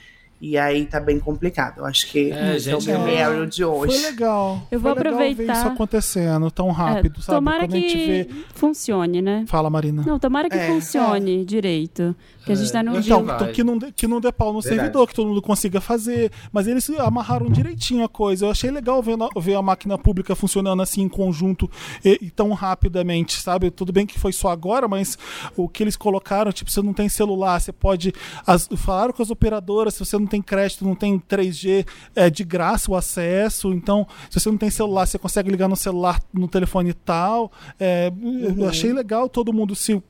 E 0.45 0.59
aí 0.59 0.87
tá 0.87 0.99
bem 0.99 1.21
complicado. 1.21 1.79
Eu 1.79 1.85
acho 1.87 2.09
que 2.11 2.33
É, 2.33 2.57
esse 2.57 2.69
é 2.69 2.77
o 2.77 2.81
gente, 2.81 2.91
meu 2.99 3.07
é. 3.07 3.29
Meryl 3.29 3.47
de 3.47 3.65
hoje. 3.65 3.95
Foi 3.97 4.11
legal. 4.11 4.61
Eu 4.73 4.81
vou 4.81 4.93
Foi 4.93 5.01
legal 5.05 5.17
ver 5.19 5.25
aproveitar- 5.29 5.53
isso 5.57 5.69
acontecendo 5.69 6.51
tão 6.51 6.69
rápido, 6.73 7.21
É, 7.21 7.23
sabe? 7.23 7.37
tomara 7.39 7.61
Quando 7.61 7.75
a 7.75 7.79
gente 7.79 7.93
que 7.97 8.07
vê. 8.07 8.29
funcione, 8.53 9.23
né? 9.23 9.45
Fala, 9.47 9.71
Marina. 9.71 10.03
Não, 10.05 10.19
tomara 10.19 10.51
que 10.51 10.57
É. 10.57 10.67
funcione 10.67 11.45
direito. 11.45 12.17
Que 12.45 12.51
a 12.51 12.55
gente 12.57 12.73
tá 12.73 12.83
num 12.83 12.99
Então, 12.99 13.25
vai. 13.25 13.37
então, 13.37 13.53
que, 13.53 13.63
não 13.63 13.79
dê, 13.79 13.93
que 13.93 14.09
não 14.09 14.21
dê 14.21 14.33
pau 14.33 14.53
no 14.53 14.61
Verdade. 14.61 14.81
servidor, 14.81 15.07
que 15.07 15.15
todo 15.15 15.29
mundo 15.29 15.41
consiga 15.41 15.81
fazer. 15.81 16.33
Mas 16.53 16.67
eles 16.67 16.91
amarraram 16.91 17.49
direitinho 17.49 18.03
a 18.03 18.09
coisa. 18.09 18.47
Eu 18.47 18.51
achei 18.51 18.69
legal 18.69 19.01
ver, 19.01 19.17
na- 19.17 19.29
ver 19.37 19.55
a 19.55 19.63
máquina 19.63 19.97
pública 19.97 20.35
funcionando 20.35 20.83
assim 20.83 21.03
em 21.03 21.09
conjunto 21.09 21.71
e, 22.05 22.19
e 22.21 22.31
tão 22.31 22.51
rapidamente, 22.53 23.41
sabe? 23.41 23.71
Tudo 23.71 23.93
bem 23.93 24.05
que 24.05 24.19
foi 24.19 24.33
só 24.33 24.49
agora, 24.49 24.89
mas 24.89 25.17
o 25.57 25.69
que 25.69 25.85
eles 25.85 25.95
colocaram, 25.97 26.51
tipo, 26.51 26.69
você 26.69 26.83
não 26.83 26.93
tem 26.93 27.09
celular, 27.09 27.61
você 27.61 27.71
pode. 27.73 28.13
As, 28.45 28.69
falaram 28.77 29.13
com 29.13 29.23
as 29.23 29.31
operadoras, 29.31 29.95
se 29.95 30.05
você 30.05 30.19
não 30.19 30.27
tem 30.33 30.43
crédito, 30.43 30.85
não 30.85 30.95
tem 30.95 31.19
3G, 31.19 31.87
é 32.17 32.31
de 32.31 32.43
graça 32.43 32.91
o 32.91 32.97
acesso. 32.97 33.73
Então, 33.73 34.07
se 34.31 34.41
você 34.41 34.51
não 34.51 34.57
tem 34.57 34.71
celular, 34.71 35.07
você 35.07 35.19
consegue 35.19 35.51
ligar 35.51 35.69
no 35.69 35.77
celular, 35.77 36.21
no 36.33 36.49
telefone 36.49 36.95
tal. 36.95 37.53
É, 37.79 38.11
Eu 38.57 38.69
achei 38.69 38.93
legal 38.93 39.29
todo 39.29 39.53
mundo 39.53 39.75
se 39.75 39.95
um, 39.95 40.03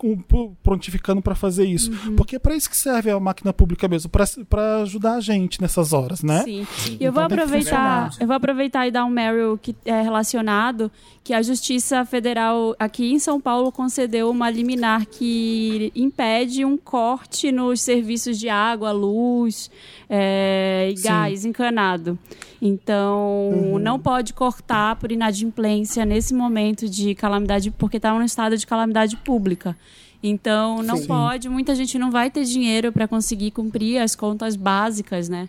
prontificando 0.62 1.20
para 1.20 1.35
fazer 1.35 1.64
isso. 1.64 1.91
Porque 2.16 2.37
é 2.37 2.39
para 2.39 2.55
isso 2.55 2.70
que 2.70 2.77
serve 2.77 3.11
a 3.11 3.18
máquina 3.18 3.53
pública 3.53 3.89
mesmo, 3.89 4.11
para 4.49 4.83
ajudar 4.83 5.14
a 5.14 5.20
gente 5.20 5.61
nessas 5.61 5.93
horas, 5.93 6.23
né? 6.23 6.43
Sim. 6.45 6.66
E 7.01 7.05
eu 7.05 7.12
vou 7.12 7.23
Então 7.23 7.37
que 7.37 7.43
aproveitar, 7.43 8.11
eu 8.20 8.27
vou 8.27 8.37
aproveitar 8.37 8.87
e 8.87 8.91
dar 8.91 9.05
um 9.05 9.11
Meryl 9.11 9.59
que 9.59 9.75
é 9.85 10.01
relacionado, 10.01 10.91
que 11.25 11.33
a 11.33 11.41
Justiça 11.41 12.05
Federal 12.05 12.75
aqui 12.79 13.12
em 13.12 13.18
São 13.18 13.41
Paulo 13.41 13.70
concedeu 13.70 14.29
uma 14.29 14.51
liminar 14.51 15.07
que 15.07 15.93
impede 15.95 16.64
um 16.64 16.77
corte 16.77 17.53
nos 17.53 17.81
serviços 17.81 18.39
de 18.39 18.49
água, 18.49 18.91
luz 18.91 19.70
é, 20.11 20.91
e 20.93 20.97
Sim. 20.97 21.09
gás 21.09 21.45
encanado. 21.45 22.18
Então, 22.61 23.79
não 23.81 23.99
pode 23.99 24.33
cortar 24.33 24.97
por 24.97 25.12
inadimplência 25.12 26.05
nesse 26.05 26.35
momento 26.35 26.89
de 26.89 27.14
calamidade, 27.14 27.70
porque 27.70 27.99
está 27.99 28.12
num 28.12 28.25
estado 28.25 28.57
de 28.57 28.66
calamidade 28.66 29.16
pública. 29.16 29.77
Então, 30.23 30.83
não 30.83 30.97
Sim. 30.97 31.07
pode, 31.07 31.49
muita 31.49 31.75
gente 31.75 31.99
não 31.99 32.11
vai 32.11 32.31
ter 32.31 32.45
dinheiro 32.45 32.93
para 32.93 33.07
conseguir 33.09 33.51
cumprir 33.53 33.99
as 33.99 34.14
contas 34.14 34.55
básicas, 34.55 35.29
né? 35.29 35.49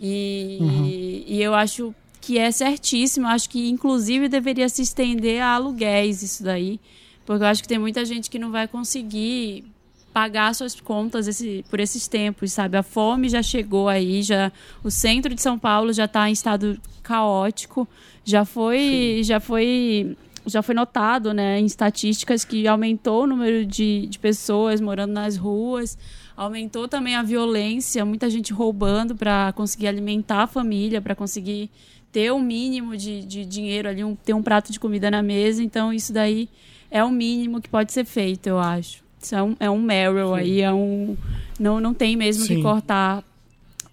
E, 0.00 1.24
e 1.26 1.42
eu 1.42 1.54
acho 1.54 1.94
que 2.26 2.38
é 2.38 2.50
certíssimo. 2.50 3.28
Acho 3.28 3.48
que, 3.48 3.68
inclusive, 3.68 4.28
deveria 4.28 4.68
se 4.68 4.82
estender 4.82 5.40
a 5.40 5.54
aluguéis 5.54 6.24
isso 6.24 6.42
daí. 6.42 6.80
Porque 7.24 7.44
eu 7.44 7.46
acho 7.46 7.62
que 7.62 7.68
tem 7.68 7.78
muita 7.78 8.04
gente 8.04 8.28
que 8.28 8.36
não 8.36 8.50
vai 8.50 8.66
conseguir 8.66 9.64
pagar 10.12 10.52
suas 10.52 10.74
contas 10.80 11.28
esse, 11.28 11.64
por 11.70 11.78
esses 11.78 12.08
tempos, 12.08 12.52
sabe? 12.52 12.76
A 12.76 12.82
fome 12.82 13.28
já 13.28 13.44
chegou 13.44 13.88
aí, 13.88 14.24
já 14.24 14.50
o 14.82 14.90
centro 14.90 15.32
de 15.36 15.40
São 15.40 15.56
Paulo 15.56 15.92
já 15.92 16.06
está 16.06 16.28
em 16.28 16.32
estado 16.32 16.80
caótico, 17.00 17.86
já 18.24 18.44
foi, 18.44 19.20
já 19.22 19.38
foi, 19.38 20.16
já 20.46 20.62
foi 20.62 20.74
notado, 20.74 21.32
né, 21.32 21.60
em 21.60 21.66
estatísticas 21.66 22.44
que 22.44 22.66
aumentou 22.66 23.22
o 23.22 23.26
número 23.26 23.64
de, 23.64 24.06
de 24.08 24.18
pessoas 24.18 24.80
morando 24.80 25.12
nas 25.12 25.36
ruas, 25.36 25.96
aumentou 26.36 26.88
também 26.88 27.14
a 27.14 27.22
violência, 27.22 28.04
muita 28.04 28.28
gente 28.28 28.52
roubando 28.52 29.14
para 29.14 29.52
conseguir 29.52 29.86
alimentar 29.86 30.42
a 30.42 30.46
família, 30.46 31.00
para 31.00 31.14
conseguir 31.14 31.70
ter 32.16 32.32
o 32.32 32.38
mínimo 32.38 32.96
de, 32.96 33.20
de 33.26 33.44
dinheiro 33.44 33.90
ali, 33.90 34.02
um, 34.02 34.14
ter 34.14 34.32
um 34.32 34.42
prato 34.42 34.72
de 34.72 34.80
comida 34.80 35.10
na 35.10 35.22
mesa. 35.22 35.62
Então, 35.62 35.92
isso 35.92 36.14
daí 36.14 36.48
é 36.90 37.04
o 37.04 37.10
mínimo 37.10 37.60
que 37.60 37.68
pode 37.68 37.92
ser 37.92 38.06
feito, 38.06 38.46
eu 38.46 38.58
acho. 38.58 39.04
Isso 39.20 39.34
é 39.34 39.42
um, 39.42 39.56
é 39.60 39.68
um 39.68 39.82
Meryl 39.82 40.32
aí, 40.32 40.62
é 40.62 40.72
um. 40.72 41.14
Não, 41.60 41.78
não 41.78 41.92
tem 41.92 42.16
mesmo 42.16 42.46
Sim. 42.46 42.56
que 42.56 42.62
cortar 42.62 43.22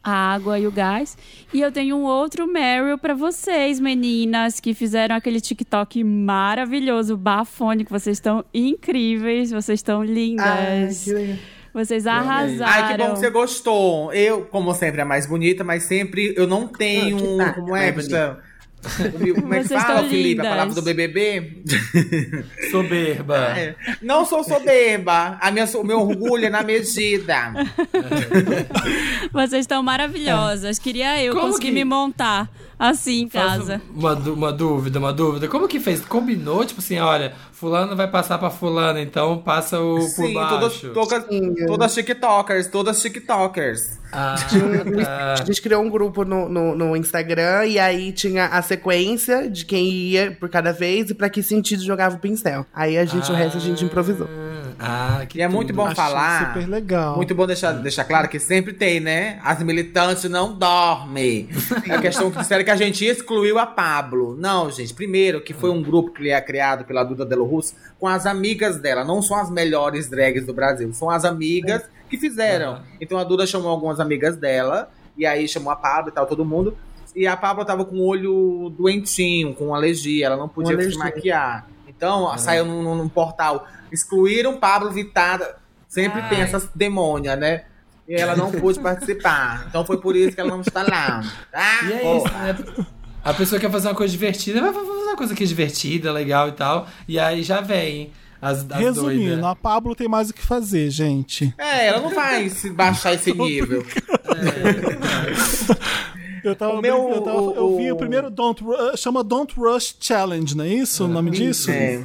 a 0.02 0.12
água 0.12 0.58
e 0.58 0.66
o 0.66 0.72
gás. 0.72 1.18
E 1.54 1.60
eu 1.60 1.70
tenho 1.70 1.98
um 1.98 2.04
outro 2.04 2.48
Meryl 2.48 2.98
pra 2.98 3.14
vocês, 3.14 3.78
meninas, 3.78 4.62
que 4.62 4.74
fizeram 4.74 5.18
aquele 5.18 5.42
TikTok 5.42 6.02
maravilhoso, 6.02 7.18
bafônico. 7.18 7.92
Vocês 7.92 8.16
estão 8.16 8.46
incríveis, 8.54 9.52
vocês 9.52 9.80
estão 9.80 10.02
lindas. 10.02 10.46
Ai, 10.46 10.90
que 11.04 11.12
legal. 11.12 11.38
Vocês 11.74 12.06
arrasaram. 12.06 12.72
Ai, 12.72 12.92
que 12.92 12.98
bom 13.04 13.14
que 13.14 13.20
você 13.20 13.30
gostou. 13.30 14.14
Eu, 14.14 14.42
como 14.46 14.74
sempre, 14.74 15.00
é 15.00 15.04
a 15.04 15.06
mais 15.06 15.26
bonita, 15.26 15.64
mas 15.64 15.84
sempre 15.84 16.34
eu 16.38 16.46
não 16.48 16.68
tenho. 16.68 17.42
Ah, 17.42 17.46
tá, 17.46 17.54
como 17.54 17.76
é 17.76 17.88
é, 17.88 17.92
Gustavo? 17.92 18.38
Como 19.40 19.54
é 19.54 19.62
que 19.62 19.68
Vocês 19.70 19.82
fala, 19.82 20.00
Felipe? 20.04 20.18
A 20.18 20.44
lindas. 20.44 20.48
palavra 20.50 20.76
do 20.76 20.82
BBB? 20.82 21.64
soberba. 22.70 23.38
É. 23.58 23.76
Não 24.02 24.26
sou 24.26 24.44
soberba. 24.44 25.38
A 25.40 25.52
minha, 25.52 25.66
o 25.66 25.84
meu 25.86 26.02
orgulho 26.02 26.48
é 26.48 26.50
na 26.50 26.64
medida. 26.64 27.54
Vocês 29.32 29.62
estão 29.62 29.82
maravilhosas. 29.82 30.80
Queria 30.80 31.22
eu 31.24 31.34
Como 31.34 31.48
conseguir 31.48 31.68
que- 31.68 31.74
me 31.74 31.86
montar 31.86 32.50
assim 32.90 33.22
em 33.22 33.28
casa. 33.30 33.82
Uma, 33.96 34.14
uma 34.14 34.52
dúvida, 34.52 35.00
uma 35.00 35.14
dúvida. 35.14 35.48
Como 35.48 35.68
que 35.68 35.80
fez? 35.80 36.02
Combinou, 36.02 36.66
tipo 36.66 36.82
assim, 36.82 37.00
olha, 37.00 37.34
fulano 37.54 37.96
vai 37.96 38.10
passar 38.10 38.38
pra 38.38 38.50
fulano, 38.50 39.00
então 39.00 39.38
passa 39.38 39.80
o 39.80 39.96
por 39.96 40.02
Sim, 40.10 40.34
todas, 40.34 40.60
baixo. 40.60 40.90
todas, 40.94 41.26
todas 41.66 41.94
tiktokers, 41.94 42.68
todas 42.68 43.02
tiktokers. 43.02 43.80
Ah, 44.12 44.36
A 45.02 45.38
tá. 45.38 45.46
gente 45.46 45.62
criou 45.62 45.82
um 45.82 45.90
grupo 45.90 46.26
no, 46.26 46.48
no, 46.50 46.76
no 46.76 46.96
Instagram 46.96 47.66
e 47.66 47.80
aí 47.80 48.12
tinha 48.12 48.48
a 48.48 48.62
sequência 48.62 49.50
de 49.50 49.66
quem 49.66 49.88
ia 49.88 50.36
por 50.40 50.50
cada 50.50 50.72
vez 50.72 51.10
e 51.10 51.14
pra 51.14 51.30
que 51.30 51.42
sentido 51.42 51.82
jogava 51.84 52.16
o 52.18 52.20
pincel. 52.20 52.66
Aí 52.74 52.98
a 52.98 53.06
gente, 53.06 53.32
o 53.32 53.34
resto 53.34 53.58
a 53.58 53.62
gente 53.62 53.84
improvisou. 53.84 54.28
Ah, 54.80 55.26
que 55.28 55.40
E 55.40 55.42
é 55.42 55.48
muito 55.48 55.68
tudo. 55.68 55.78
bom 55.78 55.84
Achei 55.84 55.96
falar. 55.96 56.48
super 56.54 56.68
legal. 56.70 57.16
Muito 57.16 57.34
bom 57.36 57.46
deixar, 57.48 57.72
deixar 57.74 58.04
claro 58.06 58.28
que 58.28 58.40
sempre 58.40 58.74
tem, 58.74 59.00
né? 59.00 59.40
As 59.44 59.62
militantes 59.64 60.24
não 60.30 60.54
dormem. 60.58 61.50
É 61.88 61.94
a 61.96 62.02
questão 62.02 62.30
que 62.32 62.38
disseram 62.40 62.64
que 62.64 62.72
a 62.72 62.76
gente 62.76 63.06
excluiu 63.06 63.58
a 63.60 63.66
Pablo. 63.66 64.36
Não, 64.40 64.70
gente. 64.72 64.94
Primeiro, 64.94 65.42
que 65.42 65.54
foi 65.54 65.70
um 65.70 65.82
grupo 65.82 66.12
que 66.12 66.30
é 66.30 66.40
criado 66.42 66.86
pela 66.86 67.04
Duda 67.04 67.26
Delo 67.26 67.46
Russo 67.46 67.74
com 68.00 68.08
as 68.08 68.26
amigas 68.26 68.78
dela. 68.80 69.04
Não 69.04 69.22
são 69.22 69.38
as 69.38 69.50
melhores 69.50 70.10
drags 70.10 70.46
do 70.46 70.54
Brasil. 70.54 70.94
São 70.94 71.10
as 71.10 71.26
amigas 71.26 71.84
que 72.10 72.18
fizeram. 72.18 72.82
Então 73.02 73.18
a 73.18 73.24
Duda 73.24 73.46
chamou 73.48 73.70
algumas 73.70 74.00
amigas 74.00 74.38
dela. 74.38 74.90
E 75.18 75.26
aí 75.26 75.48
chamou 75.48 75.72
a 75.72 75.76
Pablo 75.76 76.10
e 76.10 76.14
tal, 76.14 76.26
todo 76.26 76.44
mundo. 76.44 76.76
E 77.16 77.28
a 77.28 77.38
Pablo 77.38 77.64
tava 77.64 77.86
com 77.86 77.98
o 77.98 78.06
olho 78.08 78.74
doentinho, 78.76 79.54
com 79.54 79.76
alergia. 79.76 80.26
Ela 80.26 80.38
não 80.38 80.50
podia 80.50 80.80
se 80.90 80.98
maquiar. 80.98 81.68
Então, 81.98 82.38
saiu 82.38 82.66
num, 82.66 82.96
num- 82.96 83.10
portal. 83.10 83.68
Excluíram 83.92 84.58
Pablo 84.58 84.92
Vittar. 84.92 85.40
Sempre 85.88 86.22
tem 86.24 86.40
Ai. 86.40 86.44
essas 86.44 86.68
demônia, 86.76 87.36
né? 87.36 87.64
E 88.08 88.16
ela 88.16 88.36
não 88.36 88.52
pôde 88.52 88.80
participar. 88.82 89.66
Então 89.70 89.86
foi 89.86 90.00
por 90.02 90.16
isso 90.16 90.34
que 90.36 90.42
ela 90.42 90.50
não 90.50 90.62
está 90.62 90.84
lá. 90.84 91.22
Ah, 91.54 91.80
E 91.86 91.94
é 91.94 91.98
porra. 92.00 92.52
isso, 92.52 92.66
né? 92.80 92.86
A 93.24 93.34
pessoa 93.34 93.62
quer 93.62 93.72
fazer 93.72 93.88
uma 93.88 93.96
coisa 93.96 94.12
divertida, 94.12 94.60
vai 94.60 94.74
fazer 94.74 94.90
uma 94.90 95.16
coisa 95.16 95.34
que 95.34 95.44
é 95.44 95.48
divertida, 95.48 96.12
legal 96.12 96.50
e 96.50 96.52
tal. 96.52 96.88
E 97.08 97.18
aí 97.18 97.42
já 97.42 97.62
vem 97.62 98.12
as, 98.42 98.70
as 98.70 98.80
Resumindo, 98.80 99.28
doidas. 99.30 99.46
a 99.46 99.56
Pablo 99.56 99.96
tem 99.96 100.10
mais 100.10 100.30
o 100.30 100.34
que 100.34 100.46
fazer, 100.46 100.90
gente. 100.90 101.54
É, 101.58 101.88
ela 101.88 102.02
não 102.02 102.14
vai 102.14 102.50
se 102.50 102.70
baixar 102.72 103.14
esse 103.14 103.32
nível. 103.34 103.86
Eu, 106.44 106.56
tava, 106.56 106.74
O 106.78 106.82
meu- 106.82 107.10
eu, 107.10 107.22
tava- 107.22 107.38
eu 107.54 107.78
vi 107.78 107.92
o- 107.92 107.96
o 107.96 107.98
primeiro 107.98 108.30
Don't 108.30 108.62
Ru- 108.64 108.98
chama 108.98 109.24
Don't 109.24 109.54
Rush 109.56 109.96
Challenge, 110.00 110.56
não 110.58 110.66
é 110.66 110.70
isso 110.70 111.06
o 111.06 111.08
nome 111.08 111.32
disso? 111.32 111.72
É. 111.72 112.04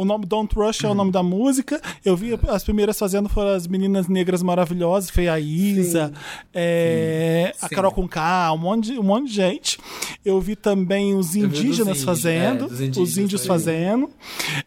O 0.00 0.04
nome 0.06 0.24
Don't 0.24 0.54
Rush 0.54 0.82
é 0.84 0.88
o 0.88 0.94
nome 0.94 1.12
da 1.12 1.22
música. 1.22 1.78
Eu 2.02 2.16
vi 2.16 2.30
as 2.48 2.64
primeiras 2.64 2.98
fazendo 2.98 3.28
foram 3.28 3.50
as 3.50 3.66
meninas 3.66 4.08
negras 4.08 4.42
maravilhosas, 4.42 5.10
foi 5.10 5.28
a 5.28 5.38
Isa, 5.38 6.10
é, 6.54 7.52
a. 7.60 7.68
Carol 7.68 7.92
com 7.92 8.08
K, 8.08 8.50
um 8.54 8.56
monte, 8.56 8.92
de, 8.92 8.98
um 8.98 9.02
monte 9.02 9.28
de 9.28 9.34
gente. 9.34 9.78
Eu 10.24 10.40
vi 10.40 10.56
também 10.56 11.14
os 11.14 11.36
indígenas 11.36 12.02
fazendo, 12.02 12.64
é, 12.64 12.98
os 12.98 13.18
índios 13.18 13.44
fazendo. 13.44 14.08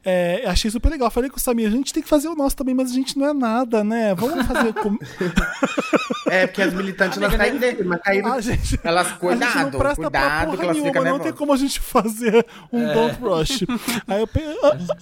É, 0.05 0.43
achei 0.45 0.69
super 0.69 0.89
legal. 0.89 1.10
Falei 1.10 1.31
com 1.31 1.38
o 1.38 1.39
Samir, 1.39 1.68
a 1.68 1.72
gente 1.72 1.91
tem 1.91 2.03
que 2.03 2.10
fazer 2.10 2.27
o 2.27 2.35
nosso 2.35 2.55
também, 2.55 2.76
mas 2.76 2.91
a 2.91 2.93
gente 2.93 3.18
não 3.18 3.27
é 3.27 3.34
nada, 3.34 3.84
né? 3.84 4.14
Vamos 4.14 4.45
fazer. 4.45 4.72
Com... 4.73 4.99
É, 6.26 6.47
porque 6.47 6.61
as 6.64 6.73
militantes 6.73 7.18
elas 7.18 7.35
caem 7.35 7.57
em 7.57 7.76
cima, 7.76 7.99
caíram 7.99 8.34
a 8.34 8.41
gente, 8.41 8.80
Elas, 8.84 9.05
a 9.05 9.10
gente 9.10 9.19
cuidado, 9.19 9.72
não 9.72 9.80
presta 9.80 9.80
pra 9.80 9.95
cuidado 9.95 10.39
que 10.51 10.57
porra 10.57 10.64
elas 10.64 10.77
nenhuma, 10.77 11.03
não 11.03 11.19
tem 11.19 11.34
como 11.34 11.53
a 11.53 11.57
gente 11.57 11.80
fazer 11.80 12.45
um 12.72 12.91
Don't 12.91 13.19
Rush. 13.22 13.65
Aí 14.07 14.22
eu 14.22 14.27
pe- 14.27 14.41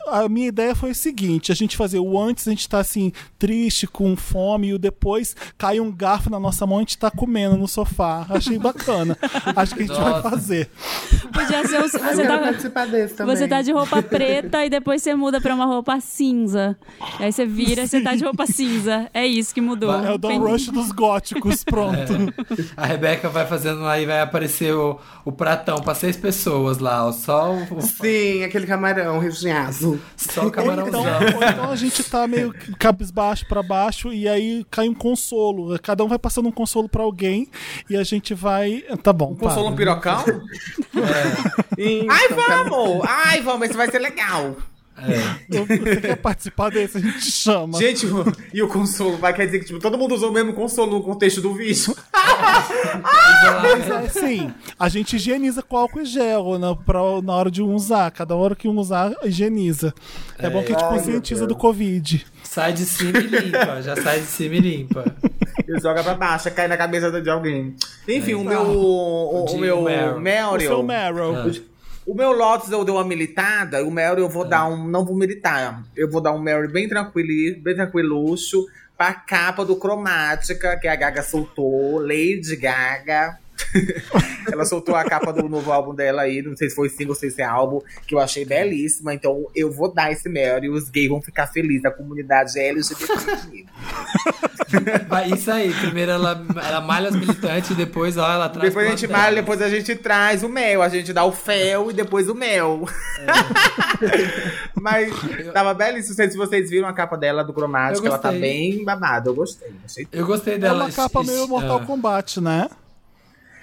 a, 0.07 0.20
a 0.25 0.29
minha 0.29 0.47
ideia 0.47 0.75
foi 0.75 0.91
o 0.91 0.95
seguinte: 0.95 1.51
a 1.51 1.55
gente 1.55 1.75
fazer 1.77 1.99
o 1.99 2.19
antes, 2.19 2.47
a 2.47 2.51
gente 2.51 2.67
tá 2.67 2.79
assim, 2.79 3.11
triste, 3.37 3.87
com 3.87 4.15
fome, 4.15 4.67
e 4.69 4.73
o 4.73 4.79
depois 4.79 5.35
cai 5.57 5.79
um 5.79 5.91
garfo 5.91 6.29
na 6.29 6.39
nossa 6.39 6.65
mão 6.65 6.77
e 6.77 6.79
a 6.79 6.81
gente 6.83 6.97
tá 6.97 7.09
comendo 7.11 7.57
no 7.57 7.67
sofá. 7.67 8.25
Achei 8.29 8.57
bacana. 8.57 9.17
Acho 9.55 9.75
que 9.75 9.83
a 9.83 9.85
gente 9.85 9.99
vai 9.99 10.09
Nossa. 10.11 10.29
fazer. 10.29 10.69
Podia 11.33 11.67
ser 11.67 11.77
um, 11.79 11.81
Eu 11.83 11.89
você, 11.89 12.23
tá, 12.27 12.37
participar 12.39 12.87
desse 12.87 13.13
também. 13.15 13.35
você 13.35 13.47
tá 13.47 13.61
de 13.61 13.71
roupa 13.71 14.01
preta 14.03 14.65
e 14.65 14.69
depois 14.69 15.01
você 15.01 15.15
muda 15.15 15.39
pra 15.41 15.53
uma 15.55 15.65
roupa 15.65 15.99
cinza. 15.99 16.77
Aí 17.19 17.31
você 17.31 17.45
vira 17.45 17.83
e 17.83 17.87
você 17.87 18.01
tá 18.01 18.15
de 18.15 18.23
roupa 18.23 18.45
cinza. 18.45 19.09
É 19.13 19.25
isso 19.25 19.53
que 19.53 19.61
mudou. 19.61 19.91
É 19.91 20.11
o 20.11 20.15
Entendi. 20.15 20.37
Rush 20.39 20.67
dos 20.69 20.91
góticos, 20.91 21.63
pronto. 21.65 22.13
A 22.75 22.85
Rebeca 22.85 23.29
vai 23.29 23.45
fazendo 23.45 23.85
aí, 23.85 24.05
vai 24.05 24.21
aparecer 24.21 24.73
o, 24.73 24.99
o 25.25 25.31
pratão 25.31 25.77
pra 25.77 25.93
seis 25.95 26.15
pessoas 26.17 26.77
lá, 26.79 27.05
ó. 27.05 27.11
Só 27.11 27.53
o, 27.53 27.77
o- 27.77 27.81
Sim, 27.81 28.43
aquele 28.43 28.65
camarão 28.67 29.19
recheado. 29.19 29.99
Só 30.15 30.41
o 30.41 30.45
Ou 30.45 30.51
camarãozão. 30.51 31.01
então, 31.01 31.37
ou 31.37 31.43
então 31.43 31.71
a 31.71 31.75
gente 31.75 32.03
tá 32.03 32.27
meio 32.27 32.53
cabisbaixo 32.77 33.45
pra 33.47 33.63
baixo 33.63 34.11
e 34.13 34.27
aí 34.27 34.65
cai 34.69 34.87
um 34.87 34.93
consolo. 34.93 35.77
Cada 35.79 36.03
um 36.03 36.07
vai 36.07 36.19
passando 36.19 36.47
um 36.49 36.51
consolo 36.51 36.87
pra 36.87 37.03
alguém 37.03 37.47
e 37.89 37.97
a 37.97 38.03
gente 38.03 38.33
vai. 38.33 38.83
Tá 39.03 39.11
bom. 39.13 39.35
Consolo 39.35 39.67
um 39.67 39.75
para. 39.75 39.77
pirocão? 39.77 40.23
Ai, 42.09 42.27
vamos! 42.29 43.01
Ai, 43.07 43.41
vamos, 43.41 43.67
esse 43.67 43.77
vai 43.77 43.89
ser 43.89 43.99
legal. 43.99 44.55
Então, 45.49 45.65
Você 45.65 46.01
quer 46.01 46.15
participar 46.17 46.69
desse? 46.69 46.97
A 46.97 47.01
gente 47.01 47.31
chama. 47.31 47.77
Gente, 47.79 48.07
e 48.53 48.61
o 48.61 48.67
consolo 48.67 49.17
vai 49.17 49.33
quer 49.33 49.45
dizer 49.45 49.59
que 49.59 49.65
tipo, 49.65 49.79
todo 49.79 49.97
mundo 49.97 50.13
usou 50.15 50.29
o 50.29 50.33
mesmo 50.33 50.53
consolo 50.53 50.91
no 50.91 51.03
contexto 51.03 51.41
do 51.41 51.53
vídeo. 51.53 51.95
Mas 53.61 53.89
é 53.89 53.97
assim, 53.97 54.53
a 54.79 54.89
gente 54.89 55.15
higieniza 55.15 55.61
com 55.61 55.77
álcool 55.77 56.01
e 56.01 56.05
gel 56.05 56.57
na, 56.59 56.75
pra, 56.75 56.99
na 57.23 57.33
hora 57.33 57.51
de 57.51 57.61
um 57.61 57.73
usar. 57.73 58.11
Cada 58.11 58.35
hora 58.35 58.55
que 58.55 58.67
um 58.67 58.77
usar, 58.77 59.13
higieniza. 59.23 59.93
É, 60.37 60.49
bom 60.49 60.63
que 60.63 60.73
a 60.73 60.77
gente 60.77 60.83
Ai, 60.85 60.97
conscientiza 60.97 61.47
do 61.47 61.55
Covid. 61.55 62.25
Sai 62.43 62.73
de 62.73 62.85
cima 62.85 63.17
e 63.19 63.27
limpa, 63.27 63.81
já 63.81 63.95
sai 63.95 64.19
de 64.19 64.25
cima 64.25 64.55
e 64.55 64.59
limpa. 64.59 65.15
E 65.67 65.79
joga 65.81 66.03
pra 66.03 66.13
baixo, 66.15 66.51
cai 66.51 66.67
na 66.67 66.77
cabeça 66.77 67.11
de 67.21 67.29
alguém. 67.29 67.75
Enfim, 68.07 68.33
É. 68.33 68.35
o 68.35 68.43
meu. 68.43 68.61
O, 68.61 69.45
O 69.45 69.55
o 69.55 69.57
meu. 69.59 69.81
Meryl. 70.19 70.55
O 70.57 70.59
seu 70.59 70.83
Meryl. 70.83 71.70
O 72.11 72.13
meu 72.13 72.33
Lotus 72.33 72.69
eu 72.69 72.83
dei 72.83 72.93
uma 72.93 73.05
militada, 73.05 73.85
o 73.85 73.89
Meryl 73.89 74.25
eu 74.25 74.29
vou 74.29 74.43
dar 74.43 74.67
um. 74.67 74.85
Não 74.85 75.05
vou 75.05 75.15
militar. 75.15 75.81
Eu 75.95 76.11
vou 76.11 76.19
dar 76.19 76.33
um 76.33 76.41
Meryl 76.41 76.69
bem 76.69 76.85
tranquilo, 76.85 77.61
bem 77.61 77.73
tranquiluxo, 77.73 78.67
pra 78.97 79.13
capa 79.13 79.63
do 79.63 79.77
Cromática, 79.77 80.77
que 80.77 80.89
a 80.89 80.95
Gaga 80.97 81.23
soltou, 81.23 81.99
Lady 82.01 82.57
Gaga. 82.57 83.39
Ela 84.51 84.65
soltou 84.65 84.95
a 84.95 85.03
capa 85.03 85.31
do 85.31 85.47
novo 85.47 85.71
álbum 85.71 85.93
dela 85.93 86.23
aí, 86.23 86.41
não 86.41 86.55
sei 86.55 86.69
se 86.69 86.75
foi 86.75 86.89
single 86.89 87.11
ou 87.11 87.15
se 87.15 87.41
é 87.41 87.45
álbum, 87.45 87.81
que 88.07 88.15
eu 88.15 88.19
achei 88.19 88.45
belíssima. 88.45 89.13
Então 89.13 89.47
eu 89.55 89.71
vou 89.71 89.91
dar 89.93 90.11
esse 90.11 90.27
Meryl 90.27 90.73
e 90.73 90.77
os 90.77 90.89
gays 90.89 91.09
vão 91.09 91.21
ficar 91.21 91.47
felizes, 91.47 91.85
a 91.85 91.91
comunidade 91.91 92.59
LGBT 92.59 93.07
comigo. 93.07 93.69
Vai, 95.07 95.31
isso 95.31 95.51
aí, 95.51 95.73
primeiro 95.73 96.11
ela, 96.11 96.45
ela 96.65 96.81
malha 96.81 97.09
as 97.09 97.15
militantes 97.15 97.71
e 97.71 97.75
depois 97.75 98.17
ó, 98.17 98.31
ela 98.31 98.49
traz 98.49 98.69
Depois 98.69 98.87
a 98.87 98.89
gente 98.91 99.07
malha, 99.07 99.35
depois 99.35 99.61
a 99.61 99.69
gente 99.69 99.95
traz 99.95 100.43
o 100.43 100.49
mel. 100.49 100.81
A 100.81 100.89
gente 100.89 101.11
dá 101.13 101.23
o 101.23 101.31
fel 101.31 101.91
e 101.91 101.93
depois 101.93 102.29
o 102.29 102.35
mel. 102.35 102.87
Mas 104.79 105.11
tava 105.53 105.73
belíssimo. 105.73 106.11
Não 106.11 106.15
sei 106.15 106.31
se 106.31 106.37
vocês 106.37 106.69
viram 106.69 106.87
a 106.87 106.93
capa 106.93 107.17
dela 107.17 107.43
do 107.43 107.53
cromático. 107.53 108.05
Ela 108.05 108.17
tá 108.17 108.31
bem 108.31 108.83
babada. 108.83 109.29
Eu 109.29 109.35
gostei. 109.35 109.71
Achei 109.85 110.07
Eu 110.11 110.25
gostei 110.25 110.55
É 110.55 110.57
dela. 110.57 110.85
uma 110.85 110.91
capa 110.91 111.23
meio 111.23 111.47
Mortal 111.47 111.77
ah, 111.77 111.85
Kombat, 111.85 112.41
né? 112.41 112.69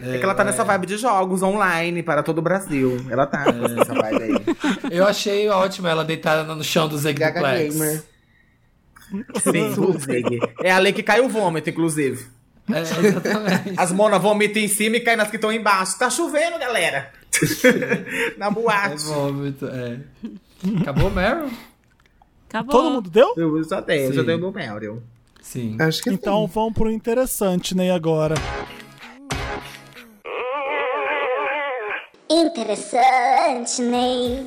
É 0.01 0.19
que 0.19 0.25
ela 0.25 0.35
tá 0.35 0.45
nessa 0.45 0.63
vibe 0.65 0.87
de 0.87 0.97
jogos 0.97 1.43
online 1.43 2.03
para 2.03 2.23
todo 2.23 2.39
o 2.39 2.43
Brasil. 2.43 3.05
Ela 3.11 3.27
tá 3.27 3.51
nessa 3.53 3.93
vibe 3.95 4.23
aí. 4.23 4.91
Eu 4.93 5.07
achei 5.07 5.49
ótimo 5.49 5.89
ela 5.89 6.05
deitada 6.05 6.55
no 6.55 6.63
chão 6.63 6.89
do 6.89 6.97
Zeg 6.97 7.19
Gaga 7.19 7.41
Duplex. 7.41 7.75
Gamer. 7.75 8.03
Sim, 9.43 9.71
inclusive. 9.73 10.41
É 10.63 10.71
a 10.71 10.79
lei 10.79 10.93
que 10.93 11.03
cai 11.03 11.21
o 11.21 11.29
vômito, 11.29 11.71
inclusive. 11.71 12.27
É, 12.73 12.81
exatamente. 12.81 13.75
As 13.77 13.91
monas 13.91 14.21
vomitam 14.21 14.63
em 14.63 14.69
cima 14.69 14.97
e 14.97 15.01
caem 15.01 15.17
nas 15.17 15.31
que 15.31 15.37
estão 15.37 15.51
embaixo. 15.53 15.99
Tá 15.99 16.11
chovendo, 16.11 16.59
galera. 16.59 17.11
Na 18.39 18.47
É 18.47 18.51
boate. 18.51 19.05
vômito, 19.05 19.67
é. 19.67 19.99
Acabou 20.81 21.09
o 21.09 21.11
Meryl? 21.11 21.51
Acabou. 22.49 22.73
Todo 22.75 22.91
mundo 22.91 23.11
deu? 23.11 23.33
Eu 23.37 23.65
já 23.65 23.81
tenho, 23.83 24.07
eu 24.07 24.13
já 24.13 24.25
tenho 24.25 24.39
meu 24.39 24.53
Meryl. 24.53 25.03
Sim. 25.41 25.77
Acho 25.81 26.03
que 26.03 26.11
Então 26.11 26.47
sim. 26.47 26.53
vamos 26.55 26.75
pro 26.75 26.91
interessante, 26.91 27.75
né? 27.75 27.91
Agora. 27.91 28.35
Interessante, 32.31 33.81
Ney. 33.83 34.47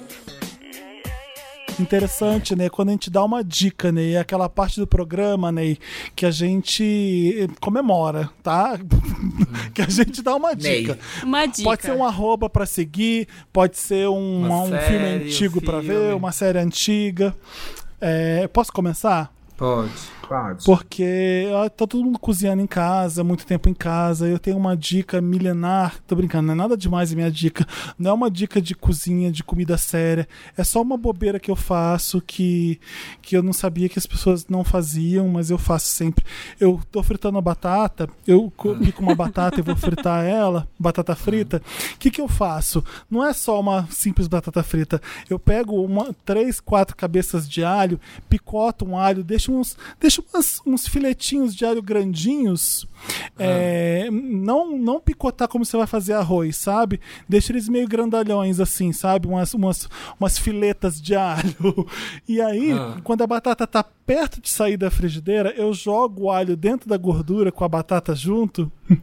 Interessante, 1.79 2.55
né? 2.55 2.69
Quando 2.69 2.89
a 2.89 2.91
gente 2.91 3.09
dá 3.09 3.23
uma 3.23 3.43
dica, 3.43 3.91
né? 3.91 4.11
É 4.11 4.19
aquela 4.19 4.47
parte 4.47 4.79
do 4.79 4.85
programa, 4.85 5.51
né? 5.51 5.77
Que 6.15 6.27
a 6.27 6.31
gente 6.31 7.49
comemora, 7.59 8.29
tá? 8.43 8.77
que 9.73 9.81
a 9.81 9.89
gente 9.89 10.21
dá 10.21 10.35
uma 10.35 10.53
Ney. 10.53 10.81
dica. 10.81 10.99
Uma 11.23 11.45
dica. 11.47 11.63
Pode 11.63 11.81
ser 11.81 11.93
um 11.93 12.05
arroba 12.05 12.47
pra 12.49 12.67
seguir, 12.67 13.27
pode 13.51 13.77
ser 13.77 14.07
um, 14.07 14.45
Uma 14.45 14.61
um 14.63 14.69
série, 14.69 14.85
filme 14.85 15.05
um 15.05 15.15
antigo 15.25 15.61
pra 15.61 15.81
filme. 15.81 15.87
ver, 15.87 16.13
uma 16.13 16.31
série 16.31 16.59
antiga. 16.59 17.35
É, 17.99 18.47
posso 18.47 18.71
começar? 18.71 19.33
Pode. 19.57 19.91
Porque 20.65 21.45
tá 21.77 21.85
todo 21.87 22.03
mundo 22.03 22.17
cozinhando 22.19 22.61
em 22.61 22.67
casa, 22.67 23.23
muito 23.23 23.45
tempo 23.45 23.67
em 23.69 23.73
casa. 23.73 24.27
Eu 24.27 24.39
tenho 24.39 24.57
uma 24.57 24.75
dica 24.77 25.19
milenar. 25.21 25.95
Tô 26.07 26.15
brincando, 26.15 26.47
não 26.47 26.53
é 26.53 26.57
nada 26.57 26.77
demais 26.77 27.11
a 27.11 27.15
minha 27.15 27.31
dica. 27.31 27.65
Não 27.97 28.11
é 28.11 28.13
uma 28.13 28.31
dica 28.31 28.61
de 28.61 28.73
cozinha, 28.75 29.31
de 29.31 29.43
comida 29.43 29.77
séria. 29.77 30.27
É 30.57 30.63
só 30.63 30.81
uma 30.81 30.97
bobeira 30.97 31.39
que 31.39 31.51
eu 31.51 31.55
faço 31.55 32.21
que, 32.21 32.79
que 33.21 33.35
eu 33.35 33.43
não 33.43 33.53
sabia 33.53 33.89
que 33.89 33.99
as 33.99 34.05
pessoas 34.05 34.47
não 34.47 34.63
faziam, 34.63 35.27
mas 35.27 35.49
eu 35.49 35.57
faço 35.57 35.87
sempre. 35.87 36.23
Eu 36.59 36.79
tô 36.91 37.01
fritando 37.03 37.37
a 37.37 37.41
batata, 37.41 38.07
eu 38.25 38.51
co- 38.55 38.75
pico 38.75 39.01
uma 39.03 39.15
batata 39.15 39.59
e 39.59 39.63
vou 39.63 39.75
fritar 39.75 40.23
ela, 40.25 40.67
batata 40.79 41.15
frita. 41.15 41.61
O 41.95 41.97
que, 41.97 42.09
que 42.11 42.21
eu 42.21 42.27
faço? 42.27 42.83
Não 43.09 43.25
é 43.25 43.33
só 43.33 43.59
uma 43.59 43.87
simples 43.89 44.27
batata 44.27 44.63
frita. 44.63 45.01
Eu 45.29 45.37
pego 45.39 45.83
uma, 45.83 46.13
três, 46.25 46.59
quatro 46.59 46.95
cabeças 46.95 47.47
de 47.49 47.63
alho, 47.63 47.99
picoto 48.29 48.85
um 48.85 48.97
alho, 48.97 49.23
deixo 49.23 49.51
uns, 49.51 49.77
deixo 49.99 50.20
umas- 50.33 50.61
uns 50.65 50.87
filetinhos 50.87 51.55
de 51.55 51.65
alho 51.65 51.81
grandinhos. 51.81 52.87
É, 53.39 54.09
não, 54.11 54.77
não 54.77 54.99
picotar 54.99 55.47
como 55.47 55.65
você 55.65 55.75
vai 55.77 55.87
fazer 55.87 56.13
arroz, 56.13 56.55
sabe? 56.57 56.99
Deixa 57.27 57.51
eles 57.51 57.67
meio 57.67 57.87
grandalhões 57.87 58.59
assim, 58.59 58.91
sabe? 58.93 59.27
Umas, 59.27 59.53
umas, 59.53 59.89
umas 60.19 60.37
filetas 60.37 61.01
de 61.01 61.15
alho. 61.15 61.87
E 62.27 62.39
aí, 62.41 62.71
Ah. 62.71 62.97
quando 63.03 63.21
a 63.23 63.27
batata 63.27 63.65
tá 63.67 63.83
perto 64.11 64.41
de 64.41 64.49
sair 64.49 64.75
da 64.75 64.91
frigideira, 64.91 65.53
eu 65.55 65.73
jogo 65.73 66.23
o 66.23 66.29
alho 66.29 66.57
dentro 66.57 66.89
da 66.89 66.97
gordura 66.97 67.49
com 67.49 67.63
a 67.63 67.69
batata 67.69 68.13
junto 68.13 68.69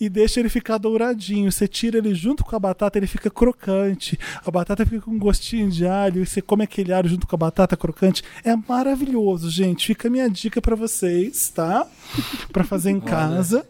e 0.00 0.08
deixa 0.08 0.40
ele 0.40 0.48
ficar 0.48 0.78
douradinho. 0.78 1.52
Você 1.52 1.68
tira 1.68 1.98
ele 1.98 2.12
junto 2.12 2.44
com 2.44 2.56
a 2.56 2.58
batata, 2.58 2.98
ele 2.98 3.06
fica 3.06 3.30
crocante. 3.30 4.18
A 4.44 4.50
batata 4.50 4.84
fica 4.84 5.02
com 5.02 5.12
um 5.12 5.18
gostinho 5.18 5.70
de 5.70 5.86
alho 5.86 6.22
e 6.22 6.26
você 6.26 6.42
come 6.42 6.64
aquele 6.64 6.92
alho 6.92 7.08
junto 7.08 7.24
com 7.24 7.36
a 7.36 7.38
batata 7.38 7.76
crocante. 7.76 8.24
É 8.44 8.52
maravilhoso, 8.56 9.48
gente. 9.48 9.86
Fica 9.86 10.08
a 10.08 10.10
minha 10.10 10.28
dica 10.28 10.60
pra 10.60 10.74
vocês, 10.74 11.48
tá? 11.50 11.86
Pra 12.52 12.64
fazer 12.64 12.90
em 12.90 12.98
casa. 12.98 13.64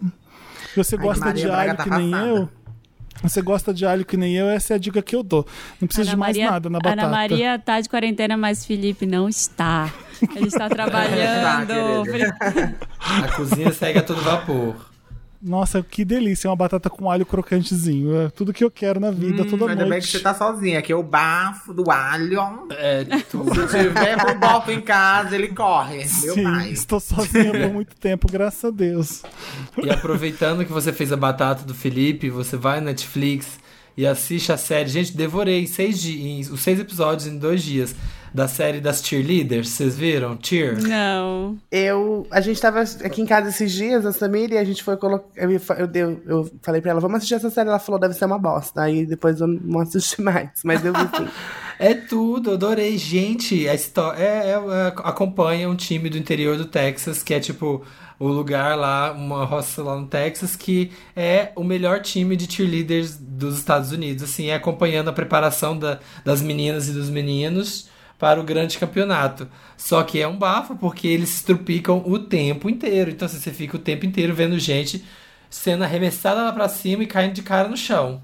Se 0.72 0.76
você 0.76 0.96
Ai, 0.96 1.02
gosta 1.02 1.26
Maria 1.26 1.44
de 1.44 1.50
alho 1.50 1.76
tá 1.76 1.84
que 1.84 1.90
nem 1.90 2.10
passada. 2.12 2.28
eu, 2.28 2.48
você 3.22 3.42
gosta 3.42 3.74
de 3.74 3.84
alho 3.84 4.06
que 4.06 4.16
nem 4.16 4.34
eu, 4.36 4.48
essa 4.48 4.72
é 4.72 4.76
a 4.76 4.78
dica 4.78 5.02
que 5.02 5.14
eu 5.14 5.22
dou. 5.22 5.46
Não 5.78 5.86
precisa 5.86 6.08
de 6.08 6.16
mais 6.16 6.34
nada 6.38 6.70
na 6.70 6.78
batata. 6.78 7.02
Ana 7.02 7.10
Maria 7.10 7.58
tá 7.58 7.78
de 7.78 7.90
quarentena, 7.90 8.38
mas 8.38 8.64
Felipe 8.64 9.04
não 9.04 9.28
está. 9.28 9.92
Ele 10.34 10.46
está 10.48 10.68
trabalhando. 10.68 12.06
Tá. 12.08 12.72
A 13.24 13.28
cozinha 13.32 13.72
segue 13.72 13.98
a 13.98 14.02
todo 14.02 14.20
vapor. 14.22 14.92
Nossa, 15.44 15.82
que 15.82 16.04
delícia, 16.04 16.48
uma 16.48 16.54
batata 16.54 16.88
com 16.88 17.10
alho 17.10 17.26
crocantezinho. 17.26 18.16
É 18.16 18.28
tudo 18.30 18.52
que 18.52 18.62
eu 18.62 18.70
quero 18.70 19.00
na 19.00 19.10
vida, 19.10 19.44
toda 19.44 19.64
Hum, 19.64 19.68
Ainda 19.70 19.82
bem 19.82 19.94
que 19.94 19.98
noite. 19.98 20.06
você 20.12 20.20
tá 20.20 20.32
sozinha, 20.32 20.80
que 20.80 20.94
o 20.94 21.02
bafo 21.02 21.74
do 21.74 21.90
alho. 21.90 22.38
É, 22.70 23.02
tudo. 23.28 23.52
Se 23.68 23.76
tiver 23.82 24.24
com 24.24 24.38
bafo 24.38 24.70
em 24.70 24.80
casa, 24.80 25.34
ele 25.34 25.48
corre. 25.48 25.96
Meu 26.22 26.34
Sim, 26.34 26.44
pai. 26.44 26.70
estou 26.70 27.00
sozinha 27.00 27.50
por 27.50 27.72
muito 27.72 27.96
tempo, 27.96 28.28
graças 28.30 28.64
a 28.64 28.70
Deus. 28.70 29.22
E 29.82 29.90
aproveitando 29.90 30.64
que 30.64 30.72
você 30.72 30.92
fez 30.92 31.12
a 31.12 31.16
batata 31.16 31.64
do 31.64 31.74
Felipe, 31.74 32.30
você 32.30 32.56
vai 32.56 32.78
no 32.78 32.86
Netflix 32.86 33.58
e 33.96 34.06
assiste 34.06 34.52
a 34.52 34.56
série. 34.56 34.88
Gente, 34.88 35.16
devorei 35.16 35.66
seis 35.66 36.00
di- 36.00 36.46
os 36.50 36.60
seis 36.60 36.78
episódios 36.80 37.26
em 37.26 37.38
dois 37.38 37.62
dias 37.62 37.94
da 38.34 38.48
série 38.48 38.80
das 38.80 39.02
cheerleaders. 39.04 39.68
Vocês 39.68 39.94
viram? 39.96 40.38
Cheer? 40.42 40.80
Não. 40.82 41.58
Eu, 41.70 42.26
a 42.30 42.40
gente 42.40 42.58
tava 42.60 42.80
aqui 42.80 43.20
em 43.20 43.26
casa 43.26 43.50
esses 43.50 43.70
dias, 43.72 44.06
a 44.06 44.12
Samir, 44.12 44.50
e 44.52 44.56
a 44.56 44.64
gente 44.64 44.82
foi 44.82 44.96
colocar. 44.96 45.26
Eu, 45.36 45.50
eu, 45.50 45.60
eu, 45.94 46.22
eu 46.26 46.50
falei 46.62 46.80
pra 46.80 46.92
ela, 46.92 47.00
vamos 47.00 47.18
assistir 47.18 47.34
essa 47.34 47.50
série. 47.50 47.68
Ela 47.68 47.78
falou, 47.78 48.00
deve 48.00 48.14
ser 48.14 48.24
uma 48.24 48.38
bosta. 48.38 48.80
Aí 48.82 49.04
depois 49.04 49.38
eu 49.40 49.46
não 49.46 49.80
assisti 49.80 50.22
mais, 50.22 50.48
mas 50.64 50.82
eu 50.84 50.92
vi 50.92 51.00
sim. 51.16 51.28
É 51.78 51.94
tudo, 51.94 52.52
adorei. 52.52 52.96
Gente, 52.96 53.68
a 53.68 53.74
história 53.74 54.18
é, 54.22 54.50
é- 54.50 54.52
é- 54.52 54.94
acompanha 55.02 55.68
um 55.68 55.74
time 55.74 56.08
do 56.08 56.16
interior 56.16 56.56
do 56.56 56.64
Texas, 56.66 57.22
que 57.24 57.34
é 57.34 57.40
tipo 57.40 57.82
o 58.24 58.28
lugar 58.28 58.76
lá, 58.76 59.12
uma 59.12 59.44
roça 59.44 59.82
lá 59.82 59.96
no 59.98 60.06
Texas, 60.06 60.54
que 60.54 60.92
é 61.16 61.50
o 61.56 61.64
melhor 61.64 62.00
time 62.00 62.36
de 62.36 62.50
cheerleaders 62.52 63.16
dos 63.16 63.58
Estados 63.58 63.90
Unidos. 63.92 64.22
Assim, 64.22 64.46
é 64.48 64.54
acompanhando 64.54 65.08
a 65.08 65.12
preparação 65.12 65.76
da- 65.78 65.98
das 66.24 66.40
meninas 66.40 66.88
e 66.88 66.92
dos 66.92 67.10
meninos 67.10 67.88
para 68.18 68.40
o 68.40 68.44
grande 68.44 68.78
campeonato. 68.78 69.48
Só 69.76 70.02
que 70.04 70.20
é 70.20 70.28
um 70.28 70.36
bafo, 70.36 70.76
porque 70.76 71.08
eles 71.08 71.30
se 71.30 71.44
o 72.06 72.18
tempo 72.18 72.70
inteiro. 72.70 73.10
Então, 73.10 73.26
assim, 73.26 73.38
você 73.40 73.50
fica 73.50 73.76
o 73.76 73.80
tempo 73.80 74.06
inteiro 74.06 74.32
vendo 74.34 74.58
gente 74.58 75.04
sendo 75.50 75.84
arremessada 75.84 76.42
lá 76.44 76.52
pra 76.52 76.68
cima 76.68 77.02
e 77.02 77.06
caindo 77.06 77.34
de 77.34 77.42
cara 77.42 77.68
no 77.68 77.76
chão. 77.76 78.22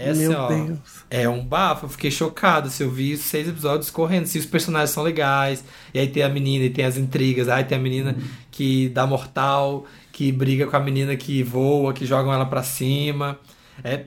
É 0.00 0.10
assim, 0.10 0.28
Meu 0.28 0.38
ó, 0.38 0.48
Deus. 0.48 0.78
é 1.10 1.28
um 1.28 1.44
bafo, 1.44 1.86
eu 1.86 1.88
fiquei 1.90 2.10
chocado. 2.10 2.70
Se 2.70 2.82
eu 2.82 2.90
vi 2.90 3.16
seis 3.16 3.48
episódios 3.48 3.90
correndo, 3.90 4.26
se 4.26 4.38
os 4.38 4.46
personagens 4.46 4.90
são 4.90 5.02
legais, 5.02 5.64
e 5.92 5.98
aí 5.98 6.06
tem 6.06 6.22
a 6.22 6.28
menina 6.28 6.64
e 6.66 6.70
tem 6.70 6.84
as 6.84 6.96
intrigas, 6.96 7.48
aí 7.48 7.64
tem 7.64 7.76
a 7.76 7.80
menina 7.80 8.16
que 8.50 8.88
dá 8.90 9.06
mortal, 9.06 9.84
que 10.12 10.30
briga 10.30 10.66
com 10.66 10.76
a 10.76 10.80
menina 10.80 11.16
que 11.16 11.42
voa, 11.42 11.92
que 11.92 12.06
jogam 12.06 12.32
ela 12.32 12.46
pra 12.46 12.62
cima. 12.62 13.38
É. 13.82 14.04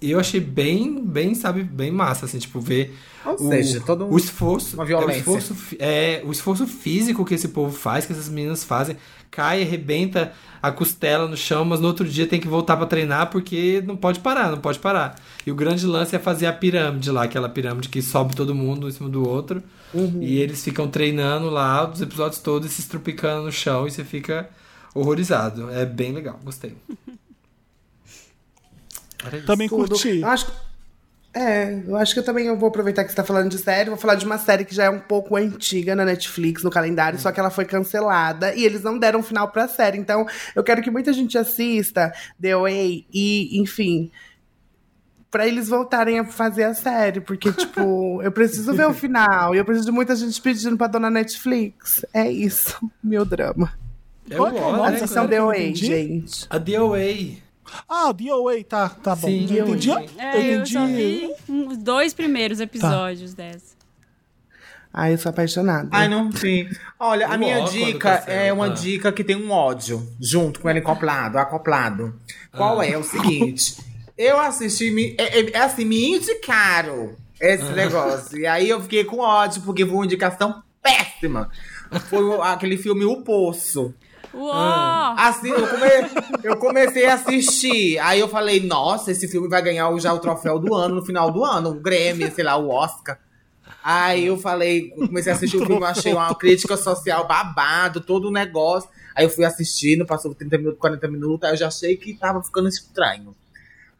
Eu 0.00 0.18
achei 0.18 0.40
bem, 0.40 1.00
bem, 1.04 1.32
sabe, 1.32 1.62
bem 1.62 1.92
massa, 1.92 2.24
assim, 2.26 2.38
tipo, 2.40 2.58
ver 2.60 2.92
Ou 3.24 3.34
o, 3.34 3.48
seja, 3.50 3.80
todo 3.80 4.04
um- 4.04 4.10
o 4.12 4.16
esforço. 4.16 4.74
uma 4.74 4.82
é, 4.82 4.84
o 4.84 4.88
violência. 4.88 5.18
esforço 5.20 5.56
é, 5.78 6.22
o 6.24 6.32
esforço 6.32 6.66
físico 6.66 7.24
que 7.24 7.34
esse 7.34 7.46
povo 7.48 7.70
faz, 7.76 8.04
que 8.04 8.12
essas 8.12 8.28
meninas 8.28 8.64
fazem, 8.64 8.96
cai, 9.32 9.62
arrebenta 9.62 10.32
a 10.62 10.70
costela 10.70 11.26
no 11.26 11.36
chão, 11.36 11.64
mas 11.64 11.80
no 11.80 11.88
outro 11.88 12.08
dia 12.08 12.24
tem 12.26 12.38
que 12.38 12.46
voltar 12.46 12.76
pra 12.76 12.86
treinar 12.86 13.30
porque 13.30 13.82
não 13.84 13.96
pode 13.96 14.20
parar, 14.20 14.50
não 14.52 14.58
pode 14.58 14.78
parar. 14.78 15.16
E 15.44 15.50
o 15.50 15.54
grande 15.56 15.84
lance 15.86 16.14
é 16.14 16.18
fazer 16.20 16.46
a 16.46 16.52
pirâmide 16.52 17.10
lá, 17.10 17.24
aquela 17.24 17.48
pirâmide 17.48 17.88
que 17.88 18.00
sobe 18.00 18.36
todo 18.36 18.54
mundo 18.54 18.86
um 18.86 18.88
em 18.88 18.92
cima 18.92 19.08
do 19.08 19.26
outro. 19.28 19.60
E 20.20 20.38
eles 20.38 20.62
ficam 20.62 20.86
treinando 20.88 21.50
lá 21.50 21.90
os 21.90 22.00
episódios 22.00 22.40
todos 22.40 22.70
e 22.70 22.74
se 22.74 22.80
estrupicando 22.82 23.42
no 23.46 23.52
chão 23.52 23.86
e 23.88 23.90
você 23.90 24.04
fica 24.04 24.48
horrorizado. 24.94 25.68
É 25.70 25.84
bem 25.84 26.12
legal, 26.12 26.38
gostei. 26.44 26.76
Também 29.46 29.68
curti. 29.68 30.22
Acho 30.24 30.46
que- 30.46 30.52
É, 31.34 31.82
eu 31.86 31.96
acho 31.96 32.12
que 32.12 32.20
eu 32.20 32.24
também 32.24 32.46
eu 32.46 32.56
vou 32.58 32.68
aproveitar 32.68 33.04
que 33.04 33.10
você 33.10 33.16
tá 33.16 33.24
falando 33.24 33.50
de 33.50 33.56
série, 33.56 33.88
vou 33.88 33.98
falar 33.98 34.16
de 34.16 34.26
uma 34.26 34.36
série 34.36 34.66
que 34.66 34.74
já 34.74 34.84
é 34.84 34.90
um 34.90 35.00
pouco 35.00 35.34
antiga 35.34 35.96
na 35.96 36.04
Netflix, 36.04 36.62
no 36.62 36.70
calendário, 36.70 37.18
só 37.18 37.32
que 37.32 37.40
ela 37.40 37.48
foi 37.48 37.64
cancelada 37.64 38.54
e 38.54 38.64
eles 38.64 38.82
não 38.82 38.98
deram 38.98 39.22
final 39.22 39.48
pra 39.48 39.66
série. 39.66 39.96
Então, 39.96 40.26
eu 40.54 40.62
quero 40.62 40.82
que 40.82 40.90
muita 40.90 41.10
gente 41.10 41.38
assista 41.38 42.12
The 42.40 42.54
Way 42.54 43.06
e, 43.10 43.58
enfim, 43.58 44.10
pra 45.30 45.46
eles 45.46 45.68
voltarem 45.68 46.18
a 46.18 46.24
fazer 46.26 46.64
a 46.64 46.74
série, 46.74 47.22
porque, 47.22 47.50
tipo, 47.56 48.20
eu 48.22 48.30
preciso 48.30 48.74
ver 48.74 48.86
o 48.86 48.92
final 48.92 49.54
e 49.54 49.58
eu 49.58 49.64
preciso 49.64 49.86
de 49.86 49.92
muita 49.92 50.14
gente 50.14 50.40
pedindo 50.40 50.76
pra 50.76 50.86
dona 50.86 51.08
Netflix. 51.08 52.04
É 52.12 52.30
isso, 52.30 52.78
meu 53.02 53.24
drama. 53.24 53.72
É 54.28 54.36
Qual 54.36 54.48
é 54.48 54.52
o 54.52 54.54
nome 54.54 54.82
né? 54.82 54.90
dessa 54.92 55.04
Assistam 55.04 55.22
série 55.22 55.28
que 55.28 55.34
The 55.34 55.40
Way, 55.40 55.74
gente. 55.74 56.46
A 56.50 56.58
DOA. 56.58 57.51
Ah, 57.88 58.12
DOA, 58.12 58.62
tá, 58.64 58.88
tá 58.88 59.14
bom. 59.14 59.28
Sim, 59.28 59.46
eu 59.54 59.68
entendi. 59.68 59.90
É, 60.18 60.36
eu, 60.36 60.54
entendi. 60.56 60.72
só 60.72 60.86
vi 60.86 61.30
os 61.48 61.78
dois 61.78 62.12
primeiros 62.12 62.60
episódios 62.60 63.34
dessa. 63.34 63.72
Ai, 64.92 65.14
eu 65.14 65.18
sou 65.18 65.30
apaixonada. 65.30 65.88
Ai, 65.90 66.06
não 66.06 66.30
sim. 66.32 66.68
Olha, 67.00 67.26
a 67.28 67.38
minha 67.38 67.60
dica 67.60 68.22
é 68.26 68.52
uma 68.52 68.66
ah. 68.66 68.68
dica 68.70 69.10
que 69.10 69.24
tem 69.24 69.36
um 69.36 69.50
ódio 69.50 70.06
junto 70.20 70.60
com 70.60 70.68
ele 70.68 70.80
acoplado, 70.80 71.38
acoplado. 71.38 72.14
Qual 72.54 72.78
Ah. 72.80 72.86
é? 72.86 72.90
É 72.92 72.98
o 72.98 73.02
seguinte. 73.02 73.76
Eu 74.18 74.38
assisti, 74.38 74.90
me, 74.90 75.14
é, 75.18 75.40
é- 75.40 75.50
é 75.52 75.58
assim, 75.60 75.86
me 75.86 76.10
indicaram 76.16 77.16
esse 77.40 77.62
Ah. 77.64 77.72
negócio. 77.72 78.38
E 78.38 78.46
aí 78.46 78.68
eu 78.68 78.82
fiquei 78.82 79.02
com 79.04 79.18
ódio, 79.20 79.62
porque 79.62 79.86
foi 79.86 79.94
uma 79.94 80.04
indicação 80.04 80.62
péssima. 80.82 81.48
Foi 82.10 82.38
aquele 82.42 82.76
filme 82.76 83.04
O 83.06 83.22
Poço. 83.22 83.94
Uó! 84.34 84.50
Assim, 85.18 85.50
eu, 85.50 85.66
come- 85.68 86.40
eu 86.42 86.56
comecei 86.56 87.06
a 87.06 87.14
assistir. 87.14 87.98
Aí 87.98 88.18
eu 88.20 88.28
falei, 88.28 88.60
nossa, 88.60 89.10
esse 89.12 89.28
filme 89.28 89.48
vai 89.48 89.60
ganhar 89.62 89.92
já 89.98 90.12
o 90.12 90.18
troféu 90.18 90.58
do 90.58 90.74
ano, 90.74 90.96
no 90.96 91.04
final 91.04 91.30
do 91.30 91.44
ano, 91.44 91.70
o 91.70 91.74
Grammy, 91.80 92.30
sei 92.30 92.44
lá, 92.44 92.56
o 92.56 92.68
Oscar. 92.70 93.18
Aí 93.84 94.26
eu 94.26 94.38
falei, 94.38 94.90
comecei 94.90 95.32
a 95.32 95.36
assistir 95.36 95.56
o 95.56 95.66
filme, 95.66 95.84
achei 95.84 96.12
uma 96.12 96.34
crítica 96.34 96.76
social 96.76 97.26
babado, 97.26 98.00
todo 98.00 98.28
o 98.28 98.32
negócio. 98.32 98.88
Aí 99.14 99.24
eu 99.24 99.30
fui 99.30 99.44
assistindo, 99.44 100.06
passou 100.06 100.34
30 100.34 100.56
minutos, 100.58 100.78
40 100.80 101.08
minutos, 101.08 101.44
aí 101.46 101.52
eu 101.54 101.58
já 101.58 101.66
achei 101.68 101.96
que 101.96 102.14
tava 102.14 102.42
ficando 102.42 102.68
estranho. 102.68 103.34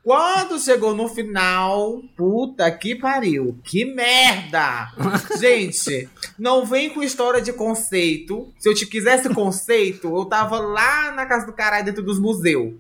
Quando 0.02 0.58
chegou 0.58 0.96
no 0.96 1.08
final, 1.08 2.02
puta 2.16 2.68
que 2.72 2.96
pariu, 2.96 3.56
que 3.62 3.84
merda! 3.84 4.90
Gente, 5.38 6.08
não 6.36 6.66
vem 6.66 6.90
com 6.90 7.04
história 7.04 7.40
de 7.40 7.52
conceito. 7.52 8.52
Se 8.58 8.68
eu 8.68 8.74
te 8.74 8.84
quisesse 8.84 9.28
conceito, 9.32 10.08
eu 10.08 10.24
tava 10.24 10.58
lá 10.58 11.12
na 11.12 11.24
casa 11.24 11.46
do 11.46 11.52
caralho, 11.52 11.84
dentro 11.84 12.02
dos 12.02 12.18
museus, 12.18 12.74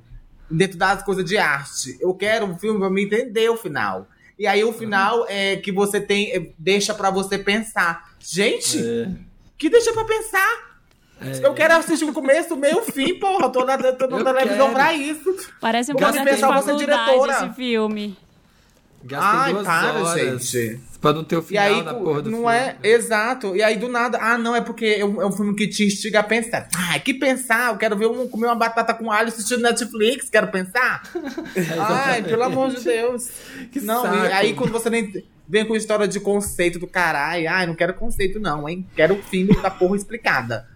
dentro 0.50 0.76
das 0.76 1.04
coisas 1.04 1.24
de 1.24 1.38
arte. 1.38 1.96
Eu 2.00 2.12
quero 2.12 2.44
um 2.44 2.58
filme 2.58 2.80
pra 2.80 2.90
me 2.90 3.04
entender 3.04 3.48
o 3.48 3.56
final. 3.56 4.08
E 4.36 4.44
aí 4.44 4.64
o 4.64 4.72
final 4.72 5.24
é 5.28 5.56
que 5.56 5.70
você 5.70 6.00
tem, 6.00 6.32
é, 6.32 6.50
deixa 6.58 6.92
pra 6.92 7.08
você 7.08 7.38
pensar. 7.38 8.16
Gente, 8.18 8.78
que 9.56 9.70
deixa 9.70 9.92
pra 9.92 10.04
pensar? 10.04 10.71
Eu 11.42 11.54
quero 11.54 11.74
assistir 11.74 12.04
o 12.04 12.12
começo, 12.12 12.54
o 12.54 12.56
meio, 12.56 12.78
o 12.78 12.82
fim, 12.82 13.14
porra. 13.18 13.48
Tô 13.50 13.64
na, 13.64 13.78
tô 13.78 14.06
na 14.08 14.18
Eu 14.18 14.24
televisão 14.24 14.66
quero. 14.66 14.72
pra 14.74 14.92
isso. 14.94 15.36
Parece 15.60 15.92
um 15.92 15.96
Gosto 15.96 16.12
de 16.24 16.36
faculdade 16.36 16.78
diretora. 16.78 17.32
esse 17.32 17.50
filme. 17.54 18.16
Gastei 19.04 19.40
Ai, 19.40 19.52
duas 19.52 19.66
para, 19.66 19.92
horas 19.94 20.14
gente. 20.48 20.80
pra 21.00 21.12
não 21.12 21.24
ter 21.24 21.36
o 21.36 21.40
E 21.40 21.42
final 21.42 21.64
aí, 21.64 21.82
da 21.82 21.92
porra 21.94 22.22
do 22.22 22.30
não 22.30 22.38
filme. 22.38 22.54
é? 22.54 22.76
Exato. 22.84 23.56
E 23.56 23.62
aí, 23.62 23.76
do 23.76 23.88
nada, 23.88 24.16
ah, 24.20 24.38
não, 24.38 24.54
é 24.54 24.60
porque 24.60 24.84
é 24.98 25.04
um, 25.04 25.20
é 25.20 25.26
um 25.26 25.32
filme 25.32 25.56
que 25.56 25.66
te 25.66 25.84
instiga 25.84 26.20
a 26.20 26.22
pensar. 26.22 26.68
Ah, 26.72 26.96
que 27.00 27.12
pensar? 27.14 27.72
Eu 27.72 27.78
quero 27.78 27.96
ver 27.96 28.06
um, 28.06 28.28
comer 28.28 28.46
uma 28.46 28.54
batata 28.54 28.94
com 28.94 29.10
alho 29.10 29.26
assistindo 29.28 29.60
Netflix, 29.60 30.28
quero 30.30 30.48
pensar. 30.52 31.02
Ai, 31.78 32.22
pelo 32.22 32.44
amor 32.44 32.70
de 32.70 32.80
Deus. 32.82 33.28
Que 33.72 33.80
não, 33.80 34.02
saco. 34.02 34.16
e 34.16 34.32
aí 34.32 34.54
quando 34.54 34.70
você 34.72 34.88
nem 34.88 35.12
vem 35.48 35.66
com 35.66 35.74
história 35.76 36.06
de 36.06 36.20
conceito 36.20 36.78
do 36.78 36.86
caralho, 36.86 37.50
ai, 37.50 37.66
não 37.66 37.74
quero 37.74 37.92
conceito, 37.94 38.38
não, 38.40 38.68
hein? 38.68 38.86
Quero 38.96 39.14
o 39.14 39.22
fim 39.22 39.46
da 39.60 39.68
porra 39.70 39.96
explicada. 39.96 40.66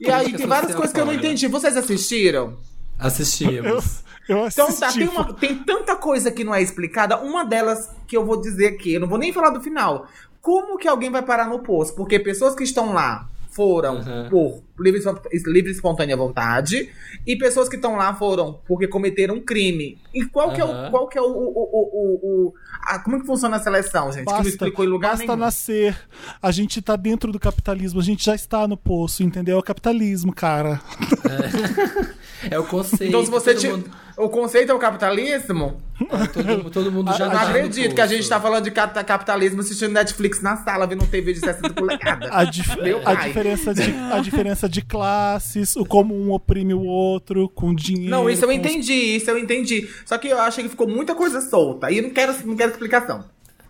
E 0.00 0.10
aí 0.10 0.32
tem 0.32 0.46
várias 0.46 0.74
coisas 0.74 0.92
que 0.92 1.00
eu 1.00 1.04
não 1.06 1.12
fora. 1.14 1.24
entendi. 1.26 1.46
Vocês 1.48 1.76
assistiram? 1.76 2.56
Assistimos. 2.98 4.02
Eu 4.28 4.46
Então 4.46 4.66
assisti. 4.68 4.80
tá, 4.80 4.92
tem, 4.92 5.08
uma- 5.08 5.34
tem 5.34 5.54
tanta 5.56 5.96
coisa 5.96 6.30
que 6.30 6.44
não 6.44 6.54
é 6.54 6.62
explicada. 6.62 7.18
Uma 7.18 7.44
delas 7.44 7.90
que 8.06 8.16
eu 8.16 8.24
vou 8.24 8.40
dizer 8.40 8.68
aqui, 8.68 8.94
eu 8.94 9.00
não 9.00 9.08
vou 9.08 9.18
nem 9.18 9.32
falar 9.32 9.50
do 9.50 9.60
final. 9.60 10.06
Como 10.40 10.78
que 10.78 10.88
alguém 10.88 11.10
vai 11.10 11.22
parar 11.22 11.46
no 11.48 11.58
poço? 11.60 11.94
Porque 11.94 12.18
pessoas 12.18 12.54
que 12.54 12.64
estão 12.64 12.92
lá 12.92 13.28
foram 13.54 13.96
Uhum. 13.96 14.28
por 14.28 14.62
livre, 14.82 15.00
livre 15.46 15.70
e 15.70 15.74
espontânea 15.74 16.16
vontade 16.16 16.90
e 17.26 17.36
pessoas 17.36 17.68
que 17.68 17.76
estão 17.76 17.96
lá 17.96 18.12
foram 18.14 18.58
porque 18.66 18.86
cometeram 18.88 19.36
um 19.36 19.40
crime. 19.40 19.98
E 20.12 20.24
qual 20.26 20.52
que 20.52 20.60
é 20.60 20.64
o 20.64 20.68
Uhum. 20.68 20.90
qual 20.90 21.08
que 21.08 21.16
é 21.18 21.22
o, 21.22 21.26
o, 21.26 21.28
o, 21.30 21.90
o- 21.92 22.46
o- 22.48 22.54
a- 22.88 22.98
como 22.98 23.20
que 23.20 23.26
funciona 23.26 23.56
a 23.56 23.60
seleção, 23.60 24.06
gente? 24.12 24.24
que 24.24 24.30
não 24.30 24.38
Basta, 24.38 24.48
explicou 24.48 24.84
em 24.84 24.88
lugar 24.88 25.10
basta 25.12 25.24
nenhum. 25.26 25.36
nascer. 25.38 25.96
A 26.42 26.50
gente 26.50 26.82
tá 26.82 26.96
dentro 26.96 27.30
do 27.32 27.38
capitalismo, 27.38 28.00
a 28.00 28.02
gente 28.04 28.24
já 28.24 28.34
está 28.34 28.66
no 28.66 28.76
poço, 28.76 29.22
entendeu? 29.22 29.56
É 29.56 29.60
o 29.60 29.62
capitalismo, 29.62 30.32
cara. 30.34 30.80
É 31.24 32.14
o 32.58 32.64
conceito. 32.64 33.04
Então 33.04 33.24
se 33.24 33.30
você 33.30 33.54
te... 33.54 33.68
mundo, 33.68 33.90
o 34.16 34.28
conceito 34.28 34.70
é 34.70 34.74
o 34.74 34.78
capitalismo? 34.78 35.80
todo, 36.32 36.70
todo 36.70 36.92
mundo 36.92 37.12
já 37.16 37.24
Eu 37.26 37.30
não 37.30 37.36
tá 37.36 37.42
acredito 37.48 37.94
que 37.94 38.00
a 38.00 38.06
gente 38.06 38.28
tá 38.28 38.40
falando 38.40 38.64
de 38.64 38.70
cap- 38.70 39.04
capitalismo 39.04 39.60
assistindo 39.60 39.92
Netflix 39.92 40.40
na 40.42 40.56
sala, 40.56 40.86
vendo 40.86 41.04
um 41.04 41.06
TV 41.06 41.32
de 41.32 41.40
60 41.40 41.72
polegadas. 41.72 42.28
A, 42.32 42.44
dif- 42.44 42.70
a 43.04 43.14
pai. 43.14 43.28
diferença 43.28 43.72
de, 43.74 43.94
a 44.12 44.18
diferença 44.20 44.68
de 44.68 44.82
classes, 44.82 45.76
o 45.76 45.84
como 45.84 46.14
um 46.14 46.32
oprime 46.32 46.74
o 46.74 46.82
outro, 46.84 47.48
com 47.48 47.74
dinheiro. 47.74 48.10
Não, 48.10 48.28
isso 48.28 48.44
eu 48.44 48.48
com 48.48 48.54
os- 48.54 48.58
entendi, 48.60 48.92
isso 49.16 49.30
eu 49.30 49.38
entendi. 49.38 49.88
Só 50.04 50.18
que 50.18 50.28
eu 50.28 50.38
achei 50.40 50.64
que 50.64 50.70
ficou 50.70 50.88
muita 50.88 51.14
coisa 51.14 51.40
solta. 51.40 51.90
E 51.90 51.98
eu 51.98 52.02
não 52.02 52.10
quero, 52.10 52.34
não 52.46 52.56
quero 52.56 52.72
explicação. 52.72 53.24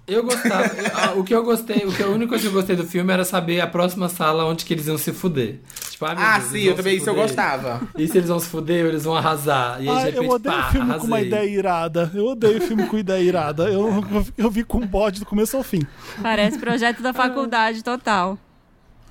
Eu 0.07 0.23
gostava. 0.23 0.65
eu- 0.67 0.91
ah, 0.95 1.13
o 1.17 1.25
que 1.25 1.35
eu 1.35 1.43
gostei, 1.43 1.85
o 1.87 1.93
que 1.93 2.03
a 2.03 2.07
única 2.09 2.29
coisa 2.31 2.43
que 2.43 2.49
eu 2.49 2.53
gostei 2.53 2.77
do 2.77 2.85
filme 2.85 3.11
era 3.13 3.25
saber 3.25 3.61
a 3.61 3.67
próxima 3.67 4.09
sala 4.09 4.45
onde 4.45 4.65
que 4.65 4.75
eles 4.75 4.87
iam 4.87 4.99
se 4.99 5.13
fuder. 5.13 5.61
Tipo, 5.91 6.05
ah, 6.05 6.15
meu 6.15 6.25
Ah, 6.25 6.39
Deus, 6.39 6.51
sim, 6.51 6.61
eu 6.65 6.75
também, 6.75 6.97
isso 6.99 7.09
eu 7.09 7.15
gostava. 7.15 7.81
E 7.97 8.07
se 8.07 8.19
eles 8.19 8.29
vão 8.29 8.39
se 8.39 8.47
fuder, 8.49 8.85
ou 8.85 8.91
eles 8.91 9.05
vão 9.05 9.17
arrasar. 9.17 9.83
E 9.83 9.89
aí, 9.89 9.95
de 9.97 10.03
Ah, 10.03 10.05
repente, 10.05 10.17
eu 10.25 10.31
odeio 10.31 10.55
pá, 10.57 10.63
filme 10.71 10.95
com 10.99 11.07
uma 11.07 11.17
arrasei. 11.17 11.27
ideia 11.29 11.51
irada. 11.59 12.11
Eu 12.15 12.27
odeio 12.27 12.61
filme 12.61 12.87
com 12.87 12.99
ideia 12.99 13.23
irada. 13.23 13.65
Eu, 13.71 14.05
eu, 14.37 14.51
vi 14.51 14.63
com 14.63 14.81
bode 14.87 15.21
do 15.21 15.27
começo 15.27 15.57
ao 15.57 15.63
fim. 15.63 15.81
Parece 16.23 16.59
projeto 16.59 17.01
da 17.03 17.15
faculdade 17.15 17.83
total. 17.83 18.39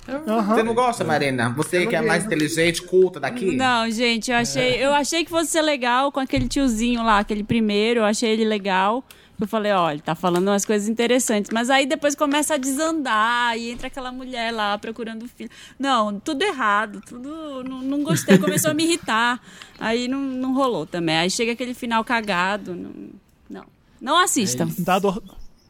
Aham. 0.06 0.54
Você 0.54 0.62
não 0.62 0.74
gosta, 0.74 1.02
Marina? 1.02 1.48
Você 1.56 1.86
que 1.86 1.96
é 1.96 2.02
mais 2.02 2.26
inteligente, 2.26 2.82
culta 2.82 3.18
daqui? 3.18 3.56
Não, 3.56 3.90
gente, 3.90 4.30
eu 4.30 4.36
achei, 4.36 4.74
eu 4.84 4.92
achei 4.92 5.24
que 5.24 5.30
fosse 5.30 5.50
ser 5.50 5.62
legal 5.62 6.12
com 6.12 6.20
aquele 6.20 6.46
tiozinho 6.46 7.02
lá, 7.02 7.20
aquele 7.20 7.42
primeiro, 7.42 8.00
eu 8.00 8.04
achei 8.04 8.28
ele 8.30 8.44
legal. 8.44 9.02
Eu 9.40 9.48
falei, 9.48 9.72
olha, 9.72 9.98
tá 10.00 10.14
falando 10.14 10.48
umas 10.48 10.64
coisas 10.64 10.88
interessantes. 10.88 11.50
Mas 11.52 11.68
aí 11.68 11.86
depois 11.86 12.14
começa 12.14 12.54
a 12.54 12.56
desandar 12.56 13.58
e 13.58 13.70
entra 13.70 13.88
aquela 13.88 14.12
mulher 14.12 14.52
lá 14.52 14.78
procurando 14.78 15.26
filho. 15.28 15.50
Não, 15.78 16.18
tudo 16.20 16.42
errado, 16.42 17.00
tudo. 17.06 17.64
Não, 17.64 17.82
não 17.82 18.02
gostei, 18.04 18.38
começou 18.38 18.70
a 18.70 18.74
me 18.74 18.84
irritar. 18.84 19.40
Aí 19.78 20.06
não, 20.08 20.20
não 20.20 20.54
rolou 20.54 20.86
também. 20.86 21.16
Aí 21.16 21.30
chega 21.30 21.52
aquele 21.52 21.74
final 21.74 22.04
cagado. 22.04 22.74
Não. 22.74 22.92
Não, 23.50 23.64
não 24.00 24.18
assistam. 24.18 24.68
Nada, 24.86 25.08
or- 25.08 25.22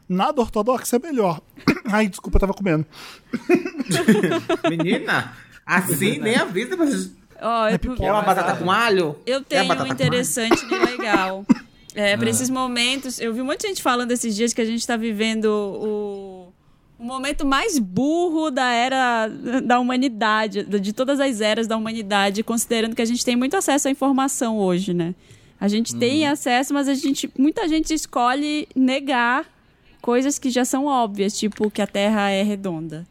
nada 0.07 0.39
ortodoxo 0.41 0.95
é 0.95 0.99
melhor. 0.99 1.41
Ai, 1.91 2.07
desculpa, 2.07 2.37
eu 2.37 2.41
tava 2.41 2.53
comendo. 2.53 2.85
Menina, 4.69 5.33
assim 5.65 6.19
nem 6.19 6.35
avisa 6.35 6.75
pra 6.77 6.85
vocês. 6.85 7.11
Ó, 7.41 7.67
eu, 7.67 7.79
É 8.05 8.11
uma 8.11 8.21
batata 8.21 8.55
com 8.55 8.71
alho? 8.71 9.17
Eu 9.25 9.39
É 9.39 9.43
tenho 9.43 9.67
batata 9.67 9.89
um 9.89 9.93
interessante 9.93 10.65
e 10.65 10.77
legal. 10.97 11.45
É, 11.95 12.17
para 12.17 12.29
esses 12.29 12.49
momentos, 12.49 13.19
eu 13.19 13.33
vi 13.33 13.41
muita 13.41 13.67
gente 13.67 13.81
falando 13.81 14.11
esses 14.11 14.35
dias 14.35 14.53
que 14.53 14.61
a 14.61 14.65
gente 14.65 14.81
está 14.81 14.97
vivendo 14.97 15.45
o, 15.45 16.53
o 16.99 17.03
momento 17.03 17.45
mais 17.45 17.79
burro 17.79 18.51
da 18.51 18.69
era 18.71 19.27
da 19.63 19.79
humanidade, 19.79 20.63
de 20.63 20.93
todas 20.93 21.19
as 21.19 21.39
eras 21.39 21.67
da 21.67 21.77
humanidade, 21.77 22.43
considerando 22.43 22.95
que 22.95 23.01
a 23.01 23.05
gente 23.05 23.23
tem 23.23 23.35
muito 23.35 23.55
acesso 23.55 23.87
à 23.87 23.91
informação 23.91 24.57
hoje, 24.57 24.93
né? 24.93 25.15
A 25.59 25.69
gente 25.69 25.95
tem 25.95 26.27
acesso, 26.27 26.73
mas 26.73 26.89
a 26.89 26.93
gente, 26.93 27.31
muita 27.37 27.67
gente 27.67 27.93
escolhe 27.93 28.67
negar 28.75 29.45
coisas 30.01 30.37
que 30.37 30.49
já 30.49 30.65
são 30.65 30.85
óbvias, 30.85 31.37
tipo 31.37 31.71
que 31.71 31.81
a 31.81 31.87
Terra 31.87 32.29
é 32.29 32.43
redonda. 32.43 33.07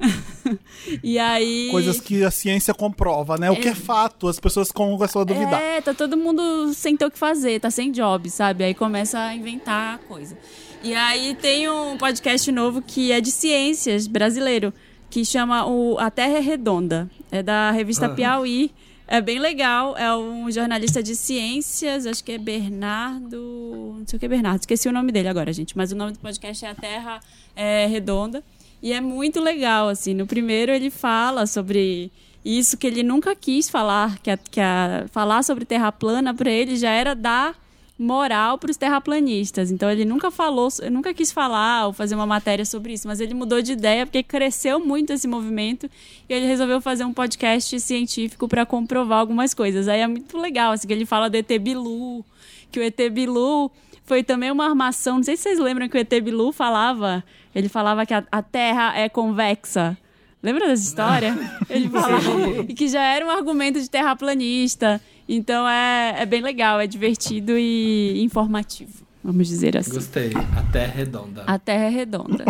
e 1.02 1.18
aí 1.18 1.68
Coisas 1.70 2.00
que 2.00 2.22
a 2.22 2.30
ciência 2.30 2.72
comprova, 2.72 3.36
né? 3.36 3.50
O 3.50 3.56
que 3.56 3.68
é 3.68 3.74
fato, 3.74 4.28
as 4.28 4.38
pessoas 4.38 4.70
começam 4.70 5.22
a 5.22 5.24
duvidar. 5.24 5.60
é, 5.60 5.80
tá 5.80 5.92
todo 5.92 6.16
mundo 6.16 6.72
sem 6.74 6.96
ter 6.96 7.06
o 7.06 7.10
que 7.10 7.18
fazer, 7.18 7.60
tá 7.60 7.70
sem 7.70 7.90
job, 7.90 8.30
sabe? 8.30 8.64
Aí 8.64 8.74
começa 8.74 9.18
a 9.18 9.34
inventar 9.34 9.98
coisa. 10.00 10.36
E 10.82 10.94
aí 10.94 11.34
tem 11.34 11.68
um 11.68 11.98
podcast 11.98 12.50
novo 12.52 12.80
que 12.80 13.10
é 13.10 13.20
de 13.20 13.32
ciências 13.32 14.06
brasileiro, 14.06 14.72
que 15.10 15.24
chama 15.24 15.66
o 15.66 15.98
A 15.98 16.10
Terra 16.10 16.38
é 16.38 16.40
Redonda. 16.40 17.10
É 17.30 17.42
da 17.42 17.70
revista 17.70 18.08
Piauí. 18.08 18.70
É 19.06 19.20
bem 19.20 19.38
legal. 19.38 19.96
É 19.96 20.14
um 20.14 20.50
jornalista 20.50 21.02
de 21.02 21.16
ciências, 21.16 22.06
acho 22.06 22.22
que 22.22 22.32
é 22.32 22.38
Bernardo. 22.38 23.96
Não 23.98 24.06
sei 24.06 24.16
o 24.16 24.20
que 24.20 24.26
é 24.26 24.28
Bernardo, 24.28 24.60
esqueci 24.60 24.88
o 24.88 24.92
nome 24.92 25.10
dele 25.10 25.28
agora, 25.28 25.52
gente. 25.52 25.76
Mas 25.76 25.90
o 25.92 25.96
nome 25.96 26.12
do 26.12 26.18
podcast 26.18 26.64
é 26.64 26.70
A 26.70 26.74
Terra 26.74 27.20
é 27.56 27.86
Redonda. 27.86 28.44
E 28.82 28.92
é 28.92 29.00
muito 29.00 29.40
legal, 29.40 29.88
assim. 29.88 30.14
No 30.14 30.26
primeiro 30.26 30.72
ele 30.72 30.90
fala 30.90 31.46
sobre 31.46 32.10
isso 32.44 32.76
que 32.76 32.86
ele 32.86 33.02
nunca 33.02 33.34
quis 33.34 33.68
falar, 33.68 34.18
que, 34.20 34.30
a, 34.30 34.36
que 34.36 34.60
a, 34.60 35.06
falar 35.10 35.42
sobre 35.42 35.64
terra 35.64 35.90
plana 35.90 36.32
para 36.32 36.50
ele 36.50 36.76
já 36.76 36.90
era 36.90 37.14
dar 37.14 37.56
moral 37.98 38.56
para 38.58 38.70
os 38.70 38.76
terraplanistas. 38.76 39.72
Então 39.72 39.90
ele 39.90 40.04
nunca 40.04 40.30
falou, 40.30 40.68
nunca 40.90 41.12
quis 41.12 41.32
falar 41.32 41.88
ou 41.88 41.92
fazer 41.92 42.14
uma 42.14 42.26
matéria 42.26 42.64
sobre 42.64 42.92
isso, 42.92 43.08
mas 43.08 43.20
ele 43.20 43.34
mudou 43.34 43.60
de 43.60 43.72
ideia 43.72 44.06
porque 44.06 44.22
cresceu 44.22 44.78
muito 44.78 45.12
esse 45.12 45.26
movimento 45.26 45.90
e 46.28 46.32
ele 46.32 46.46
resolveu 46.46 46.80
fazer 46.80 47.04
um 47.04 47.12
podcast 47.12 47.78
científico 47.80 48.46
para 48.46 48.64
comprovar 48.64 49.18
algumas 49.18 49.52
coisas. 49.52 49.88
Aí 49.88 50.00
é 50.00 50.06
muito 50.06 50.38
legal, 50.38 50.72
assim, 50.72 50.86
que 50.86 50.92
ele 50.92 51.04
fala 51.04 51.28
do 51.28 51.36
ET 51.36 51.58
Bilu, 51.58 52.24
que 52.70 52.78
o 52.78 52.82
ET 52.82 52.96
Bilu 53.10 53.70
foi 54.08 54.24
também 54.24 54.50
uma 54.50 54.64
armação. 54.64 55.16
Não 55.18 55.22
sei 55.22 55.36
se 55.36 55.42
vocês 55.42 55.58
lembram 55.58 55.86
que 55.86 55.96
o 55.96 56.00
ET 56.00 56.10
Bilu 56.22 56.50
falava. 56.50 57.22
Ele 57.54 57.68
falava 57.68 58.06
que 58.06 58.14
a, 58.14 58.24
a 58.32 58.42
Terra 58.42 58.98
é 58.98 59.08
convexa. 59.08 59.96
Lembra 60.42 60.66
dessa 60.66 60.82
história? 60.82 61.36
Ele 61.68 61.88
falava 61.88 62.22
e 62.68 62.74
que 62.74 62.88
já 62.88 63.02
era 63.02 63.26
um 63.26 63.30
argumento 63.30 63.80
de 63.80 63.90
terraplanista. 63.90 65.00
Então 65.28 65.68
é, 65.68 66.22
é 66.22 66.26
bem 66.26 66.40
legal, 66.40 66.80
é 66.80 66.86
divertido 66.86 67.52
e 67.58 68.22
informativo, 68.22 69.04
vamos 69.22 69.46
dizer 69.46 69.76
assim. 69.76 69.92
Gostei. 69.92 70.30
A 70.56 70.62
Terra 70.72 70.92
é 70.92 70.96
redonda. 70.96 71.44
A 71.46 71.58
Terra 71.58 71.84
é 71.84 71.88
redonda. 71.90 72.44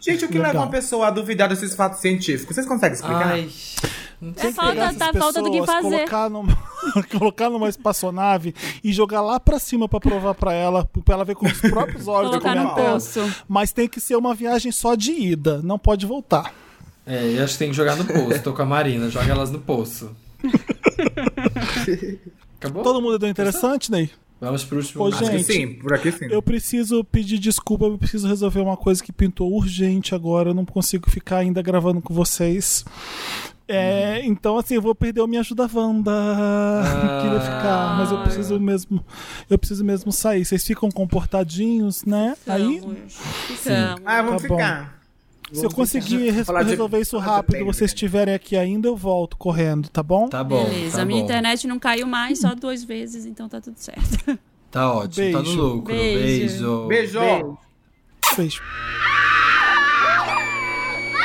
Gente, 0.00 0.24
o 0.24 0.28
que 0.28 0.34
Legal. 0.36 0.52
leva 0.52 0.64
uma 0.64 0.70
pessoa 0.70 1.06
a 1.06 1.10
duvidar 1.10 1.48
desses 1.48 1.74
fatos 1.74 2.00
científicos? 2.00 2.54
Vocês 2.54 2.66
conseguem 2.66 2.94
explicar? 2.94 3.32
Ai. 3.32 3.48
Não 4.24 4.32
É 4.36 4.52
falta, 4.52 4.72
Pegar 4.72 4.94
tá 4.94 5.12
falta 5.12 5.42
do 5.42 5.50
que 5.50 5.66
fazer. 5.66 5.82
Colocar 5.82 6.30
numa, 6.30 6.58
colocar 7.18 7.50
numa 7.50 7.68
espaçonave 7.68 8.54
e 8.82 8.90
jogar 8.90 9.20
lá 9.20 9.38
pra 9.38 9.58
cima 9.58 9.86
pra 9.86 10.00
provar 10.00 10.34
pra 10.34 10.54
ela, 10.54 10.88
pra 11.04 11.14
ela 11.14 11.24
ver 11.24 11.34
com 11.34 11.46
os 11.46 11.60
próprios 11.60 12.08
olhos 12.08 12.30
Colocar 12.30 12.56
como 12.56 12.60
é 12.60 12.64
no 12.64 12.74
poço. 12.74 13.20
Mas 13.46 13.72
tem 13.72 13.86
que 13.86 14.00
ser 14.00 14.16
uma 14.16 14.34
viagem 14.34 14.72
só 14.72 14.94
de 14.94 15.12
ida, 15.12 15.60
não 15.62 15.78
pode 15.78 16.06
voltar. 16.06 16.54
É, 17.06 17.36
eu 17.36 17.44
acho 17.44 17.52
que 17.52 17.58
tem 17.58 17.68
que 17.68 17.76
jogar 17.76 17.96
no 17.96 18.04
poço. 18.06 18.42
Tô 18.42 18.54
com 18.54 18.62
a 18.62 18.66
Marina, 18.66 19.10
joga 19.10 19.30
elas 19.30 19.50
no 19.50 19.60
poço. 19.60 20.10
Acabou? 22.58 22.82
Todo 22.82 23.02
mundo 23.02 23.18
deu 23.18 23.28
interessante, 23.28 23.90
Ney? 23.90 24.10
Vamos 24.40 24.64
pro 24.64 24.78
último. 24.78 25.04
Ô, 25.04 25.08
Acho 25.08 25.18
que 25.18 25.38
gente, 25.38 25.44
sim, 25.44 25.74
por 25.74 25.94
aqui 25.94 26.12
sim. 26.12 26.26
Eu 26.30 26.42
preciso 26.42 27.04
pedir 27.04 27.38
desculpa, 27.38 27.86
eu 27.86 27.96
preciso 27.96 28.28
resolver 28.28 28.60
uma 28.60 28.76
coisa 28.76 29.02
que 29.02 29.12
pintou 29.12 29.52
urgente 29.52 30.14
agora. 30.14 30.50
Eu 30.50 30.54
não 30.54 30.64
consigo 30.64 31.10
ficar 31.10 31.38
ainda 31.38 31.62
gravando 31.62 32.02
com 32.02 32.12
vocês. 32.12 32.84
É, 33.66 34.20
Então, 34.24 34.58
assim, 34.58 34.74
eu 34.74 34.82
vou 34.82 34.94
perder 34.94 35.20
o 35.22 35.26
Me 35.26 35.38
Ajuda 35.38 35.68
Wanda. 35.72 36.12
Queria 37.22 37.40
ficar, 37.40 37.96
mas 37.98 38.10
eu 38.12 38.18
preciso 38.22 38.60
mesmo. 38.60 39.04
Eu 39.48 39.58
preciso 39.58 39.84
mesmo 39.84 40.12
sair. 40.12 40.44
Vocês 40.44 40.64
ficam 40.64 40.90
comportadinhos, 40.90 42.04
né? 42.04 42.36
Aí, 42.46 42.74
Ficamos. 42.80 43.14
Ficamos. 43.46 44.02
Ah, 44.04 44.22
vamos 44.22 44.42
Tá 44.42 44.48
bom. 44.48 44.56
ficar. 44.56 45.00
se 45.52 45.64
eu 45.64 45.70
conseguir 45.70 46.30
res- 46.30 46.46
Falar 46.46 46.62
de- 46.64 46.70
resolver 46.70 47.00
isso 47.00 47.16
rápido, 47.18 47.64
vocês 47.64 47.90
né? 47.90 47.94
ativerem 47.94 48.34
aqui 48.34 48.56
ainda, 48.56 48.88
eu 48.88 48.96
volto 48.96 49.36
correndo, 49.36 49.88
tá 49.88 50.02
bom? 50.02 50.28
Tá 50.28 50.42
bom. 50.44 50.64
Beleza, 50.64 50.96
tá 50.96 51.02
a 51.02 51.04
minha 51.06 51.20
bom. 51.20 51.24
internet 51.26 51.66
não 51.66 51.78
caiu 51.78 52.06
mais, 52.06 52.40
só 52.40 52.54
duas 52.54 52.82
vezes, 52.84 53.24
então 53.24 53.48
tá 53.48 53.60
tudo 53.60 53.76
certo. 53.78 54.38
Tá 54.70 54.92
ótimo, 54.92 55.32
tá 55.32 55.38
no 55.38 55.44
Beijo. 55.44 55.62
lucro. 55.62 55.94
Beijo. 55.94 56.86
Beijo. 56.88 57.18
Beijo. 57.20 57.58
Beijo. 58.36 58.62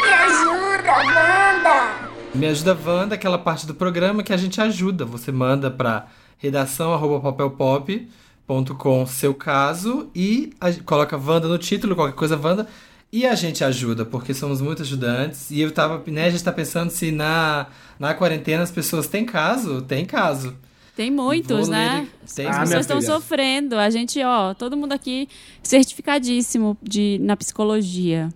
Me 0.02 0.14
ajuda, 0.14 0.94
Wanda! 0.94 2.09
Me 2.34 2.46
ajuda 2.48 2.78
Wanda, 2.86 3.16
aquela 3.16 3.38
parte 3.38 3.66
do 3.66 3.74
programa 3.74 4.24
que 4.24 4.32
a 4.32 4.38
gente 4.38 4.62
ajuda. 4.62 5.04
Você 5.06 5.32
manda 5.32 5.70
pra 5.72 6.08
redação 6.38 6.94
arroba 6.94 7.20
papelpop.com 7.32 9.06
seu 9.08 9.34
caso 9.34 10.10
e 10.16 10.54
a- 10.60 10.72
coloca 10.86 11.18
Wanda 11.18 11.48
no 11.48 11.58
título, 11.58 11.96
qualquer 11.96 12.16
coisa 12.16 12.38
Wanda. 12.42 12.68
E 13.12 13.26
a 13.26 13.34
gente 13.34 13.64
ajuda, 13.64 14.06
porque 14.06 14.34
somos 14.36 14.62
muito 14.62 14.84
ajudantes. 14.84 15.50
E 15.50 15.60
eu 15.60 15.72
tava, 15.72 16.04
né, 16.08 16.26
a 16.26 16.30
gente 16.30 16.44
tá 16.44 16.52
pensando 16.52 16.92
se 16.92 17.12
na, 17.12 17.66
na 17.98 18.14
quarentena 18.14 18.62
as 18.62 18.70
pessoas 18.72 19.08
têm 19.08 19.26
caso. 19.26 19.82
Tem 19.82 20.06
caso. 20.06 20.56
Tem 20.96 21.10
muitos, 21.10 21.68
Vou 21.68 21.70
né? 21.76 22.02
ler- 22.02 22.30
Tem 22.36 22.46
Ah, 22.46 22.50
As 22.62 22.70
pessoas 22.70 22.82
estão 22.82 23.02
sofrendo. 23.02 23.76
A 23.78 23.90
gente, 23.90 24.22
ó, 24.24 24.54
todo 24.54 24.78
mundo 24.78 24.92
aqui 24.94 25.28
certificadíssimo 25.64 26.78
de, 26.84 27.18
na 27.22 27.36
psicologia. 27.36 28.30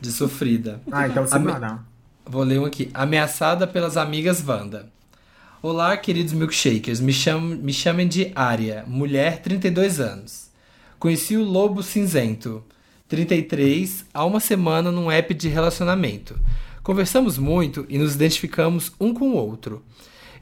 de 0.00 0.12
sofrida. 0.12 0.80
Ah, 0.92 1.08
então 1.08 1.26
se 1.26 1.34
A 1.34 1.38
não. 1.38 1.80
Vou 2.28 2.42
ler 2.42 2.58
um 2.58 2.64
aqui. 2.64 2.90
Ameaçada 2.92 3.68
pelas 3.68 3.96
amigas 3.96 4.44
Wanda. 4.44 4.90
Olá, 5.62 5.96
queridos 5.96 6.32
milkshakers. 6.32 6.98
Me, 6.98 7.12
cham... 7.12 7.40
Me 7.40 7.72
chamem 7.72 8.08
de 8.08 8.32
Aria, 8.34 8.82
mulher, 8.84 9.40
32 9.40 10.00
anos. 10.00 10.50
Conheci 10.98 11.36
o 11.36 11.44
Lobo 11.44 11.84
Cinzento, 11.84 12.64
33, 13.06 14.06
há 14.12 14.24
uma 14.24 14.40
semana 14.40 14.90
num 14.90 15.08
app 15.08 15.32
de 15.34 15.46
relacionamento. 15.46 16.36
Conversamos 16.82 17.38
muito 17.38 17.86
e 17.88 17.96
nos 17.96 18.16
identificamos 18.16 18.90
um 18.98 19.14
com 19.14 19.30
o 19.30 19.36
outro. 19.36 19.84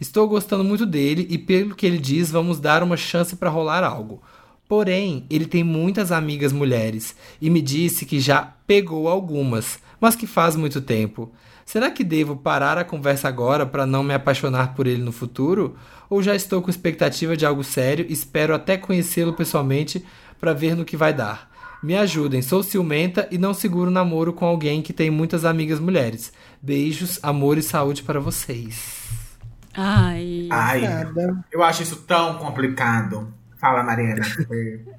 Estou 0.01 0.27
gostando 0.27 0.65
muito 0.65 0.87
dele 0.87 1.27
e, 1.29 1.37
pelo 1.37 1.75
que 1.75 1.85
ele 1.85 1.99
diz, 1.99 2.31
vamos 2.31 2.59
dar 2.59 2.83
uma 2.83 2.97
chance 2.97 3.37
para 3.37 3.51
rolar 3.51 3.85
algo. 3.85 4.23
Porém, 4.67 5.27
ele 5.29 5.45
tem 5.45 5.63
muitas 5.63 6.11
amigas 6.11 6.51
mulheres 6.51 7.15
e 7.43 7.51
me 7.51 7.61
disse 7.61 8.07
que 8.07 8.21
já 8.21 8.55
pegou 8.67 9.07
algumas, 9.07 9.79
mas 10.01 10.17
que 10.17 10.27
faz 10.27 10.57
muito 10.57 10.81
tempo. 10.81 11.31
Será 11.65 11.91
que 11.91 12.05
devo 12.05 12.37
parar 12.37 12.77
a 12.79 12.85
conversa 12.85 13.29
agora 13.29 13.65
para 13.65 13.87
não 13.87 14.03
me 14.03 14.15
apaixonar 14.15 14.75
por 14.75 14.87
ele 14.87 15.03
no 15.03 15.13
futuro? 15.13 15.77
Ou 16.11 16.23
já 16.23 16.35
estou 16.35 16.61
com 16.61 16.71
expectativa 16.71 17.37
de 17.37 17.47
algo 17.47 17.65
sério 17.65 18.07
e 18.09 18.13
espero 18.13 18.55
até 18.55 18.77
conhecê-lo 18.77 19.33
pessoalmente 19.33 20.05
para 20.39 20.53
ver 20.53 20.77
no 20.77 20.85
que 20.85 20.97
vai 20.97 21.13
dar? 21.13 21.51
Me 21.83 21.97
ajudem, 21.97 22.41
sou 22.41 22.63
ciumenta 22.63 23.29
e 23.31 23.37
não 23.37 23.53
seguro 23.53 23.91
namoro 23.91 24.33
com 24.33 24.47
alguém 24.47 24.81
que 24.81 24.93
tem 24.93 25.11
muitas 25.11 25.45
amigas 25.45 25.79
mulheres. 25.79 26.33
Beijos, 26.63 27.19
amor 27.23 27.59
e 27.59 27.63
saúde 27.63 28.03
para 28.03 28.21
vocês. 28.21 29.03
Ai. 29.77 30.49
Ai, 30.51 30.81
Nada. 30.83 31.45
eu 31.53 31.63
acho 31.63 31.83
isso 31.83 31.97
tão 32.07 32.39
complicado. 32.39 33.35
Fala, 33.65 33.83
Mariana. 33.83 34.21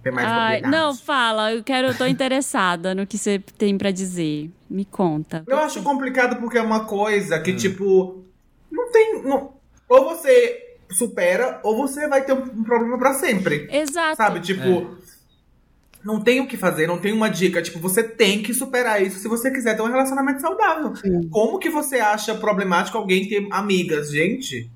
Tem 0.01 0.11
mais 0.11 0.27
Ai, 0.27 0.61
não, 0.61 0.95
fala, 0.95 1.53
eu 1.53 1.63
quero, 1.63 1.89
eu 1.89 1.95
tô 1.95 2.03
interessada 2.07 2.95
no 2.95 3.05
que 3.05 3.15
você 3.15 3.37
tem 3.59 3.77
pra 3.77 3.91
dizer. 3.91 4.49
Me 4.67 4.83
conta. 4.83 5.43
Eu 5.45 5.59
acho 5.59 5.83
complicado 5.83 6.37
porque 6.37 6.57
é 6.57 6.61
uma 6.63 6.85
coisa 6.85 7.37
Hum. 7.37 7.43
que, 7.43 7.53
tipo, 7.53 8.23
não 8.71 8.91
tem. 8.91 9.21
não- 9.21 9.53
ou 9.87 10.05
você 10.05 10.63
supera, 10.89 11.59
ou 11.61 11.77
você 11.77 12.07
vai 12.07 12.23
ter 12.25 12.33
um, 12.33 12.41
um 12.41 12.63
problema 12.63 12.97
pra 12.97 13.13
sempre. 13.13 13.67
Exato. 13.71 14.17
Sabe? 14.17 14.39
Tipo, 14.39 14.97
não 16.03 16.19
tem 16.19 16.41
o 16.41 16.47
que 16.47 16.57
fazer, 16.57 16.87
não 16.87 16.97
tem 16.97 17.13
uma 17.13 17.29
dica. 17.29 17.61
Tipo, 17.61 17.77
você 17.77 18.01
tem 18.01 18.41
que 18.41 18.51
superar 18.51 18.99
isso 18.99 19.19
se 19.19 19.27
você 19.27 19.51
quiser 19.51 19.75
ter 19.75 19.83
um 19.83 19.91
relacionamento 19.91 20.41
saudável. 20.41 20.91
Como 21.29 21.59
que 21.59 21.69
você 21.69 21.99
acha 21.99 22.33
problemático 22.33 22.97
alguém 22.97 23.29
ter 23.29 23.47
amigas, 23.51 24.09
gente? 24.09 24.71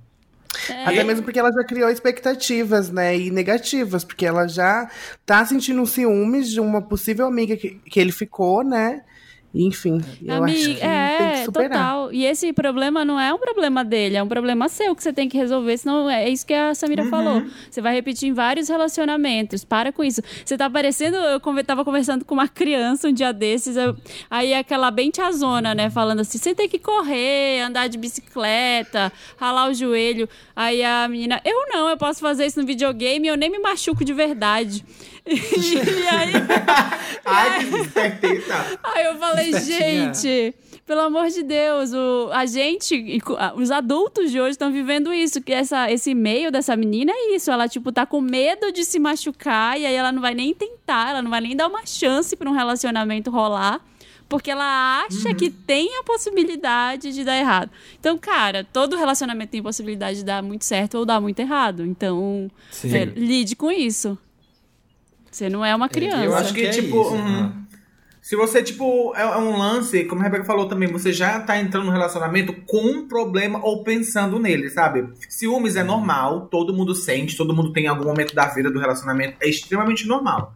Até 0.86 1.04
mesmo 1.04 1.24
porque 1.24 1.40
ela 1.40 1.52
já 1.52 1.64
criou 1.64 1.90
expectativas, 1.90 2.90
né? 2.90 3.18
E 3.18 3.32
negativas, 3.32 4.04
porque 4.04 4.26
ela 4.26 4.48
já 4.48 4.90
tá 5.26 5.46
sentindo 5.46 5.86
ciúmes 5.86 6.50
de 6.50 6.60
uma 6.60 6.82
possível 6.82 7.28
amiga 7.28 7.56
que, 7.56 7.76
que 7.86 8.00
ele 8.00 8.12
ficou, 8.12 8.64
né? 8.64 9.04
Enfim, 9.52 10.00
eu 10.24 10.44
acho 10.44 10.54
que 10.54 10.80
é, 10.80 11.18
tem 11.18 11.32
que 11.32 11.46
superar. 11.46 11.70
total. 11.72 12.14
E 12.14 12.24
esse 12.24 12.54
problema 12.54 13.04
não 13.04 13.20
é 13.20 13.34
um 13.34 13.40
problema 13.40 13.84
dele, 13.84 14.16
é 14.16 14.22
um 14.22 14.28
problema 14.28 14.70
seu 14.70 14.96
que 14.96 15.02
você 15.02 15.12
tem 15.12 15.28
que 15.28 15.36
resolver, 15.38 15.76
senão 15.76 16.08
é 16.08 16.30
isso 16.30 16.46
que 16.46 16.54
a 16.54 16.76
Samira 16.76 17.04
Uhum. 17.04 17.10
falou. 17.10 17.44
Você 17.70 17.82
vai 17.82 17.94
repetir 17.96 18.30
em 18.30 18.34
vários 18.34 18.70
relacionamentos, 18.70 19.64
para 19.66 19.92
com 19.92 20.04
isso. 20.04 20.22
Você 20.46 20.56
tá 20.56 20.70
parecendo, 20.70 21.18
eu 21.18 21.40
tava 21.66 21.84
conversando 21.84 22.24
com 22.24 22.36
uma 22.36 22.48
criança 22.48 23.08
um 23.08 23.12
dia 23.12 23.34
desses, 23.34 23.76
eu- 23.76 23.96
aí 24.30 24.54
aquela 24.54 24.92
bem 24.92 25.10
tiazona, 25.10 25.74
né, 25.74 25.90
falando 25.90 26.20
assim, 26.20 26.38
você 26.38 26.54
tem 26.54 26.70
que 26.70 26.78
correr, 26.78 27.62
andar 27.62 27.88
de 27.90 27.98
bicicleta, 27.98 29.12
ralar 29.38 29.70
o 29.70 29.74
joelho. 29.74 30.30
Aí 30.56 30.84
a 30.84 31.08
menina, 31.08 31.42
eu 31.44 31.66
não, 31.74 31.90
eu 31.90 31.98
posso 31.98 32.20
fazer 32.20 32.46
isso 32.46 32.60
no 32.62 32.68
videogame, 32.68 33.28
eu 33.28 33.36
nem 33.36 33.50
me 33.50 33.58
machuco 33.60 34.06
de 34.06 34.14
verdade. 34.14 34.86
E 35.30 36.08
aí... 36.10 36.34
Ai, 37.26 37.60
que. 38.20 38.44
Aí 38.84 39.06
eu 39.06 39.16
falei, 39.18 39.50
Espertinha. 39.50 40.14
gente, 40.14 40.56
pelo 40.86 41.02
amor 41.02 41.28
de 41.28 41.44
Deus, 41.44 41.94
o, 41.94 42.30
a 42.32 42.46
gente, 42.46 43.22
os 43.56 43.70
adultos 43.70 44.32
de 44.32 44.42
hoje 44.42 44.52
estão 44.52 44.72
vivendo 44.72 45.14
isso, 45.14 45.42
que 45.42 45.54
essa, 45.54 45.92
esse 45.92 46.16
meio 46.16 46.52
dessa 46.52 46.76
menina 46.76 47.12
é 47.14 47.36
isso, 47.36 47.52
ela, 47.52 47.68
tipo, 47.68 47.92
tá 47.92 48.06
com 48.06 48.20
medo 48.20 48.72
de 48.72 48.84
se 48.84 48.98
machucar, 48.98 49.80
e 49.80 49.86
aí 49.86 49.94
ela 49.94 50.12
não 50.12 50.22
vai 50.22 50.34
nem 50.34 50.54
tentar, 50.54 51.12
ela 51.12 51.22
não 51.22 51.30
vai 51.30 51.42
nem 51.42 51.56
dar 51.56 51.68
uma 51.68 51.86
chance 51.86 52.36
pra 52.36 52.50
um 52.50 52.54
relacionamento 52.54 53.30
rolar, 53.30 53.80
porque 54.28 54.52
ela 54.52 55.04
acha 55.06 55.34
que 55.34 55.50
tem 55.50 55.98
a 56.00 56.04
possibilidade 56.04 57.12
de 57.12 57.24
dar 57.24 57.38
errado. 57.38 57.72
Então, 58.00 58.18
cara, 58.18 58.64
todo 58.64 58.96
relacionamento 58.96 59.52
tem 59.52 59.62
possibilidade 59.62 60.20
de 60.20 60.26
dar 60.26 60.42
muito 60.42 60.66
certo 60.66 61.00
ou 61.00 61.06
dar 61.06 61.20
muito 61.20 61.40
errado, 61.40 61.86
então, 61.86 62.50
é, 62.84 63.06
lide 63.06 63.56
com 63.56 63.72
isso. 63.72 64.18
Você 65.32 65.50
não 65.50 65.64
é 65.64 65.76
uma 65.76 65.90
criança. 65.90 66.24
Eu 66.24 66.36
acho 66.36 66.54
que, 66.54 66.66
é 66.66 66.70
tipo, 66.70 67.02
isso. 67.02 67.14
uhum. 67.14 67.52
se 68.22 68.36
você, 68.36 68.64
tipo, 68.64 69.14
é, 69.16 69.22
é 69.22 69.38
um 69.38 69.58
lance, 69.58 70.06
como 70.06 70.22
a 70.22 70.24
Rebeca 70.24 70.44
falou 70.44 70.68
também, 70.68 70.92
você 70.92 71.14
já 71.14 71.40
tá 71.40 71.60
entrando 71.60 71.86
no 71.86 71.92
relacionamento 71.92 72.54
com 72.66 72.82
um 72.82 73.08
problema 73.08 73.60
ou 73.64 73.84
pensando 73.84 74.40
nele, 74.40 74.70
sabe? 74.70 75.08
Ciúmes 75.30 75.76
é 75.76 75.84
normal, 75.84 76.48
todo 76.48 76.74
mundo 76.74 76.96
sente, 76.96 77.38
todo 77.38 77.56
mundo 77.56 77.72
tem 77.72 77.86
em 77.86 77.88
algum 77.88 78.06
momento 78.06 78.34
da 78.34 78.48
vida 78.48 78.72
do 78.72 78.80
relacionamento, 78.80 79.38
é 79.42 79.48
extremamente 79.48 80.08
normal. 80.08 80.56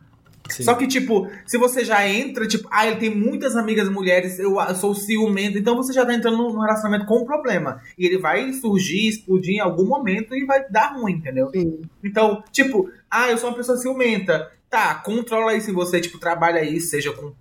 Sim. 0.50 0.64
Só 0.64 0.76
que, 0.76 0.88
tipo, 0.88 1.30
se 1.46 1.58
você 1.58 1.86
já 1.86 2.08
entra, 2.08 2.48
tipo, 2.48 2.68
ah, 2.72 2.86
ele 2.86 2.98
tem 2.98 3.10
muitas 3.10 3.56
amigas 3.56 3.90
mulheres, 3.90 4.40
eu 4.40 4.60
ah, 4.60 4.76
sou 4.76 4.94
ciumento, 4.94 5.58
então 5.58 5.76
você 5.76 5.94
já 5.94 6.06
tá 6.06 6.14
entrando 6.14 6.38
num 6.38 6.60
relacionamento 6.60 7.06
com 7.06 7.22
um 7.22 7.26
problema. 7.26 7.82
E 7.98 8.06
ele 8.06 8.18
vai 8.18 8.52
surgir, 8.54 9.08
explodir 9.08 9.56
em 9.56 9.60
algum 9.60 9.86
momento 9.86 10.36
e 10.36 10.46
vai 10.46 10.68
dar 10.70 10.96
ruim, 10.96 11.14
entendeu? 11.14 11.50
Sim. 11.50 11.82
Então, 12.04 12.44
tipo, 12.52 12.90
ah, 13.10 13.30
eu 13.30 13.38
sou 13.38 13.50
uma 13.50 13.56
pessoa 13.56 13.78
ciumenta. 13.78 14.52
Tá, 14.74 14.96
controla 14.96 15.54
isso 15.56 15.70
em 15.70 15.74
você, 15.74 16.02
tipo, 16.02 16.18
trabalha 16.18 16.64
isso, 16.64 16.88
seja 16.90 17.14
com 17.14 17.32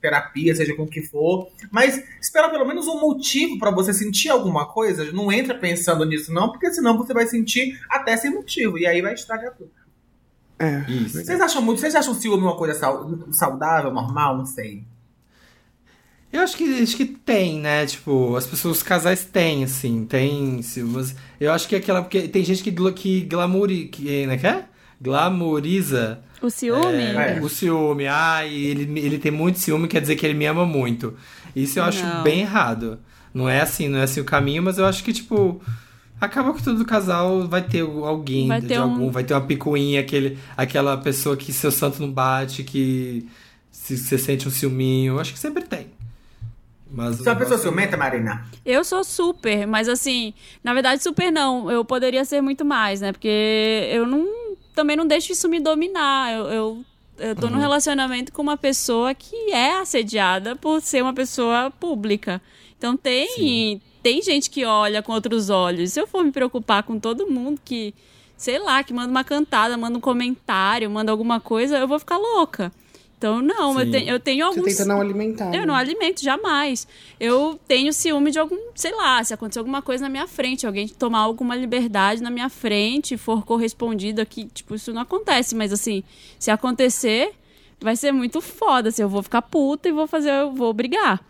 terapia, 0.00 0.52
seja 0.52 0.74
com 0.74 0.82
o 0.82 0.88
que 0.88 1.00
for. 1.00 1.48
Mas 1.70 2.02
espera 2.20 2.48
pelo 2.50 2.66
menos 2.66 2.88
um 2.88 2.98
motivo 2.98 3.56
pra 3.56 3.70
você 3.70 3.94
sentir 3.94 4.30
alguma 4.30 4.66
coisa. 4.66 5.12
Não 5.12 5.30
entra 5.30 5.54
pensando 5.56 6.04
nisso, 6.04 6.32
não, 6.32 6.50
porque 6.50 6.72
senão 6.72 6.98
você 6.98 7.14
vai 7.14 7.24
sentir 7.28 7.80
até 7.88 8.16
sem 8.16 8.32
motivo. 8.32 8.76
E 8.76 8.84
aí 8.84 9.00
vai 9.00 9.14
estragar 9.14 9.54
tudo. 9.54 9.70
É. 10.58 10.84
Isso. 10.90 11.24
Vocês 11.24 11.40
acham 11.40 11.62
muito. 11.62 11.80
Vocês 11.80 11.94
acham 11.94 12.14
ciúme 12.14 12.42
uma 12.42 12.56
coisa 12.56 12.74
sau- 12.74 13.08
saudável, 13.30 13.92
normal? 13.92 14.36
Não 14.36 14.44
sei. 14.44 14.82
Eu 16.32 16.40
acho 16.40 16.56
que, 16.56 16.82
acho 16.82 16.96
que 16.96 17.04
tem, 17.04 17.60
né? 17.60 17.86
Tipo, 17.86 18.34
as 18.34 18.44
pessoas, 18.44 18.78
os 18.78 18.82
casais 18.82 19.24
têm, 19.24 19.62
assim, 19.62 20.04
tem. 20.04 20.62
ciúmes. 20.62 21.14
Eu 21.38 21.52
acho 21.52 21.68
que 21.68 21.76
é 21.76 21.78
aquela. 21.78 22.02
Porque 22.02 22.26
tem 22.26 22.44
gente 22.44 22.60
que, 22.60 22.72
que 22.92 23.20
glamouri. 23.20 23.86
Que, 23.86 24.26
né, 24.26 24.36
que 24.36 24.46
é? 24.48 24.64
Glamoriza 25.02 26.20
O 26.40 26.48
ciúme? 26.50 27.02
É. 27.02 27.40
o 27.42 27.48
ciúme. 27.48 28.06
Ah, 28.06 28.46
ele, 28.46 28.98
ele 29.00 29.18
tem 29.18 29.32
muito 29.32 29.58
ciúme, 29.58 29.88
quer 29.88 30.00
dizer 30.00 30.16
que 30.16 30.24
ele 30.24 30.34
me 30.34 30.46
ama 30.46 30.64
muito. 30.64 31.14
Isso 31.54 31.78
eu 31.78 31.84
acho 31.84 32.04
Não. 32.04 32.22
bem 32.22 32.40
errado. 32.40 32.98
Não 33.34 33.48
é 33.48 33.60
assim, 33.60 33.88
não 33.88 33.98
é 33.98 34.02
assim 34.02 34.20
o 34.20 34.24
caminho, 34.24 34.62
mas 34.62 34.78
eu 34.78 34.86
acho 34.86 35.02
que, 35.04 35.12
tipo. 35.12 35.60
Acaba 36.20 36.54
que 36.54 36.62
todo 36.62 36.84
casal 36.84 37.48
vai 37.48 37.62
ter 37.62 37.80
alguém 37.80 38.46
Vai 38.46 38.60
de 38.60 38.68
ter 38.68 38.78
um- 38.78 38.82
algum, 38.84 39.10
vai 39.10 39.24
ter 39.24 39.34
uma 39.34 39.40
picuinha, 39.40 39.98
aquele, 40.00 40.38
aquela 40.56 40.96
pessoa 40.96 41.36
que 41.36 41.52
seu 41.52 41.72
santo 41.72 42.00
não 42.00 42.08
bate, 42.12 42.62
que 42.62 43.26
se 43.72 43.96
você 43.98 44.16
sente 44.16 44.46
um 44.46 44.50
ciúminho. 44.50 45.14
Eu 45.14 45.20
acho 45.20 45.32
que 45.32 45.38
sempre 45.38 45.64
tem. 45.64 45.88
Mas 46.88 47.16
Você 47.16 47.28
é 47.28 47.32
uma 47.32 47.38
pessoa 47.40 47.58
ciumenta, 47.58 47.96
Marina? 47.96 48.44
Eu 48.64 48.84
sou 48.84 49.02
super, 49.02 49.66
mas 49.66 49.88
assim, 49.88 50.32
na 50.62 50.72
verdade, 50.74 51.02
super 51.02 51.32
não. 51.32 51.68
Eu 51.70 51.84
poderia 51.84 52.24
ser 52.24 52.40
muito 52.40 52.64
mais, 52.64 53.00
né? 53.00 53.10
Porque 53.10 53.88
eu 53.90 54.06
não. 54.06 54.24
Também 54.74 54.96
não 54.96 55.06
deixo 55.06 55.32
isso 55.32 55.48
me 55.48 55.60
dominar. 55.60 56.32
Eu, 56.32 56.46
eu, 56.46 56.84
eu 57.18 57.36
tô 57.36 57.48
num 57.48 57.58
relacionamento 57.58 58.32
com 58.32 58.42
uma 58.42 58.56
pessoa 58.56 59.14
que 59.14 59.52
é 59.52 59.80
assediada 59.80 60.56
por 60.56 60.80
ser 60.80 61.02
uma 61.02 61.12
pessoa 61.12 61.70
pública. 61.70 62.40
Então 62.76 62.96
tem. 62.96 63.80
Tem 64.02 64.20
gente 64.20 64.50
que 64.50 64.64
olha 64.64 65.00
com 65.00 65.12
outros 65.12 65.48
olhos. 65.48 65.92
Se 65.92 66.00
eu 66.00 66.08
for 66.08 66.24
me 66.24 66.32
preocupar 66.32 66.82
com 66.82 66.98
todo 66.98 67.30
mundo 67.30 67.60
que, 67.64 67.94
sei 68.36 68.58
lá, 68.58 68.82
que 68.82 68.92
manda 68.92 69.08
uma 69.08 69.22
cantada, 69.22 69.76
manda 69.76 69.96
um 69.96 70.00
comentário, 70.00 70.90
manda 70.90 71.12
alguma 71.12 71.38
coisa, 71.38 71.78
eu 71.78 71.86
vou 71.86 72.00
ficar 72.00 72.18
louca. 72.18 72.72
Então, 73.22 73.40
não, 73.40 73.78
eu, 73.78 73.88
te- 73.90 74.08
eu 74.08 74.18
tenho 74.18 74.46
Você 74.46 74.58
alguns. 74.58 74.76
tenta 74.76 74.84
não 74.84 75.00
alimentar. 75.00 75.46
Eu 75.54 75.60
né? 75.60 75.66
não 75.66 75.74
alimento 75.76 76.22
jamais. 76.22 76.88
Eu 77.20 77.58
tenho 77.68 77.92
ciúme 77.92 78.32
de 78.32 78.38
algum, 78.40 78.58
sei 78.74 78.92
lá, 78.94 79.22
se 79.22 79.32
acontecer 79.32 79.60
alguma 79.60 79.80
coisa 79.80 80.02
na 80.02 80.08
minha 80.08 80.26
frente, 80.26 80.66
alguém 80.66 80.88
tomar 80.88 81.20
alguma 81.20 81.54
liberdade 81.54 82.20
na 82.20 82.30
minha 82.30 82.48
frente, 82.48 83.16
for 83.16 83.44
correspondido 83.44 84.20
aqui, 84.20 84.46
tipo, 84.52 84.74
isso 84.74 84.92
não 84.92 85.02
acontece, 85.02 85.54
mas 85.54 85.72
assim, 85.72 86.02
se 86.38 86.50
acontecer, 86.50 87.30
vai 87.80 87.94
ser 87.94 88.10
muito 88.10 88.40
foda, 88.40 88.88
assim, 88.88 89.02
eu 89.02 89.08
vou 89.08 89.22
ficar 89.22 89.42
puta 89.42 89.88
e 89.88 89.92
vou 89.92 90.06
fazer, 90.08 90.30
eu 90.30 90.52
vou 90.52 90.72
brigar. 90.72 91.20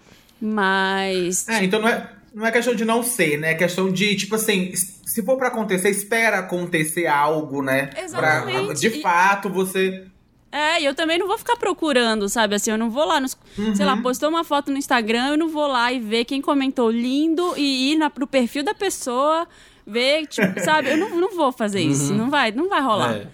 Mas 0.40 1.48
É, 1.48 1.62
então 1.64 1.81
não 1.81 1.89
é, 1.89 2.10
não 2.35 2.47
é 2.47 2.51
questão 2.51 2.74
de 2.74 2.85
não 2.85 3.02
ser, 3.02 3.39
né? 3.39 3.52
É 3.52 3.55
questão 3.55 3.93
de, 3.93 4.16
tipo 4.16 4.35
assim, 4.35 4.73
se 4.74 5.23
for 5.23 5.36
pra 5.36 5.48
acontecer, 5.48 5.90
espera 5.90 6.39
acontecer 6.39 7.06
algo, 7.06 7.62
né? 7.62 7.90
Exatamente. 7.97 8.64
Pra, 8.66 8.74
de 8.74 8.86
E- 8.89 9.02
fato, 9.02 9.48
você. 9.51 10.05
É, 10.53 10.83
e 10.83 10.85
eu 10.85 10.95
também 10.95 11.19
não 11.19 11.27
vou 11.27 11.39
ficar 11.39 11.57
procurando, 11.57 12.29
sabe? 12.29 12.55
Assim, 12.55 12.70
eu 12.70 12.77
não 12.77 12.91
vou 12.91 13.07
lá 13.07 13.19
nos. 13.19 13.35
Sei 13.74 13.87
lá, 13.87 13.97
postou 13.97 14.29
uma 14.29 14.45
foto 14.45 14.70
no 14.70 14.77
Instagram, 14.77 15.29
eu 15.31 15.39
não 15.39 15.49
vou 15.49 15.66
lá 15.66 15.91
e 15.91 15.99
ver 15.99 16.27
quem 16.27 16.43
comentou 16.43 16.91
lindo 16.91 17.55
e 17.57 17.93
ir 17.93 17.97
na, 17.97 18.11
pro 18.11 18.27
perfil 18.27 18.62
da 18.62 18.74
pessoa, 18.74 19.49
ver, 19.87 20.27
tipo, 20.27 20.61
sabe? 20.62 20.91
Eu 20.91 20.99
não, 20.99 21.19
não 21.19 21.35
vou 21.35 21.51
fazer 21.53 21.81
isso. 21.81 22.12
Não 22.12 22.29
vai, 22.29 22.53
não 22.53 22.69
vai 22.69 22.83
rolar. 22.83 23.15
É. 23.15 23.27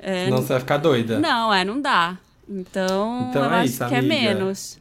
É, 0.00 0.24
Senão 0.24 0.38
você 0.42 0.48
vai 0.48 0.60
ficar 0.60 0.76
doida. 0.78 1.18
Não, 1.20 1.54
é, 1.54 1.64
não 1.64 1.80
dá. 1.80 2.18
Então, 2.48 3.28
Então 3.30 3.44
eu 3.44 3.50
é 3.52 3.56
acho 3.60 3.66
isso, 3.66 3.86
que 3.88 3.94
é 3.94 3.98
amiga. 3.98 4.14
menos. 4.14 4.78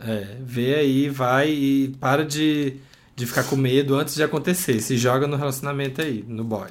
É, 0.00 0.36
vê 0.40 0.74
aí, 0.76 1.08
vai 1.10 1.50
e 1.50 1.88
para 2.00 2.24
de, 2.24 2.74
de 3.14 3.26
ficar 3.26 3.44
com 3.44 3.54
medo 3.54 3.94
antes 3.94 4.14
de 4.14 4.22
acontecer. 4.22 4.80
Se 4.80 4.96
joga 4.96 5.26
no 5.26 5.36
relacionamento 5.36 6.00
aí, 6.00 6.24
no 6.26 6.42
boy. 6.42 6.68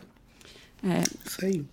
É. 0.83 1.01
Isso 1.25 1.45
aí. 1.45 1.63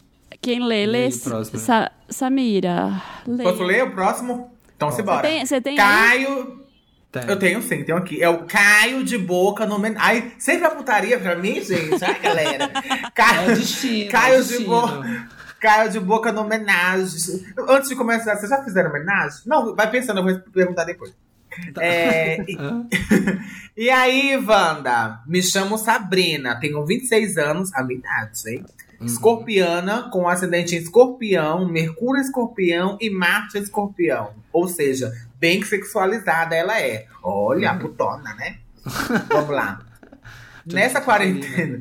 Quem 0.44 0.60
lê, 0.64 0.86
lê. 0.86 1.10
próximo? 1.10 1.58
Sa- 1.58 1.90
Samira. 2.08 3.02
Lê. 3.26 3.44
Posso 3.44 3.62
ler 3.62 3.84
o 3.84 3.90
próximo? 3.92 4.54
Então 4.76 4.90
se 4.92 5.02
bora. 5.02 5.22
tem- 5.22 5.44
você 5.44 5.60
tem 5.60 5.78
aí? 5.78 6.24
Caio. 6.24 6.64
Tem. 7.10 7.22
Eu 7.28 7.38
tenho 7.38 7.62
sim, 7.62 7.84
tenho 7.84 7.96
aqui. 7.96 8.20
É 8.22 8.28
o 8.28 8.44
Caio 8.44 9.04
de 9.04 9.16
Boca 9.16 9.64
no 9.64 9.78
men... 9.78 9.94
Ai, 9.96 10.32
sempre 10.38 10.66
a 10.66 10.70
putaria 10.70 11.18
pra 11.18 11.36
mim, 11.36 11.62
gente. 11.62 12.04
Ai, 12.04 12.18
galera. 12.20 12.70
Caio, 13.14 13.50
É 13.52 13.54
destino, 13.54 14.10
Caio 14.10 14.40
é 14.40 14.42
de. 14.42 14.58
Boca. 14.64 15.28
Caio 15.60 15.90
de 15.90 16.00
Boca 16.00 16.32
no 16.32 16.40
homenagem. 16.42 17.44
Antes 17.68 17.88
de 17.88 17.94
começar, 17.94 18.36
vocês 18.36 18.50
já 18.50 18.62
fizeram 18.64 18.90
homenagem? 18.90 19.42
Não, 19.46 19.74
vai 19.76 19.88
pensando, 19.90 20.18
eu 20.18 20.24
vou 20.24 20.40
perguntar 20.52 20.84
depois. 20.84 21.14
É, 21.78 22.42
e, 22.50 22.56
e 23.84 23.90
aí, 23.90 24.36
Wanda? 24.36 25.20
Me 25.26 25.40
chamo 25.40 25.78
Sabrina, 25.78 26.58
tenho 26.58 26.84
26 26.84 27.36
anos, 27.38 27.72
a 27.74 27.84
minha 27.84 28.00
idade, 28.00 28.40
hein? 28.48 28.64
Escorpiana, 29.00 30.08
com 30.10 30.28
ascendente 30.28 30.74
em 30.74 30.78
escorpião, 30.78 31.68
Mercúrio 31.68 32.20
escorpião 32.22 32.96
e 33.00 33.10
Marte 33.10 33.58
escorpião. 33.58 34.30
Ou 34.52 34.68
seja, 34.68 35.12
bem 35.38 35.62
sexualizada 35.62 36.54
ela 36.54 36.80
é. 36.80 37.06
Olha, 37.22 37.70
a 37.70 37.78
putona, 37.78 38.34
né? 38.34 38.58
Vamos 39.28 39.50
lá. 39.50 39.80
Nessa 40.66 41.00
quarentena. 41.00 41.78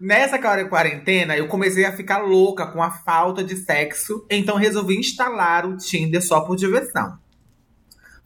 Nessa 0.00 0.38
quare- 0.38 0.66
quarentena, 0.66 1.36
eu 1.36 1.46
comecei 1.48 1.84
a 1.84 1.92
ficar 1.92 2.18
louca 2.18 2.66
com 2.66 2.82
a 2.82 2.90
falta 2.90 3.42
de 3.42 3.56
sexo, 3.56 4.26
então 4.30 4.56
resolvi 4.56 4.98
instalar 4.98 5.64
o 5.66 5.76
Tinder 5.76 6.22
só 6.22 6.40
por 6.40 6.56
diversão. 6.56 7.16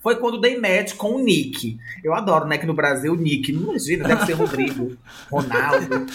Foi 0.00 0.16
quando 0.16 0.40
dei 0.40 0.58
match 0.58 0.94
com 0.94 1.16
o 1.16 1.18
Nick. 1.18 1.78
Eu 2.04 2.14
adoro, 2.14 2.46
né? 2.46 2.56
Que 2.56 2.66
no 2.66 2.74
Brasil, 2.74 3.14
Nick. 3.16 3.52
Não 3.52 3.70
imagina, 3.70 4.06
deve 4.06 4.26
ser 4.26 4.34
Rodrigo, 4.34 4.96
Ronaldo. 5.30 6.06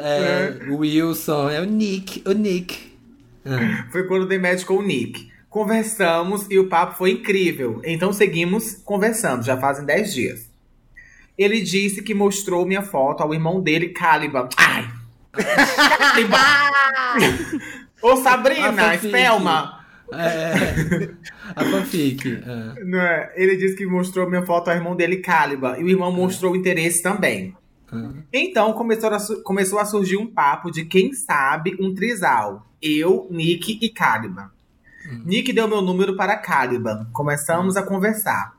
É, 0.00 0.70
o 0.70 0.78
Wilson, 0.78 1.50
é 1.50 1.60
o 1.60 1.64
Nick, 1.64 2.22
o 2.26 2.32
Nick. 2.32 2.92
Ah, 3.44 3.86
Foi 3.90 4.06
quando 4.06 4.26
dei 4.26 4.38
match 4.38 4.64
com 4.64 4.74
o 4.74 4.82
Nick. 4.82 5.30
Conversamos 5.48 6.46
e 6.50 6.58
o 6.58 6.68
papo 6.68 6.96
foi 6.96 7.12
incrível. 7.12 7.82
Então 7.84 8.12
seguimos 8.12 8.74
conversando, 8.84 9.44
já 9.44 9.56
fazem 9.56 9.84
10 9.84 10.14
dias. 10.14 10.50
Ele 11.36 11.60
disse 11.60 12.02
que 12.02 12.14
mostrou 12.14 12.64
minha 12.64 12.82
foto 12.82 13.22
ao 13.22 13.34
irmão 13.34 13.60
dele, 13.60 13.88
Caliban. 13.88 14.48
Ai! 14.56 14.88
Caliban! 15.32 16.38
Ô, 18.02 18.16
Sabrina. 18.16 18.96
Spelma! 18.98 19.84
É, 20.14 21.08
a 21.56 21.64
fanfic. 21.64 22.28
é. 22.28 22.84
Não 22.84 23.00
é? 23.00 23.32
Ele 23.36 23.56
disse 23.56 23.76
que 23.76 23.86
mostrou 23.86 24.28
minha 24.28 24.44
foto 24.44 24.68
ao 24.68 24.76
irmão 24.76 24.94
dele, 24.94 25.18
Caliban. 25.18 25.76
E 25.78 25.84
o 25.84 25.88
irmão 25.88 26.12
mostrou 26.12 26.54
interesse 26.56 27.02
também. 27.02 27.54
Então 28.32 28.72
começou 28.72 29.10
a, 29.10 29.18
começou 29.42 29.78
a 29.78 29.84
surgir 29.84 30.16
um 30.16 30.26
papo 30.26 30.70
de 30.70 30.84
quem 30.84 31.12
sabe 31.12 31.76
um 31.78 31.94
trisal. 31.94 32.66
Eu, 32.80 33.26
Nick 33.30 33.78
e 33.82 33.88
Caliban. 33.90 34.50
Nick 35.24 35.52
deu 35.52 35.68
meu 35.68 35.82
número 35.82 36.16
para 36.16 36.36
Caliban. 36.36 37.06
Começamos 37.12 37.76
a 37.76 37.82
conversar. 37.82 38.56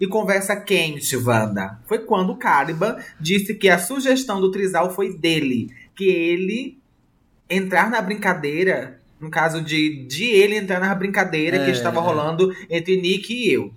E 0.00 0.06
conversa 0.06 0.56
quente, 0.56 1.16
Wanda. 1.16 1.78
Foi 1.86 1.98
quando 1.98 2.36
Caliban 2.36 2.96
disse 3.18 3.54
que 3.54 3.68
a 3.68 3.78
sugestão 3.78 4.40
do 4.40 4.50
trisal 4.50 4.94
foi 4.94 5.14
dele. 5.16 5.70
Que 5.94 6.08
ele 6.08 6.78
entrar 7.48 7.90
na 7.90 8.00
brincadeira, 8.00 8.99
no 9.20 9.30
caso 9.30 9.60
de, 9.62 10.06
de 10.06 10.24
ele 10.24 10.56
entrar 10.56 10.80
na 10.80 10.94
brincadeira 10.94 11.58
que 11.58 11.70
É. 11.70 11.72
estava 11.72 12.00
rolando 12.00 12.54
entre 12.70 13.00
Nick 13.00 13.32
e 13.34 13.52
eu. 13.52 13.72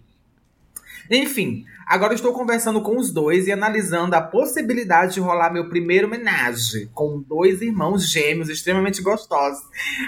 Enfim, 1.12 1.66
agora 1.86 2.14
eu 2.14 2.16
estou 2.16 2.32
conversando 2.32 2.82
com 2.82 2.98
os 2.98 3.12
dois 3.12 3.46
e 3.48 3.52
analisando 3.52 4.16
a 4.16 4.22
possibilidade 4.22 5.16
de 5.16 5.20
rolar 5.20 5.52
meu 5.52 5.68
primeiro 5.68 6.08
homenagem 6.08 6.90
com 6.94 7.22
dois 7.22 7.62
irmãos 7.62 8.10
gêmeos 8.10 8.50
extremamente 8.50 9.02
gostosos. 9.02 9.62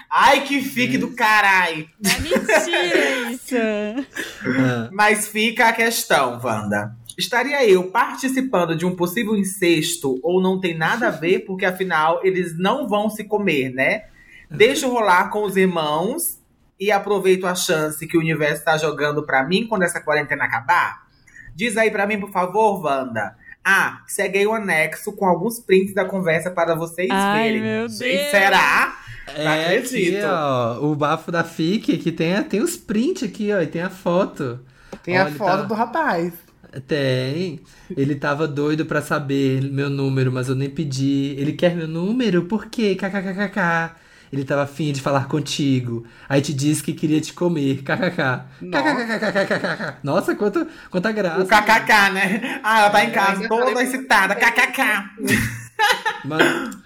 Ai, 0.09 0.43
que 0.45 0.61
fique 0.61 0.97
do 0.97 1.09
caralho! 1.11 1.87
É 2.03 2.19
mentira 2.21 3.31
isso. 3.31 3.55
Mas 4.91 5.27
fica 5.27 5.67
a 5.67 5.73
questão, 5.73 6.39
Wanda. 6.41 6.95
Estaria 7.17 7.65
eu 7.69 7.83
participando 7.91 8.75
de 8.75 8.85
um 8.85 8.95
possível 8.95 9.35
incesto 9.35 10.19
ou 10.23 10.41
não 10.41 10.59
tem 10.59 10.75
nada 10.77 11.07
a 11.07 11.11
ver, 11.11 11.39
porque 11.45 11.65
afinal 11.65 12.19
eles 12.23 12.57
não 12.57 12.87
vão 12.87 13.09
se 13.09 13.23
comer, 13.23 13.69
né? 13.69 14.05
Deixo 14.49 14.87
rolar 14.89 15.29
com 15.29 15.43
os 15.43 15.55
irmãos 15.55 16.39
e 16.79 16.91
aproveito 16.91 17.45
a 17.45 17.55
chance 17.55 18.05
que 18.07 18.17
o 18.17 18.19
universo 18.19 18.55
está 18.59 18.77
jogando 18.77 19.25
pra 19.25 19.43
mim 19.43 19.65
quando 19.67 19.83
essa 19.83 19.99
quarentena 20.01 20.45
acabar. 20.45 21.05
Diz 21.55 21.77
aí 21.77 21.89
pra 21.89 22.05
mim, 22.05 22.19
por 22.19 22.31
favor, 22.31 22.83
Wanda. 22.83 23.35
Ah, 23.63 24.01
segue 24.07 24.45
o 24.45 24.53
anexo 24.53 25.11
com 25.13 25.25
alguns 25.25 25.59
prints 25.59 25.93
da 25.93 26.05
conversa 26.05 26.51
para 26.51 26.75
vocês 26.75 27.09
Ai, 27.11 27.43
verem. 27.53 27.61
meu 27.61 27.89
Gente, 27.89 27.99
Deus. 27.99 28.29
Será? 28.31 28.97
Não 29.35 29.51
É 29.51 29.65
acredito. 29.77 30.17
aqui, 30.17 30.25
ó, 30.25 30.79
o 30.85 30.95
bafo 30.95 31.31
da 31.31 31.43
FIC, 31.43 31.97
que 31.97 32.11
tem, 32.11 32.41
tem 32.43 32.61
os 32.61 32.77
prints 32.77 33.23
aqui, 33.23 33.51
ó, 33.51 33.59
e 33.61 33.65
tem 33.67 33.81
a 33.81 33.89
foto. 33.89 34.59
Tem 35.01 35.17
a 35.17 35.23
Olha, 35.25 35.33
foto 35.33 35.57
tá- 35.61 35.63
do 35.63 35.73
rapaz. 35.73 36.33
Tem. 36.87 37.61
Ele 37.95 38.15
tava 38.15 38.47
doido 38.47 38.85
pra 38.85 39.01
saber 39.01 39.61
meu 39.63 39.89
número, 39.89 40.31
mas 40.31 40.49
eu 40.49 40.55
nem 40.55 40.69
pedi. 40.69 41.33
Ele 41.37 41.53
quer 41.53 41.73
meu 41.75 41.87
número? 41.87 42.43
Por 42.43 42.65
quê? 42.67 42.95
KKKKK. 42.95 43.95
Ele 44.31 44.43
tava 44.43 44.63
afim 44.63 44.91
de 44.91 45.01
falar 45.01 45.27
contigo. 45.27 46.05
Aí 46.27 46.41
te 46.41 46.53
disse 46.53 46.83
que 46.83 46.93
queria 46.93 47.21
te 47.21 47.33
comer. 47.33 47.83
KKK. 47.83 48.45
KKKKKKK. 48.71 49.97
Nossa, 50.03 50.35
quanta, 50.35 50.67
quanta 50.89 51.11
graça. 51.11 51.41
O 51.41 51.47
kkk, 51.47 52.09
né? 52.13 52.59
Ah, 52.63 52.79
ela 52.81 52.89
tá 52.89 53.05
em 53.05 53.11
casa 53.11 53.33
ainda 53.33 53.47
toda 53.47 53.65
falei- 53.67 53.83
excitada. 53.87 54.35
kkk. 54.35 54.81
Mas- 56.25 56.77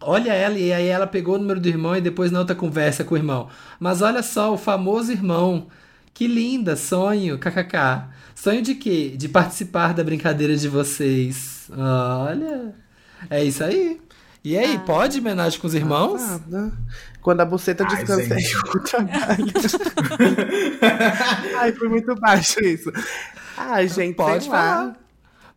olha 0.00 0.32
ela, 0.32 0.58
e 0.58 0.72
aí 0.72 0.86
ela 0.86 1.06
pegou 1.06 1.34
o 1.36 1.38
número 1.38 1.60
do 1.60 1.68
irmão 1.68 1.96
e 1.96 2.00
depois 2.00 2.30
na 2.30 2.38
outra 2.38 2.54
conversa 2.54 3.04
com 3.04 3.14
o 3.14 3.18
irmão. 3.18 3.48
Mas 3.80 4.02
olha 4.02 4.22
só, 4.22 4.52
o 4.52 4.58
famoso 4.58 5.12
irmão. 5.12 5.68
Que 6.12 6.26
linda, 6.28 6.76
sonho, 6.76 7.38
kkk. 7.38 8.04
Sonho 8.34 8.62
de 8.62 8.74
quê? 8.74 9.14
De 9.16 9.28
participar 9.28 9.92
da 9.94 10.04
brincadeira 10.04 10.56
de 10.56 10.68
vocês. 10.68 11.68
Olha. 11.76 12.74
É 13.30 13.42
isso 13.42 13.64
aí. 13.64 14.00
E 14.44 14.58
aí, 14.58 14.78
pode 14.80 15.20
homenagem 15.20 15.58
com 15.58 15.66
os 15.66 15.74
irmãos? 15.74 16.20
Nada. 16.20 16.72
Quando 17.22 17.40
a 17.40 17.44
buceta 17.46 17.82
descansa 17.86 18.36
o 18.76 18.80
trabalho. 18.80 19.46
Ai, 21.56 21.72
foi 21.72 21.88
muito 21.88 22.14
baixo 22.16 22.60
isso. 22.60 22.92
Ai, 23.56 23.88
gente, 23.88 24.16
Pode 24.16 24.44
sei 24.44 24.52
lá. 24.52 24.58
falar. 24.58 24.96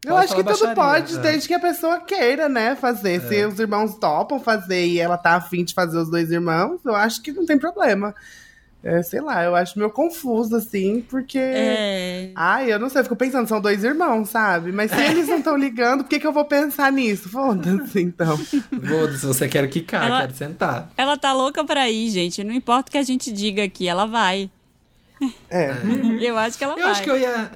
Eu 0.06 0.14
Pode 0.14 0.26
acho 0.26 0.36
que 0.36 0.44
falar 0.44 0.56
tudo 0.56 0.76
pode, 0.76 1.18
é. 1.18 1.20
desde 1.20 1.48
que 1.50 1.54
a 1.54 1.60
pessoa 1.60 2.00
queira, 2.00 2.48
né, 2.48 2.76
fazer. 2.78 3.20
Se 3.28 3.46
os 3.46 3.60
irmãos 3.60 3.96
topam 3.96 4.40
fazer 4.40 4.86
e 4.86 5.00
ela 5.00 5.18
tá 5.18 5.36
afim 5.36 5.66
de 5.66 5.74
fazer 5.74 5.98
os 5.98 6.10
dois 6.10 6.32
irmãos, 6.32 6.80
eu 6.86 6.96
acho 6.96 7.22
que 7.22 7.34
não 7.34 7.46
tem 7.46 7.58
problema. 7.58 8.16
É, 8.84 9.02
sei 9.02 9.20
lá, 9.20 9.44
eu 9.44 9.56
acho 9.56 9.78
meio 9.78 9.90
confuso, 9.90 10.56
assim, 10.56 11.02
porque. 11.10 11.38
É. 11.40 12.32
Ai, 12.36 12.72
eu 12.72 12.80
não 12.80 12.90
sei, 12.90 13.02
eu 13.02 13.04
fico 13.04 13.16
pensando, 13.16 13.48
são 13.48 13.60
dois 13.60 13.84
irmãos, 13.84 14.30
sabe? 14.30 14.72
Mas 14.72 14.92
se 14.92 15.02
eles 15.02 15.28
não 15.28 15.40
estão 15.40 15.58
ligando, 15.58 16.04
por 16.04 16.10
que, 16.10 16.20
que 16.20 16.28
eu 16.28 16.32
vou 16.32 16.46
pensar 16.46 16.92
nisso? 16.92 17.28
Foda-se, 17.28 18.00
então. 18.02 18.38
Foda-se, 18.38 19.26
você 19.26 19.48
quer 19.48 19.68
quicar, 19.68 20.06
Ela- 20.08 20.22
quero 20.22 20.36
sentar. 20.36 20.90
Ela 20.96 21.18
tá 21.18 21.34
louca 21.34 21.64
pra 21.66 21.90
ir, 21.90 22.10
gente. 22.12 22.44
Não 22.44 22.54
importa 22.54 22.90
o 22.90 22.92
que 22.92 22.98
a 22.98 23.04
gente 23.04 23.32
diga 23.32 23.64
aqui, 23.64 23.88
ela 23.88 24.06
vai. 24.06 24.50
É. 25.50 25.74
Eu 26.22 26.38
acho 26.38 26.58
que 26.58 26.64
ela 26.64 26.74
Eu 26.76 26.84
vai. 26.84 26.92
acho 26.92 27.02
que 27.04 27.10
eu 27.10 27.18
ia. 27.20 27.52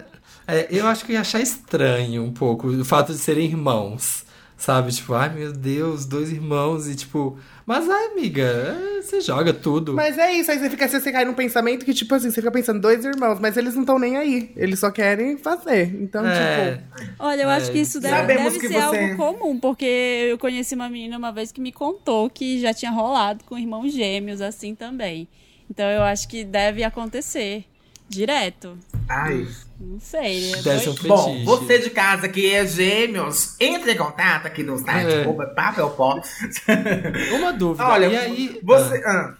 é, 0.47 0.67
eu 0.71 0.87
acho 0.87 1.05
que 1.05 1.11
eu 1.11 1.15
ia 1.15 1.21
achar 1.21 1.39
estranho 1.39 2.23
um 2.23 2.31
pouco 2.33 2.67
o 2.67 2.83
fato 2.83 3.13
de 3.13 3.19
serem 3.19 3.45
irmãos. 3.45 4.25
Sabe? 4.57 4.91
Tipo, 4.91 5.13
ai 5.13 5.29
meu 5.29 5.51
Deus, 5.53 6.05
dois 6.05 6.31
irmãos 6.31 6.87
e 6.87 6.95
tipo. 6.95 7.37
Mas 7.65 7.89
ai, 7.89 8.07
amiga, 8.07 8.41
é, 8.43 9.01
você 9.01 9.21
joga 9.21 9.53
tudo. 9.53 9.93
Mas 9.93 10.17
é 10.17 10.33
isso, 10.33 10.51
aí 10.51 10.59
você 10.59 10.69
fica, 10.69 10.87
você 10.87 11.11
cai 11.11 11.23
num 11.25 11.33
pensamento 11.33 11.85
que, 11.85 11.93
tipo 11.93 12.13
assim, 12.15 12.29
você 12.29 12.41
fica 12.41 12.51
pensando, 12.51 12.81
dois 12.81 13.05
irmãos, 13.05 13.39
mas 13.39 13.55
eles 13.57 13.73
não 13.75 13.81
estão 13.81 13.97
nem 13.99 14.17
aí. 14.17 14.51
Eles 14.55 14.79
só 14.79 14.89
querem 14.91 15.37
fazer. 15.37 15.93
Então, 16.01 16.25
é, 16.27 16.75
tipo. 16.77 17.13
Olha, 17.19 17.43
eu 17.43 17.49
É, 17.49 17.55
acho 17.55 17.71
que 17.71 17.79
isso 17.79 17.99
deve, 17.99 18.27
deve 18.27 18.59
que 18.59 18.67
ser 18.67 18.73
você- 18.73 18.97
algo 18.97 19.15
comum, 19.17 19.59
porque 19.59 20.27
eu 20.29 20.37
conheci 20.37 20.75
uma 20.75 20.89
menina 20.89 21.17
uma 21.17 21.31
vez 21.31 21.51
que 21.51 21.61
me 21.61 21.71
contou 21.71 22.29
que 22.29 22.59
já 22.59 22.73
tinha 22.73 22.91
rolado 22.91 23.43
com 23.45 23.57
irmãos 23.57 23.91
gêmeos 23.93 24.41
assim 24.41 24.73
também. 24.75 25.27
Então 25.69 25.85
eu 25.89 26.01
acho 26.03 26.27
que 26.27 26.43
deve 26.43 26.83
acontecer 26.83 27.63
direto. 28.09 28.77
Ai. 29.07 29.47
Não 29.83 29.99
sei. 29.99 30.51
né? 30.51 30.61
Deve 30.61 30.79
ser 30.83 30.89
um 30.89 30.95
Bom, 31.07 31.43
você 31.45 31.79
de 31.79 31.89
casa 31.89 32.29
que 32.29 32.51
é 32.53 32.65
gêmeos, 32.67 33.55
entre 33.59 33.93
em 33.93 33.97
contato 33.97 34.45
aqui 34.45 34.61
no 34.61 34.77
site, 34.77 35.11
É. 35.11 35.21
arroba 35.23 35.47
papel 35.47 35.89
pó. 35.89 36.21
Uma 37.35 37.51
dúvida. 37.51 37.87
Olha, 37.87 38.05
e 38.05 38.15
aí. 38.17 38.59
você. 38.63 39.01
Ah, 39.05 39.09
ah, 39.09 39.33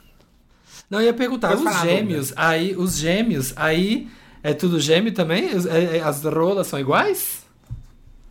não, 0.90 1.00
eu 1.00 1.06
ia 1.06 1.14
perguntar, 1.14 1.50
Pode 1.56 1.64
os 1.66 1.82
gêmeos, 1.82 2.34
aí, 2.36 2.76
os 2.76 2.98
gêmeos, 2.98 3.54
aí. 3.56 4.10
É 4.44 4.54
tudo 4.54 4.80
gêmeo 4.80 5.14
também? 5.14 5.50
É- 5.70 5.98
é- 5.98 6.02
As 6.02 6.24
rolas 6.24 6.66
são 6.68 6.80
iguais? 6.80 7.42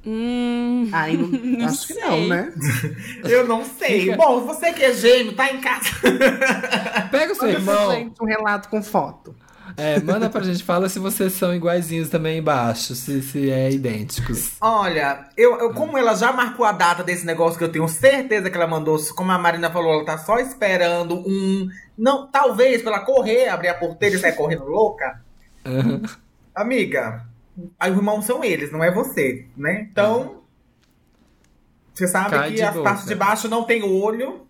Hum, 0.04 0.88
Ai, 0.92 1.12
não, 1.16 1.66
acho 1.68 1.86
que 1.86 1.94
não, 1.94 2.10
sei. 2.10 2.28
né? 2.28 2.52
eu 3.24 3.46
não 3.46 3.64
sei. 3.64 4.00
Fica- 4.02 4.16
Bom, 4.16 4.40
você 4.46 4.72
que 4.72 4.82
é 4.82 4.92
gêmeo, 4.92 5.34
tá 5.34 5.52
em 5.52 5.60
casa. 5.60 5.90
Pega 7.10 7.32
o 7.32 7.36
seu 7.36 7.48
irmão. 7.48 8.12
um 8.20 8.24
relato 8.24 8.68
com 8.68 8.82
foto. 8.82 9.34
É, 9.76 10.00
manda 10.00 10.28
pra 10.30 10.42
gente, 10.42 10.62
fala 10.62 10.88
se 10.88 10.98
vocês 10.98 11.32
são 11.32 11.54
iguaizinhos 11.54 12.08
também 12.08 12.38
embaixo, 12.38 12.94
se, 12.94 13.22
se 13.22 13.50
é 13.50 13.70
idênticos. 13.70 14.52
Olha, 14.60 15.28
eu, 15.36 15.58
eu- 15.58 15.72
como 15.74 15.96
ela 15.96 16.14
já 16.14 16.32
marcou 16.32 16.64
a 16.64 16.72
data 16.72 17.02
desse 17.02 17.24
negócio 17.26 17.58
que 17.58 17.64
eu 17.64 17.72
tenho 17.72 17.88
certeza 17.88 18.50
que 18.50 18.56
ela 18.56 18.66
mandou, 18.66 18.98
como 19.14 19.32
a 19.32 19.38
Marina 19.38 19.70
falou, 19.70 19.92
ela 19.94 20.04
tá 20.04 20.18
só 20.18 20.38
esperando 20.38 21.16
um. 21.16 21.68
Não, 21.96 22.26
talvez 22.30 22.82
pra 22.82 22.92
ela 22.92 23.04
correr, 23.04 23.48
abrir 23.48 23.68
a 23.68 23.74
porteira 23.74 24.16
e 24.16 24.18
sair 24.18 24.34
correndo 24.34 24.64
louca. 24.64 25.20
Aham. 25.64 26.02
Amiga, 26.54 27.26
os 27.56 27.86
irmãos 27.86 28.24
são 28.24 28.42
eles, 28.42 28.72
não 28.72 28.82
é 28.82 28.90
você, 28.90 29.46
né? 29.56 29.86
Então. 29.90 30.40
Você 31.92 32.08
sabe 32.08 32.30
Cai 32.30 32.52
que 32.52 32.62
as 32.62 32.76
partes 32.76 33.04
de 33.04 33.14
baixo 33.14 33.48
não 33.48 33.64
tem 33.64 33.82
olho. 33.82 34.46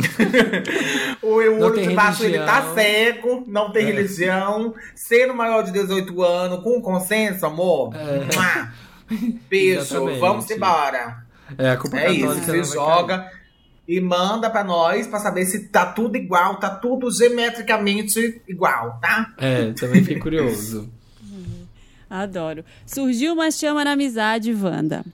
o 1.22 1.40
Não 1.40 1.60
olho 1.66 1.74
tem 1.74 1.88
de 1.88 1.94
baixo 1.94 2.24
ele 2.24 2.38
tá 2.38 2.72
cego, 2.74 3.44
não 3.46 3.70
tem 3.72 3.82
É. 3.82 3.86
religião. 3.86 4.74
Sendo 4.94 5.34
maior 5.34 5.62
de 5.62 5.72
18 5.72 6.22
anos, 6.22 6.62
com 6.62 6.80
consenso, 6.80 7.44
amor. 7.46 7.92
É. 7.94 8.68
Beijo, 9.48 9.80
Exatamente. 9.80 10.18
vamos 10.20 10.50
embora. 10.50 11.24
É, 11.58 11.70
a 11.70 11.76
culpa 11.76 11.98
É 11.98 12.12
isso, 12.12 12.34
você 12.34 12.62
joga 12.64 13.28
e 13.88 14.00
manda 14.00 14.48
pra 14.48 14.62
nós 14.62 15.08
pra 15.08 15.18
saber 15.18 15.44
se 15.46 15.68
tá 15.68 15.84
tudo 15.86 16.16
igual, 16.16 16.56
tá 16.60 16.70
tudo 16.70 17.10
geometricamente 17.10 18.40
igual, 18.46 18.98
tá? 19.00 19.32
É, 19.36 19.72
também 19.72 20.00
fiquei 20.02 20.20
curioso. 20.20 20.88
Adoro. 22.08 22.64
Surgiu 22.86 23.32
uma 23.34 23.50
chama 23.50 23.84
na 23.84 23.92
amizade, 23.92 24.52
Wanda. 24.54 25.04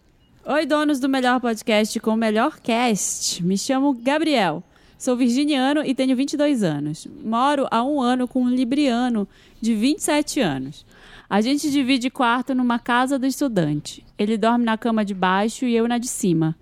Oi, 0.44 0.64
donos 0.64 1.00
do 1.00 1.08
melhor 1.08 1.40
podcast 1.40 1.98
com 2.00 2.12
o 2.12 2.16
melhor 2.16 2.58
cast. 2.60 3.42
Me 3.44 3.58
chamo 3.58 3.92
Gabriel. 3.94 4.62
Sou 4.98 5.16
virginiano 5.16 5.82
e 5.84 5.94
tenho 5.94 6.16
22 6.16 6.62
anos. 6.62 7.06
Moro 7.22 7.66
há 7.70 7.84
um 7.84 8.00
ano 8.00 8.26
com 8.26 8.42
um 8.42 8.48
libriano 8.48 9.28
de 9.60 9.74
27 9.74 10.40
anos. 10.40 10.86
A 11.28 11.40
gente 11.40 11.70
divide 11.70 12.08
quarto 12.08 12.54
numa 12.54 12.78
casa 12.78 13.18
do 13.18 13.26
estudante. 13.26 14.04
Ele 14.18 14.38
dorme 14.38 14.64
na 14.64 14.78
cama 14.78 15.04
de 15.04 15.12
baixo 15.12 15.66
e 15.66 15.74
eu 15.74 15.86
na 15.86 15.98
de 15.98 16.08
cima. 16.08 16.56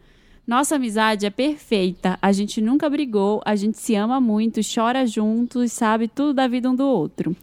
Nossa 0.46 0.76
amizade 0.76 1.24
é 1.24 1.30
perfeita. 1.30 2.18
A 2.20 2.32
gente 2.32 2.60
nunca 2.60 2.90
brigou, 2.90 3.40
a 3.44 3.54
gente 3.54 3.78
se 3.78 3.94
ama 3.94 4.20
muito, 4.20 4.60
chora 4.62 5.06
juntos, 5.06 5.72
sabe 5.72 6.08
tudo 6.08 6.34
da 6.34 6.48
vida 6.48 6.68
um 6.70 6.74
do 6.74 6.84
outro. 6.84 7.36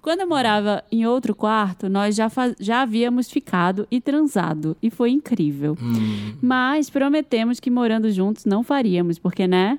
Quando 0.00 0.20
eu 0.20 0.28
morava 0.28 0.82
em 0.90 1.04
outro 1.04 1.34
quarto, 1.34 1.88
nós 1.88 2.14
já, 2.14 2.30
já 2.58 2.82
havíamos 2.82 3.28
ficado 3.28 3.86
e 3.90 4.00
transado, 4.00 4.76
e 4.82 4.88
foi 4.88 5.10
incrível. 5.10 5.76
Mas 6.40 6.88
prometemos 6.88 7.58
que 7.60 7.70
morando 7.70 8.10
juntos 8.10 8.44
não 8.44 8.62
faríamos, 8.62 9.18
porque, 9.18 9.46
né? 9.46 9.78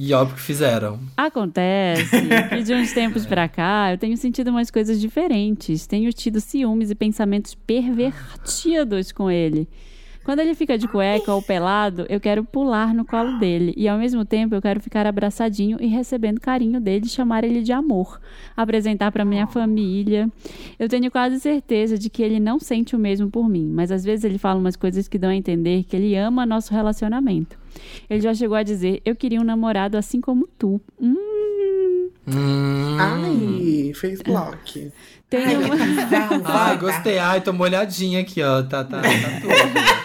E 0.00 0.14
óbvio 0.14 0.36
que 0.36 0.42
fizeram. 0.42 1.00
Acontece 1.16 2.16
que 2.50 2.62
de 2.62 2.74
uns 2.74 2.92
tempos 2.92 3.26
pra 3.26 3.48
cá 3.48 3.92
eu 3.92 3.98
tenho 3.98 4.16
sentido 4.16 4.50
umas 4.50 4.70
coisas 4.70 5.00
diferentes. 5.00 5.86
Tenho 5.86 6.12
tido 6.12 6.40
ciúmes 6.40 6.90
e 6.90 6.94
pensamentos 6.94 7.54
pervertidos 7.54 9.10
com 9.12 9.30
ele. 9.30 9.68
Quando 10.28 10.40
ele 10.40 10.54
fica 10.54 10.76
de 10.76 10.86
cueca 10.86 11.32
ou 11.32 11.40
pelado, 11.40 12.04
eu 12.06 12.20
quero 12.20 12.44
pular 12.44 12.92
no 12.92 13.02
colo 13.02 13.38
dele. 13.38 13.72
E 13.78 13.88
ao 13.88 13.96
mesmo 13.96 14.26
tempo 14.26 14.54
eu 14.54 14.60
quero 14.60 14.78
ficar 14.78 15.06
abraçadinho 15.06 15.78
e 15.80 15.86
recebendo 15.86 16.38
carinho 16.38 16.78
dele 16.78 17.08
chamar 17.08 17.44
ele 17.44 17.62
de 17.62 17.72
amor. 17.72 18.20
Apresentar 18.54 19.10
pra 19.10 19.24
minha 19.24 19.46
família. 19.46 20.30
Eu 20.78 20.86
tenho 20.86 21.10
quase 21.10 21.40
certeza 21.40 21.96
de 21.96 22.10
que 22.10 22.22
ele 22.22 22.38
não 22.38 22.60
sente 22.60 22.94
o 22.94 22.98
mesmo 22.98 23.30
por 23.30 23.48
mim. 23.48 23.72
Mas 23.72 23.90
às 23.90 24.04
vezes 24.04 24.22
ele 24.22 24.36
fala 24.36 24.60
umas 24.60 24.76
coisas 24.76 25.08
que 25.08 25.16
dão 25.16 25.30
a 25.30 25.34
entender 25.34 25.84
que 25.84 25.96
ele 25.96 26.14
ama 26.14 26.44
nosso 26.44 26.74
relacionamento. 26.74 27.56
Ele 28.10 28.20
já 28.20 28.34
chegou 28.34 28.58
a 28.58 28.62
dizer: 28.62 29.00
Eu 29.06 29.16
queria 29.16 29.40
um 29.40 29.44
namorado 29.44 29.96
assim 29.96 30.20
como 30.20 30.46
tu. 30.58 30.78
Hum. 31.00 32.10
Hum. 32.26 32.98
Ai, 33.00 33.92
fez 33.94 34.20
bloco. 34.20 34.58
Tenho 35.30 35.60
uma... 35.60 35.74
Ai, 36.44 36.76
gostei. 36.76 37.18
Ai, 37.18 37.40
tô 37.40 37.54
molhadinha 37.54 38.20
aqui, 38.20 38.42
ó. 38.42 38.62
Tá, 38.62 38.84
tá, 38.84 39.00
tá 39.00 39.08
tudo. 39.40 39.97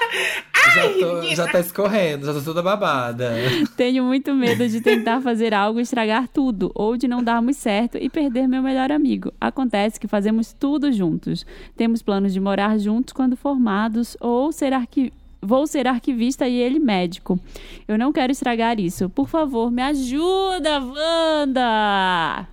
Já, 0.73 0.89
tô, 0.89 1.35
já 1.35 1.47
tá 1.47 1.59
escorrendo, 1.59 2.25
já 2.25 2.33
tô 2.33 2.41
toda 2.41 2.61
babada. 2.61 3.33
Tenho 3.75 4.03
muito 4.03 4.33
medo 4.33 4.67
de 4.67 4.81
tentar 4.81 5.21
fazer 5.23 5.53
algo 5.53 5.79
e 5.79 5.83
estragar 5.83 6.27
tudo, 6.27 6.71
ou 6.73 6.97
de 6.97 7.07
não 7.07 7.23
darmos 7.23 7.57
certo 7.57 7.97
e 7.97 8.09
perder 8.09 8.47
meu 8.47 8.61
melhor 8.61 8.91
amigo. 8.91 9.33
Acontece 9.39 9.99
que 9.99 10.07
fazemos 10.07 10.53
tudo 10.53 10.91
juntos. 10.91 11.45
Temos 11.75 12.01
planos 12.01 12.33
de 12.33 12.39
morar 12.39 12.77
juntos 12.77 13.13
quando 13.13 13.37
formados, 13.37 14.17
ou 14.19 14.51
ser 14.51 14.73
arqui... 14.73 15.11
Vou 15.45 15.67
ser 15.67 15.87
arquivista 15.87 16.47
e 16.47 16.55
ele 16.55 16.79
médico. 16.79 17.37
Eu 17.85 17.97
não 17.97 18.13
quero 18.13 18.31
estragar 18.31 18.79
isso. 18.79 19.09
Por 19.09 19.27
favor, 19.27 19.69
me 19.69 19.81
ajuda, 19.81 20.79
Wanda! 20.79 22.47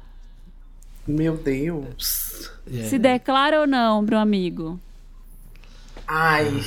Meu 1.07 1.37
Deus. 1.37 2.51
Se 2.89 2.99
declara 2.99 3.61
ou 3.61 3.67
não 3.67 4.05
pro 4.05 4.19
amigo? 4.19 4.79
Ai. 6.07 6.61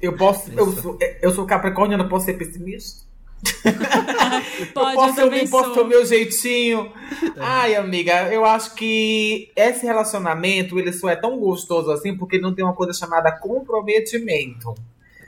Eu 0.00 0.16
posso. 0.16 0.50
Eu 0.52 0.72
sou, 0.72 0.98
eu 1.22 1.30
sou 1.32 1.46
capricorniano, 1.46 2.04
eu 2.04 2.08
posso 2.08 2.26
ser 2.26 2.34
pessimista? 2.34 3.06
Pode, 4.72 4.90
eu 4.90 4.94
posso, 4.94 5.20
eu 5.20 5.24
também 5.24 5.48
posso 5.48 5.74
ter 5.74 5.80
o 5.80 5.86
meu 5.86 6.04
jeitinho. 6.04 6.90
Ai, 7.36 7.74
amiga, 7.74 8.32
eu 8.32 8.44
acho 8.44 8.74
que 8.74 9.50
esse 9.54 9.84
relacionamento, 9.84 10.78
ele 10.78 10.92
só 10.92 11.08
é 11.08 11.16
tão 11.16 11.38
gostoso 11.38 11.90
assim 11.90 12.16
porque 12.16 12.38
não 12.38 12.54
tem 12.54 12.64
uma 12.64 12.74
coisa 12.74 12.92
chamada 12.92 13.30
comprometimento. 13.32 14.74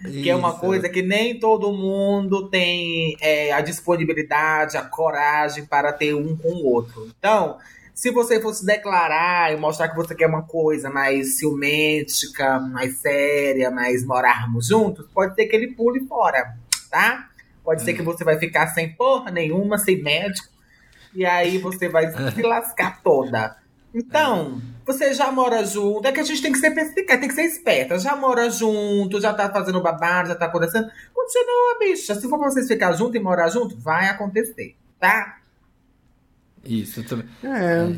Que 0.03 0.31
é 0.31 0.37
uma 0.37 0.51
Isso. 0.51 0.61
coisa 0.61 0.89
que 0.89 1.03
nem 1.03 1.41
todo 1.41 1.73
mundo 1.73 2.49
tem 2.49 3.17
é, 3.21 3.53
a 3.53 3.61
disponibilidade, 3.61 4.77
a 4.77 4.83
coragem 4.83 5.67
para 5.67 5.93
ter 5.93 6.15
um 6.15 6.37
com 6.37 6.51
o 6.51 6.67
outro. 6.67 7.09
Então, 7.19 7.59
se 7.99 8.13
você 8.13 8.41
fosse 8.41 8.65
declarar 8.65 9.53
e 9.53 9.57
mostrar 9.57 9.89
que 9.89 9.97
você 9.97 10.15
quer 10.15 10.29
uma 10.29 10.45
coisa 10.45 10.89
mais 10.89 11.37
ciumética, 11.39 12.61
mais 12.61 12.99
séria, 12.99 13.73
mais 13.73 14.07
morarmos 14.07 14.69
juntos, 14.69 15.05
pode 15.13 15.35
ser 15.35 15.47
que 15.47 15.57
ele 15.57 15.75
pule 15.75 16.07
fora, 16.07 16.55
tá? 16.89 17.29
Pode 17.65 17.83
ser 17.83 17.95
que 17.95 18.03
você 18.03 18.23
vai 18.23 18.39
ficar 18.39 18.69
sem 18.69 18.95
porra 18.95 19.33
nenhuma, 19.33 19.79
sem 19.79 20.01
médico, 20.01 20.47
e 21.13 21.27
aí 21.27 21.59
você 21.59 21.89
vai 21.89 22.09
se 22.33 22.39
lascar 22.41 23.03
toda. 23.03 23.57
Então, 23.93 24.63
você 24.87 25.13
já 25.13 25.33
mora 25.33 25.65
junto. 25.65 26.07
É 26.07 26.13
que 26.13 26.21
a 26.21 26.25
gente 26.25 26.41
tem 26.41 26.53
que 26.53 26.59
ser 26.59 26.71
perspicaz, 26.71 27.19
tem 27.19 27.29
que 27.29 27.35
ser 27.35 27.47
esperta. 27.47 27.99
Já 27.99 28.15
mora 28.15 28.49
junto, 28.49 29.21
já 29.21 29.35
tá 29.35 29.51
fazendo 29.51 29.83
babado, 29.83 30.29
já 30.29 30.37
tá 30.37 30.47
acontecendo. 30.47 30.89
Continua, 31.13 31.79
bicha. 31.81 32.15
Se 32.15 32.29
for 32.29 32.39
pra 32.39 32.49
vocês 32.49 32.69
ficar 32.69 32.93
junto 32.93 33.17
e 33.17 33.21
morar 33.21 33.49
junto, 33.49 33.77
vai 33.77 34.07
acontecer, 34.07 34.77
tá? 35.01 35.39
Isso, 36.65 37.03
também. 37.05 37.27
É. 37.43 37.95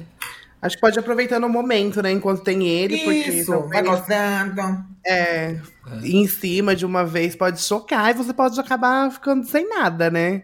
Acho 0.63 0.77
que 0.77 0.81
pode 0.83 0.99
ir 0.99 1.01
aproveitando 1.01 1.45
o 1.45 1.49
momento, 1.49 2.03
né? 2.03 2.13
Enquanto 2.13 2.43
tem 2.43 2.69
ele, 2.69 2.99
porque 2.99 3.31
Isso, 3.31 3.51
talvez, 3.51 3.71
vai 3.71 3.83
gostando. 3.83 4.85
é, 5.07 5.57
ir 6.03 6.17
em 6.17 6.27
cima 6.27 6.77
de 6.77 6.85
uma 6.85 7.03
vez 7.05 7.35
pode 7.35 7.61
chocar 7.63 8.11
e 8.11 8.15
você 8.15 8.33
pode 8.35 8.61
acabar 8.61 9.11
ficando 9.11 9.47
sem 9.47 9.67
nada, 9.69 10.11
né? 10.11 10.43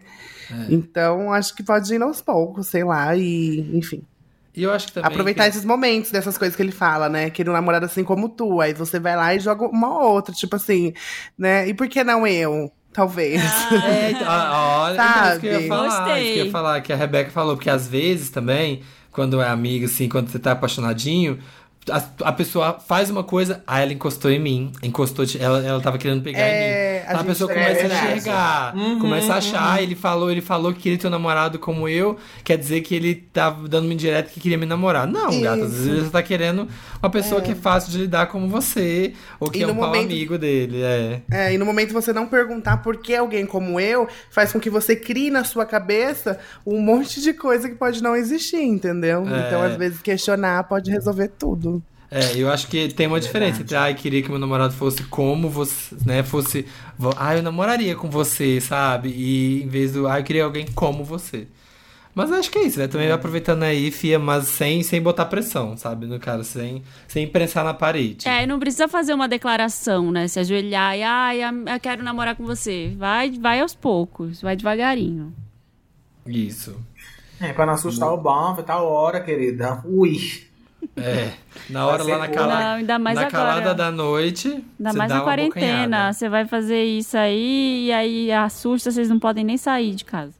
Então, 0.69 1.31
acho 1.33 1.53
que 1.55 1.61
pode 1.61 1.93
ir 1.93 2.01
aos 2.01 2.21
poucos, 2.21 2.67
sei 2.67 2.83
lá, 2.83 3.15
e 3.15 3.59
enfim. 3.77 4.01
E 4.55 4.63
eu 4.63 4.71
acho 4.71 4.87
que 4.87 4.93
também. 4.93 5.07
Aproveitar 5.11 5.43
que- 5.43 5.49
esses 5.49 5.63
momentos 5.65 6.09
dessas 6.09 6.35
coisas 6.35 6.55
que 6.55 6.63
ele 6.63 6.71
fala, 6.71 7.07
né? 7.07 7.29
Queria 7.29 7.51
um 7.51 7.55
namorado 7.55 7.85
assim 7.85 8.03
como 8.03 8.27
tu. 8.27 8.59
Aí 8.59 8.73
você 8.73 8.99
vai 8.99 9.15
lá 9.15 9.35
e 9.35 9.39
joga 9.39 9.67
uma 9.67 9.99
outra, 10.03 10.33
tipo 10.33 10.55
assim, 10.55 10.93
né? 11.37 11.67
E 11.67 11.75
por 11.75 11.87
que 11.87 12.03
não 12.03 12.25
eu? 12.25 12.71
Talvez. 12.93 13.41
É, 13.71 14.11
então, 14.11 14.25
ah, 14.27 14.85
olha, 14.87 14.93
então, 14.93 15.31
isso 15.31 15.39
que 15.39 15.47
eu 15.47 15.51
ia 15.51 15.57
Sabe? 15.57 15.67
falar, 15.67 16.05
Gostei. 16.07 16.33
que 16.33 16.39
eu 16.39 16.45
ia 16.45 16.51
falar, 16.51 16.81
que 16.81 16.93
a 16.93 16.95
Rebeca 16.95 17.31
falou, 17.31 17.55
porque 17.55 17.69
às 17.69 17.87
vezes 17.87 18.29
também, 18.29 18.81
quando 19.11 19.41
é 19.41 19.47
amiga, 19.47 19.85
assim, 19.85 20.09
quando 20.09 20.29
você 20.29 20.39
tá 20.39 20.53
apaixonadinho, 20.53 21.37
a, 21.89 22.03
a 22.29 22.31
pessoa 22.31 22.79
faz 22.79 23.09
uma 23.09 23.23
coisa, 23.23 23.63
aí 23.65 23.83
ela 23.83 23.93
encostou 23.93 24.29
em 24.31 24.39
mim, 24.39 24.71
encostou, 24.83 25.25
ela, 25.39 25.63
ela 25.65 25.81
tava 25.81 25.97
querendo 25.97 26.21
pegar 26.21 26.39
É, 26.39 26.51
em 26.51 27.01
mim. 27.01 27.05
a 27.07 27.09
Então 27.11 27.21
a, 27.21 27.23
pessoa 27.23 27.51
é 27.51 27.53
começa 27.53 27.81
a 27.81 27.85
enxergar, 28.15 28.75
Uhum, 28.75 28.99
começa 28.99 29.33
a 29.33 29.37
achar, 29.37 29.81
ele 29.83 29.95
falou, 29.95 30.31
ele 30.31 30.41
falou 30.41 30.73
que 30.73 30.79
queria 30.81 30.97
ter 30.97 31.07
um 31.07 31.11
namorado 31.11 31.57
como 31.59 31.87
eu, 31.87 32.17
quer 32.43 32.57
dizer 32.57 32.81
que 32.81 32.93
ele 32.95 33.15
tava 33.15 33.67
dando 33.67 33.85
uma 33.85 33.93
indireta 33.93 34.29
que 34.29 34.39
queria 34.39 34.57
me 34.57 34.65
namorar. 34.65 35.07
Não, 35.07 35.41
gato, 35.41 35.63
às 35.63 35.71
vezes 35.73 35.87
ele 35.87 36.03
só 36.05 36.09
tá 36.11 36.23
querendo 36.23 36.67
uma 37.01 37.09
pessoa 37.09 37.41
que 37.41 37.51
é 37.51 37.55
fácil 37.55 37.91
de 37.91 37.99
lidar 37.99 38.27
como 38.27 38.47
você, 38.47 39.13
ou 39.39 39.49
que 39.49 39.59
E 39.59 39.63
é 39.63 39.67
um 39.67 39.75
pau 39.75 39.87
momento- 39.87 40.11
amigo 40.11 40.37
dele, 40.37 40.81
é. 40.81 41.21
É, 41.31 41.53
e 41.53 41.57
no 41.57 41.65
momento 41.65 41.93
você 41.93 42.11
não 42.11 42.27
perguntar 42.27 42.77
por 42.77 42.97
que 42.97 43.15
alguém 43.15 43.45
como 43.45 43.79
eu 43.79 44.07
faz 44.29 44.51
com 44.51 44.59
que 44.59 44.69
você 44.69 44.95
crie 44.95 45.29
na 45.31 45.43
sua 45.43 45.65
cabeça 45.65 46.39
um 46.65 46.79
monte 46.81 47.21
de 47.21 47.33
coisa 47.33 47.69
que 47.69 47.75
pode 47.75 48.01
não 48.03 48.15
existir, 48.15 48.61
entendeu? 48.61 49.23
É. 49.27 49.47
Então, 49.47 49.61
às 49.61 49.75
vezes, 49.75 50.01
questionar 50.01 50.63
pode 50.65 50.91
resolver 50.91 51.29
tudo. 51.39 51.76
É, 52.09 52.37
eu 52.37 52.49
acho 52.49 52.67
que 52.67 52.87
tem 52.87 53.05
uma 53.07 53.19
diferença 53.19 53.61
entre, 53.61 53.75
ai, 53.75 53.93
queria 53.93 54.21
que 54.21 54.29
meu 54.29 54.39
namorado 54.39 54.73
fosse 54.73 55.03
como 55.03 55.49
você, 55.49 55.95
né, 56.05 56.23
fosse, 56.23 56.65
ah, 57.17 57.35
eu 57.35 57.43
namoraria 57.43 57.95
com 57.95 58.09
você, 58.09 58.61
sabe? 58.61 59.09
E 59.09 59.63
em 59.63 59.67
vez 59.67 59.91
do, 59.91 60.07
ah, 60.07 60.19
eu 60.19 60.23
queria 60.23 60.45
alguém 60.45 60.65
como 60.73 61.03
você. 61.03 61.47
Mas 62.15 62.31
acho 62.31 62.49
que 62.49 62.57
é 62.57 62.63
isso, 62.63 62.79
né? 62.79 62.87
Também 62.87 63.11
aproveitando 63.11 63.61
aí, 63.61 63.91
Fia, 63.91 64.17
mas 64.17 64.47
sem, 64.47 64.81
sem 64.81 64.99
botar 64.99 65.25
pressão, 65.25 65.77
sabe? 65.77 66.07
No 66.07 66.19
cara, 66.19 66.43
sem, 66.43 66.81
sem 67.07 67.27
prensar 67.27 67.63
na 67.63 67.75
parede. 67.75 68.27
É, 68.27 68.43
não 68.47 68.57
precisa 68.57 68.87
fazer 68.87 69.13
uma 69.13 69.27
declaração, 69.27 70.11
né? 70.11 70.27
Se 70.27 70.39
ajoelhar 70.39 70.97
e, 70.97 71.03
ai, 71.03 71.41
eu 71.43 71.79
quero 71.79 72.03
namorar 72.03 72.35
com 72.35 72.43
você. 72.43 72.91
Vai, 72.97 73.29
vai 73.29 73.59
aos 73.59 73.75
poucos, 73.75 74.41
vai 74.41 74.55
devagarinho. 74.55 75.31
Isso. 76.25 76.75
É, 77.39 77.53
pra 77.53 77.67
não 77.67 77.73
assustar 77.73 78.11
o 78.11 78.17
bom, 78.17 78.55
tá 78.63 78.81
hora, 78.81 79.21
querida. 79.21 79.83
Ui. 79.85 80.46
É. 80.97 81.31
Na 81.69 81.85
hora 81.87 82.03
lá 82.03 82.17
na 82.19 82.27
calada, 82.27 82.63
Não, 82.63 82.71
ainda 82.77 82.99
mais 82.99 83.15
na 83.15 83.27
agora. 83.27 83.43
calada 83.43 83.75
da 83.75 83.91
noite, 83.91 84.47
Ainda 84.49 84.91
você 84.91 84.97
mais 84.97 85.09
dá 85.09 85.15
na 85.15 85.21
uma 85.21 85.25
quarentena. 85.25 85.83
bocanhada. 85.83 86.13
Você 86.13 86.29
vai 86.29 86.45
fazer 86.45 86.83
isso 86.83 87.17
aí 87.17 87.85
e 87.87 87.91
aí 87.91 88.31
assusta, 88.31 88.91
vocês 88.91 89.09
não 89.09 89.19
podem 89.19 89.43
nem 89.43 89.57
sair 89.57 89.93
de 89.93 90.03
casa. 90.05 90.33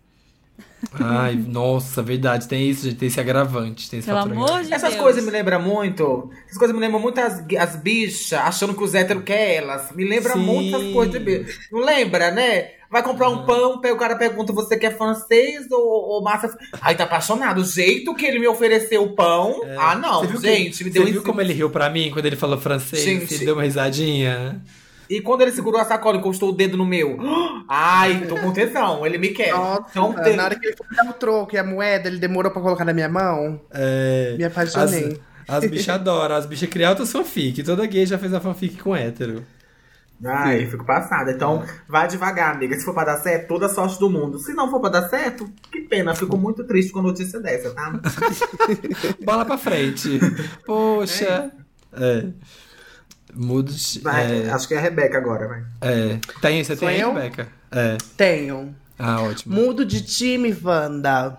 Ai, 1.00 1.36
nossa, 1.36 2.04
verdade, 2.04 2.48
tem 2.48 2.70
isso, 2.70 2.84
gente, 2.86 2.98
tem 2.98 3.08
esse 3.08 3.20
agravante, 3.20 3.90
tem 3.90 4.00
esse 4.00 4.08
Pelo 4.08 4.20
fator 4.20 4.32
amor 4.32 4.44
agravante. 4.46 4.68
de 4.68 4.74
Essas 4.74 4.90
Deus. 4.92 5.02
coisas 5.02 5.24
me 5.24 5.32
lembram 5.32 5.62
muito. 5.62 6.30
Essas 6.46 6.58
coisas 6.58 6.76
me 6.76 6.82
lembram 6.82 7.00
muito 7.00 7.20
as, 7.20 7.44
as 7.60 7.76
bichas 7.78 8.34
achando 8.40 8.74
que 8.76 8.84
os 8.84 8.94
héteros 8.94 9.24
querem 9.24 9.56
elas. 9.58 9.92
Me 9.92 10.04
lembra 10.08 10.34
Sim. 10.34 10.40
muito 10.40 10.76
essas 10.78 10.94
coisas 10.94 11.14
de 11.14 11.20
bicha. 11.20 11.60
Não 11.72 11.80
lembra, 11.80 12.30
né? 12.32 12.72
Vai 12.90 13.04
comprar 13.04 13.28
um 13.30 13.46
pão, 13.46 13.82
pega 13.82 13.94
o 13.94 13.98
cara 13.98 14.16
pergunta: 14.16 14.54
você 14.54 14.78
quer 14.78 14.96
francês 14.98 15.70
ou, 15.72 15.82
ou 15.82 16.22
massa? 16.24 16.56
Aí 16.80 16.96
tá 16.96 17.04
apaixonado. 17.04 17.60
O 17.62 17.66
jeito 17.66 18.14
que 18.16 18.26
ele 18.26 18.40
me 18.40 18.48
ofereceu 18.48 19.04
o 19.04 19.14
pão. 19.16 19.62
Ah, 19.78 19.96
não, 19.96 20.22
Você 20.22 20.28
viu 20.28 20.40
que- 20.42 20.48
gente, 20.48 20.84
me 20.86 20.90
deu 20.90 21.04
Você 21.04 21.10
um 21.10 21.14
viu 21.14 21.24
como 21.24 21.42
ele 21.42 21.54
riu 21.54 21.70
pra 21.70 21.90
mim 21.90 22.12
quando 22.14 22.26
ele 22.28 22.36
falou 22.38 22.58
francês? 22.58 23.04
Gente. 23.04 23.34
Ele 23.34 23.46
deu 23.46 23.56
uma 23.56 23.64
risadinha? 23.64 24.62
E 25.10 25.22
quando 25.22 25.42
ele 25.42 25.52
segurou 25.52 25.80
a 25.80 25.86
sacola 25.86 26.18
e 26.18 26.20
encostou 26.20 26.50
o 26.50 26.54
dedo 26.54 26.76
no 26.78 26.86
meu. 26.86 27.18
Ai, 27.68 28.26
tô 28.28 28.36
com 28.38 28.52
tesão. 28.52 29.06
Ele 29.06 29.18
me 29.18 29.30
quer. 29.30 29.52
Nossa, 29.54 29.86
Então, 29.90 30.14
tem- 30.14 30.36
na 30.36 30.44
hora 30.46 30.60
que 30.60 30.66
ele 30.68 30.76
foi 30.76 30.88
dar 30.96 31.10
o 31.10 31.14
troco 31.14 31.56
e 31.56 31.58
a 31.58 31.64
moeda, 31.64 32.08
ele 32.08 32.18
demorou 32.20 32.52
pra 32.52 32.62
colocar 32.62 32.84
na 32.86 32.94
minha 32.94 33.10
mão. 33.10 33.60
É. 33.72 34.36
Me 34.38 34.44
apaixonei. 34.44 35.20
As, 35.48 35.64
as 35.64 35.70
bichas 35.70 35.90
adoram, 35.96 36.36
as 36.36 36.46
bichas 36.46 36.70
criam 36.70 36.90
altas 36.90 37.12
fanfic. 37.12 37.64
Toda 37.64 37.86
gay 37.86 38.06
já 38.06 38.18
fez 38.18 38.34
a 38.34 38.40
fanfic 38.42 38.78
com 38.82 38.96
hétero. 38.96 39.46
Ai, 40.26 40.66
fico 40.66 40.84
passada. 40.84 41.32
Então, 41.32 41.64
vai 41.88 42.08
devagar, 42.08 42.56
amiga. 42.56 42.76
Se 42.78 42.84
for 42.84 42.94
pra 42.94 43.06
dar 43.06 43.18
certo, 43.18 43.48
toda 43.48 43.68
a 43.68 43.70
sorte 43.70 44.00
do 44.00 44.10
mundo. 44.10 44.40
Se 44.40 44.52
não 44.54 44.70
for 44.70 44.80
pra 44.82 44.90
dar 44.90 45.08
certo, 45.10 45.48
que 45.72 45.82
pena. 45.82 46.16
Fico 46.16 46.36
muito 46.36 46.64
triste 46.64 46.92
com 46.92 47.00
a 47.00 47.04
notícia 47.04 47.40
dessa, 47.40 47.70
tá? 47.76 47.94
Bola 49.24 49.46
pra 49.46 49.58
frente. 49.60 50.20
Poxa. 50.66 51.52
É. 51.94 52.22
Mudo 52.22 52.36
de. 53.34 54.00
Vai, 54.02 54.44
É, 54.46 54.50
Acho 54.50 54.68
que 54.68 54.74
é 54.74 54.78
a 54.78 54.82
Rebeca 54.82 55.18
agora, 55.18 55.48
vai. 55.48 55.64
é. 55.82 56.20
Tem, 56.42 56.64
você 56.64 56.76
Sou 56.76 56.88
tem, 56.88 57.00
eu? 57.00 57.14
Rebeca? 57.14 57.48
É. 57.72 57.98
Tenho. 58.16 58.76
Ah, 58.98 59.22
ótimo. 59.22 59.56
Mudo 59.56 59.86
de 59.86 60.02
time, 60.02 60.56
Wanda. 60.64 61.38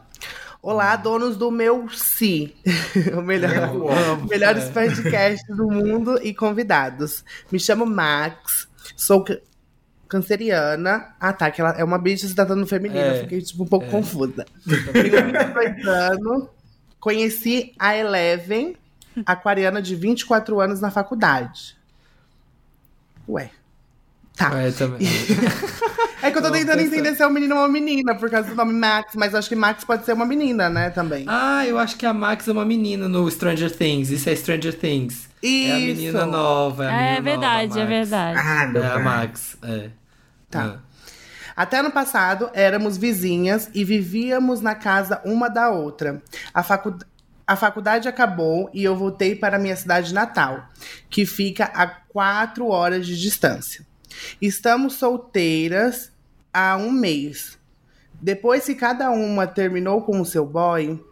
Olá, 0.62 0.96
donos 0.96 1.36
do 1.36 1.50
meu 1.50 1.88
si. 1.88 2.54
o 3.16 3.22
melhor, 3.22 3.52
Eu 3.74 3.88
amo. 3.90 4.26
melhores 4.28 4.64
podcasts 4.70 5.56
do 5.56 5.66
mundo 5.68 6.18
e 6.22 6.34
convidados. 6.34 7.24
Me 7.50 7.58
chamo 7.60 7.86
Max, 7.86 8.68
sou 8.96 9.22
ca- 9.24 9.38
canceriana. 10.08 11.14
Ah, 11.20 11.32
tá, 11.32 11.50
que 11.50 11.60
ela 11.60 11.70
é 11.78 11.84
uma 11.84 11.98
bicha 11.98 12.26
se 12.26 12.34
tratando 12.34 12.66
feminino. 12.66 13.00
É. 13.00 13.18
Eu 13.18 13.22
fiquei 13.22 13.40
tipo, 13.40 13.62
um 13.62 13.66
pouco 13.66 13.86
confusa. 13.86 14.44
Tenho 14.92 15.32
22 15.32 15.86
anos. 15.86 16.48
Conheci 17.00 17.72
a 17.78 17.96
Eleven, 17.96 18.76
aquariana 19.24 19.80
de 19.80 19.94
24 19.94 20.60
anos 20.60 20.80
na 20.80 20.90
faculdade. 20.90 21.77
Ué. 23.28 23.50
Tá. 24.36 24.50
É, 24.54 24.70
também. 24.70 25.00
É 26.20 26.32
que 26.32 26.38
eu 26.38 26.42
tô 26.42 26.50
tentando 26.50 26.80
entender 26.80 27.14
se 27.14 27.22
é 27.22 27.26
um 27.26 27.30
menino 27.30 27.54
ou 27.54 27.60
uma 27.60 27.68
menina, 27.68 28.14
por 28.14 28.28
causa 28.28 28.48
do 28.48 28.54
nome 28.54 28.72
Max, 28.72 29.14
mas 29.14 29.32
eu 29.32 29.38
acho 29.38 29.48
que 29.48 29.54
Max 29.54 29.84
pode 29.84 30.04
ser 30.04 30.12
uma 30.14 30.26
menina, 30.26 30.68
né, 30.68 30.90
também. 30.90 31.24
Ah, 31.28 31.64
eu 31.64 31.78
acho 31.78 31.96
que 31.96 32.04
a 32.04 32.12
Max 32.12 32.48
é 32.48 32.52
uma 32.52 32.64
menina 32.64 33.08
no 33.08 33.30
Stranger 33.30 33.70
Things. 33.70 34.10
Isso 34.10 34.28
é 34.28 34.34
Stranger 34.34 34.76
Things. 34.76 35.28
É 35.42 35.46
a 35.46 35.78
Isso. 35.78 36.00
menina 36.00 36.26
nova. 36.26 36.86
É, 36.86 36.88
a 36.88 36.90
menina 36.90 37.16
É 37.18 37.20
verdade, 37.20 37.68
nova, 37.68 37.80
é 37.80 37.86
verdade. 37.86 38.38
Ah, 38.38 38.72
É 38.74 38.86
a. 38.90 38.98
Max, 38.98 39.56
é. 39.62 39.90
Tá. 40.50 40.80
Até 41.54 41.78
ano 41.78 41.90
passado, 41.90 42.50
éramos 42.52 42.96
vizinhas 42.96 43.70
e 43.74 43.84
vivíamos 43.84 44.60
na 44.60 44.74
casa 44.74 45.20
uma 45.24 45.48
da 45.48 45.70
outra. 45.70 46.20
A, 46.52 46.62
facu... 46.62 46.96
a 47.48 47.56
faculdade 47.56 48.06
acabou 48.06 48.68
e 48.74 48.84
eu 48.84 48.94
voltei 48.94 49.34
para 49.34 49.58
minha 49.58 49.74
cidade 49.74 50.12
natal, 50.12 50.68
que 51.08 51.24
fica 51.24 51.64
a 51.64 51.86
quatro 51.86 52.68
horas 52.68 53.06
de 53.06 53.18
distância. 53.18 53.86
Estamos 54.38 54.96
solteiras 54.96 56.12
há 56.52 56.76
um 56.76 56.90
mês. 56.90 57.58
Depois 58.20 58.66
que 58.66 58.74
cada 58.74 59.10
uma 59.10 59.46
terminou 59.46 60.02
com 60.02 60.20
o 60.20 60.26
seu 60.26 60.44
boy. 60.44 61.02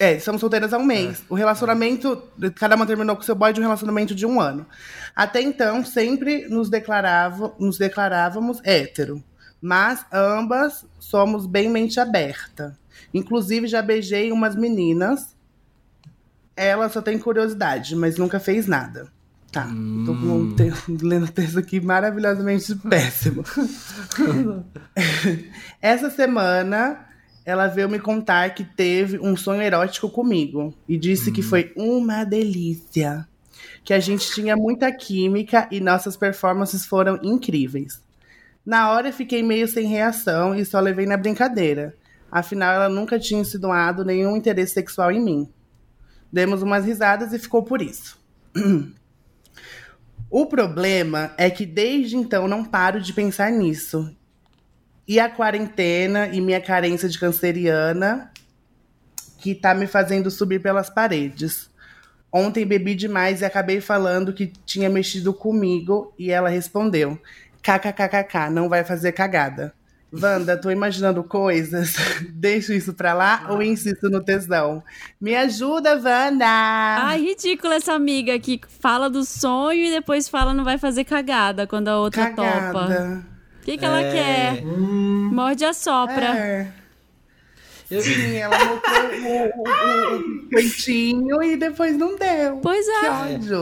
É, 0.00 0.14
estamos 0.14 0.40
solteiras 0.40 0.72
há 0.72 0.78
um 0.78 0.84
mês. 0.84 1.22
O 1.28 1.36
relacionamento. 1.36 2.20
Cada 2.56 2.74
uma 2.74 2.84
terminou 2.84 3.14
com 3.14 3.22
o 3.22 3.24
seu 3.24 3.36
boy 3.36 3.52
de 3.52 3.60
um 3.60 3.62
relacionamento 3.62 4.12
de 4.12 4.26
um 4.26 4.40
ano. 4.40 4.66
Até 5.14 5.40
então, 5.40 5.84
sempre 5.84 6.48
nos, 6.48 6.68
declarava, 6.68 7.54
nos 7.60 7.78
declarávamos 7.78 8.60
hétero. 8.64 9.22
Mas 9.60 10.04
ambas 10.12 10.84
somos 10.98 11.46
bem 11.46 11.68
mente 11.70 12.00
aberta. 12.00 12.76
Inclusive, 13.14 13.66
já 13.66 13.82
beijei 13.82 14.32
umas 14.32 14.56
meninas. 14.56 15.34
Ela 16.56 16.88
só 16.88 17.00
tem 17.00 17.18
curiosidade, 17.18 17.94
mas 17.96 18.16
nunca 18.18 18.38
fez 18.40 18.66
nada. 18.66 19.08
Tá, 19.50 19.66
tô 20.06 20.14
com 20.14 20.38
um 20.38 20.54
te- 20.56 20.72
lendo 21.04 21.30
texto 21.30 21.58
aqui 21.58 21.78
maravilhosamente 21.80 22.74
péssimo. 22.88 23.44
Essa 25.80 26.10
semana, 26.10 27.06
ela 27.44 27.66
veio 27.66 27.88
me 27.88 27.98
contar 27.98 28.54
que 28.54 28.64
teve 28.64 29.18
um 29.18 29.36
sonho 29.36 29.62
erótico 29.62 30.08
comigo 30.08 30.74
e 30.88 30.96
disse 30.96 31.32
que 31.32 31.42
foi 31.42 31.72
uma 31.76 32.24
delícia. 32.24 33.26
Que 33.84 33.92
a 33.92 34.00
gente 34.00 34.30
tinha 34.32 34.56
muita 34.56 34.90
química 34.92 35.66
e 35.70 35.80
nossas 35.80 36.16
performances 36.16 36.86
foram 36.86 37.18
incríveis. 37.22 38.00
Na 38.64 38.90
hora 38.90 39.12
fiquei 39.12 39.42
meio 39.42 39.66
sem 39.66 39.86
reação 39.88 40.54
e 40.54 40.64
só 40.64 40.78
levei 40.80 41.04
na 41.04 41.16
brincadeira. 41.16 41.94
Afinal, 42.32 42.74
ela 42.74 42.88
nunca 42.88 43.18
tinha 43.18 43.42
insinuado 43.42 44.06
nenhum 44.06 44.34
interesse 44.34 44.72
sexual 44.72 45.12
em 45.12 45.22
mim. 45.22 45.52
Demos 46.32 46.62
umas 46.62 46.86
risadas 46.86 47.34
e 47.34 47.38
ficou 47.38 47.62
por 47.62 47.82
isso. 47.82 48.18
O 50.34 50.46
problema 50.46 51.34
é 51.36 51.50
que 51.50 51.66
desde 51.66 52.16
então 52.16 52.48
não 52.48 52.64
paro 52.64 52.98
de 53.02 53.12
pensar 53.12 53.52
nisso. 53.52 54.16
E 55.06 55.20
a 55.20 55.28
quarentena 55.28 56.28
e 56.28 56.40
minha 56.40 56.58
carência 56.58 57.06
de 57.06 57.18
canceriana 57.18 58.32
que 59.36 59.54
tá 59.54 59.74
me 59.74 59.86
fazendo 59.86 60.30
subir 60.30 60.62
pelas 60.62 60.88
paredes. 60.88 61.68
Ontem 62.32 62.64
bebi 62.64 62.94
demais 62.94 63.42
e 63.42 63.44
acabei 63.44 63.78
falando 63.82 64.32
que 64.32 64.46
tinha 64.64 64.88
mexido 64.88 65.34
comigo 65.34 66.14
e 66.18 66.30
ela 66.30 66.48
respondeu: 66.48 67.20
kkkk, 67.60 68.48
não 68.50 68.70
vai 68.70 68.84
fazer 68.84 69.12
cagada. 69.12 69.74
Wanda, 70.12 70.56
tô 70.56 70.70
imaginando 70.70 71.24
coisas. 71.24 71.94
Deixo 72.34 72.72
isso 72.72 72.92
pra 72.92 73.14
lá 73.14 73.46
ou 73.48 73.62
insisto 73.62 74.10
no 74.10 74.22
tesão? 74.22 74.82
Me 75.20 75.34
ajuda, 75.34 75.94
Wanda! 75.96 76.44
Ai, 76.46 77.20
ridícula 77.20 77.76
essa 77.76 77.94
amiga 77.94 78.38
que 78.38 78.60
fala 78.80 79.08
do 79.08 79.24
sonho 79.24 79.86
e 79.86 79.90
depois 79.90 80.28
fala 80.28 80.52
não 80.52 80.64
vai 80.64 80.76
fazer 80.76 81.04
cagada 81.04 81.66
quando 81.66 81.88
a 81.88 81.98
outra 81.98 82.26
topa. 82.30 82.42
Cagada. 82.42 83.26
O 83.60 83.64
que, 83.64 83.78
que 83.78 83.84
ela 83.84 84.00
É. 84.00 84.12
quer? 84.12 84.64
Morde 84.64 85.64
a 85.64 85.72
sopra. 85.72 86.36
É. 86.36 86.72
Eu- 87.92 88.00
Sim, 88.02 88.36
ela 88.36 88.56
mostrou 88.64 89.04
o, 89.04 89.26
o, 89.26 89.62
o, 89.62 90.16
o 90.46 90.48
cantinho 90.50 91.42
e 91.42 91.56
depois 91.56 91.96
não 91.96 92.16
deu. 92.16 92.56
Pois 92.62 92.86
Que 92.86 93.06
é. 93.06 93.10
ódio. 93.10 93.58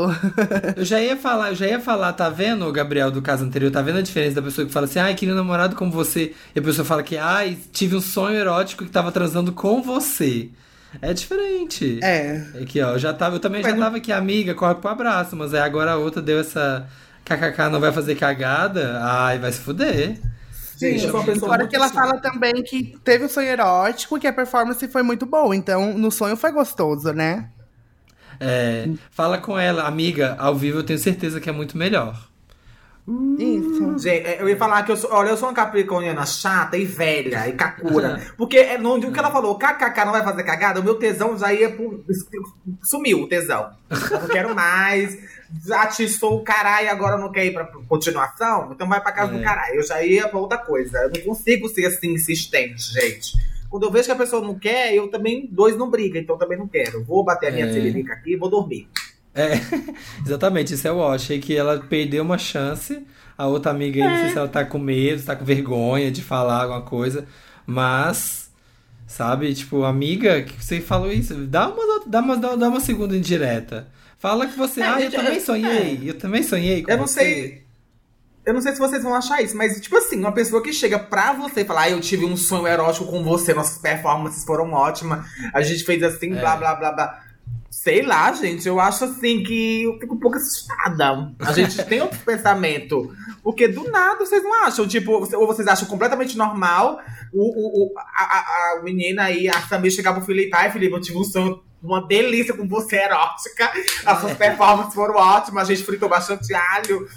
Eu 0.77 0.85
já 0.85 1.01
ia 1.01 1.17
falar, 1.17 1.49
eu 1.51 1.55
já 1.57 1.67
ia 1.67 1.81
falar, 1.81 2.13
tá 2.13 2.29
vendo, 2.31 2.71
Gabriel, 2.73 3.11
do 3.11 3.21
caso 3.21 3.45
anterior? 3.45 3.71
Tá 3.71 3.83
vendo 3.83 3.99
a 3.99 4.03
diferença 4.03 4.37
da 4.37 4.43
pessoa 4.43 4.67
que 4.67 4.73
fala 4.73 4.87
assim, 4.87 4.99
ai, 5.01 5.15
queria 5.15 5.35
um 5.35 5.37
namorado 5.37 5.75
como 5.75 5.91
você, 5.91 6.33
e 6.55 6.59
a 6.59 6.63
pessoa 6.63 6.85
fala 6.85 7.03
que, 7.03 7.17
ai, 7.17 7.59
tive 7.73 7.97
um 7.97 8.01
sonho 8.01 8.39
erótico 8.39 8.85
que 8.85 8.91
tava 8.91 9.11
transando 9.11 9.53
com 9.53 9.83
você. 9.83 10.49
É 11.03 11.13
diferente. 11.13 11.99
É. 12.03 12.43
Aqui, 12.63 12.81
ó, 12.83 12.93
eu 12.93 12.99
já 12.99 13.13
tava, 13.13 13.37
eu 13.37 13.41
também 13.41 13.63
já 13.63 13.69
Mas 13.71 13.77
não- 13.79 13.85
tava 13.85 13.97
aqui, 13.99 14.13
amiga, 14.13 14.55
corre 14.55 14.75
pro 14.77 14.91
abraço, 14.91 15.35
mas 15.37 15.55
aí 15.55 15.61
agora 15.61 15.93
a 15.93 15.97
outra 15.97 16.21
deu 16.23 16.39
essa 16.41 16.87
kkk, 17.25 17.69
não 17.71 17.79
vai 17.81 17.93
fazer 17.93 18.15
cagada, 18.17 18.99
ai, 19.03 19.39
vai 19.39 19.53
se 19.53 19.61
fuder. 19.61 20.19
Sim, 20.81 20.95
eu 20.95 21.11
sou 21.11 21.21
uma 21.21 21.25
pessoa 21.27 21.51
Fora 21.51 21.69
que 21.69 21.77
ela 21.77 21.85
assim. 21.85 21.95
fala 21.95 22.19
também 22.23 22.63
que 22.63 22.99
teve 23.05 23.27
um 23.27 23.29
sonho 23.29 23.49
erótico 23.49 24.17
e 24.17 24.21
que 24.21 24.27
a 24.27 24.33
performance 24.33 24.89
foi 24.89 25.03
muito 25.03 25.27
boa. 25.27 25.55
Então, 25.55 25.93
no 25.93 26.11
sonho 26.11 26.39
foi 26.39 26.51
gostoso, 26.51 27.13
né? 27.13 27.51
É, 28.41 28.89
fala 29.11 29.37
com 29.37 29.59
ela, 29.59 29.87
amiga, 29.87 30.37
ao 30.39 30.55
vivo 30.55 30.79
eu 30.79 30.83
tenho 30.83 30.99
certeza 30.99 31.39
que 31.39 31.51
é 31.51 31.53
muito 31.53 31.77
melhor. 31.77 32.31
Isso. 33.39 33.99
Gente, 33.99 34.27
é, 34.27 34.41
eu 34.41 34.49
ia 34.49 34.57
falar 34.57 34.83
que 34.85 34.93
eu 34.93 34.97
sou, 34.97 35.13
olha, 35.13 35.29
eu 35.29 35.37
sou 35.37 35.49
uma 35.49 35.55
capricorniana 35.55 36.25
chata 36.25 36.79
e 36.79 36.87
velha 36.87 37.47
e 37.47 37.53
cacura. 37.53 38.19
Porque 38.39 38.57
é, 38.57 38.79
no, 38.79 38.95
o 38.95 39.13
que 39.13 39.19
ela 39.19 39.31
falou, 39.31 39.59
kkk 39.59 40.05
não 40.07 40.13
vai 40.13 40.25
fazer 40.25 40.45
cagada, 40.45 40.81
o 40.81 40.83
meu 40.83 40.95
tesão 40.95 41.37
já 41.37 41.53
ia 41.53 41.69
pro, 41.69 42.03
sumiu 42.83 43.21
o 43.21 43.29
tesão. 43.29 43.71
Eu 44.11 44.21
não 44.21 44.29
quero 44.29 44.55
mais. 44.55 45.19
Já 45.67 45.83
atiçou 45.83 46.37
o 46.37 46.43
caralho, 46.43 46.91
agora 46.91 47.17
não 47.19 47.31
quer 47.33 47.45
ir 47.47 47.53
pra 47.53 47.65
continuação? 47.89 48.71
Então 48.73 48.89
vai 48.89 49.01
pra 49.01 49.13
casa 49.13 49.33
É. 49.35 49.37
do 49.39 49.43
caralho. 49.43 49.75
Eu 49.77 49.83
já 49.87 50.03
ia 50.03 50.29
pra 50.29 50.39
outra 50.39 50.59
coisa. 50.59 50.99
Eu 50.99 51.11
não 51.11 51.21
consigo 51.23 51.69
ser 51.69 51.87
assim 51.87 52.13
insistente, 52.15 52.93
gente. 52.93 53.33
Quando 53.69 53.85
eu 53.85 53.91
vejo 53.91 54.07
que 54.07 54.13
a 54.13 54.17
pessoa 54.17 54.43
não 54.43 54.59
quer, 54.59 54.95
eu 54.95 55.09
também, 55.09 55.49
dois 55.51 55.77
não 55.77 55.91
brigam, 55.91 56.21
então 56.21 56.35
eu 56.37 56.41
também 56.41 56.59
não 56.59 56.67
quero. 56.67 57.05
Vou 57.05 57.25
bater 57.25 57.49
a 57.49 57.51
minha 57.53 57.67
É. 57.67 58.13
aqui 58.13 58.33
e 58.33 58.37
vou 58.37 58.49
dormir. 58.51 58.89
É, 59.35 59.53
exatamente, 60.27 60.75
isso 60.75 60.89
é 60.89 60.93
o 60.93 61.07
Achei 61.07 61.39
que 61.39 61.57
ela 61.57 61.79
perdeu 61.79 62.23
uma 62.25 62.37
chance. 62.39 63.05
A 63.39 63.47
outra 63.47 63.71
amiga 63.71 64.03
aí, 64.03 64.09
não 64.11 64.19
sei 64.21 64.31
se 64.31 64.39
ela 64.39 64.49
tá 64.49 64.65
com 64.65 64.79
medo, 64.79 65.23
tá 65.23 65.35
com 65.37 65.45
vergonha 65.45 66.11
de 66.11 66.21
falar 66.23 66.63
alguma 66.63 66.83
coisa. 66.83 67.27
Mas, 67.65 68.51
sabe, 69.07 69.55
tipo, 69.55 69.85
amiga, 69.85 70.43
que 70.43 70.63
você 70.65 70.81
falou 70.81 71.11
isso, 71.13 71.35
dá 71.47 71.69
uma, 71.69 72.05
dá 72.07 72.21
uma, 72.21 72.37
dá 72.37 72.69
uma 72.69 72.81
segunda 72.81 73.17
indireta. 73.17 73.87
Fala 74.21 74.47
que 74.47 74.57
você, 74.57 74.81
É, 74.83 74.85
ah, 74.87 74.97
eu 74.97 75.01
gente, 75.11 75.17
também 75.17 75.37
é- 75.37 75.41
sonhei, 75.41 76.01
eu 76.05 76.19
também 76.19 76.43
sonhei 76.43 76.83
com 76.85 76.91
Eu 76.93 76.99
não 76.99 77.07
você. 77.07 77.21
sei. 77.21 77.71
Eu 78.47 78.55
não 78.55 78.61
sei 78.61 78.73
se 78.73 78.79
vocês 78.79 79.03
vão 79.03 79.15
achar 79.15 79.43
isso, 79.43 79.57
mas, 79.57 79.79
tipo 79.81 79.97
assim, 79.97 80.19
uma 80.19 80.33
pessoa 80.33 80.63
que 80.63 80.73
chega 80.73 80.99
pra 80.99 81.33
você 81.35 81.61
e 81.61 81.65
fala, 81.65 81.83
ah, 81.83 81.91
eu 81.91 82.01
tive 82.01 82.25
um 82.25 82.37
sonho 82.37 82.67
erótico 82.67 83.07
com 83.07 83.23
você, 83.23 83.53
nossas 83.53 83.79
performances 83.79 84.45
foram 84.45 84.73
ótimas, 84.73 85.25
a 85.55 85.61
gente 85.63 85.85
fez 85.85 86.03
assim, 86.03 86.33
É. 86.35 86.41
blá, 86.41 86.57
blá, 86.57 86.75
blá, 86.75 86.93
blá. 86.93 87.25
Sei 87.71 88.03
lá, 88.03 88.33
gente, 88.33 88.67
eu 88.67 88.81
acho 88.81 89.05
assim 89.05 89.43
que 89.43 89.85
eu 89.85 89.99
fico 89.99 90.15
um 90.15 90.19
pouco 90.19 90.37
assustada. 90.39 91.33
A 91.39 91.53
gente 91.53 91.83
tem 91.85 92.01
outro 92.01 92.19
pensamento. 92.21 93.15
Porque 93.43 93.69
do 93.69 93.91
nada 93.91 94.19
vocês 94.19 94.43
não 94.43 94.65
acham, 94.65 94.87
tipo, 94.89 95.13
ou 95.13 95.47
vocês 95.47 95.67
acham 95.69 95.87
completamente 95.87 96.37
normal 96.37 96.99
o, 97.33 97.43
o, 97.43 97.85
o- 97.87 97.99
a, 97.99 98.23
a, 98.23 98.79
a 98.79 98.83
menina 98.83 99.25
aí, 99.25 99.49
a 99.49 99.61
Samir 99.63 99.93
chegar 99.93 100.13
pro 100.15 100.23
Felipe, 100.25 100.51
ai, 100.55 100.71
Felipe, 100.73 100.93
eu 100.95 101.01
tive 101.01 101.19
um 101.19 101.25
sonho, 101.25 101.63
uma 101.83 102.07
delícia 102.07 102.55
com 102.55 102.67
você 102.69 102.97
erótica, 102.97 103.71
as 104.05 104.21
suas 104.21 104.35
performances 104.35 104.95
foram 104.95 105.15
ótimas, 105.15 105.69
a 105.69 105.75
gente 105.75 105.85
fritou 105.87 106.09
bastante 106.09 106.53
alho. 106.55 107.09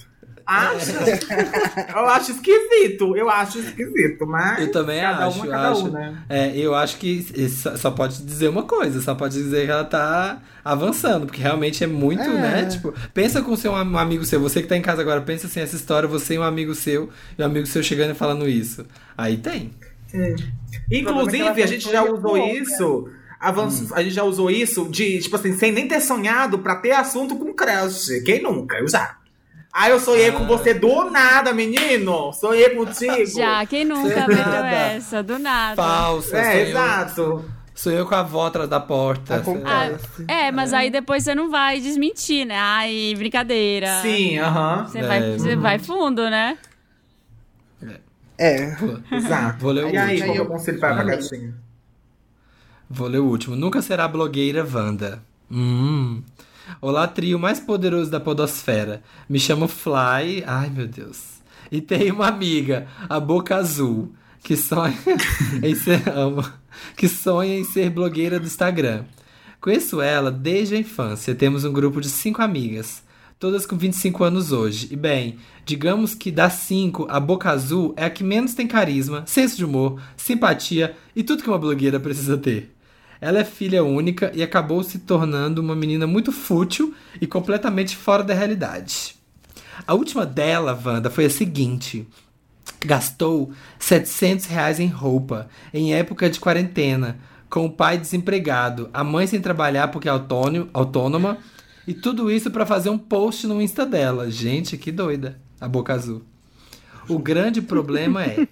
Acha? 0.45 0.91
eu 1.95 2.05
acho 2.09 2.31
esquisito, 2.31 3.15
eu 3.15 3.29
acho 3.29 3.59
esquisito, 3.59 4.27
mas. 4.27 4.59
Eu 4.59 4.71
também 4.73 4.99
cada 4.99 5.27
acho, 5.27 5.37
uma, 5.37 5.45
eu 5.45 5.51
cada 5.51 5.71
acho. 5.71 5.85
um, 5.87 5.91
né? 5.91 6.17
É, 6.27 6.57
eu 6.57 6.75
acho 6.75 6.97
que 6.97 7.23
só 7.49 7.77
só 7.77 7.91
pode 7.91 8.21
dizer 8.23 8.49
uma 8.49 8.63
coisa, 8.63 9.01
só 9.01 9.15
pode 9.15 9.35
dizer 9.35 9.65
que 9.65 9.71
ela 9.71 9.85
tá 9.85 10.41
avançando, 10.63 11.27
porque 11.27 11.41
realmente 11.41 11.81
é 11.81 11.87
muito, 11.87 12.23
É. 12.23 12.27
né? 12.27 12.65
Tipo, 12.65 12.93
pensa 13.13 13.41
com 13.41 13.55
seu 13.55 13.71
um 13.71 13.97
amigo 13.97 14.25
seu, 14.25 14.37
você 14.41 14.61
que 14.61 14.67
tá 14.67 14.75
em 14.75 14.81
casa 14.81 15.01
agora, 15.01 15.21
pensa 15.21 15.47
assim, 15.47 15.61
essa 15.61 15.77
história, 15.77 16.09
você 16.09 16.33
e 16.33 16.39
um 16.39 16.43
amigo 16.43 16.75
seu, 16.75 17.09
e 17.37 17.41
um 17.41 17.45
amigo 17.45 17.65
seu 17.65 17.81
chegando 17.81 18.11
e 18.11 18.15
falando 18.15 18.45
isso. 18.45 18.85
Aí 19.17 19.37
tem. 19.37 19.71
Inclusive, 20.91 21.63
a 21.63 21.67
gente 21.67 21.89
já 21.89 22.03
usou 22.03 22.37
isso. 22.37 23.09
Avanço- 23.49 23.85
Hum. 23.85 23.89
A 23.93 24.01
gente 24.03 24.13
já 24.15 24.23
usou 24.23 24.49
isso 24.49 24.87
de, 24.89 25.19
tipo 25.19 25.35
assim, 25.35 25.53
sem 25.57 25.71
nem 25.71 25.87
ter 25.87 25.99
sonhado 25.99 26.59
pra 26.59 26.75
ter 26.77 26.91
assunto 26.91 27.35
com 27.35 27.53
crush. 27.53 28.21
Quem 28.25 28.41
nunca? 28.41 28.77
Eu 28.77 28.87
já. 28.87 29.17
Ah, 29.75 29.89
eu 29.89 29.99
sonhei 29.99 30.31
com 30.31 30.45
você 30.45 30.73
do 30.73 31.09
nada, 31.09 31.51
menino. 31.51 32.31
Sonhei 32.33 32.69
contigo. 32.69 33.25
Já, 33.25 33.65
quem 33.65 33.83
nunca 33.83 34.27
meteu 34.27 34.63
essa? 34.65 35.23
Do 35.23 35.39
nada. 35.39 35.75
Falsa. 35.75 36.37
É, 36.37 36.43
sonhou, 36.51 36.67
exato. 36.67 37.45
sonhou 37.73 38.05
com 38.05 38.13
a 38.13 38.19
avó 38.19 38.45
atrás 38.45 38.69
da 38.69 38.79
porta. 38.79 39.37
Acontece. 39.37 40.25
É, 40.27 40.51
mas 40.51 40.73
aí 40.73 40.91
depois 40.91 41.23
você 41.23 41.33
não 41.33 41.49
vai 41.49 41.79
desmentir, 41.79 42.45
né? 42.45 42.55
Ai, 42.55 43.15
brincadeira. 43.17 43.99
Sim, 44.03 44.37
aham. 44.37 44.85
Você 44.87 44.99
É, 44.99 45.07
vai, 45.07 45.37
você 45.39 45.55
uhum. 45.55 45.61
vai 45.61 45.79
fundo, 45.79 46.29
né? 46.29 46.55
É. 48.37 48.75
Exato. 49.11 49.57
Vou 49.59 49.71
ler 49.71 49.85
o 49.85 49.89
e 49.89 49.97
aí, 49.97 50.21
último. 50.21 50.25
qual 50.27 50.33
que 50.33 50.39
é 50.39 50.41
o 50.43 50.45
conselho 50.47 50.79
para 50.79 50.89
a 50.91 50.95
Vai. 51.03 51.05
gatinha? 51.17 51.53
Vou 52.95 53.07
ler 53.07 53.17
o 53.17 53.25
último. 53.25 53.55
Nunca 53.55 53.81
será 53.81 54.07
blogueira 54.07 54.63
Wanda. 54.71 55.23
Hum. 55.49 56.21
Olá, 56.79 57.07
trio 57.07 57.39
mais 57.39 57.59
poderoso 57.59 58.11
da 58.11 58.19
podosfera. 58.19 59.01
Me 59.27 59.39
chamo 59.39 59.67
Fly. 59.67 60.43
Ai, 60.45 60.69
meu 60.69 60.87
Deus. 60.87 61.41
E 61.71 61.81
tenho 61.81 62.13
uma 62.13 62.27
amiga, 62.27 62.85
a 63.09 63.19
Boca 63.19 63.55
Azul, 63.55 64.13
que 64.43 64.55
sonha 64.55 64.95
em 65.63 65.73
ser, 65.73 66.07
amo, 66.07 66.47
que 66.95 67.07
sonha 67.07 67.57
em 67.57 67.63
ser 67.63 67.89
blogueira 67.89 68.39
do 68.39 68.45
Instagram. 68.45 69.05
Conheço 69.59 69.99
ela 69.99 70.29
desde 70.29 70.75
a 70.75 70.79
infância. 70.79 71.33
Temos 71.33 71.65
um 71.65 71.73
grupo 71.73 71.99
de 71.99 72.09
cinco 72.09 72.43
amigas, 72.43 73.01
todas 73.39 73.65
com 73.65 73.75
25 73.75 74.23
anos 74.23 74.51
hoje. 74.51 74.89
E 74.91 74.95
bem, 74.95 75.39
digamos 75.65 76.13
que 76.13 76.29
das 76.29 76.53
cinco, 76.53 77.07
a 77.09 77.19
Boca 77.19 77.49
Azul 77.49 77.91
é 77.97 78.05
a 78.05 78.09
que 78.11 78.23
menos 78.23 78.53
tem 78.53 78.67
carisma, 78.67 79.23
senso 79.25 79.57
de 79.57 79.65
humor, 79.65 79.99
simpatia 80.15 80.95
e 81.15 81.23
tudo 81.23 81.41
que 81.41 81.49
uma 81.49 81.57
blogueira 81.57 81.99
precisa 81.99 82.37
ter. 82.37 82.72
Ela 83.23 83.39
é 83.39 83.45
filha 83.45 83.85
única 83.85 84.33
e 84.35 84.43
acabou 84.43 84.83
se 84.83 84.99
tornando 84.99 85.61
uma 85.61 85.73
menina 85.73 86.05
muito 86.05 86.29
fútil 86.29 86.93
e 87.21 87.25
completamente 87.25 87.95
fora 87.95 88.21
da 88.21 88.33
realidade. 88.33 89.15
A 89.87 89.93
última 89.93 90.25
dela, 90.25 90.77
Wanda, 90.85 91.09
foi 91.09 91.23
a 91.23 91.29
seguinte. 91.29 92.05
Gastou 92.85 93.53
700 93.79 94.47
reais 94.47 94.77
em 94.77 94.87
roupa, 94.87 95.47
em 95.73 95.93
época 95.93 96.29
de 96.29 96.37
quarentena, 96.37 97.17
com 97.49 97.65
o 97.65 97.71
pai 97.71 97.97
desempregado, 97.97 98.89
a 98.93 99.05
mãe 99.05 99.25
sem 99.25 99.39
trabalhar 99.39 99.87
porque 99.87 100.09
é 100.09 100.11
autônimo, 100.11 100.67
autônoma, 100.73 101.37
e 101.87 101.93
tudo 101.93 102.29
isso 102.29 102.51
pra 102.51 102.65
fazer 102.65 102.89
um 102.89 102.97
post 102.97 103.47
no 103.47 103.61
Insta 103.61 103.85
dela. 103.85 104.29
Gente, 104.29 104.77
que 104.77 104.91
doida, 104.91 105.39
a 105.61 105.67
boca 105.69 105.93
azul. 105.93 106.23
O 107.07 107.17
grande 107.17 107.61
problema 107.61 108.25
é, 108.25 108.45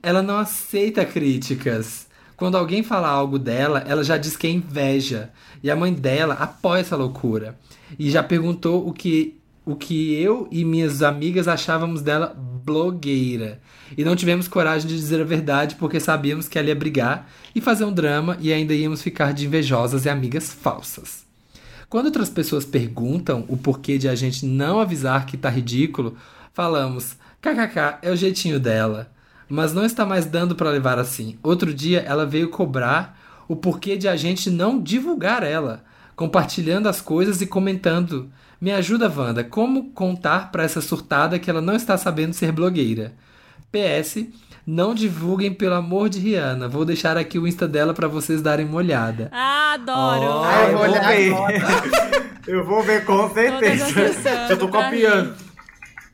ela 0.00 0.22
não 0.22 0.36
aceita 0.36 1.04
críticas. 1.04 2.13
Quando 2.44 2.58
alguém 2.58 2.82
fala 2.82 3.08
algo 3.08 3.38
dela, 3.38 3.82
ela 3.88 4.04
já 4.04 4.18
diz 4.18 4.36
que 4.36 4.46
é 4.46 4.50
inveja. 4.50 5.30
E 5.62 5.70
a 5.70 5.74
mãe 5.74 5.94
dela 5.94 6.34
apoia 6.34 6.82
essa 6.82 6.94
loucura. 6.94 7.58
E 7.98 8.10
já 8.10 8.22
perguntou 8.22 8.86
o 8.86 8.92
que, 8.92 9.40
o 9.64 9.74
que 9.74 10.12
eu 10.20 10.46
e 10.52 10.62
minhas 10.62 11.02
amigas 11.02 11.48
achávamos 11.48 12.02
dela 12.02 12.36
blogueira. 12.36 13.62
E 13.96 14.04
não 14.04 14.14
tivemos 14.14 14.46
coragem 14.46 14.86
de 14.86 14.94
dizer 14.94 15.22
a 15.22 15.24
verdade 15.24 15.76
porque 15.76 15.98
sabíamos 15.98 16.46
que 16.46 16.58
ela 16.58 16.68
ia 16.68 16.74
brigar 16.74 17.30
e 17.54 17.62
fazer 17.62 17.86
um 17.86 17.92
drama 17.94 18.36
e 18.38 18.52
ainda 18.52 18.74
íamos 18.74 19.00
ficar 19.00 19.32
de 19.32 19.46
invejosas 19.46 20.04
e 20.04 20.10
amigas 20.10 20.52
falsas. 20.52 21.24
Quando 21.88 22.06
outras 22.06 22.28
pessoas 22.28 22.66
perguntam 22.66 23.46
o 23.48 23.56
porquê 23.56 23.96
de 23.96 24.06
a 24.06 24.14
gente 24.14 24.44
não 24.44 24.80
avisar 24.80 25.24
que 25.24 25.38
tá 25.38 25.48
ridículo, 25.48 26.14
falamos: 26.52 27.16
kkk, 27.40 28.00
é 28.02 28.10
o 28.10 28.16
jeitinho 28.16 28.60
dela. 28.60 29.13
Mas 29.48 29.72
não 29.72 29.84
está 29.84 30.04
mais 30.06 30.24
dando 30.26 30.54
para 30.54 30.70
levar 30.70 30.98
assim. 30.98 31.38
Outro 31.42 31.72
dia 31.74 32.00
ela 32.00 32.24
veio 32.26 32.48
cobrar 32.48 33.18
o 33.46 33.54
porquê 33.54 33.96
de 33.96 34.08
a 34.08 34.16
gente 34.16 34.48
não 34.50 34.80
divulgar 34.80 35.42
ela, 35.42 35.84
compartilhando 36.16 36.88
as 36.88 37.00
coisas 37.00 37.40
e 37.40 37.46
comentando. 37.46 38.30
Me 38.60 38.72
ajuda, 38.72 39.12
Wanda, 39.14 39.44
como 39.44 39.90
contar 39.90 40.50
para 40.50 40.62
essa 40.64 40.80
surtada 40.80 41.38
que 41.38 41.50
ela 41.50 41.60
não 41.60 41.74
está 41.76 41.98
sabendo 41.98 42.32
ser 42.32 42.50
blogueira? 42.52 43.12
PS, 43.70 44.26
não 44.66 44.94
divulguem 44.94 45.52
pelo 45.52 45.74
amor 45.74 46.08
de 46.08 46.18
Rihanna. 46.20 46.68
Vou 46.68 46.84
deixar 46.84 47.18
aqui 47.18 47.38
o 47.38 47.46
Insta 47.46 47.68
dela 47.68 47.92
para 47.92 48.08
vocês 48.08 48.40
darem 48.40 48.64
uma 48.64 48.76
olhada. 48.76 49.28
Ah, 49.32 49.74
adoro. 49.74 50.22
Ó, 50.22 50.44
Ah, 50.44 50.62
eu 50.64 50.78
eu 50.78 50.78
vou 50.78 51.46
ver. 51.46 51.62
eu 52.46 52.64
vou 52.64 52.82
ver 52.82 53.04
com 53.04 53.34
certeza. 53.34 54.22
Já 54.48 54.56
tô 54.56 54.68
pra 54.68 54.84
copiando. 54.84 55.34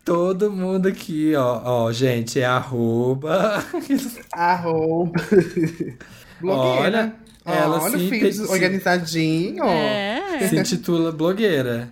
Todo 0.04 0.50
mundo 0.50 0.88
aqui, 0.88 1.34
ó, 1.36 1.60
ó, 1.64 1.92
gente, 1.92 2.40
é 2.40 2.46
arroba. 2.46 3.62
Arroba. 4.32 5.12
Blogueira. 6.40 7.14
Olha, 7.44 7.54
ela 7.56 7.80
Olha 7.82 7.98
sim 7.98 8.06
o 8.06 8.10
tem- 8.10 8.20
feed 8.20 8.40
organizadinho. 8.42 9.64
É. 9.64 10.48
Se 10.48 10.56
intitula 10.58 11.12
blogueira. 11.12 11.90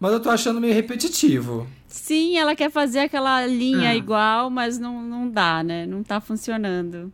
Mas 0.00 0.12
eu 0.12 0.20
tô 0.20 0.30
achando 0.30 0.60
meio 0.60 0.74
repetitivo. 0.74 1.66
Sim, 1.86 2.36
ela 2.38 2.56
quer 2.56 2.70
fazer 2.70 3.00
aquela 3.00 3.46
linha 3.46 3.90
Ah. 3.90 3.94
igual, 3.94 4.50
mas 4.50 4.78
não, 4.78 5.00
não 5.02 5.28
dá, 5.30 5.62
né? 5.62 5.86
Não 5.86 6.02
tá 6.02 6.20
funcionando. 6.20 7.12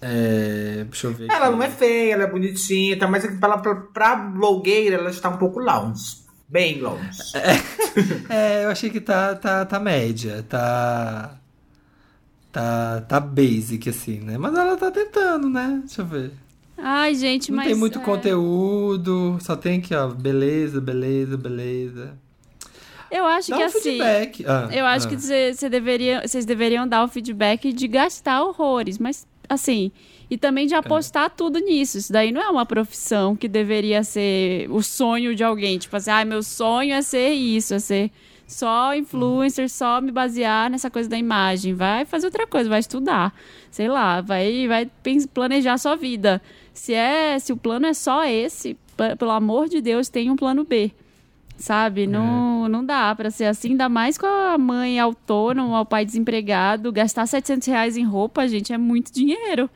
É. 0.00 0.84
Deixa 0.88 1.08
eu 1.08 1.12
ver. 1.12 1.26
Ela 1.30 1.46
aqui. 1.48 1.56
não 1.56 1.62
é 1.62 1.68
feia, 1.68 2.14
ela 2.14 2.22
é 2.22 2.30
bonitinha, 2.30 2.98
tá? 2.98 3.06
mas 3.06 3.26
pra, 3.38 3.58
pra, 3.58 3.74
pra 3.74 4.16
blogueira 4.16 4.96
ela 4.96 5.10
está 5.10 5.28
um 5.28 5.36
pouco 5.36 5.58
longe. 5.60 6.19
Bem 6.50 6.80
longe. 6.80 7.18
É, 8.28 8.64
eu 8.64 8.68
achei 8.70 8.88
que 8.88 9.00
tá, 9.00 9.34
tá, 9.34 9.64
tá 9.64 9.80
média, 9.80 10.44
tá. 10.48 11.36
Tá, 12.52 13.00
tá 13.02 13.20
basic, 13.20 13.88
assim, 13.88 14.20
né? 14.20 14.36
Mas 14.38 14.54
ela 14.54 14.76
tá 14.76 14.90
tentando, 14.90 15.48
né? 15.48 15.80
Deixa 15.84 16.02
eu 16.02 16.06
ver. 16.06 16.32
Ai, 16.76 17.14
gente, 17.14 17.50
Não 17.50 17.56
mas. 17.56 17.66
tem 17.66 17.74
muito 17.76 17.98
é, 17.98 18.02
conteúdo, 18.02 19.38
só 19.40 19.54
tem 19.56 19.78
aqui, 19.78 19.94
ó, 19.94 20.08
beleza, 20.08 20.80
beleza, 20.80 21.36
beleza. 21.36 22.14
Eu 23.10 23.24
acho 23.26 23.50
Dá 23.50 23.56
que 23.56 23.62
um 23.62 23.66
assim. 23.66 23.80
feedback. 23.80 24.44
Ah, 24.46 24.68
Eu 24.72 24.86
acho 24.86 25.06
ah. 25.06 25.10
que 25.10 25.20
cê- 25.20 25.52
cê 25.52 25.68
deveria, 25.68 26.26
vocês 26.26 26.44
deveriam 26.46 26.86
dar 26.86 27.04
o 27.04 27.08
feedback 27.08 27.72
de 27.72 27.88
gastar 27.88 28.42
horrores, 28.42 28.98
mas 28.98 29.26
assim, 29.48 29.90
e 30.30 30.38
também 30.38 30.64
É. 30.64 30.68
de 30.68 30.74
apostar 30.74 31.28
tudo 31.30 31.58
nisso. 31.58 31.98
Isso 31.98 32.12
daí 32.12 32.30
não 32.30 32.40
é 32.40 32.48
uma 32.48 32.64
profissão 32.64 33.34
que 33.34 33.48
deveria 33.48 34.02
ser 34.04 34.70
o 34.70 34.80
sonho 34.82 35.34
de 35.34 35.42
alguém. 35.42 35.76
Tipo 35.78 35.96
assim, 35.96 36.10
ah, 36.10 36.24
meu 36.24 36.42
sonho 36.42 36.94
é 36.94 37.02
ser 37.02 37.30
isso, 37.30 37.74
é 37.74 37.78
ser 37.80 38.10
só 38.46 38.94
influencer, 38.94 39.68
só 39.68 40.00
me 40.00 40.10
basear 40.10 40.70
nessa 40.70 40.90
coisa 40.90 41.08
da 41.08 41.18
imagem. 41.18 41.74
Vai 41.74 42.04
fazer 42.04 42.26
outra 42.26 42.46
coisa, 42.46 42.68
vai 42.70 42.80
estudar. 42.80 43.34
Sei 43.70 43.88
lá, 43.88 44.20
vai, 44.20 44.66
vai 44.68 44.90
planejar 45.34 45.74
a 45.74 45.78
sua 45.78 45.96
vida. 45.96 46.40
Se 46.72 46.94
é, 46.94 47.38
se 47.38 47.52
o 47.52 47.56
plano 47.56 47.86
é 47.86 47.94
só 47.94 48.24
esse, 48.24 48.76
pelo 49.18 49.30
amor 49.32 49.68
de 49.68 49.80
Deus, 49.80 50.08
tem 50.08 50.30
um 50.30 50.36
plano 50.36 50.64
B. 50.64 50.92
Sabe? 51.56 52.06
Não, 52.06 52.68
não 52.68 52.82
dá 52.84 53.14
pra 53.14 53.30
ser 53.30 53.44
assim, 53.44 53.70
ainda 53.72 53.86
mais 53.88 54.16
com 54.16 54.26
a 54.26 54.56
mãe 54.56 54.98
autônoma, 54.98 55.80
o 55.80 55.84
pai 55.84 56.06
desempregado. 56.06 56.90
Gastar 56.90 57.26
700 57.26 57.68
reais 57.68 57.96
em 57.98 58.04
roupa, 58.04 58.48
gente, 58.48 58.72
é 58.72 58.78
muito 58.78 59.12
dinheiro. 59.12 59.68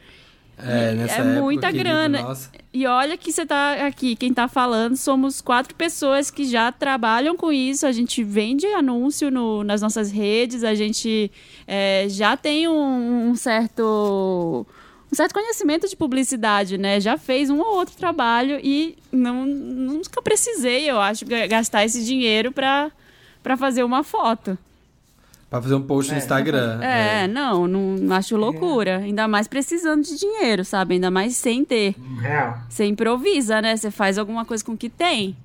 É, 0.59 0.95
nessa 0.95 1.17
é 1.17 1.21
época, 1.21 1.41
muita 1.41 1.71
grana. 1.73 2.23
Nossa. 2.23 2.51
E 2.73 2.87
olha 2.87 3.17
que 3.17 3.33
você 3.33 3.45
tá 3.47 3.87
aqui, 3.87 4.17
quem 4.17 4.33
tá 4.33 4.49
falando, 4.49 4.97
somos 4.97 5.41
quatro 5.41 5.75
pessoas 5.75 6.31
que 6.31 6.45
já 6.45 6.71
trabalham 6.73 7.37
com 7.37 7.53
isso. 7.53 7.87
A 7.87 7.93
gente 7.93 8.23
vende 8.23 8.67
anúncio 8.67 9.31
no- 9.31 9.63
nas 9.65 9.81
nossas 9.83 10.11
redes, 10.11 10.65
a 10.65 10.75
gente 10.75 11.31
é, 11.67 12.07
já 12.09 12.37
tem 12.37 12.69
um, 12.69 13.31
um 13.31 13.35
certo. 13.37 14.67
Um 15.13 15.15
certo 15.15 15.33
conhecimento 15.33 15.89
de 15.89 15.95
publicidade, 15.97 16.77
né? 16.77 16.99
Já 17.01 17.17
fez 17.17 17.49
um 17.49 17.61
ou 17.61 17.77
outro 17.77 17.95
trabalho 17.97 18.59
e 18.61 18.97
não, 19.13 19.47
nunca 19.47 20.21
precisei, 20.21 20.91
eu 20.91 21.01
acho, 21.01 21.25
ga- 21.25 21.47
gastar 21.47 21.85
esse 21.85 22.05
dinheiro 22.05 22.51
pra 22.51 22.91
fazer 23.57 23.85
uma 23.85 24.03
foto. 24.03 24.59
Pra 25.55 25.63
fazer 25.63 25.77
um 25.77 25.83
post 25.83 26.11
no 26.11 26.19
Instagram. 26.19 26.83
É, 26.83 27.29
não, 27.29 27.69
não, 27.69 27.81
não 27.95 28.17
acho 28.17 28.37
loucura. 28.37 28.97
Ainda 28.97 29.29
mais 29.29 29.47
precisando 29.47 30.03
de 30.03 30.19
dinheiro, 30.19 30.65
sabe? 30.65 30.95
Ainda 30.95 31.13
mais 31.13 31.37
sem 31.37 31.65
ter. 31.65 31.95
Real. 32.21 32.59
Você 32.69 32.85
improvisa, 32.87 33.63
né? 33.63 33.77
Você 33.77 33.89
faz 33.89 34.19
alguma 34.19 34.45
coisa 34.45 34.65
com 34.65 34.73
o 34.73 34.77
que 34.77 34.89
tem. 34.89 35.37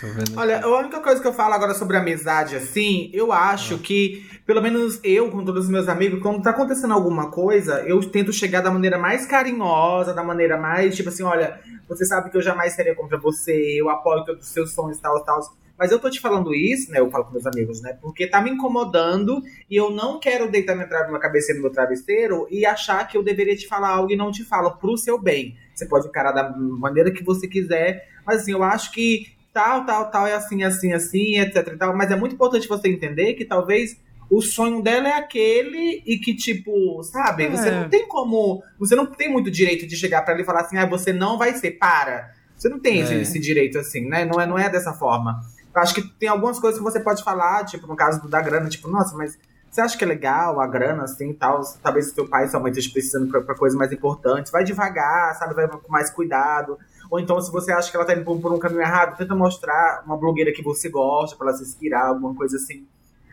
Tô 0.00 0.08
vendo. 0.08 0.36
Olha, 0.36 0.64
a 0.64 0.78
única 0.80 0.98
coisa 0.98 1.22
que 1.22 1.28
eu 1.28 1.32
falo 1.32 1.54
agora 1.54 1.74
sobre 1.74 1.96
amizade, 1.96 2.56
assim, 2.56 3.08
eu 3.12 3.30
acho 3.30 3.78
que, 3.78 4.28
pelo 4.44 4.60
menos 4.60 4.98
eu, 5.04 5.30
com 5.30 5.44
todos 5.44 5.66
os 5.66 5.70
meus 5.70 5.88
amigos, 5.88 6.20
quando 6.20 6.42
tá 6.42 6.50
acontecendo 6.50 6.92
alguma 6.92 7.30
coisa, 7.30 7.84
eu 7.86 8.00
tento 8.10 8.32
chegar 8.32 8.62
da 8.62 8.70
maneira 8.72 8.98
mais 8.98 9.26
carinhosa, 9.26 10.12
da 10.12 10.24
maneira 10.24 10.58
mais, 10.58 10.96
tipo 10.96 11.08
assim, 11.08 11.22
olha, 11.22 11.60
você 11.88 12.04
sabe 12.04 12.30
que 12.30 12.36
eu 12.36 12.42
jamais 12.42 12.72
seria 12.72 12.96
contra 12.96 13.16
você, 13.16 13.80
eu 13.80 13.88
apoio 13.88 14.24
todos 14.24 14.44
os 14.44 14.52
seus 14.52 14.72
sonhos, 14.72 14.98
tal, 14.98 15.22
tal. 15.22 15.38
Mas 15.78 15.90
eu 15.90 15.98
tô 15.98 16.08
te 16.08 16.20
falando 16.20 16.54
isso, 16.54 16.90
né? 16.92 17.00
Eu 17.00 17.10
falo 17.10 17.24
com 17.24 17.32
meus 17.32 17.46
amigos, 17.46 17.80
né? 17.82 17.98
Porque 18.00 18.26
tá 18.26 18.40
me 18.40 18.50
incomodando 18.50 19.42
e 19.68 19.74
eu 19.76 19.90
não 19.90 20.20
quero 20.20 20.50
deitar 20.50 20.74
minha, 20.76 20.86
minha 21.08 21.18
cabeça 21.18 21.52
no 21.54 21.60
meu 21.62 21.70
travesseiro 21.70 22.46
e 22.50 22.64
achar 22.64 23.06
que 23.08 23.16
eu 23.16 23.22
deveria 23.22 23.56
te 23.56 23.66
falar 23.66 23.88
algo 23.88 24.12
e 24.12 24.16
não 24.16 24.30
te 24.30 24.44
falo 24.44 24.70
pro 24.76 24.96
seu 24.96 25.20
bem. 25.20 25.56
Você 25.74 25.86
pode 25.86 26.06
encarar 26.06 26.30
da 26.32 26.48
maneira 26.56 27.10
que 27.10 27.24
você 27.24 27.48
quiser, 27.48 28.08
mas 28.24 28.42
assim, 28.42 28.52
eu 28.52 28.62
acho 28.62 28.92
que 28.92 29.26
tal, 29.52 29.84
tal, 29.84 30.10
tal, 30.10 30.26
é 30.26 30.34
assim, 30.34 30.62
assim, 30.62 30.92
assim, 30.92 31.38
etc 31.40 31.66
e 31.72 31.76
tal. 31.76 31.96
Mas 31.96 32.10
é 32.10 32.16
muito 32.16 32.34
importante 32.34 32.68
você 32.68 32.88
entender 32.88 33.34
que 33.34 33.44
talvez 33.44 33.96
o 34.30 34.40
sonho 34.40 34.80
dela 34.82 35.08
é 35.08 35.12
aquele 35.14 36.02
e 36.06 36.18
que, 36.18 36.34
tipo, 36.34 37.02
sabe, 37.02 37.48
você 37.48 37.68
É. 37.68 37.80
não 37.82 37.88
tem 37.88 38.06
como. 38.08 38.62
Você 38.78 38.94
não 38.96 39.06
tem 39.06 39.28
muito 39.30 39.50
direito 39.50 39.86
de 39.86 39.96
chegar 39.96 40.22
pra 40.22 40.32
ela 40.34 40.42
e 40.42 40.46
falar 40.46 40.60
assim, 40.62 40.76
ah, 40.78 40.86
você 40.86 41.12
não 41.12 41.36
vai 41.36 41.52
ser, 41.54 41.72
para. 41.72 42.32
Você 42.56 42.68
não 42.68 42.78
tem 42.80 43.00
esse, 43.00 43.12
É. 43.14 43.20
esse 43.20 43.38
direito 43.40 43.78
assim, 43.78 44.08
né? 44.08 44.24
Não 44.24 44.40
é, 44.40 44.46
não 44.46 44.58
é 44.58 44.70
dessa 44.70 44.92
forma. 44.92 45.40
Eu 45.74 45.82
acho 45.82 45.94
que 45.94 46.02
tem 46.02 46.28
algumas 46.28 46.58
coisas 46.58 46.78
que 46.78 46.84
você 46.84 47.00
pode 47.00 47.22
falar, 47.24 47.64
tipo, 47.64 47.86
no 47.86 47.96
caso 47.96 48.20
do 48.22 48.28
da 48.28 48.40
grana, 48.40 48.68
tipo, 48.68 48.88
nossa, 48.88 49.16
mas 49.16 49.36
você 49.70 49.80
acha 49.80 49.98
que 49.98 50.04
é 50.04 50.06
legal 50.06 50.60
a 50.60 50.66
grana, 50.68 51.02
assim, 51.02 51.30
e 51.30 51.34
tal? 51.34 51.60
Talvez 51.82 52.12
seu 52.12 52.28
pai 52.28 52.44
e 52.44 52.48
sua 52.48 52.60
mãe 52.60 52.70
estejam 52.70 52.92
precisando 52.92 53.28
pra, 53.28 53.40
pra 53.40 53.56
coisas 53.56 53.76
mais 53.76 53.90
importantes. 53.90 54.52
Vai 54.52 54.62
devagar, 54.62 55.34
sabe? 55.34 55.52
Vai 55.54 55.66
com 55.66 55.90
mais 55.90 56.10
cuidado. 56.10 56.78
Ou 57.10 57.18
então, 57.18 57.40
se 57.40 57.50
você 57.50 57.72
acha 57.72 57.90
que 57.90 57.96
ela 57.96 58.06
tá 58.06 58.14
indo 58.14 58.24
por, 58.24 58.40
por 58.40 58.52
um 58.52 58.58
caminho 58.58 58.82
errado, 58.82 59.16
tenta 59.16 59.34
mostrar 59.34 60.04
uma 60.06 60.16
blogueira 60.16 60.52
que 60.52 60.62
você 60.62 60.88
gosta, 60.88 61.36
pra 61.36 61.48
ela 61.48 61.56
se 61.56 61.64
inspirar, 61.64 62.06
alguma 62.06 62.34
coisa 62.34 62.56
assim. 62.56 62.86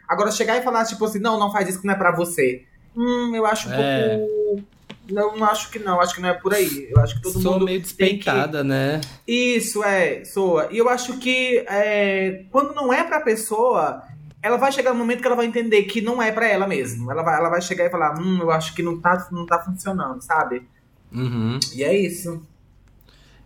Agora, 0.08 0.32
chegar 0.32 0.58
e 0.58 0.64
falar, 0.64 0.84
tipo 0.86 1.06
assim, 1.06 1.20
não, 1.20 1.40
não 1.40 1.52
faz 1.52 1.70
isso 1.70 1.80
que 1.80 1.86
não 1.86 1.94
é 1.94 1.98
pra 1.98 2.12
você. 2.12 2.66
Hum, 2.98 3.36
eu 3.36 3.46
acho 3.46 3.70
um 3.70 3.74
É. 3.74 4.18
pouco... 4.18 4.64
Não, 5.12 5.36
não 5.38 5.46
acho 5.46 5.70
que 5.70 5.80
não, 5.80 6.00
acho 6.02 6.16
que 6.16 6.22
não 6.22 6.30
é 6.30 6.34
por 6.34 6.54
aí. 6.54 6.88
Eu 6.90 7.02
acho 7.02 7.16
que 7.16 7.22
todo 7.22 7.42
Sou 7.42 7.54
mundo 7.54 7.66
meio 7.66 7.78
tem 7.80 7.84
que... 7.84 7.88
despeitada, 8.24 8.64
né? 8.64 9.02
Isso, 9.28 9.84
é, 9.84 10.24
soa. 10.26 10.68
E 10.72 10.78
eu 10.78 10.88
acho 10.90 11.18
que 11.18 11.66
é, 11.68 12.44
quando 12.52 12.74
não 12.74 12.92
é 12.94 13.04
pra 13.04 13.22
pessoa, 13.22 14.02
ela 14.42 14.58
vai 14.58 14.72
chegar 14.72 14.92
no 14.92 15.00
momento 15.00 15.22
que 15.22 15.28
ela 15.28 15.36
vai 15.36 15.46
entender 15.46 15.84
que 15.84 16.02
não 16.02 16.22
é 16.22 16.32
pra 16.32 16.48
ela 16.48 16.68
mesmo. 16.68 17.12
Ela 17.12 17.24
vai, 17.24 17.38
ela 17.38 17.50
vai 17.50 17.62
chegar 17.62 17.86
e 17.86 17.90
falar, 17.90 18.20
hum, 18.20 18.40
eu 18.42 18.52
acho 18.52 18.74
que 18.74 18.82
não 18.84 19.00
tá, 19.00 19.28
não 19.32 19.46
tá 19.46 19.60
funcionando, 19.60 20.22
sabe? 20.22 20.64
Uhum. 21.12 21.60
E 21.76 21.84
é 21.84 21.96
isso. 21.98 22.42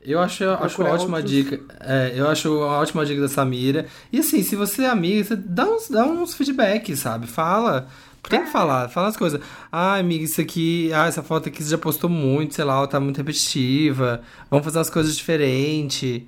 Eu 0.02 0.20
acho, 0.20 0.44
eu 0.44 0.54
acho 0.54 0.82
uma 0.84 0.92
ótima 0.92 1.18
outros- 1.18 1.34
dica. 1.36 1.60
É, 1.80 2.14
eu 2.16 2.28
acho 2.30 2.56
uma 2.56 2.78
ótima 2.78 3.04
dica 3.04 3.22
da 3.22 3.28
Samira. 3.28 3.88
E 4.14 4.20
assim, 4.20 4.44
se 4.44 4.56
você 4.56 4.84
é 4.84 4.90
amiga, 4.90 5.24
você 5.24 5.36
dá 5.36 5.66
uns, 5.66 5.90
dá 5.90 6.06
uns 6.06 6.36
feedbacks, 6.36 7.00
sabe? 7.00 7.26
Fala. 7.26 7.88
Tem 8.30 8.44
que 8.44 8.50
falar, 8.52 8.90
fala 8.90 9.08
as 9.10 9.18
coisas. 9.18 9.40
Ah, 9.72 9.96
amiga, 9.98 10.24
isso 10.24 10.42
aqui, 10.42 10.92
ah, 10.94 11.06
essa 11.08 11.22
foto 11.22 11.48
aqui 11.50 11.64
você 11.64 11.70
já 11.70 11.78
postou 11.78 12.10
muito, 12.10 12.56
sei 12.56 12.66
lá, 12.66 12.86
tá 12.88 13.00
muito 13.00 13.18
repetitiva. 13.18 14.22
Vamos 14.50 14.66
fazer 14.66 14.80
umas 14.80 14.90
coisas 14.90 15.16
diferentes. 15.16 16.24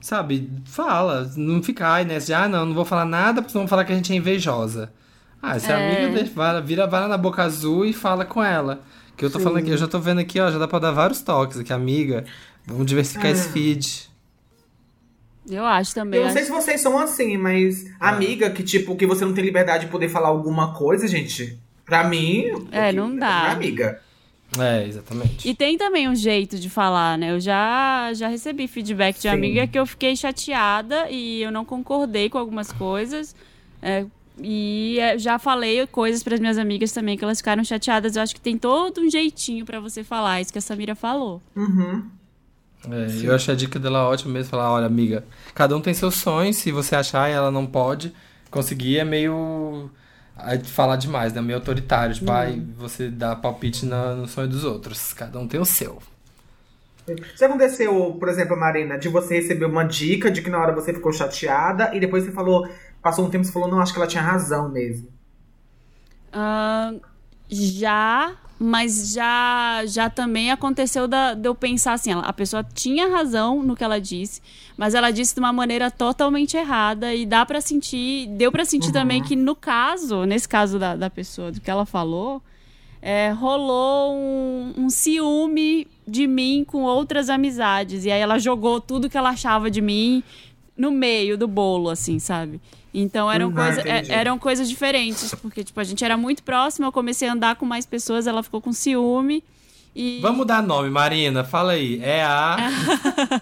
Sabe? 0.00 0.50
Fala. 0.66 1.30
Não 1.36 1.62
fica 1.62 1.88
ai, 1.88 2.04
né? 2.04 2.18
De, 2.18 2.32
ah, 2.32 2.48
não, 2.48 2.66
não 2.66 2.74
vou 2.74 2.84
falar 2.84 3.04
nada, 3.04 3.40
porque 3.42 3.56
vão 3.56 3.66
falar 3.66 3.84
que 3.84 3.92
a 3.92 3.96
gente 3.96 4.12
é 4.12 4.16
invejosa. 4.16 4.92
Ah, 5.42 5.58
se 5.58 5.70
é 5.70 5.74
É. 5.74 6.06
amiga, 6.06 6.30
vai- 6.34 6.62
vira 6.62 6.86
vara 6.86 7.08
na 7.08 7.16
boca 7.16 7.42
azul 7.42 7.84
e 7.84 7.92
fala 7.92 8.24
com 8.24 8.42
ela. 8.42 8.82
Que 9.16 9.24
eu 9.24 9.30
tô 9.30 9.40
falando 9.40 9.58
aqui, 9.58 9.70
eu 9.70 9.76
já 9.76 9.88
tô 9.88 9.98
vendo 9.98 10.20
aqui, 10.20 10.38
ó, 10.38 10.50
já 10.50 10.58
dá 10.58 10.68
pra 10.68 10.78
dar 10.78 10.92
vários 10.92 11.20
toques 11.22 11.58
aqui, 11.58 11.72
amiga. 11.72 12.24
Vamos 12.66 12.86
diversificar 12.86 13.30
esse 13.30 13.48
feed. 13.48 14.08
Eu 15.50 15.64
acho 15.64 15.94
também. 15.94 16.20
Eu 16.20 16.26
não 16.26 16.32
sei 16.32 16.42
acho- 16.42 16.52
se 16.52 16.56
vocês 16.56 16.80
são 16.80 16.98
assim, 16.98 17.36
mas 17.36 17.86
amiga 17.98 18.50
que, 18.50 18.62
tipo, 18.62 18.96
que 18.96 19.06
você 19.06 19.24
não 19.24 19.32
tem 19.34 19.44
liberdade 19.44 19.86
de 19.86 19.90
poder 19.90 20.08
falar 20.08 20.28
alguma 20.28 20.74
coisa, 20.74 21.06
gente, 21.08 21.58
pra 21.84 22.04
mim. 22.04 22.44
É, 22.70 22.92
não 22.92 23.14
dá. 23.16 23.42
Não 23.42 23.48
é 23.48 23.52
amiga. 23.52 24.00
É, 24.58 24.86
exatamente. 24.86 25.46
E 25.48 25.54
tem 25.54 25.76
também 25.76 26.08
um 26.08 26.14
jeito 26.14 26.58
de 26.58 26.70
falar, 26.70 27.18
né? 27.18 27.32
Eu 27.32 27.40
já, 27.40 28.10
já 28.14 28.28
recebi 28.28 28.66
feedback 28.66 29.16
de 29.16 29.22
Sim. 29.22 29.28
amiga 29.28 29.66
que 29.66 29.78
eu 29.78 29.84
fiquei 29.84 30.16
chateada 30.16 31.06
e 31.10 31.42
eu 31.42 31.52
não 31.52 31.64
concordei 31.66 32.30
com 32.30 32.38
algumas 32.38 32.72
coisas. 32.72 33.36
É, 33.82 34.06
e 34.40 34.98
é, 35.00 35.18
já 35.18 35.38
falei 35.38 35.86
coisas 35.88 36.22
para 36.22 36.34
as 36.34 36.40
minhas 36.40 36.56
amigas 36.56 36.92
também 36.92 37.16
que 37.18 37.24
elas 37.24 37.38
ficaram 37.38 37.62
chateadas. 37.62 38.16
Eu 38.16 38.22
acho 38.22 38.34
que 38.34 38.40
tem 38.40 38.56
todo 38.56 39.00
um 39.02 39.10
jeitinho 39.10 39.66
para 39.66 39.80
você 39.80 40.02
falar, 40.02 40.40
isso 40.40 40.50
que 40.52 40.58
a 40.58 40.62
Samira 40.62 40.94
falou. 40.94 41.42
Uhum. 41.54 42.04
É, 42.86 43.26
eu 43.26 43.34
achei 43.34 43.52
a 43.54 43.56
dica 43.56 43.78
dela 43.78 44.08
ótima 44.08 44.32
mesmo, 44.32 44.50
falar, 44.50 44.70
olha, 44.72 44.86
amiga, 44.86 45.24
cada 45.54 45.76
um 45.76 45.80
tem 45.80 45.92
seus 45.92 46.14
sonhos, 46.16 46.56
se 46.56 46.70
você 46.70 46.94
achar 46.94 47.28
e 47.28 47.32
ela 47.32 47.50
não 47.50 47.66
pode 47.66 48.14
conseguir, 48.50 48.98
é 48.98 49.04
meio 49.04 49.90
aí, 50.36 50.62
falar 50.64 50.96
demais, 50.96 51.32
né? 51.32 51.40
Meio 51.40 51.58
autoritário, 51.58 52.14
tipo, 52.14 52.30
ai, 52.30 52.62
você 52.76 53.10
dá 53.10 53.34
palpite 53.36 53.84
na- 53.84 54.14
no 54.14 54.28
sonho 54.28 54.48
dos 54.48 54.64
outros. 54.64 55.12
Cada 55.12 55.38
um 55.38 55.48
tem 55.48 55.60
o 55.60 55.64
seu. 55.64 56.00
Já 57.36 57.46
aconteceu, 57.46 58.14
por 58.18 58.28
exemplo, 58.28 58.56
Marina, 58.56 58.98
de 58.98 59.08
você 59.08 59.36
receber 59.36 59.64
uma 59.64 59.82
dica 59.84 60.30
de 60.30 60.42
que 60.42 60.50
na 60.50 60.58
hora 60.60 60.74
você 60.74 60.92
ficou 60.92 61.12
chateada 61.12 61.94
e 61.94 62.00
depois 62.00 62.24
você 62.24 62.32
falou, 62.32 62.68
passou 63.02 63.24
um 63.26 63.30
tempo 63.30 63.44
e 63.44 63.46
você 63.46 63.52
falou, 63.52 63.68
não, 63.68 63.80
acho 63.80 63.92
que 63.92 63.98
ela 63.98 64.06
tinha 64.08 64.22
razão 64.22 64.68
mesmo. 64.68 65.08
Ah, 66.32 66.92
já, 67.50 68.36
mas 68.58 69.12
já 69.12 69.82
já 69.86 70.10
também 70.10 70.50
aconteceu 70.50 71.06
da- 71.06 71.34
de 71.34 71.48
eu 71.48 71.54
pensar 71.54 71.92
assim, 71.92 72.10
ela- 72.12 72.22
a 72.22 72.32
pessoa 72.32 72.64
tinha 72.74 73.08
razão 73.08 73.62
no 73.62 73.76
que 73.76 73.84
ela 73.84 74.00
disse, 74.00 74.40
mas 74.76 74.94
ela 74.94 75.10
disse 75.10 75.34
de 75.34 75.40
uma 75.40 75.52
maneira 75.52 75.90
totalmente 75.90 76.56
errada 76.56 77.14
e 77.14 77.24
dá 77.24 77.46
pra 77.46 77.60
sentir, 77.60 78.26
deu 78.28 78.50
pra 78.50 78.64
sentir 78.64 78.90
também 78.92 79.22
que 79.22 79.36
no 79.36 79.54
caso, 79.54 80.24
nesse 80.24 80.48
caso 80.48 80.78
da, 80.78 80.96
da 80.96 81.08
pessoa, 81.08 81.52
do 81.52 81.60
que 81.60 81.70
ela 81.70 81.86
falou, 81.86 82.42
é, 83.00 83.30
rolou 83.30 84.14
um, 84.16 84.72
um 84.76 84.90
ciúme 84.90 85.86
de 86.06 86.26
mim 86.26 86.64
com 86.66 86.82
outras 86.82 87.30
amizades 87.30 88.04
e 88.04 88.10
aí 88.10 88.20
ela 88.20 88.38
jogou 88.40 88.80
tudo 88.80 89.08
que 89.08 89.16
ela 89.16 89.30
achava 89.30 89.70
de 89.70 89.80
mim 89.80 90.22
no 90.76 90.90
meio 90.90 91.38
do 91.38 91.46
bolo, 91.46 91.90
assim, 91.90 92.18
sabe? 92.18 92.60
Então 92.92 93.30
eram, 93.30 93.48
Uhum, 93.48 93.54
coisa, 93.54 93.80
é- 93.82 94.06
eram 94.08 94.38
coisas 94.38 94.68
diferentes, 94.68 95.34
porque 95.42 95.62
tipo, 95.62 95.78
a 95.78 95.84
gente 95.84 96.04
era 96.04 96.16
muito 96.16 96.42
próximo, 96.42 96.86
eu 96.86 96.92
comecei 96.92 97.28
a 97.28 97.32
andar 97.32 97.56
com 97.56 97.66
mais 97.66 97.84
pessoas, 97.86 98.26
ela 98.26 98.42
ficou 98.42 98.60
com 98.60 98.72
ciúme. 98.72 99.44
E 99.96 100.20
Vamos 100.22 100.46
dar 100.46 100.62
nome, 100.62 100.90
Marina, 100.90 101.42
fala 101.44 101.72
aí. 101.72 102.00
É 102.02 102.22
a 102.22 102.56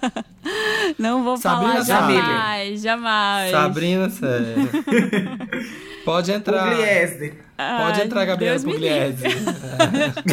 não 0.98 1.23
vou 1.23 1.36
Sabrina 1.36 1.73
falar 1.73 1.85
Sabe. 1.85 2.14
jamais, 2.14 2.81
jamais. 2.82 3.51
Sabrina 3.51 4.09
Sério. 4.10 4.68
Pode 6.05 6.31
entrar. 6.32 6.70
Pugliese. 6.70 7.35
Pode 7.56 8.01
entrar, 8.01 8.24
Gabriela 8.24 8.60
Pugliese. 8.60 9.23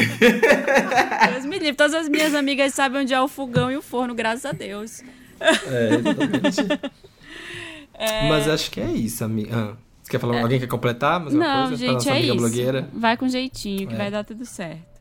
Deus 1.33 1.45
me 1.45 1.57
livre. 1.59 1.73
Todas 1.73 1.93
as 1.93 2.07
minhas 2.09 2.33
amigas 2.35 2.73
sabem 2.73 3.01
onde 3.01 3.13
é 3.13 3.19
o 3.21 3.27
fogão 3.27 3.71
e 3.71 3.77
o 3.77 3.81
forno, 3.81 4.13
graças 4.13 4.45
a 4.45 4.51
Deus. 4.51 5.01
É, 5.39 5.89
exatamente. 5.95 6.79
Mas 8.27 8.47
acho 8.47 8.71
que 8.71 8.81
é 8.81 8.91
isso, 8.91 9.23
amiga. 9.23 9.55
Ah, 9.55 9.73
você 10.01 10.11
quer 10.11 10.19
falar? 10.19 10.41
Alguém 10.41 10.59
quer 10.59 10.67
completar? 10.67 11.19
Mais 11.19 11.33
uma 11.33 11.43
não, 11.43 11.67
coisa? 11.69 11.85
pra 11.85 11.93
gente, 11.93 12.09
é 12.09 12.19
isso. 12.21 12.35
blogueira? 12.35 12.89
Vai 12.93 13.15
com 13.17 13.27
jeitinho, 13.27 13.87
que 13.87 13.93
É. 13.93 13.97
vai 13.97 14.11
dar 14.11 14.23
tudo 14.23 14.45
certo. 14.45 14.91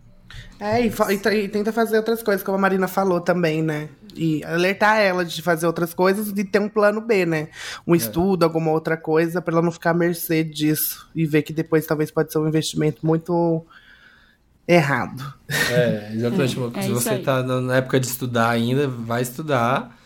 É, 0.59 0.81
e, 0.87 0.89
e 0.89 1.35
e 1.45 1.49
tenta 1.49 1.73
fazer 1.73 1.97
outras 1.99 2.23
coisas, 2.23 2.43
como 2.43 2.57
a 2.57 2.61
Marina 2.61 2.89
falou 2.89 3.21
também, 3.21 3.61
né? 3.63 3.89
E 4.15 4.43
alertar 4.45 4.99
ela 4.99 5.25
de 5.25 5.43
fazer 5.43 5.67
outras 5.67 5.93
coisas 5.93 6.29
e 6.29 6.45
ter 6.45 6.59
um 6.59 6.69
plano 6.69 7.01
B, 7.01 7.27
né? 7.27 7.49
Um 7.87 7.95
estudo, 7.95 8.45
alguma 8.45 8.71
outra 8.71 8.97
coisa, 8.97 9.43
pra 9.43 9.53
ela 9.55 9.63
não 9.63 9.73
ficar 9.73 9.91
à 9.91 9.95
mercê 9.95 10.43
disso. 10.45 11.07
E 11.15 11.27
ver 11.27 11.43
que 11.43 11.53
depois 11.53 11.85
talvez 11.87 12.11
pode 12.11 12.33
ser 12.33 12.39
um 12.39 12.47
investimento 12.49 13.05
muito 13.05 13.67
errado. 14.67 15.35
É, 15.71 16.13
exatamente. 16.15 16.59
É, 16.59 16.71
Se 16.71 16.79
é 16.79 16.81
isso 16.93 16.95
você 16.95 17.11
aí. 17.11 17.23
tá 17.23 17.43
na 17.43 17.61
na 17.61 17.77
época 17.77 17.99
de 18.01 18.07
estudar 18.07 18.49
ainda, 18.51 18.87
vai 18.89 19.21
estudar. 19.23 19.99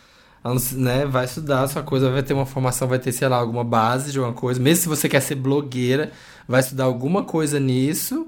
Né, 0.73 1.05
vai 1.05 1.25
estudar, 1.25 1.67
sua 1.67 1.83
coisa 1.83 2.09
vai 2.09 2.23
ter 2.23 2.33
uma 2.33 2.45
formação, 2.45 2.87
vai 2.87 2.99
ter, 2.99 3.11
sei 3.11 3.27
lá, 3.27 3.37
alguma 3.37 3.63
base 3.63 4.11
de 4.11 4.17
alguma 4.19 4.35
coisa. 4.35 4.59
Mesmo 4.59 4.83
se 4.83 4.89
você 4.89 5.09
quer 5.09 5.21
ser 5.21 5.35
blogueira, 5.35 6.11
vai 6.47 6.61
estudar 6.61 6.85
alguma 6.85 7.23
coisa 7.23 7.59
nisso, 7.59 8.27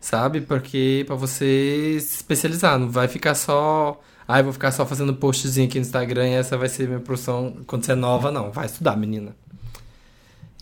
sabe? 0.00 0.40
Porque 0.40 1.04
pra 1.06 1.16
você 1.16 1.98
se 2.00 2.16
especializar, 2.16 2.78
não 2.78 2.90
vai 2.90 3.08
ficar 3.08 3.34
só. 3.34 4.00
Ah, 4.26 4.40
eu 4.40 4.44
vou 4.44 4.52
ficar 4.52 4.70
só 4.72 4.86
fazendo 4.86 5.14
postzinho 5.14 5.66
aqui 5.66 5.78
no 5.78 5.84
Instagram 5.84 6.28
e 6.28 6.32
essa 6.34 6.56
vai 6.56 6.68
ser 6.68 6.86
minha 6.88 7.00
profissão 7.00 7.56
quando 7.66 7.84
você 7.84 7.92
é 7.92 7.96
nova, 7.96 8.30
não. 8.30 8.50
Vai 8.50 8.66
estudar, 8.66 8.96
menina. 8.96 9.34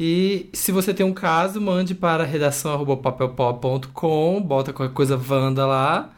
E 0.01 0.49
se 0.53 0.71
você 0.73 0.95
tem 0.95 1.05
um 1.05 1.13
caso, 1.13 1.61
mande 1.61 1.95
para 1.95 2.25
redação@papelpop.com, 2.25 4.41
bota 4.43 4.73
qualquer 4.73 4.95
coisa 4.95 5.21
Wanda 5.29 5.67
lá. 5.67 6.11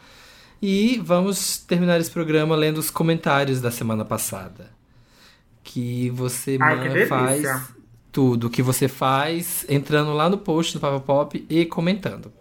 E 0.62 1.01
vamos 1.03 1.59
terminar 1.59 1.99
esse 1.99 2.11
programa 2.11 2.55
lendo 2.55 2.79
os 2.79 2.91
comentários 2.91 3.61
da 3.61 3.71
semana 3.71 4.05
passada. 4.05 4.80
Que 5.73 6.11
você 6.11 6.59
Ai, 6.61 6.91
que 6.91 7.07
faz 7.07 7.73
tudo 8.11 8.51
que 8.51 8.61
você 8.61 8.89
faz 8.89 9.65
entrando 9.69 10.13
lá 10.13 10.29
no 10.29 10.37
post 10.37 10.75
do 10.75 10.81
Papel 10.81 11.01
Pop 11.01 11.47
e 11.49 11.65
comentando. 11.65 12.33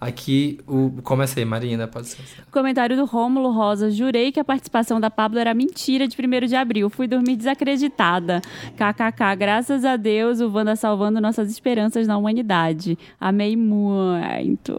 Aqui, 0.00 0.58
o 0.66 0.90
começa 1.02 1.38
aí, 1.38 1.44
Marina, 1.44 1.86
pode 1.86 2.08
ser. 2.08 2.22
Comentário 2.50 2.96
do 2.96 3.04
Rômulo 3.04 3.50
Rosa. 3.50 3.90
Jurei 3.90 4.32
que 4.32 4.40
a 4.40 4.44
participação 4.44 4.98
da 4.98 5.10
Pablo 5.10 5.38
era 5.38 5.52
mentira 5.52 6.08
de 6.08 6.16
1 6.16 6.46
de 6.46 6.56
abril. 6.56 6.88
Fui 6.88 7.06
dormir 7.06 7.36
desacreditada. 7.36 8.40
KKK. 8.74 9.36
Graças 9.36 9.84
a 9.84 9.96
Deus, 9.96 10.40
o 10.40 10.50
Wanda 10.50 10.76
salvando 10.76 11.20
nossas 11.20 11.50
esperanças 11.50 12.06
na 12.06 12.16
humanidade. 12.16 12.98
Amei 13.20 13.54
muito. 13.54 14.74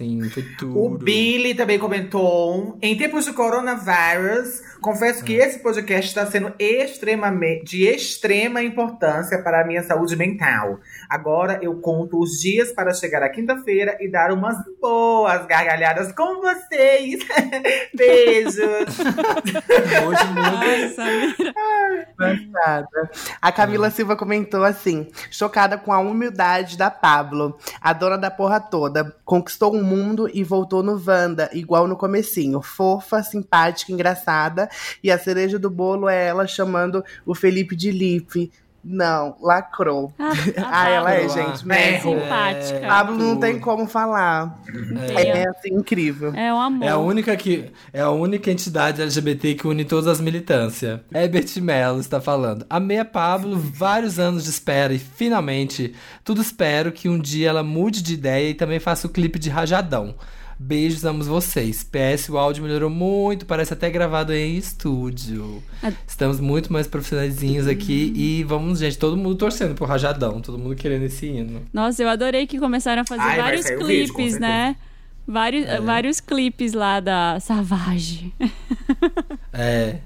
Sim, 0.00 0.30
foi 0.30 0.42
tudo. 0.56 0.82
O 0.82 0.96
Billy 0.96 1.54
também 1.54 1.78
comentou. 1.78 2.78
Em 2.80 2.96
tempos 2.96 3.26
de 3.26 3.34
coronavírus, 3.34 4.62
confesso 4.80 5.22
que 5.22 5.34
esse 5.34 5.58
podcast 5.58 6.08
está 6.08 6.24
sendo 6.24 6.54
extremamente 6.58 7.76
de 7.76 7.86
extrema 7.86 8.62
importância 8.62 9.42
para 9.42 9.60
a 9.60 9.66
minha 9.66 9.82
saúde 9.82 10.16
mental. 10.16 10.80
Agora 11.06 11.58
eu 11.60 11.82
conto 11.82 12.18
os 12.18 12.40
dias 12.40 12.72
para 12.72 12.94
chegar 12.94 13.22
à 13.22 13.28
quinta-feira 13.28 13.98
e 14.00 14.10
dar 14.10 14.32
umas 14.32 14.56
boas 14.80 15.44
gargalhadas 15.44 16.12
com 16.12 16.40
vocês. 16.40 17.20
Beijos. 17.94 18.56
Hoje 20.08 20.24
muito. 20.32 21.00
Ai. 21.58 22.84
A 23.40 23.52
Camila 23.52 23.90
Silva 23.90 24.16
comentou 24.16 24.64
assim: 24.64 25.08
chocada 25.30 25.76
com 25.76 25.92
a 25.92 25.98
humildade 25.98 26.78
da 26.78 26.90
Pablo, 26.90 27.58
a 27.82 27.92
dona 27.92 28.16
da 28.16 28.30
porra 28.30 28.60
toda. 28.60 29.14
Conquistou 29.26 29.74
um 29.74 29.89
mundo 29.90 30.30
e 30.32 30.42
voltou 30.44 30.82
no 30.82 31.00
Wanda, 31.04 31.50
igual 31.52 31.86
no 31.86 31.96
comecinho. 31.96 32.62
Fofa, 32.62 33.22
simpática, 33.22 33.92
engraçada. 33.92 34.68
E 35.02 35.10
a 35.10 35.18
cereja 35.18 35.58
do 35.58 35.70
bolo 35.70 36.08
é 36.08 36.26
ela 36.26 36.46
chamando 36.46 37.04
o 37.26 37.34
Felipe 37.34 37.74
de 37.74 37.90
Lipe. 37.90 38.50
Não, 38.82 39.36
lacrou. 39.40 40.12
Ah, 40.18 40.32
Ah, 40.72 40.88
ela 40.88 41.14
é, 41.14 41.28
gente. 41.28 41.70
É 41.70 42.00
simpática. 42.00 42.86
Pablo 42.86 43.16
não 43.18 43.36
tem 43.38 43.58
como 43.58 43.86
falar. 43.86 44.58
É, 45.16 45.28
É, 45.28 45.48
assim, 45.48 45.74
incrível. 45.74 46.32
é 46.34 46.52
um 46.52 46.60
amor. 46.60 46.84
É 46.86 46.88
a 46.88 46.96
única 46.96 47.36
que 47.36 47.70
é 47.92 48.00
a 48.00 48.10
única 48.10 48.50
entidade 48.50 49.02
LGBT 49.02 49.54
que 49.54 49.66
une 49.66 49.84
todas 49.84 50.06
as 50.06 50.20
militâncias. 50.20 51.00
Herbert 51.14 51.50
Mello 51.60 52.00
está 52.00 52.20
falando. 52.20 52.64
Amei 52.70 52.98
a 52.98 53.04
Pablo, 53.04 53.58
vários 53.58 54.18
anos 54.18 54.44
de 54.44 54.50
espera 54.50 54.94
e 54.94 54.98
finalmente 54.98 55.94
tudo 56.24 56.40
espero 56.40 56.90
que 56.90 57.08
um 57.08 57.18
dia 57.18 57.50
ela 57.50 57.62
mude 57.62 58.02
de 58.02 58.14
ideia 58.14 58.50
e 58.50 58.54
também 58.54 58.80
faça 58.80 59.06
o 59.06 59.10
clipe 59.10 59.38
de 59.38 59.50
Rajadão. 59.50 60.14
Beijos, 60.62 61.06
amo 61.06 61.24
vocês. 61.24 61.82
PS, 61.82 62.28
o 62.28 62.36
áudio 62.36 62.62
melhorou 62.62 62.90
muito, 62.90 63.46
parece 63.46 63.72
até 63.72 63.88
gravado 63.88 64.30
em 64.34 64.56
estúdio. 64.58 65.62
Estamos 66.06 66.38
muito 66.38 66.70
mais 66.70 66.86
profissionaizinhos 66.86 67.66
aqui 67.66 68.12
e 68.14 68.44
vamos, 68.44 68.78
gente, 68.78 68.98
todo 68.98 69.16
mundo 69.16 69.36
torcendo 69.36 69.74
pro 69.74 69.86
Rajadão, 69.86 70.38
todo 70.42 70.58
mundo 70.58 70.74
querendo 70.76 71.04
esse 71.04 71.24
hino. 71.26 71.62
Nossa, 71.72 72.02
eu 72.02 72.10
adorei 72.10 72.46
que 72.46 72.58
começaram 72.58 73.00
a 73.00 73.04
fazer 73.06 73.22
Ai, 73.22 73.38
vários 73.38 73.64
o 73.70 73.86
vídeo, 73.86 74.14
clipes, 74.14 74.38
né? 74.38 74.76
Vários, 75.26 75.64
É. 75.66 75.80
vários 75.80 76.20
clipes 76.20 76.74
lá 76.74 77.00
da 77.00 77.40
Savage. 77.40 78.30
É. 79.54 80.00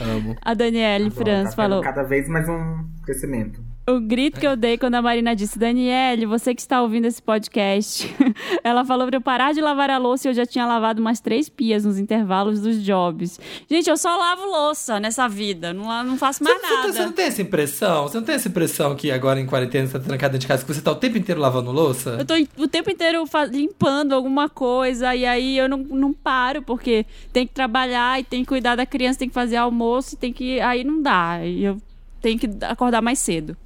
Amo. 0.00 0.34
A 0.40 0.54
Daniele 0.54 1.10
Franz 1.10 1.26
tá 1.26 1.42
tendo 1.44 1.54
falou. 1.54 1.82
Cada 1.82 2.02
vez 2.02 2.26
mais 2.28 2.48
um 2.48 2.82
crescimento. 3.04 3.62
O 3.84 3.98
grito 3.98 4.38
que 4.38 4.46
eu 4.46 4.54
dei 4.54 4.78
quando 4.78 4.94
a 4.94 5.02
Marina 5.02 5.34
disse, 5.34 5.58
Daniele, 5.58 6.24
você 6.24 6.54
que 6.54 6.60
está 6.60 6.80
ouvindo 6.80 7.04
esse 7.06 7.20
podcast. 7.20 8.08
Ela 8.62 8.84
falou 8.84 9.08
pra 9.08 9.16
eu 9.16 9.20
parar 9.20 9.52
de 9.52 9.60
lavar 9.60 9.90
a 9.90 9.98
louça 9.98 10.28
e 10.28 10.30
eu 10.30 10.34
já 10.34 10.46
tinha 10.46 10.64
lavado 10.64 11.00
umas 11.00 11.18
três 11.18 11.48
pias 11.48 11.84
nos 11.84 11.98
intervalos 11.98 12.60
dos 12.60 12.80
jobs. 12.84 13.40
Gente, 13.68 13.90
eu 13.90 13.96
só 13.96 14.16
lavo 14.16 14.44
louça 14.46 15.00
nessa 15.00 15.28
vida, 15.28 15.72
não, 15.72 16.04
não 16.04 16.16
faço 16.16 16.44
mais 16.44 16.60
Você, 16.60 16.66
você- 16.68 16.74
nada. 16.76 16.92
você 16.92 17.04
não 17.06 17.12
tem 17.12 17.24
essa 17.24 17.42
impressão? 17.42 18.02
Você 18.04 18.16
não 18.18 18.24
tem 18.24 18.34
essa 18.36 18.46
impressão 18.48 18.94
que 18.94 19.10
agora 19.10 19.40
em 19.40 19.46
quarentena 19.46 19.84
você 19.88 19.98
tá 19.98 20.04
trancado 20.04 20.32
dentro 20.34 20.42
de 20.42 20.46
casa 20.48 20.64
que 20.64 20.72
você 20.72 20.80
tá 20.80 20.92
o 20.92 20.96
tempo 20.96 21.18
inteiro 21.18 21.40
lavando 21.40 21.72
louça? 21.72 22.18
Eu 22.20 22.24
tô 22.24 22.34
o 22.62 22.68
tempo 22.68 22.88
inteiro 22.88 23.24
limpando 23.50 24.12
alguma 24.12 24.48
coisa 24.48 25.12
e 25.16 25.26
aí 25.26 25.58
eu 25.58 25.68
não, 25.68 25.78
não 25.78 26.12
paro, 26.12 26.62
porque 26.62 27.04
tem 27.32 27.44
que 27.48 27.52
trabalhar 27.52 28.20
e 28.20 28.22
tem 28.22 28.42
que 28.42 28.48
cuidar 28.48 28.76
da 28.76 28.86
criança, 28.86 29.18
tem 29.18 29.28
que 29.28 29.34
fazer 29.34 29.56
almoço, 29.56 30.14
e 30.14 30.18
tem 30.18 30.32
que. 30.32 30.60
Aí 30.60 30.84
não 30.84 31.02
dá. 31.02 31.44
E 31.44 31.64
eu 31.64 31.78
tenho 32.20 32.38
que 32.38 32.48
acordar 32.64 33.02
mais 33.02 33.18
cedo. 33.18 33.56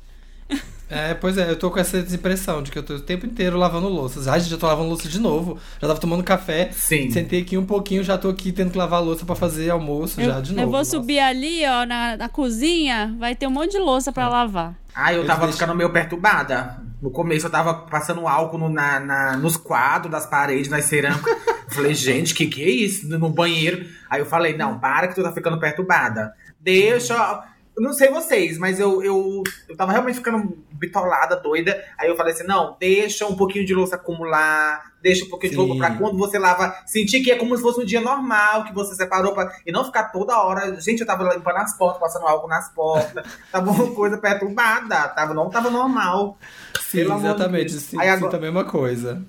É, 0.89 1.14
pois 1.14 1.36
é, 1.36 1.51
eu 1.51 1.59
tô 1.59 1.68
com 1.68 1.81
essa 1.81 1.98
impressão 1.98 2.62
de 2.62 2.70
que 2.70 2.78
eu 2.78 2.82
tô 2.82 2.94
o 2.94 3.01
tempo 3.01 3.27
inteiro 3.27 3.56
lavando 3.59 3.89
louças. 3.89 4.28
Ai, 4.28 4.39
gente, 4.39 4.51
já 4.51 4.56
tô 4.56 4.68
lavando 4.68 4.89
louça 4.89 5.09
de 5.09 5.18
novo. 5.18 5.59
Já 5.82 5.89
tava 5.89 5.98
tomando 5.98 6.23
café. 6.23 6.70
Sim. 6.73 7.10
Sentei 7.10 7.43
aqui 7.43 7.59
um 7.59 7.66
pouquinho, 7.66 8.05
já 8.05 8.16
tô 8.16 8.28
aqui 8.28 8.52
tendo 8.52 8.70
que 8.70 8.78
lavar 8.78 9.01
a 9.01 9.02
louça 9.02 9.27
pra 9.27 9.35
fazer 9.35 9.68
almoço 9.68 10.20
Eu, 10.20 10.27
já 10.27 10.40
de 10.40 10.51
novo. 10.52 10.62
eu 10.62 10.70
vou 10.70 10.78
Nossa. 10.78 10.90
subir 10.93 11.18
ali, 11.18 11.64
ó, 11.66 11.85
na, 11.85 12.16
na 12.16 12.28
cozinha, 12.28 13.12
vai 13.18 13.35
ter 13.35 13.48
um 13.48 13.51
monte 13.51 13.73
de 13.73 13.78
louça 13.78 14.12
pra 14.12 14.28
lavar. 14.28 14.74
Ah, 14.94 15.12
eu 15.12 15.18
Eles 15.18 15.27
tava 15.27 15.40
deixam- 15.40 15.59
ficando 15.59 15.77
meio 15.77 15.90
perturbada. 15.93 16.77
No 17.02 17.10
começo 17.10 17.47
eu 17.47 17.51
tava 17.51 17.74
passando 17.74 18.27
álcool 18.28 18.56
no- 18.56 18.68
na, 18.68 19.01
na- 19.01 19.36
nos 19.36 19.56
quadros 19.56 20.10
das 20.12 20.24
paredes, 20.24 20.68
nas 20.70 20.85
cerâmicas. 20.85 21.36
Eu 21.68 21.70
falei, 21.74 21.94
gente, 21.98 22.32
que 22.32 22.47
que 22.47 22.62
é 22.62 22.70
isso? 22.70 23.09
No 23.09 23.28
banheiro. 23.28 23.85
Aí 24.09 24.20
eu 24.20 24.27
falei, 24.27 24.56
não, 24.56 24.78
para 24.78 25.09
que 25.09 25.16
tu 25.16 25.23
tá 25.24 25.32
ficando 25.32 25.59
perturbada. 25.59 26.32
Deixa. 26.60 27.43
Eu 27.77 27.82
não 27.82 27.93
sei 27.93 28.09
vocês, 28.09 28.57
mas 28.57 28.81
eu, 28.81 29.03
eu, 29.03 29.43
eu 29.69 29.77
tava 29.77 29.93
realmente 29.93 30.15
ficando 30.16 30.57
bitolada, 30.73 31.36
doida. 31.36 31.85
Aí 31.98 32.09
eu 32.09 32.16
falei 32.16 32.32
assim: 32.32 32.44
não, 32.47 32.74
deixa 32.81 33.27
um 33.27 33.36
pouquinho 33.36 33.66
de 33.66 33.74
louça 33.74 33.97
acumular, 33.97 34.93
deixa 35.03 35.27
um 35.27 35.28
pouquinho 35.28 35.51
de 35.53 35.59
Sim. 35.59 35.66
roupa 35.66 35.77
pra 35.86 35.94
quando 35.97 36.16
você 36.16 36.39
lava, 36.39 36.74
sentir 36.86 37.20
que 37.23 37.31
é 37.31 37.36
como 37.36 37.55
se 37.55 37.62
fosse 37.62 37.78
um 37.81 37.85
dia 37.85 38.01
normal, 38.01 38.65
que 38.65 38.73
você 38.73 38.94
separou 38.94 39.35
pra. 39.35 39.53
E 39.66 39.70
não 39.70 39.85
ficar 39.85 40.05
toda 40.05 40.40
hora. 40.43 40.81
Gente, 40.81 41.01
eu 41.01 41.07
tava 41.07 41.35
limpando 41.35 41.57
as 41.59 41.77
portas, 41.77 42.01
passando 42.01 42.27
álcool 42.27 42.48
nas 42.48 42.73
portas. 42.73 43.24
Tava 43.53 43.70
uma 43.70 43.94
coisa 43.94 44.16
perturbada, 44.16 45.09
tava, 45.09 45.35
não 45.35 45.51
tava 45.51 45.69
normal. 45.70 46.39
Sim, 46.81 46.98
Pelo 46.98 47.15
de 47.20 47.27
exatamente. 47.27 47.73
Sim, 47.73 48.01
Aí 48.01 48.09
agora- 48.09 48.31
sinto 48.32 48.36
a 48.36 48.40
mesma 48.40 48.65
coisa. 48.65 49.23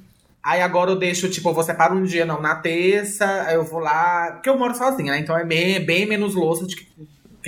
Aí 0.43 0.61
agora 0.61 0.91
eu 0.91 0.95
deixo, 0.95 1.29
tipo, 1.29 1.49
eu 1.49 1.53
vou 1.53 1.63
separar 1.63 1.93
um 1.93 2.03
dia, 2.03 2.25
não, 2.25 2.41
na 2.41 2.55
terça, 2.55 3.25
aí 3.45 3.55
eu 3.55 3.65
vou 3.65 3.79
lá. 3.79 4.31
Porque 4.31 4.49
eu 4.49 4.57
moro 4.57 4.73
sozinha, 4.73 5.11
né? 5.11 5.19
Então 5.19 5.37
é 5.37 5.43
bem, 5.43 5.85
bem 5.85 6.05
menos 6.05 6.35
louça 6.35 6.65
de 6.65 6.77
que 6.77 6.87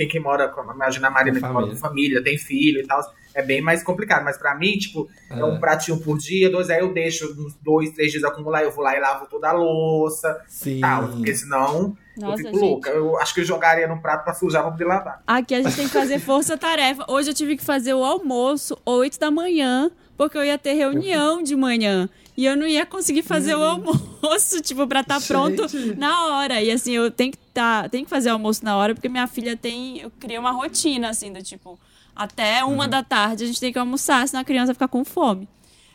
quem 0.00 0.08
que 0.08 0.18
mora, 0.18 0.48
com- 0.48 0.62
imagina 0.72 1.08
a 1.08 1.10
Marina 1.10 1.38
Com 1.38 1.46
que 1.46 1.52
mora 1.52 1.66
com 1.66 1.76
família, 1.76 2.24
tem 2.24 2.38
filho 2.38 2.80
e 2.80 2.86
tal. 2.86 3.00
É 3.34 3.42
bem 3.42 3.60
mais 3.60 3.82
complicado. 3.82 4.24
Mas 4.24 4.38
pra 4.38 4.54
mim, 4.54 4.78
tipo, 4.78 5.08
é, 5.28 5.44
um 5.44 5.60
pratinho 5.60 6.00
por 6.00 6.16
dia, 6.16 6.48
dois, 6.48 6.70
aí 6.70 6.80
eu 6.80 6.90
deixo 6.94 7.26
uns 7.38 7.54
dois, 7.62 7.90
três 7.90 8.10
dias 8.10 8.24
acumular, 8.24 8.62
eu 8.62 8.70
vou 8.72 8.82
lá 8.82 8.96
e 8.96 9.00
lavo 9.00 9.26
toda 9.26 9.50
a 9.50 9.52
louça 9.52 10.40
Sim. 10.48 10.78
e 10.78 10.80
tal. 10.80 11.08
Porque 11.08 11.34
senão 11.34 11.94
eu 12.16 12.22
Nossa, 12.22 12.38
fico 12.38 12.48
gente. 12.50 12.60
louca. 12.60 12.88
Eu 12.90 13.18
acho 13.18 13.34
que 13.34 13.40
eu 13.40 13.44
jogaria 13.44 13.86
no 13.86 14.00
prato 14.00 14.24
pra 14.24 14.32
sujar 14.32 14.62
pra 14.62 14.70
poder 14.72 14.84
lavar. 14.86 15.22
Aqui 15.26 15.54
a 15.54 15.62
gente 15.62 15.76
tem 15.76 15.86
que 15.86 15.92
fazer 15.92 16.18
força-tarefa. 16.18 17.04
Hoje 17.06 17.30
eu 17.30 17.34
tive 17.34 17.56
que 17.58 17.64
fazer 17.64 17.92
o 17.92 18.02
almoço 18.02 18.76
8 18.86 19.20
da 19.20 19.30
manhã, 19.30 19.90
porque 20.16 20.36
eu 20.38 20.44
ia 20.44 20.56
ter 20.58 20.72
reunião 20.72 21.42
de 21.42 21.54
manhã. 21.54 22.08
E 22.40 22.46
eu 22.46 22.56
não 22.56 22.66
ia 22.66 22.86
conseguir 22.86 23.20
fazer 23.20 23.54
o 23.54 23.62
almoço, 23.62 24.62
tipo, 24.64 24.86
pra 24.86 25.00
estar 25.00 25.20
pronto 25.20 25.68
Gente. 25.68 25.98
na 25.98 26.24
hora. 26.24 26.62
E 26.62 26.70
assim, 26.70 26.92
eu 26.92 27.10
tenho 27.10 27.32
que, 27.32 27.38
tá, 27.52 27.86
tenho 27.86 28.02
que 28.04 28.08
fazer 28.08 28.30
o 28.30 28.32
almoço 28.32 28.64
na 28.64 28.78
hora, 28.78 28.94
porque 28.94 29.10
minha 29.10 29.26
filha 29.26 29.54
tem. 29.58 29.98
Eu 29.98 30.10
criei 30.18 30.38
uma 30.38 30.50
rotina, 30.50 31.10
assim, 31.10 31.30
do 31.30 31.42
tipo, 31.42 31.78
até 32.16 32.64
uma 32.64 32.88
da 32.88 33.02
tarde 33.02 33.44
a 33.44 33.46
gente 33.46 33.60
tem 33.60 33.70
que 33.70 33.78
almoçar, 33.78 34.26
senão 34.26 34.40
a 34.40 34.44
criança 34.44 34.68
vai 34.68 34.74
ficar 34.74 34.88
com 34.88 35.04
fome. 35.04 35.46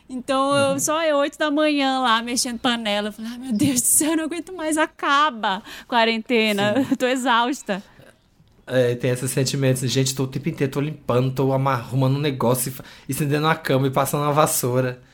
Então, 0.08 0.54
eu, 0.54 0.78
só 0.78 1.02
eu, 1.02 1.16
8 1.16 1.36
da 1.36 1.50
manhã 1.50 1.98
lá, 1.98 2.22
mexendo 2.22 2.60
panela. 2.60 3.08
Eu 3.08 3.12
falei, 3.12 3.32
ai 3.32 3.38
meu 3.38 3.52
Deus 3.52 3.80
do 3.80 3.84
céu, 3.84 4.10
eu 4.12 4.16
não 4.16 4.24
aguento 4.26 4.52
mais, 4.52 4.78
acaba 4.78 5.64
quarentena. 5.88 6.86
Eu 6.88 6.94
tô 6.96 7.08
exausta. 7.08 7.82
É, 8.68 8.94
tem 8.94 9.10
esses 9.10 9.32
sentimentos. 9.32 9.80
Gente, 9.90 10.14
tô 10.14 10.22
o 10.22 10.28
tempo 10.28 10.48
inteiro, 10.48 10.72
tô 10.72 10.80
limpando, 10.80 11.34
tô 11.34 11.52
arrumando 11.52 12.14
um 12.14 12.20
negócio, 12.20 12.72
estendendo 13.08 13.48
a 13.48 13.56
cama 13.56 13.88
e 13.88 13.90
passando 13.90 14.22
a 14.22 14.30
vassoura. 14.30 15.04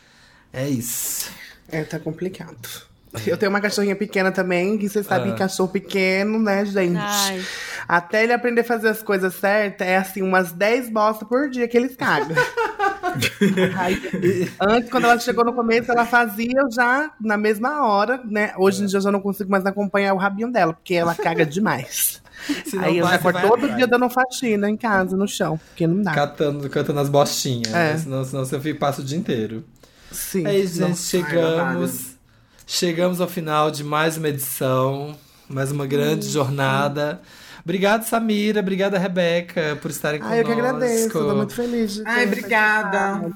É 0.53 0.69
isso. 0.69 1.31
É, 1.71 1.83
tá 1.85 1.99
complicado. 1.99 2.57
Eu 3.27 3.37
tenho 3.37 3.51
uma 3.51 3.61
cachorrinha 3.61 3.95
pequena 3.95 4.33
também, 4.33 4.79
que 4.79 4.89
você 4.89 5.03
sabe 5.03 5.29
Ah. 5.29 5.33
que 5.33 5.39
cachorro 5.39 5.69
pequeno, 5.69 6.39
né, 6.39 6.65
gente? 6.65 6.97
Ai. 6.99 7.43
Até 7.87 8.23
ele 8.25 8.33
aprender 8.33 8.63
a 8.63 8.65
fazer 8.65 8.89
as 8.89 9.03
coisas 9.03 9.35
certas, 9.35 9.87
é 9.87 9.97
assim, 9.99 10.23
umas 10.23 10.51
10 10.53 10.89
bostas 10.89 11.29
por 11.29 11.51
dia 11.51 11.69
que 11.69 11.77
eles 11.77 11.95
cagam. 11.95 12.35
Aí, 13.79 14.51
antes, 14.61 14.91
quando 14.91 15.05
ela 15.05 15.19
chegou 15.19 15.45
no 15.45 15.53
começo, 15.53 15.91
ela 15.93 16.07
fazia 16.07 16.53
eu 16.61 16.71
já 16.73 17.11
na 17.21 17.37
mesma 17.37 17.87
hora, 17.87 18.21
né? 18.25 18.55
Hoje 18.57 18.83
em 18.83 18.87
dia 18.87 18.97
eu 18.97 19.03
já 19.03 19.13
não 19.13 19.21
consigo 19.21 19.51
mais 19.51 19.67
acompanhar 19.67 20.15
o 20.15 20.19
rabinho 20.19 20.51
dela, 20.51 20.73
porque 20.73 20.95
ela 20.95 21.15
caga 21.15 21.45
demais. 21.45 22.23
Senão 22.65 22.85
Aí 22.85 22.97
eu 22.99 23.05
vai- 23.05 23.13
já 23.15 23.19
acordo 23.21 23.35
vai 23.39 23.43
todo 23.49 23.59
atrás. 23.59 23.77
dia 23.77 23.87
dando 23.87 24.09
faxina 24.09 24.71
em 24.71 24.77
casa, 24.77 25.17
no 25.17 25.29
chão, 25.29 25.59
porque 25.69 25.87
não 25.87 26.01
dá. 26.03 26.13
Catando, 26.13 26.69
cantando 26.71 26.99
as 27.01 27.09
bostinhas. 27.11 27.69
É. 27.75 27.93
né? 27.93 27.99
Senão, 27.99 28.25
senão 28.25 28.45
você 28.45 28.59
fica- 28.59 28.79
passa 28.79 29.03
o 29.03 29.05
dia 29.05 29.19
inteiro. 29.19 29.65
Sim. 30.13 30.47
É 30.47 30.59
isso, 30.59 30.79
gente. 30.79 30.99
Chegamos. 30.99 32.13
Chegamos 32.67 33.21
ao 33.21 33.29
final 33.29 33.71
de 33.71 33.83
mais 33.85 34.17
uma 34.17 34.29
edição. 34.29 35.17
Mais 35.49 35.71
uma 35.71 35.87
grande 35.87 36.29
jornada. 36.29 37.21
Obrigado, 37.65 38.03
Samira. 38.03 38.61
Obrigada, 38.61 38.99
Rebeca, 38.99 39.79
por 39.81 39.91
estarem 39.91 40.21
conosco. 40.21 40.35
Ai, 40.35 40.41
eu 40.41 40.47
que 40.47 40.53
agradeço, 40.53 41.11
tô 41.11 41.35
muito 41.35 41.55
feliz 41.55 41.95
de 41.95 42.03
Ai, 42.05 42.27
obrigada. 42.27 43.31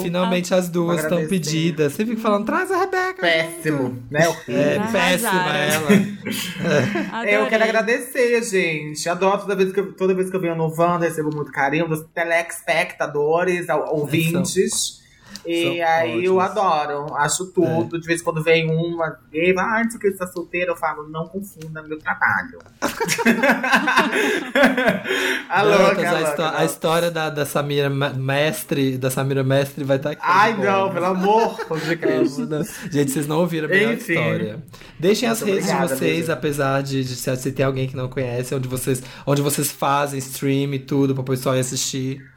Finalmente 0.00 0.54
as 0.54 0.68
duas 0.68 1.02
estão 1.02 1.26
pedidas. 1.26 1.92
Você 1.92 2.06
fica 2.06 2.20
falando, 2.20 2.46
traz 2.46 2.70
a 2.70 2.78
Rebeca. 2.78 3.20
Péssimo, 3.20 4.00
né? 4.08 4.28
É 4.46 4.78
péssima 4.92 5.56
ela. 5.56 5.88
Adorei. 7.12 7.36
Eu 7.36 7.46
quero 7.48 7.64
agradecer, 7.64 8.42
gente. 8.44 9.08
Adoro 9.08 9.40
toda 9.40 9.56
vez 9.56 9.72
que 9.72 9.80
eu, 9.80 9.92
toda 9.94 10.14
vez 10.14 10.30
que 10.30 10.36
eu 10.36 10.40
venho 10.40 10.54
no 10.54 10.72
Wanda, 10.78 11.04
recebo 11.06 11.34
muito 11.34 11.50
carinho 11.50 11.88
dos 11.88 12.04
telespectadores, 12.14 13.66
ouvintes. 13.68 15.01
E 15.46 15.78
são 15.78 15.86
aí 15.86 16.24
eu 16.24 16.36
ótimos. 16.36 16.58
adoro, 16.58 17.14
acho 17.16 17.46
tudo. 17.46 18.00
De 18.00 18.06
vez 18.06 18.20
em 18.20 18.24
quando 18.24 18.42
vem 18.42 18.70
uma 18.70 19.18
gay, 19.30 19.54
ah, 19.58 19.82
não 19.84 19.96
o 19.96 19.98
que, 19.98 20.10
você 20.10 20.16
tá 20.18 20.26
solteira, 20.26 20.72
eu 20.72 20.76
falo, 20.76 21.08
não 21.08 21.26
confunda 21.26 21.82
meu 21.82 21.98
trabalho. 21.98 22.58
a 25.48 25.62
louca, 25.62 25.94
Dantas, 25.94 26.04
a 26.04 26.10
a, 26.10 26.20
louca, 26.20 26.48
a 26.48 26.58
não. 26.58 26.64
história 26.66 27.10
da, 27.10 27.30
da 27.30 27.46
Samira 27.46 27.90
Mestre, 27.90 28.96
da 28.98 29.10
Samira 29.10 29.42
Mestre 29.42 29.84
vai 29.84 29.96
estar 29.96 30.10
aqui. 30.10 30.22
Ai, 30.24 30.56
não, 30.56 30.92
pelo 30.92 31.06
amor 31.06 31.56
de 31.86 31.96
Cristo. 31.96 32.48
Gente, 32.90 33.10
vocês 33.10 33.26
não 33.26 33.38
ouviram 33.40 33.66
a 33.66 33.70
melhor 33.70 33.94
Enfim. 33.94 34.12
história. 34.12 34.62
Deixem 34.98 35.28
as 35.28 35.40
Muito 35.40 35.52
redes 35.52 35.68
obrigada, 35.68 35.94
de 35.94 35.98
vocês, 35.98 36.16
beijo. 36.18 36.32
apesar 36.32 36.82
de, 36.82 37.04
de 37.04 37.16
se, 37.16 37.36
se 37.36 37.52
tem 37.52 37.64
alguém 37.66 37.88
que 37.88 37.96
não 37.96 38.08
conhece, 38.08 38.54
onde 38.54 38.68
vocês, 38.68 39.02
onde 39.26 39.42
vocês 39.42 39.70
fazem 39.70 40.18
stream 40.18 40.72
e 40.74 40.78
tudo 40.78 41.14
para 41.14 41.22
o 41.22 41.24
pessoal 41.24 41.56
ir 41.56 41.60
assistir. 41.60 42.31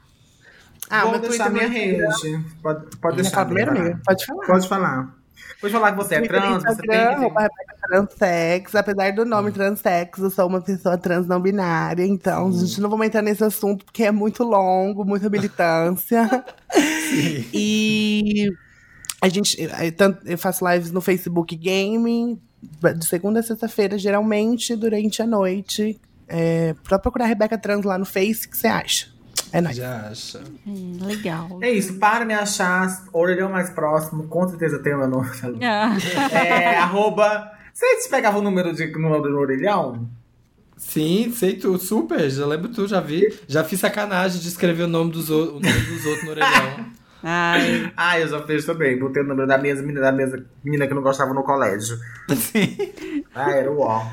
Ah, 0.90 1.02
Vou 1.04 1.12
meu 1.12 1.22
deixar 1.22 1.50
Twitter 1.50 1.70
minha 1.70 1.82
rede. 1.82 2.44
Pode, 2.62 2.98
pode 2.98 3.16
deixar. 3.16 3.32
falar 3.32 3.46
primeiro, 3.46 3.72
amiga. 3.72 3.86
amiga? 3.86 4.02
Pode 4.06 4.26
falar. 4.26 4.46
Pode 4.46 4.68
falar. 4.68 5.16
Pode 5.62 5.74
falar 5.74 5.92
que 5.92 5.98
você 5.98 6.16
é 6.16 6.22
trans, 6.22 6.64
você 6.64 6.82
tem 6.82 7.16
que. 7.16 7.22
Rebeca 7.22 7.76
Transex. 7.88 8.76
Apesar 8.76 9.14
do 9.14 9.26
nome 9.26 9.52
transex, 9.52 10.20
eu 10.20 10.30
sou 10.30 10.48
uma 10.48 10.62
pessoa 10.62 10.98
trans 10.98 11.28
não 11.28 11.40
binária. 11.42 12.06
Então, 12.06 12.50
a 12.50 12.52
gente 12.52 12.80
não 12.82 12.90
vamos 12.90 13.08
entrar 13.08 13.22
nesse 13.22 13.44
assunto 13.44 13.86
porque 13.86 14.04
é 14.04 14.12
muito 14.12 14.44
longo, 14.44 15.06
muita 15.06 15.30
militância. 15.30 16.46
E 17.54 18.50
A 19.22 19.30
gente, 19.30 19.56
eh, 19.62 19.94
eu 20.26 20.38
faço 20.38 20.68
lives 20.68 20.92
no 20.92 21.00
Facebook 21.00 21.56
Gaming, 21.56 22.40
de 22.98 23.06
segunda 23.06 23.40
a 23.40 23.44
sexta-feira, 23.44 23.98
geralmente, 23.98 24.76
durante 24.76 25.22
a 25.22 25.28
noite. 25.28 26.00
É, 26.28 26.74
pra 26.84 27.00
procurar 27.00 27.28
Rebeca 27.28 27.58
Trans 27.58 27.86
lá 27.86 27.98
no 27.98 28.06
Face, 28.06 28.48
que 28.48 28.58
você 28.58 28.68
acha? 28.68 29.08
É 29.58 29.62
nóis. 29.62 29.76
Já 29.76 30.08
acha. 30.10 30.42
Hum, 30.68 30.98
legal. 31.02 31.60
É 31.62 31.70
isso, 31.72 31.94
para 31.98 32.26
me 32.26 32.34
achar, 32.34 32.88
orelhão 33.14 33.50
mais 33.50 33.70
próximo, 33.70 34.28
com 34.28 34.48
certeza 34.50 34.80
tem 34.80 34.94
o 34.94 34.98
meu 34.98 35.08
nome. 35.08 35.30
Ah, 35.64 35.96
É, 36.32 36.76
arroba. 36.80 37.52
Vocês 37.74 38.08
pegavam 38.08 38.42
o 38.42 38.44
número 38.44 38.74
de 38.74 38.86
número 38.88 39.22
do 39.22 39.38
orelhão? 39.38 40.08
Sim, 40.78 41.32
sei 41.34 41.56
tu, 41.56 41.78
super, 41.78 42.30
já 42.30 42.46
lembro 42.46 42.68
tu, 42.70 42.86
já 42.88 43.00
vi. 43.00 43.34
Já 43.48 43.64
fiz 43.64 43.80
sacanagem 43.80 44.42
de 44.42 44.48
escrever 44.50 44.84
o 44.84 44.88
nome 44.88 45.12
dos, 45.12 45.30
o- 45.30 45.54
nome 45.54 45.62
dos 45.62 46.06
outros 46.06 46.24
no 46.26 46.32
orelhão. 46.32 46.86
ai, 47.24 47.94
Ah, 47.96 48.20
eu 48.20 48.28
já 48.28 48.42
fiz 48.46 48.66
também. 48.66 49.00
Botei 49.00 49.24
o 49.24 49.26
número 49.26 49.48
da 49.48 49.58
minha 49.58 49.74
menina, 49.76 50.02
da 50.02 50.12
minha 50.12 50.44
menina 50.64 50.86
que 50.88 50.94
não 50.94 51.02
gostava 51.02 51.34
no 51.34 51.44
colégio. 51.44 51.98
Sim. 52.36 53.24
Ah, 53.34 53.52
era 53.52 53.72
o 53.72 53.80
ó. 53.80 54.06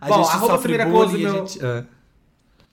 A 0.00 0.06
Bom, 0.08 0.22
gente 0.24 0.32
arroba 0.34 0.54
sofre 0.54 0.78
bullying 0.78 0.90
Close, 0.90 1.16
e 1.16 1.26
a 1.26 1.32
meu- 1.32 1.46
gente... 1.46 1.64
ah. 1.64 1.84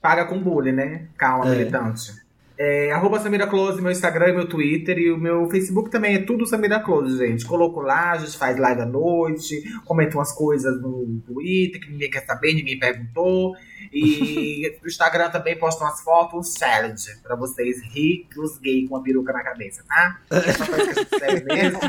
Paga 0.06 0.24
com 0.24 0.38
bullying, 0.40 0.72
né? 0.72 1.06
Calma, 1.18 1.46
É. 1.46 1.56
militante. 1.58 2.12
É, 2.58 2.90
arroba 2.90 3.20
Samira 3.20 3.46
Close, 3.46 3.82
meu 3.82 3.90
Instagram 3.92 4.28
e 4.28 4.32
meu 4.32 4.48
Twitter. 4.48 4.96
E 4.96 5.10
o 5.12 5.18
meu 5.18 5.46
Facebook 5.50 5.90
também 5.90 6.14
é 6.14 6.18
tudo 6.20 6.46
Samira 6.46 6.80
Close, 6.80 7.18
gente. 7.18 7.44
Coloco 7.44 7.80
lá, 7.80 8.12
a 8.12 8.18
gente 8.18 8.36
faz 8.38 8.56
live 8.56 8.80
à 8.80 8.86
noite, 8.86 9.62
comenta 9.84 10.16
umas 10.16 10.32
coisas 10.32 10.80
no 10.80 11.20
Twitter 11.26 11.78
que 11.80 11.90
ninguém 11.90 12.08
quer 12.10 12.24
saber, 12.24 12.54
ninguém 12.54 12.78
perguntou. 12.78 13.54
E 13.92 14.74
no 14.80 14.88
Instagram 14.88 15.28
também 15.28 15.58
posto 15.58 15.82
umas 15.84 16.00
fotos 16.00 16.54
challenge 16.58 17.04
pra 17.22 17.36
vocês 17.36 17.76
ricos 17.92 18.56
gay 18.58 18.88
com 18.88 18.96
a 18.96 19.02
peruca 19.02 19.34
na 19.34 19.42
cabeça, 19.42 19.84
tá? 19.86 20.18
É 20.30 20.40
pra 20.40 20.50
isso 20.50 20.64
que 20.64 20.80
a 20.80 20.94
gente 20.94 21.18
serve 21.18 21.44
mesmo. 21.54 21.80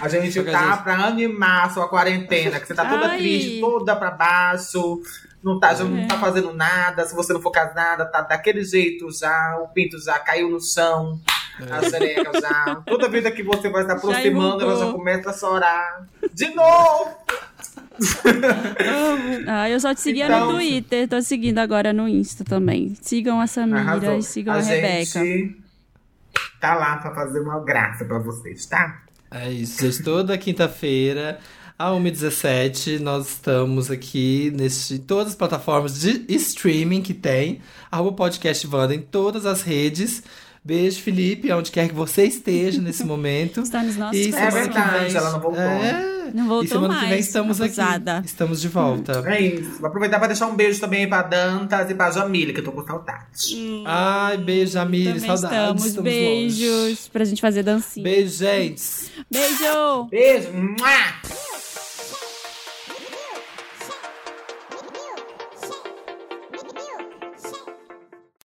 A 0.00 0.08
gente 0.08 0.42
tá 0.44 0.70
gente- 0.74 0.82
pra 0.84 0.94
animar 1.06 1.66
a 1.66 1.70
sua 1.70 1.88
quarentena, 1.88 2.60
que 2.60 2.66
você 2.68 2.74
tá 2.74 2.88
toda 2.88 3.08
Ai. 3.08 3.18
triste, 3.18 3.60
toda 3.60 3.96
pra 3.96 4.12
baixo. 4.12 5.00
Não 5.42 5.58
tá, 5.60 5.72
já 5.74 5.84
não 5.84 6.06
tá 6.08 6.18
fazendo 6.18 6.52
nada. 6.52 7.04
Se 7.06 7.14
você 7.14 7.32
não 7.32 7.40
for 7.40 7.50
casada, 7.52 8.04
tá 8.06 8.20
daquele 8.22 8.64
jeito 8.64 9.08
já. 9.12 9.56
O 9.62 9.68
pinto 9.68 9.98
já 10.02 10.18
caiu 10.18 10.50
no 10.50 10.60
chão. 10.60 11.20
A 11.70 11.82
xereca 11.88 12.40
já. 12.40 12.76
Toda 12.86 13.08
vida 13.08 13.30
que 13.30 13.42
você 13.42 13.68
vai 13.68 13.84
se 13.84 13.90
aproximando, 13.90 14.62
ela 14.62 14.76
já 14.86 14.92
começa 14.92 15.30
a 15.30 15.32
chorar. 15.32 16.06
De 16.34 16.54
novo! 16.54 17.16
ah, 19.46 19.68
eu 19.68 19.80
só 19.80 19.94
te 19.94 20.00
seguia 20.00 20.26
Então- 20.26 20.46
no 20.46 20.52
Twitter, 20.54 21.08
tô 21.08 21.20
seguindo 21.22 21.58
agora 21.58 21.92
no 21.92 22.08
Insta 22.08 22.44
também. 22.44 22.96
Sigam 23.00 23.40
a 23.40 23.46
Samira 23.46 23.80
Arrasou. 23.80 24.18
e 24.18 24.22
sigam 24.22 24.54
a, 24.54 24.58
a 24.58 24.60
Rebeca. 24.60 25.04
gente 25.24 25.56
tá 26.60 26.74
lá 26.74 26.96
pra 26.96 27.14
fazer 27.14 27.40
uma 27.40 27.60
graça 27.64 28.04
pra 28.04 28.18
vocês, 28.18 28.66
tá? 28.66 29.02
É 29.30 29.50
isso. 29.50 30.02
Toda 30.02 30.38
quinta-feira, 30.38 31.38
a 31.78 31.90
1h17, 31.92 32.98
nós 32.98 33.28
estamos 33.28 33.90
aqui 33.90 34.52
nesse, 34.56 34.94
em 34.94 34.98
todas 34.98 35.28
as 35.28 35.34
plataformas 35.34 36.00
de 36.00 36.24
streaming 36.28 37.02
que 37.02 37.14
tem. 37.14 37.60
Arroba 37.90 38.12
podcast 38.16 38.66
Wanda 38.66 38.94
em 38.94 39.00
todas 39.00 39.46
as 39.46 39.62
redes. 39.62 40.22
Beijo, 40.64 41.00
Felipe, 41.00 41.50
onde 41.52 41.70
quer 41.70 41.88
que 41.88 41.94
você 41.94 42.24
esteja 42.24 42.80
nesse 42.80 43.04
momento. 43.06 43.60
Está 43.60 43.82
nos 43.82 43.96
nossos 43.96 44.18
E 44.18 44.34
É 44.34 44.50
verdade, 44.50 45.06
vem- 45.06 45.16
ela 45.16 45.30
não 45.32 45.40
voltou. 45.40 45.60
É. 45.62 46.18
Não 46.34 46.46
voltou 46.46 46.64
e 46.64 46.68
semana 46.68 46.88
mais. 46.88 47.04
que 47.04 47.08
vem 47.10 47.18
estamos 47.20 47.58
abusada. 47.60 48.18
aqui. 48.18 48.26
Estamos 48.26 48.60
de 48.60 48.68
volta. 48.68 49.22
É 49.26 49.40
isso. 49.40 49.78
Vou 49.78 49.86
aproveitar 49.88 50.18
pra 50.18 50.26
deixar 50.28 50.46
um 50.46 50.54
beijo 50.56 50.78
também 50.78 51.08
pra 51.08 51.22
Dantas 51.22 51.88
e 51.88 51.94
pra 51.94 52.10
Jamília, 52.10 52.52
que 52.52 52.60
eu 52.60 52.64
tô 52.64 52.72
com 52.72 52.84
saudade. 52.84 53.82
Ai, 53.86 54.36
beijo, 54.36 54.72
Também 54.74 55.18
saudades. 55.20 55.42
estamos. 55.44 55.94
longe. 55.94 56.02
Beijos 56.02 57.08
pra 57.08 57.24
gente 57.24 57.40
fazer 57.40 57.62
dancinha. 57.62 58.04
Beijo, 58.04 58.36
gente. 58.36 58.82
Beijo! 59.30 60.04
Beijo! 60.10 60.52
Mua! 60.52 61.47